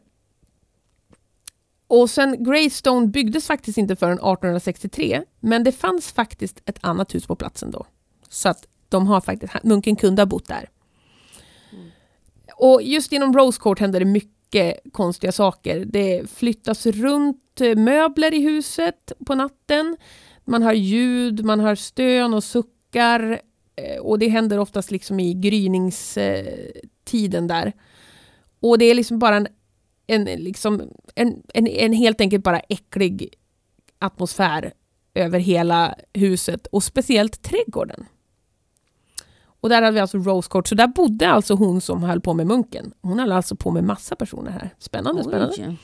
och 1.90 2.10
sen 2.10 2.44
Greystone 2.44 3.08
byggdes 3.08 3.48
faktiskt 3.48 3.78
inte 3.78 3.96
förrän 3.96 4.14
1863, 4.14 5.22
men 5.40 5.64
det 5.64 5.72
fanns 5.72 6.12
faktiskt 6.12 6.62
ett 6.66 6.78
annat 6.82 7.16
hus 7.16 7.28
på 7.28 7.36
platsen 7.36 7.72
då. 7.72 7.86
Så 8.30 8.50
att 8.50 8.68
de 8.90 9.08
har 9.08 9.22
faktiskt, 9.22 9.54
munken 9.64 9.96
kunde 9.96 10.22
ha 10.22 10.28
bott 10.28 10.48
där. 10.48 10.70
Och 12.56 12.82
just 12.82 13.12
inom 13.14 13.34
Rose 13.34 13.60
Court 13.62 13.80
händer 13.80 14.00
det 14.00 14.06
mycket 14.06 14.80
konstiga 14.92 15.32
saker. 15.32 15.86
Det 15.86 16.32
flyttas 16.32 16.86
runt 16.86 17.62
eh, 17.62 17.76
möbler 17.76 18.34
i 18.34 18.42
huset 18.42 19.12
på 19.26 19.36
natten. 19.36 19.98
Man 20.46 20.64
har 20.64 20.74
ljud, 20.74 21.46
man 21.46 21.60
hör 21.60 21.76
stön 21.76 22.34
och 22.34 22.44
suckar. 22.44 23.42
eh, 23.76 24.00
Och 24.02 24.20
det 24.20 24.28
händer 24.28 24.60
oftast 24.60 24.92
liksom 24.92 25.20
i 25.20 25.34
gryningstiden 25.34 27.48
där. 27.48 27.74
Och 28.60 28.78
det 28.78 28.86
är 28.86 28.96
liksom 28.96 29.20
bara 29.20 29.36
en, 29.36 29.48
en, 30.10 30.24
liksom, 30.24 30.82
en, 31.16 31.44
en, 31.54 31.68
en 31.68 31.94
helt 31.94 32.22
enkelt 32.22 32.44
bara 32.44 32.60
äcklig 32.60 33.34
atmosfär 34.00 34.74
över 35.14 35.40
hela 35.40 35.96
huset 36.14 36.68
och 36.68 36.84
speciellt 36.84 37.42
trädgården. 37.42 38.06
Och 39.62 39.70
där 39.70 39.82
hade 39.82 39.94
vi 39.94 40.00
alltså 40.00 40.18
Rose 40.18 40.50
Court, 40.50 40.68
så 40.68 40.76
där 40.76 40.88
bodde 40.88 41.30
alltså 41.30 41.54
hon 41.54 41.82
som 41.82 42.04
höll 42.04 42.22
på 42.22 42.34
med 42.34 42.48
munken. 42.48 42.94
Hon 43.02 43.20
höll 43.20 43.32
alltså 43.32 43.56
på 43.56 43.72
med 43.72 43.84
massa 43.84 44.16
personer 44.16 44.52
här. 44.52 44.70
Spännande, 44.80 45.24
spännande. 45.24 45.56
Oj. 45.58 45.78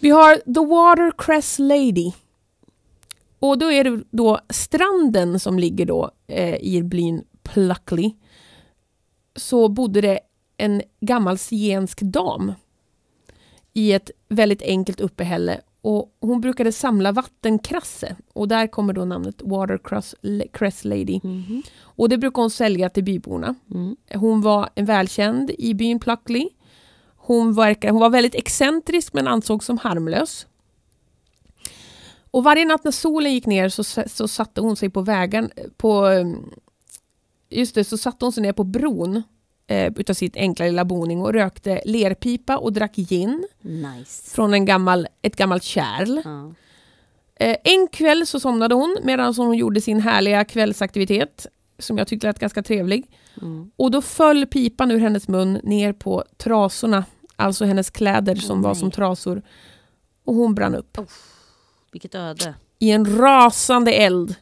Vi 0.00 0.10
har 0.10 0.36
The 0.36 0.66
Watercress 0.66 1.58
Lady. 1.58 2.12
Och 3.38 3.58
då 3.58 3.72
är 3.72 3.84
det 3.84 4.04
då 4.10 4.40
stranden 4.50 5.40
som 5.40 5.58
ligger 5.58 5.86
då 5.86 6.10
eh, 6.26 6.56
i 6.56 6.82
byn 6.82 7.24
Pluckley. 7.42 8.14
Så 9.36 9.68
bodde 9.68 10.00
det 10.00 10.20
en 10.56 10.82
gammal 11.00 11.38
zigensk 11.38 12.00
dam 12.00 12.52
i 13.74 13.92
ett 13.92 14.10
väldigt 14.28 14.62
enkelt 14.62 15.00
uppehälle. 15.00 15.60
Och 15.80 16.16
hon 16.20 16.40
brukade 16.40 16.72
samla 16.72 17.12
vattenkrasse 17.12 18.16
och 18.32 18.48
där 18.48 18.66
kommer 18.66 18.92
då 18.92 19.04
namnet 19.04 19.42
Watercress 19.42 20.14
Cress 20.52 20.84
Lady. 20.84 21.20
Mhm. 21.22 21.62
Och 21.80 22.08
det 22.08 22.18
brukar 22.18 22.42
hon 22.42 22.50
sälja 22.50 22.88
till 22.88 23.04
byborna. 23.04 23.54
Mm. 23.70 23.96
Hon 24.14 24.40
var 24.40 24.68
en 24.74 24.84
välkänd 24.84 25.50
i 25.58 25.74
byn 25.74 26.00
Pluckley. 26.00 26.48
Hon, 27.16 27.54
verkar, 27.54 27.90
hon 27.90 28.00
var 28.00 28.10
väldigt 28.10 28.34
excentrisk 28.34 29.12
men 29.12 29.28
ansågs 29.28 29.66
som 29.66 29.78
harmlös. 29.78 30.46
Och 32.30 32.44
varje 32.44 32.64
natt 32.64 32.84
när 32.84 32.90
solen 32.90 33.32
gick 33.32 33.46
ner 33.46 33.68
så, 33.68 33.84
så 34.06 34.28
satte 34.28 34.60
hon 34.60 34.76
sig 34.76 34.90
på 34.90 35.00
vägen 35.00 35.50
på 35.76 36.06
um, 36.06 36.50
just 37.50 37.74
det, 37.74 37.84
så 37.84 37.98
satte 37.98 38.24
hon 38.24 38.32
sig 38.32 38.42
ner 38.42 38.52
på 38.52 38.64
bron 38.64 39.22
eh, 39.66 39.92
utav 39.96 40.14
sitt 40.14 40.36
enkla 40.36 40.64
lilla 40.66 40.84
boning 40.84 41.22
och 41.22 41.32
rökte 41.32 41.80
lerpipa 41.84 42.56
och 42.56 42.72
drack 42.72 42.96
gin 42.96 43.46
Nice. 43.60 44.30
från 44.34 44.54
en 44.54 44.64
gammal, 44.64 45.06
ett 45.22 45.36
gammalt 45.36 45.62
kärl. 45.62 46.20
Ja. 46.24 46.52
Eh, 47.36 47.56
en 47.64 47.88
kväll 47.88 48.26
så 48.26 48.40
somnade 48.40 48.74
hon 48.74 48.98
medan 49.02 49.34
hon 49.36 49.56
gjorde 49.56 49.80
sin 49.80 50.00
härliga 50.00 50.44
kvällsaktivitet 50.44 51.46
som 51.78 51.98
jag 51.98 52.06
tyckte 52.06 52.26
lät 52.26 52.38
ganska 52.38 52.62
trevlig. 52.62 53.10
Mm. 53.42 53.70
Och 53.76 53.90
då 53.90 54.02
föll 54.02 54.46
pipan 54.46 54.90
ur 54.90 54.98
hennes 54.98 55.28
mun 55.28 55.60
ner 55.62 55.92
på 55.92 56.24
trasorna, 56.36 57.04
alltså 57.36 57.64
hennes 57.64 57.90
kläder 57.90 58.34
som 58.36 58.58
Åh, 58.58 58.62
var 58.64 58.70
nej. 58.70 58.80
som 58.80 58.90
trasor. 58.90 59.42
Och 60.24 60.34
hon 60.34 60.54
brann 60.54 60.74
upp 60.74 60.98
Vilket 61.92 62.14
öde. 62.14 62.54
i 62.78 62.90
en 62.90 63.18
rasande 63.18 63.92
eld. 63.92 64.34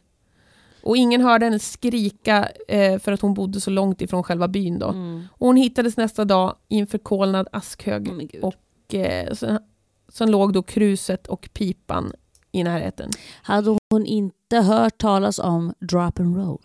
Och 0.83 0.97
ingen 0.97 1.21
hörde 1.21 1.45
henne 1.45 1.59
skrika 1.59 2.49
eh, 2.67 2.99
för 2.99 3.11
att 3.11 3.21
hon 3.21 3.33
bodde 3.33 3.61
så 3.61 3.69
långt 3.71 4.01
ifrån 4.01 4.23
själva 4.23 4.47
byn. 4.47 4.79
Då. 4.79 4.87
Mm. 4.89 5.23
Och 5.31 5.47
hon 5.47 5.55
hittades 5.57 5.97
nästa 5.97 6.25
dag 6.25 6.55
i 6.69 6.79
en 6.79 6.87
förkolnad 6.87 7.47
askhög. 7.51 8.03
Gud. 8.31 8.43
Och 8.43 8.93
eh, 8.95 9.33
sen, 9.33 9.59
sen 10.09 10.31
låg 10.31 10.53
då 10.53 10.63
kruset 10.63 11.27
och 11.27 11.49
pipan 11.53 12.13
i 12.51 12.63
närheten. 12.63 13.09
Hade 13.41 13.77
hon 13.89 14.05
inte 14.05 14.57
hört 14.57 14.97
talas 14.97 15.39
om 15.39 15.73
drop 15.79 16.19
and 16.19 16.37
roll? 16.37 16.59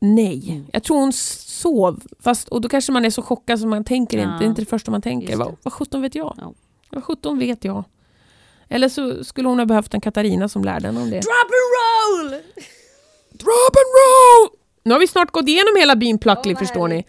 Nej, 0.00 0.50
Mm. 0.50 0.66
jag 0.72 0.82
tror 0.82 1.00
hon 1.00 1.12
sov. 1.12 2.02
Fast, 2.20 2.48
och 2.48 2.60
då 2.60 2.68
kanske 2.68 2.92
man 2.92 3.04
är 3.04 3.10
så 3.10 3.22
chockad 3.22 3.60
så 3.60 3.66
man 3.66 3.84
tänker 3.84 4.18
Ja. 4.18 4.24
inte. 4.24 4.38
Det 4.38 4.44
är 4.44 4.48
inte 4.48 4.62
det 4.62 4.66
första 4.66 4.90
man 4.90 5.02
tänker. 5.02 5.36
Vad, 5.36 5.56
vad 5.62 5.72
sjutton 5.72 6.02
vet 6.02 6.14
jag? 6.14 6.34
Ja. 6.40 6.52
Vad 6.90 7.04
sjutton 7.04 7.38
vet 7.38 7.64
jag? 7.64 7.84
Eller 8.68 8.88
så 8.88 9.24
skulle 9.24 9.48
hon 9.48 9.58
ha 9.58 9.66
behövt 9.66 9.94
en 9.94 10.00
Katarina 10.00 10.48
som 10.48 10.64
lärde 10.64 10.86
henne 10.86 11.00
om 11.00 11.10
det. 11.10 11.20
Drop 11.20 11.50
roll! 12.22 12.30
Drop 13.30 13.74
and 13.76 13.90
roll! 14.00 14.58
Nu 14.82 14.92
har 14.92 15.00
vi 15.00 15.06
snart 15.06 15.30
gått 15.30 15.48
igenom 15.48 15.76
hela 15.78 15.96
byn 15.96 16.18
Pluckley 16.18 16.54
vad 16.54 16.58
förstår 16.66 16.88
ni. 16.88 17.04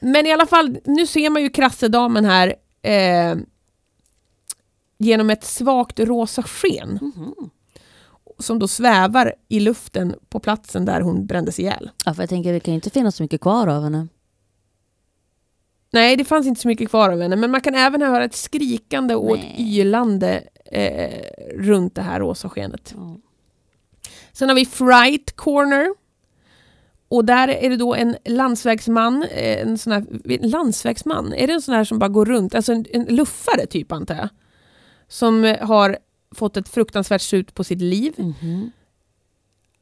Men 0.00 0.26
i 0.26 0.32
alla 0.32 0.46
fall, 0.46 0.78
nu 0.84 1.06
ser 1.06 1.30
man 1.30 1.42
ju 1.42 1.50
krassedamen 1.50 2.24
här 2.24 2.54
eh, 2.82 3.36
genom 4.98 5.30
ett 5.30 5.44
svagt 5.44 6.00
rosa 6.00 6.42
sken 6.42 6.98
Mhm. 7.16 7.34
som 8.38 8.58
då 8.58 8.68
svävar 8.68 9.34
i 9.48 9.60
luften 9.60 10.14
på 10.28 10.40
platsen 10.40 10.84
där 10.84 11.00
hon 11.00 11.26
brändes 11.26 11.58
ihjäl. 11.60 11.90
Ja, 12.04 12.14
för 12.14 12.22
jag 12.22 12.28
tänker 12.30 12.52
det 12.52 12.60
kan 12.60 12.72
ju 12.74 12.76
inte 12.76 12.90
finnas 12.90 13.16
så 13.16 13.22
mycket 13.22 13.40
kvar 13.40 13.66
av 13.66 13.82
henne. 13.82 14.08
Nej, 15.92 16.16
det 16.16 16.24
fanns 16.24 16.46
inte 16.46 16.60
så 16.60 16.68
mycket 16.68 16.88
kvar 16.90 17.10
av 17.10 17.20
henne, 17.22 17.36
men 17.36 17.50
man 17.50 17.60
kan 17.60 17.74
även 17.74 18.02
höra 18.02 18.24
ett 18.24 18.34
skrikande 18.34 19.14
och 19.14 19.36
ett 19.38 19.44
Nej. 19.58 19.78
ylande 19.78 20.42
eh, 20.64 21.20
runt 21.56 21.94
det 21.94 22.02
här 22.02 22.20
rosa 22.20 22.48
skenet. 22.48 22.94
Ja. 22.96 23.16
Sen 24.34 24.48
har 24.48 24.56
vi 24.56 24.66
Fright 24.66 25.36
Corner. 25.36 25.94
Och 27.08 27.24
där 27.24 27.48
är 27.48 27.70
det 27.70 27.76
då 27.76 27.94
en 27.94 28.16
landsvägsman, 28.24 29.22
eh, 29.22 29.62
en 29.62 29.78
sån 29.78 29.92
här, 29.92 30.06
landsvägsman, 30.46 31.32
är 31.32 31.46
det 31.46 31.52
en 31.52 31.62
sån 31.62 31.74
här 31.74 31.84
som 31.84 31.98
bara 31.98 32.08
går 32.08 32.26
runt, 32.26 32.54
alltså 32.54 32.72
en, 32.72 32.86
en 32.90 33.04
luffare 33.04 33.66
typ 33.66 33.92
antar 33.92 34.14
jag, 34.14 34.28
som 35.08 35.44
eh, 35.44 35.66
har 35.66 35.98
fått 36.34 36.56
ett 36.56 36.68
fruktansvärt 36.68 37.20
slut 37.22 37.54
på 37.54 37.64
sitt 37.64 37.80
liv. 37.80 38.14
Mhm. 38.16 38.70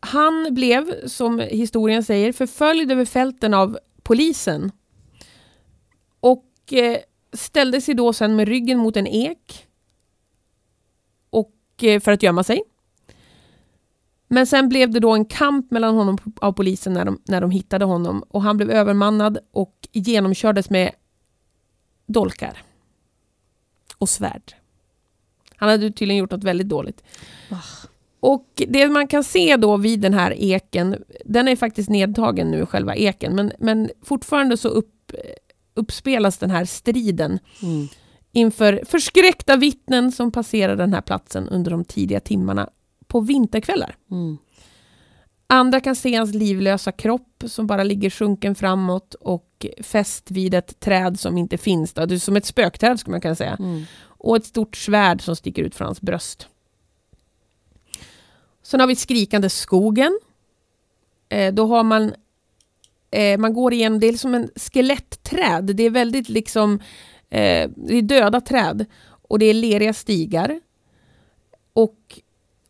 Han 0.01 0.49
blev, 0.51 1.09
som 1.09 1.39
historien 1.39 2.03
säger, 2.03 2.33
förföljd 2.33 2.93
över 2.93 3.05
fälten 3.05 3.55
av 3.55 3.79
polisen. 4.03 4.73
Och 6.21 6.73
eh, 6.73 6.99
ställde 7.33 7.81
sig 7.81 7.95
då 7.95 8.13
sen 8.13 8.37
med 8.37 8.49
ryggen 8.49 8.79
mot 8.79 8.97
en 8.97 9.07
ek. 9.07 9.67
Och 11.31 11.55
eh, 11.83 12.01
för 12.01 12.13
att 12.13 12.23
gömma 12.23 12.45
sig. 12.45 12.63
Men 14.33 14.47
sen 14.47 14.69
blev 14.69 14.91
det 14.91 15.01
då 15.01 15.13
en 15.13 15.25
kamp 15.25 15.71
mellan 15.71 15.95
honom 15.95 16.19
av 16.41 16.53
polisen 16.53 16.93
när 16.93 17.05
de, 17.05 17.19
när 17.25 17.41
de 17.41 17.51
hittade 17.51 17.85
honom. 17.85 18.25
Och 18.29 18.43
han 18.43 18.57
blev 18.57 18.71
övermannad 18.71 19.39
och 19.51 19.89
genomkördes 19.93 20.71
med 20.71 20.91
dolkar. 22.07 22.63
Och 23.99 24.09
svärd. 24.09 24.55
Han 25.57 25.69
hade 25.69 25.91
tydligen 25.91 26.17
gjort 26.17 26.31
något 26.31 26.45
väldigt 26.45 26.69
dåligt. 26.69 27.03
Och 28.21 28.63
det 28.69 28.89
man 28.89 29.07
kan 29.07 29.25
se 29.25 29.57
då 29.57 29.77
vid 29.77 30.01
den 30.01 30.15
här 30.15 30.35
eken, 30.39 31.05
den 31.25 31.49
är 31.49 31.57
faktiskt 31.57 31.91
nedtagen 31.91 32.51
nu, 32.51 32.67
själva 32.67 32.97
eken, 32.97 33.35
men, 33.35 33.53
men 33.59 33.91
fortfarande 34.03 34.57
så 34.57 34.69
upp, 34.69 35.13
uppspelas 35.75 36.39
den 36.39 36.51
här 36.51 36.65
striden 36.65 37.39
Mm. 37.63 37.89
inför 38.33 38.83
förskräckta 38.87 39.57
vittnen 39.57 40.13
som 40.13 40.33
passerar 40.33 40.77
den 40.77 40.95
här 40.95 41.01
platsen 41.01 41.49
under 41.49 41.71
de 41.71 41.85
tidiga 41.85 42.21
timmarna 42.21 42.71
på 43.13 43.21
vinterkvällar. 43.21 43.97
Mm. 44.11 44.39
Andra 45.47 45.81
kan 45.81 45.97
se 45.97 46.17
hans 46.17 46.35
livlösa 46.35 46.93
kropp 46.93 47.45
som 47.47 47.67
bara 47.67 47.85
ligger 47.85 48.11
sjunken 48.11 48.55
framåt 48.55 49.15
och 49.15 49.67
fäst 49.81 50.31
vid 50.31 50.55
ett 50.55 50.81
träd 50.81 51.21
som 51.21 51.39
inte 51.39 51.59
finns. 51.59 51.93
Då. 51.93 52.07
Det 52.07 52.15
är 52.15 52.19
som 52.19 52.37
ett 52.37 52.47
spökträd 52.47 53.01
skulle 53.01 53.13
man 53.13 53.21
kunna 53.21 53.35
säga. 53.35 53.57
Mm. 53.59 53.85
Och 54.03 54.37
ett 54.37 54.47
stort 54.47 54.77
svärd 54.77 55.23
som 55.23 55.37
sticker 55.37 55.63
ut 55.63 55.75
från 55.75 55.87
hans 55.87 56.01
bröst. 56.01 56.49
Sen 58.63 58.81
har 58.81 58.87
vi 58.87 58.97
skrikande 58.97 59.49
skogen. 59.49 60.19
Eh, 61.29 61.55
då 61.55 61.67
har 61.67 61.85
man 61.85 62.15
eh, 63.11 63.39
man 63.39 63.55
går 63.55 63.73
igenom, 63.73 64.01
det 64.01 64.07
är 64.07 64.13
som 64.13 64.35
en 64.35 64.51
skelettträd. 64.57 65.65
Det 65.77 65.83
är 65.83 65.91
väldigt 65.91 66.29
liksom 66.29 66.81
eh, 67.31 67.71
det 67.77 67.99
är 67.99 68.03
döda 68.03 68.41
träd 68.41 68.87
och 69.29 69.39
det 69.39 69.47
är 69.47 69.55
leriga 69.55 69.93
stigar. 69.93 70.61
Och 71.73 72.21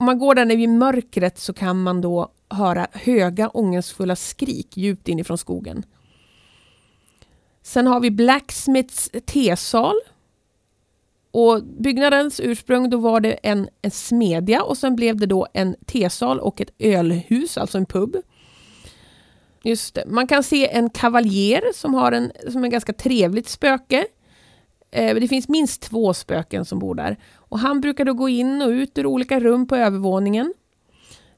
om 0.03 0.07
man 0.07 0.19
går 0.19 0.35
där 0.35 0.45
nere 0.45 0.61
i 0.61 0.66
mörkret 0.66 1.39
så 1.39 1.53
kan 1.53 1.83
man 1.83 2.01
då 2.01 2.33
höra 2.49 2.87
höga 2.93 3.49
ångestfulla 3.49 4.16
skrik 4.16 4.77
djupt 4.77 5.09
inifrån 5.09 5.39
skogen. 5.39 5.85
Sen 7.62 7.87
har 7.87 8.01
vi 8.01 8.11
Blacksmiths 8.11 9.11
tesal. 9.27 9.95
Och 11.31 11.65
byggnadens 11.65 12.41
ursprung 12.41 12.91
då 12.91 12.99
var 12.99 13.20
det 13.20 13.33
en, 13.33 13.69
en 13.83 13.91
smedja 13.91 14.62
och 14.62 14.79
sen 14.79 14.97
blev 14.97 15.16
det 15.16 15.27
då 15.27 15.47
en 15.53 15.77
tesal 15.87 16.41
och 16.41 16.61
ett 16.61 16.74
ölhus, 16.79 17.59
alltså 17.59 17.79
en 17.79 17.87
pub. 17.87 18.16
Just 19.65 19.95
det. 19.95 20.05
Man 20.07 20.27
kan 20.27 20.43
se 20.43 20.69
en 20.69 20.91
kavaljer 20.91 21.62
som 21.74 21.95
har 21.95 22.12
en, 22.12 22.33
som 22.51 22.65
är 22.65 22.69
ganska 22.69 22.93
trevligt 22.93 23.49
spöke. 23.49 24.07
Eh, 24.91 25.15
det 25.15 25.29
finns 25.29 25.49
minst 25.49 25.83
två 25.83 26.15
spöken 26.15 26.65
som 26.65 26.79
bor 26.79 26.95
där. 26.95 27.19
Och 27.53 27.59
han 27.59 27.81
brukar 27.81 28.05
då 28.05 28.15
gå 28.15 28.29
in 28.29 28.62
och 28.62 28.69
ut 28.69 28.99
ur 28.99 29.07
olika 29.07 29.41
rum 29.41 29.66
på 29.66 29.77
övervåningen. 29.77 30.55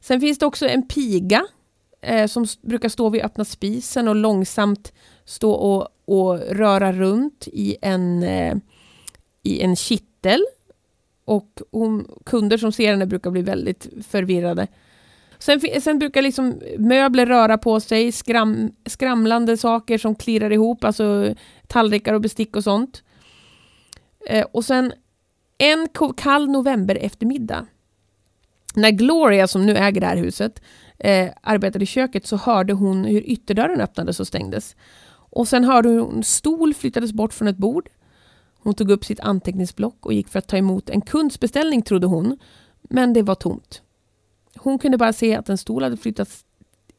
Sen 0.01 0.21
finns 0.21 0.39
det 0.39 0.47
också 0.47 0.67
en 0.67 0.89
piga 0.89 1.47
eh, 2.01 2.27
som 2.27 2.47
brukar 2.63 2.89
stå 2.89 3.09
vid 3.09 3.23
öppna 3.23 3.45
spisen 3.45 4.09
och 4.09 4.15
långsamt 4.15 4.93
stå 5.25 5.53
och, 5.53 5.89
och 6.05 6.39
röra 6.39 6.93
runt 6.93 7.49
i 7.53 7.77
en, 7.83 8.23
eh, 8.23 8.57
i 9.43 9.61
en 9.61 9.77
kittel. 9.77 10.45
Och 11.25 11.63
hon, 11.71 12.09
kunder 12.27 12.59
som 12.59 12.73
ser 12.73 12.91
henne 12.91 13.07
brukar 13.07 13.31
bli 13.31 13.43
väldigt 13.43 13.89
förvirrade. 14.07 14.67
Sen, 15.39 15.61
sen 15.81 15.99
brukar 15.99 16.23
liksom 16.23 16.61
möbler 16.79 17.27
röra 17.27 17.59
på 17.59 17.81
sig, 17.81 18.13
skram, 18.13 18.73
skramlande 18.87 19.57
saker 19.57 19.99
som 19.99 20.15
klirrar 20.15 20.53
ihop, 20.53 20.85
alltså 20.85 21.35
tallrikar 21.67 22.15
och 22.15 22.21
bestick 22.21 22.57
och 22.57 22.65
sånt. 22.65 23.03
Eh, 24.27 24.47
och 24.53 24.65
sen 24.65 24.93
en 25.59 25.89
kall 26.17 26.49
november 26.49 26.95
eftermiddag 26.95 27.67
när 28.75 28.91
Gloria, 28.91 29.49
som 29.49 29.67
nu 29.67 29.77
äger 29.77 30.01
det 30.01 30.07
här 30.07 30.17
huset, 30.17 30.63
eh, 30.99 31.31
arbetade 31.41 31.83
i 31.83 31.87
köket 31.87 32.27
så 32.27 32.37
hörde 32.37 32.73
hon 32.73 33.05
hur 33.05 33.21
ytterdörren 33.21 33.81
öppnades 33.81 34.21
och 34.21 34.27
stängdes. 34.27 34.77
Och 35.11 35.49
sen 35.49 35.65
hörde 35.65 35.89
hon 35.89 35.99
hur 35.99 36.17
en 36.17 36.25
stol 36.25 36.75
flyttades 36.75 37.13
bort 37.13 37.35
från 37.35 37.49
ett 37.49 37.57
bord. 37.57 37.89
Hon 38.59 38.75
tog 38.75 38.91
upp 38.91 39.05
sitt 39.05 39.21
anteckningsblock 39.21 40.07
och 40.07 40.13
gick 40.13 40.29
för 40.29 40.39
att 40.39 40.49
ta 40.49 40.57
emot 40.57 40.91
en 40.91 41.01
kundsbeställning 41.01 41.83
trodde 41.83 42.07
hon, 42.07 42.39
men 42.83 43.13
det 43.13 43.23
var 43.23 43.35
tomt. 43.35 43.83
Hon 44.57 44.79
kunde 44.79 44.99
bara 44.99 45.13
se 45.13 45.35
att 45.35 45.49
en 45.49 45.59
stol 45.59 45.83
hade 45.83 45.97
flyttats, 45.97 46.45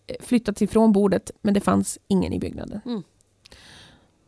eh, 0.07 0.15
flyttats 0.19 0.61
ifrån 0.61 0.91
bordet, 0.91 1.31
men 1.41 1.53
det 1.53 1.61
fanns 1.61 1.99
ingen 2.07 2.33
i 2.33 2.39
byggnaden. 2.39 2.81
Mm. 2.85 3.03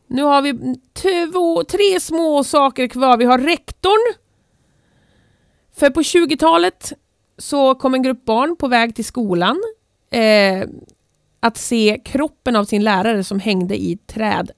Nu 0.08 0.24
har 0.24 0.42
vi 0.42 0.76
två, 0.94 1.64
tre 1.64 2.00
små 2.00 2.44
saker 2.44 2.88
kvar. 2.88 3.18
Vi 3.18 3.26
har 3.26 3.38
rektorn. 3.38 4.14
För 5.76 5.90
på 5.90 6.02
20-talet 6.02 6.94
så 7.38 7.76
kom 7.76 7.94
en 7.94 8.04
grupp 8.04 8.26
barn 8.26 8.56
på 8.56 8.68
väg 8.68 8.96
till 8.96 9.06
skolan 9.06 9.58
eh, 10.10 10.64
att 11.40 11.58
se 11.58 12.02
kroppen 12.06 12.56
av 12.56 12.66
sin 12.66 12.84
lärare 12.84 13.24
som 13.24 13.40
hängde 13.40 13.76
i 13.76 13.94
ett 13.94 14.08
träd 14.08 14.52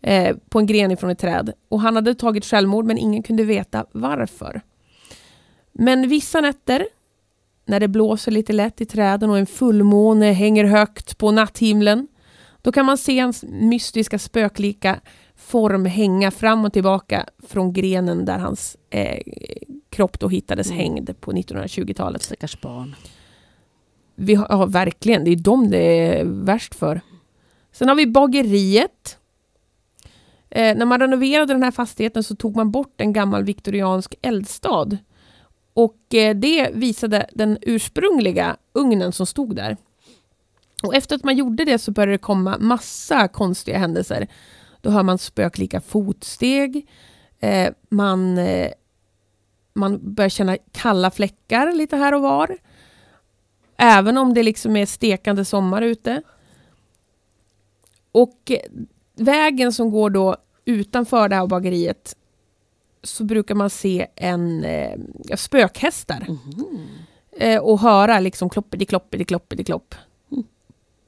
eh, 0.00 0.36
på 0.48 0.58
en 0.58 0.66
gren 0.66 0.90
ifrån 0.90 1.10
ett 1.10 1.18
träd. 1.18 1.52
Och 1.68 1.80
han 1.80 1.96
hade 1.96 2.14
tagit 2.14 2.44
självmord 2.44 2.84
men 2.84 2.98
ingen 2.98 3.22
kunde 3.22 3.44
veta 3.44 3.86
varför. 3.92 4.62
Men 5.72 6.08
vissa 6.08 6.40
nätter 6.40 6.86
när 7.66 7.80
det 7.80 7.88
blåser 7.88 8.32
lite 8.32 8.52
lätt 8.52 8.80
i 8.80 8.86
träden 8.86 9.30
och 9.30 9.38
en 9.38 9.46
fullmåne 9.46 10.32
hänger 10.32 10.64
högt 10.64 11.18
på 11.18 11.30
natthimlen 11.30 12.08
då 12.64 12.72
kan 12.72 12.86
man 12.86 12.98
se 12.98 13.18
hans 13.18 13.44
mystiska 13.48 14.18
spöklika 14.18 15.00
form 15.36 15.84
hänga 15.86 16.30
fram 16.30 16.64
och 16.64 16.72
tillbaka 16.72 17.26
från 17.46 17.72
grenen 17.72 18.24
där 18.24 18.38
hans 18.38 18.76
eh, 18.90 19.22
kropp 19.90 20.20
då 20.20 20.28
hittades 20.28 20.66
Mm. 20.66 20.78
hängd 20.78 21.20
på 21.20 21.32
1920-talet. 21.32 22.22
Stackars 22.22 22.60
barn. 22.60 22.94
Vi 24.14 24.34
har, 24.34 24.46
ja, 24.50 24.66
verkligen. 24.66 25.24
Det 25.24 25.30
är 25.30 25.36
dem 25.36 25.70
det 25.70 25.78
är 25.78 26.24
värst 26.24 26.74
för. 26.74 27.00
Sen 27.72 27.88
har 27.88 27.94
vi 27.94 28.06
bageriet. 28.06 29.18
Eh, 30.50 30.76
när 30.76 30.86
man 30.86 31.00
renoverade 31.00 31.52
den 31.52 31.62
här 31.62 31.70
fastigheten 31.70 32.22
så 32.22 32.36
tog 32.36 32.56
man 32.56 32.70
bort 32.70 33.00
en 33.00 33.12
gammal 33.12 33.44
viktoriansk 33.44 34.14
eldstad. 34.22 34.98
Och 35.74 36.14
eh, 36.14 36.36
det 36.36 36.70
visade 36.74 37.26
den 37.32 37.58
ursprungliga 37.62 38.56
ugnen 38.72 39.12
som 39.12 39.26
stod 39.26 39.56
där. 39.56 39.76
Och 40.86 40.94
efter 40.94 41.16
att 41.16 41.24
man 41.24 41.36
gjorde 41.36 41.64
det 41.64 41.78
så 41.78 41.90
började 41.90 42.12
det 42.12 42.18
komma 42.18 42.58
massa 42.60 43.28
konstiga 43.28 43.78
händelser. 43.78 44.26
Då 44.80 44.90
hör 44.90 45.02
man 45.02 45.18
spöklika 45.18 45.80
fotsteg. 45.80 46.88
Eh, 47.40 47.72
man, 47.88 48.38
eh, 48.38 48.70
man 49.74 50.14
börjar 50.14 50.28
känna 50.28 50.56
kalla 50.72 51.10
fläckar 51.10 51.72
lite 51.72 51.96
här 51.96 52.14
och 52.14 52.22
var. 52.22 52.56
Även 53.76 54.18
om 54.18 54.34
det 54.34 54.42
liksom 54.42 54.76
är 54.76 54.86
stekande 54.86 55.44
sommar 55.44 55.82
ute. 55.82 56.22
Och 58.12 58.50
eh, 58.50 58.58
vägen 59.16 59.72
som 59.72 59.90
går 59.90 60.10
då 60.10 60.36
utanför 60.64 61.28
det 61.28 61.36
här 61.36 61.46
bageriet 61.46 62.16
så 63.02 63.24
brukar 63.24 63.54
man 63.54 63.70
se 63.70 64.06
en 64.16 64.64
eh, 64.64 64.98
spökhästar 65.36 66.26
Mhm. 66.28 66.88
eh, 67.36 67.60
och 67.62 67.80
höra 67.80 68.20
liksom 68.20 68.50
kloppidi 68.50 68.84
kloppidi 68.86 69.24
kloppidi 69.24 69.64
klopp 69.64 69.94
Mm. 69.94 70.04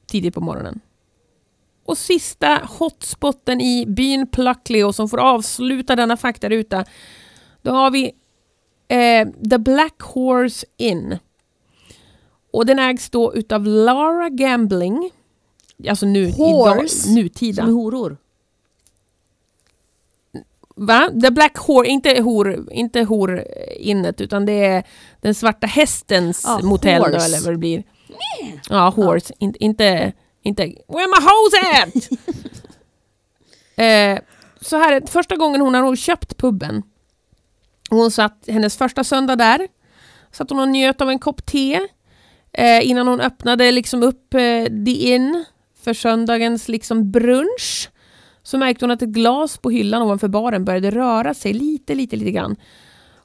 Tidigt 0.07 0.33
på 0.33 0.41
morgonen. 0.41 0.79
Och 1.85 1.97
sista 1.97 2.61
hotspotten 2.79 3.61
i 3.61 3.85
byn 3.87 4.27
Pluckley 4.27 4.93
som 4.93 5.09
får 5.09 5.19
avsluta 5.19 5.95
denna 5.95 6.17
faktaruta. 6.17 6.85
Då 7.61 7.71
har 7.71 7.91
vi 7.91 8.11
eh, 8.87 9.27
The 9.49 9.57
Black 9.57 10.01
Horse 10.01 10.65
Inn. 10.77 11.17
Och 12.51 12.65
den 12.65 12.79
ägs 12.79 13.09
då 13.09 13.35
utav 13.35 13.65
Lara 13.65 14.29
Gambling. 14.29 15.11
Alltså 15.89 16.05
nu, 16.05 16.23
idag, 16.23 16.75
Horse? 16.75 17.09
nutida. 17.09 17.63
Som 17.63 17.73
horor. 17.73 18.17
Va? 20.75 21.09
The 21.21 21.31
Black 21.31 21.57
Horse, 21.57 21.89
inte 21.89 22.21
hor, 22.21 22.73
inte 22.73 23.01
hor 23.03 23.43
innet 23.77 24.21
utan 24.21 24.45
det 24.45 24.65
är 24.65 24.83
den 25.21 25.35
svarta 25.35 25.67
hästens 25.67 26.43
Ja, 26.45 26.59
motell 26.63 27.01
då, 27.01 27.07
eller 27.07 27.43
vad 27.43 27.53
det 27.53 27.57
blir. 27.57 27.83
Ja, 28.69 28.89
horse. 28.89 29.33
In, 29.39 29.53
inte, 29.59 30.13
inte 30.43 30.61
Where 30.87 31.07
my 31.07 31.21
hose 31.27 31.81
at? 31.83 32.09
eh, 33.75 34.23
så 34.61 34.77
här, 34.77 34.93
är- 34.93 35.07
första 35.07 35.35
gången 35.35 35.61
hon 35.61 35.73
har 35.73 35.95
köpt 35.95 36.37
puben. 36.37 36.83
Hon 37.89 38.11
satt 38.11 38.43
hennes 38.47 38.77
första 38.77 39.03
söndag 39.03 39.35
där. 39.35 39.67
Satt 40.31 40.49
hon 40.49 40.59
och 40.59 40.67
njöt 40.67 41.01
av 41.01 41.09
en 41.09 41.19
kopp 41.19 41.45
te. 41.45 41.79
Eh, 42.53 42.87
innan 42.89 43.07
hon 43.07 43.21
öppnade 43.21 43.71
liksom 43.71 44.03
upp 44.03 44.33
eh, 44.33 44.63
the 44.85 44.91
in 44.91 45.45
för 45.83 45.93
söndagens 45.93 46.67
liksom 46.67 47.11
brunch 47.11 47.89
så 48.43 48.57
märkte 48.57 48.85
hon 48.85 48.91
att 48.91 49.01
ett 49.01 49.09
glas 49.09 49.57
på 49.57 49.69
hyllan 49.69 50.01
ovanför 50.01 50.27
baren 50.27 50.65
började 50.65 50.91
röra 50.91 51.33
sig 51.33 51.53
lite, 51.53 51.95
lite, 51.95 52.15
lite 52.15 52.31
grann. 52.31 52.55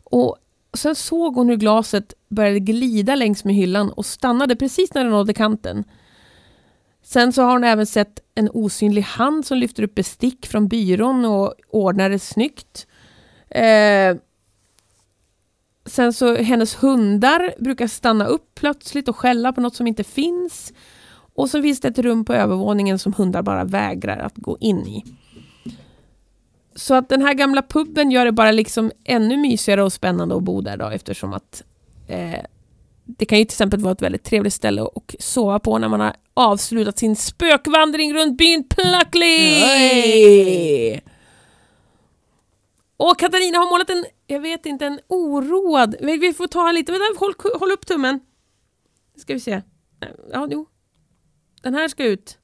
Och 0.04 0.36
sen 0.78 0.94
såg 0.94 1.34
hon 1.34 1.48
hur 1.48 1.56
glaset 1.56 2.14
började 2.28 2.60
glida 2.60 3.14
längs 3.14 3.44
med 3.44 3.54
hyllan 3.54 3.90
och 3.90 4.06
stannade 4.06 4.56
precis 4.56 4.94
när 4.94 5.04
det 5.04 5.10
nådde 5.10 5.34
kanten. 5.34 5.84
Sen 7.02 7.32
så 7.32 7.42
har 7.42 7.52
hon 7.52 7.64
även 7.64 7.86
sett 7.86 8.20
en 8.34 8.50
osynlig 8.52 9.02
hand 9.02 9.46
som 9.46 9.58
lyfter 9.58 9.82
upp 9.82 9.94
bestick 9.94 10.46
från 10.46 10.68
byrån 10.68 11.24
och 11.24 11.54
ordnar 11.68 12.10
det 12.10 12.18
snyggt. 12.18 12.86
Eh, 13.50 14.16
sen 15.86 16.12
så 16.12 16.36
hennes 16.36 16.74
hundar 16.82 17.54
brukar 17.58 17.86
stanna 17.86 18.26
upp 18.26 18.54
plötsligt 18.54 19.08
och 19.08 19.16
skälla 19.16 19.52
på 19.52 19.60
något 19.60 19.76
som 19.76 19.86
inte 19.86 20.04
finns. 20.04 20.72
Och 21.34 21.50
så 21.50 21.62
finns 21.62 21.80
det 21.80 21.88
ett 21.88 21.98
rum 21.98 22.24
på 22.24 22.34
övervåningen 22.34 22.98
som 22.98 23.12
hundar 23.12 23.42
bara 23.42 23.64
vägrar 23.64 24.18
att 24.18 24.36
gå 24.36 24.56
in 24.60 24.86
i. 24.86 25.04
Så 26.74 26.94
att 26.94 27.08
den 27.08 27.22
här 27.22 27.34
gamla 27.34 27.62
puben 27.62 28.10
gör 28.10 28.24
det 28.24 28.32
bara 28.32 28.52
liksom 28.52 28.92
ännu 29.04 29.36
mysigare 29.36 29.82
och 29.82 29.92
spännande 29.92 30.36
att 30.36 30.42
bo 30.42 30.60
där 30.60 30.76
då 30.76 30.88
eftersom 30.88 31.32
att 31.32 31.62
eh, 32.08 32.40
det 33.04 33.24
kan 33.24 33.38
ju 33.38 33.44
till 33.44 33.54
exempel 33.54 33.80
vara 33.80 33.92
ett 33.92 34.02
väldigt 34.02 34.24
trevligt 34.24 34.54
ställe 34.54 34.82
att 34.82 35.14
sova 35.18 35.58
på 35.58 35.78
när 35.78 35.88
man 35.88 36.00
har 36.00 36.14
avslutat 36.34 36.98
sin 36.98 37.16
spökvandring 37.16 38.14
runt 38.14 38.38
byn 38.38 38.68
Pluckley! 38.68 39.62
Och 42.96 43.18
Katarina 43.18 43.58
har 43.58 43.70
målat 43.70 43.90
en, 43.90 44.04
jag 44.26 44.40
vet 44.40 44.66
inte, 44.66 44.86
en 44.86 45.00
oroad... 45.08 45.96
Vi, 46.00 46.32
får 46.32 46.46
ta 46.46 46.72
lite, 46.72 46.92
vänta, 46.92 47.18
håll, 47.18 47.34
håll 47.58 47.72
upp 47.72 47.86
tummen. 47.86 48.20
Ska 49.16 49.34
vi 49.34 49.40
se. 49.40 49.62
Ja, 50.32 50.48
jo. 50.50 50.66
Den 51.62 51.74
här 51.74 51.88
ska 51.88 52.04
ut. 52.04 52.38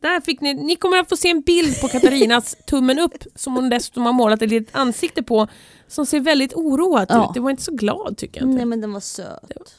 Där 0.00 0.20
fick 0.20 0.40
ni, 0.40 0.54
ni 0.54 0.76
kommer 0.76 0.98
att 0.98 1.08
få 1.08 1.16
se 1.16 1.30
en 1.30 1.40
bild 1.40 1.80
på 1.80 1.88
Katarinas 1.88 2.56
tummen 2.66 2.98
upp 2.98 3.12
som 3.34 3.54
hon 3.54 3.68
dessutom 3.68 4.06
har 4.06 4.12
målat 4.12 4.42
ett 4.42 4.50
litet 4.50 4.76
ansikte 4.76 5.22
på 5.22 5.48
som 5.88 6.06
ser 6.06 6.20
väldigt 6.20 6.54
oroat 6.54 7.06
Ja. 7.10 7.24
ut. 7.24 7.30
Det 7.34 7.40
var 7.40 7.50
inte 7.50 7.62
så 7.62 7.72
glad 7.72 8.16
tycker 8.18 8.40
jag 8.40 8.48
inte. 8.48 8.56
Nej 8.56 8.66
men 8.66 8.80
den 8.80 8.92
var 8.92 9.00
söt. 9.00 9.74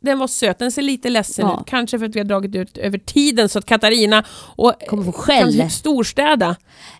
Den 0.00 0.18
var 0.18 0.26
söt, 0.26 0.58
den 0.58 0.72
ser 0.72 0.82
lite 0.82 1.10
ledsen 1.10 1.46
Ja. 1.46 1.60
ut. 1.60 1.66
Kanske 1.66 1.98
för 1.98 2.06
att 2.06 2.14
vi 2.14 2.20
har 2.20 2.24
dragit 2.24 2.54
ut 2.54 2.78
över 2.78 2.98
tiden 2.98 3.48
så 3.48 3.58
att 3.58 3.66
Katarina 3.66 4.24
och 4.56 4.72
Kommer 4.88 5.04
få 5.04 5.12
skäll. 5.12 5.70
storstäda. 5.70 6.56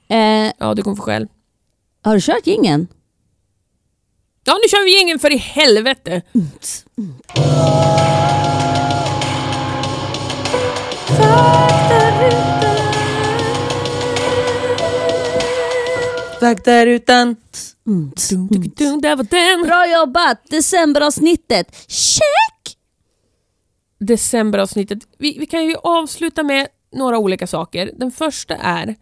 Eh, 0.08 0.18
Ja, 0.58 0.74
du 0.76 0.82
kommer 0.82 0.96
få 0.96 1.02
skäll. 1.02 1.28
har 2.02 2.14
du 2.14 2.20
kört 2.20 2.46
jingeln? 2.46 2.86
Ja, 4.44 4.52
nu 4.62 4.68
kör 4.68 4.84
vi 4.84 5.00
ingen 5.00 5.18
för 5.18 5.32
i 5.32 5.36
helvete! 5.36 6.22
Faktarutan. 6.32 6.90
Mm. 6.98 7.14
Dum, 18.30 18.48
dum, 18.76 19.00
där 19.00 19.16
var 19.16 19.24
den! 19.24 19.66
Bra 19.66 19.86
jobbat! 19.86 20.50
Decemberavsnittet. 20.50 21.90
Check! 21.90 22.76
Decemberavsnittet. 23.98 24.98
Vi, 25.18 25.38
vi 25.38 25.46
kan 25.46 25.64
ju 25.64 25.76
avsluta 25.76 26.42
med 26.42 26.68
några 26.92 27.18
olika 27.18 27.46
saker. 27.46 27.90
Den 27.96 28.10
första 28.10 28.56
är 28.56 28.96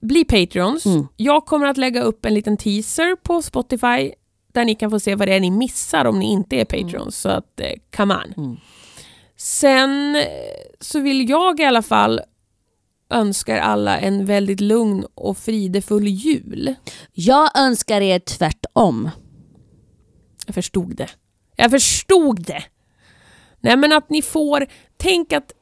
bli 0.00 0.24
Patreons. 0.24 0.86
Mm. 0.86 1.06
Jag 1.16 1.46
kommer 1.46 1.66
att 1.66 1.76
lägga 1.76 2.02
upp 2.02 2.24
en 2.26 2.34
liten 2.34 2.56
teaser 2.56 3.16
på 3.16 3.42
Spotify 3.42 4.12
där 4.52 4.64
ni 4.64 4.74
kan 4.74 4.90
få 4.90 5.00
se 5.00 5.14
vad 5.14 5.28
det 5.28 5.34
är 5.34 5.40
ni 5.40 5.50
missar 5.50 6.04
om 6.04 6.18
ni 6.18 6.32
inte 6.32 6.56
är 6.56 6.64
Patreons. 6.64 7.16
Så 7.16 7.28
att, 7.28 7.60
eh, 7.60 7.72
come 7.96 8.14
on. 8.14 8.44
Mm. 8.44 8.56
Sen 9.36 10.16
eh, 10.16 10.22
så 10.80 11.00
vill 11.00 11.30
jag 11.30 11.60
i 11.60 11.64
alla 11.64 11.82
fall 11.82 12.20
önskar 13.10 13.58
alla 13.58 14.00
en 14.00 14.24
väldigt 14.26 14.60
lugn 14.60 15.06
och 15.14 15.38
fridefull 15.38 16.08
jul. 16.08 16.74
Jag 17.12 17.58
önskar 17.58 18.00
er 18.00 18.18
tvärtom. 18.18 19.10
Jag 20.46 20.54
förstod 20.54 20.96
det. 20.96 21.08
Jag 21.56 21.70
förstod 21.70 22.44
det! 22.44 22.64
Nej 23.60 23.76
men 23.76 23.92
att 23.92 24.10
ni 24.10 24.22
får, 24.22 24.66
tänk 24.96 25.32
att 25.32 25.52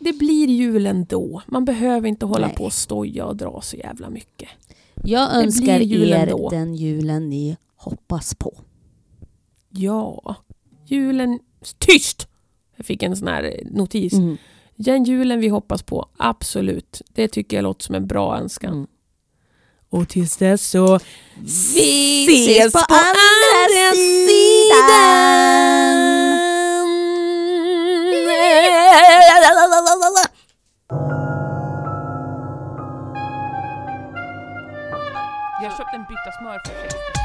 det 0.00 0.12
blir 0.12 0.48
jul 0.48 0.86
ändå. 0.86 1.42
Man 1.46 1.64
behöver 1.64 2.08
inte 2.08 2.26
hålla 2.26 2.46
Nej. 2.46 2.56
på 2.56 2.64
och 2.64 2.72
stoja 2.72 3.26
och 3.26 3.36
dra 3.36 3.60
så 3.60 3.76
jävla 3.76 4.10
mycket. 4.10 4.48
Jag 5.04 5.34
önskar 5.34 5.80
er 5.80 6.12
ändå. 6.14 6.50
den 6.50 6.74
julen 6.74 7.28
ni 7.30 7.56
hoppas 7.76 8.34
på. 8.34 8.54
Ja, 9.68 10.36
julen... 10.86 11.38
Tyst! 11.78 12.28
Jag 12.76 12.86
fick 12.86 13.02
en 13.02 13.16
sån 13.16 13.28
här 13.28 13.60
notis. 13.70 14.12
Mm. 14.12 14.36
Den 14.76 15.04
julen 15.04 15.40
vi 15.40 15.48
hoppas 15.48 15.82
på, 15.82 16.08
absolut. 16.16 17.02
Det 17.12 17.28
tycker 17.28 17.56
jag 17.56 17.62
låter 17.62 17.84
som 17.84 17.94
en 17.94 18.06
bra 18.06 18.38
önskan. 18.38 18.72
Mm. 18.72 18.86
Och 19.90 20.08
tills 20.08 20.36
dess 20.36 20.70
så 20.70 20.98
Vi 21.74 22.26
ses 22.26 22.72
på 22.72 22.78
andra 22.78 23.94
sidan! 24.26 25.32
Jag 35.62 35.70
har 35.70 35.76
köpt 35.76 35.94
en 35.94 36.02
bytta 36.02 36.32
smör 36.40 36.58
för 36.64 36.74
60 36.82 37.21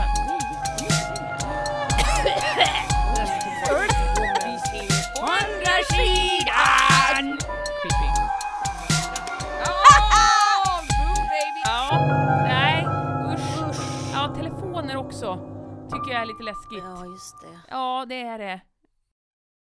Tycker 16.07 16.15
jag 16.15 16.23
är 16.23 16.27
lite 16.27 16.43
läskigt. 16.43 16.83
Ja, 16.83 17.05
just 17.05 17.41
det. 17.41 17.59
Ja, 17.69 18.05
det 18.09 18.21
är 18.21 18.37
det. 18.37 18.61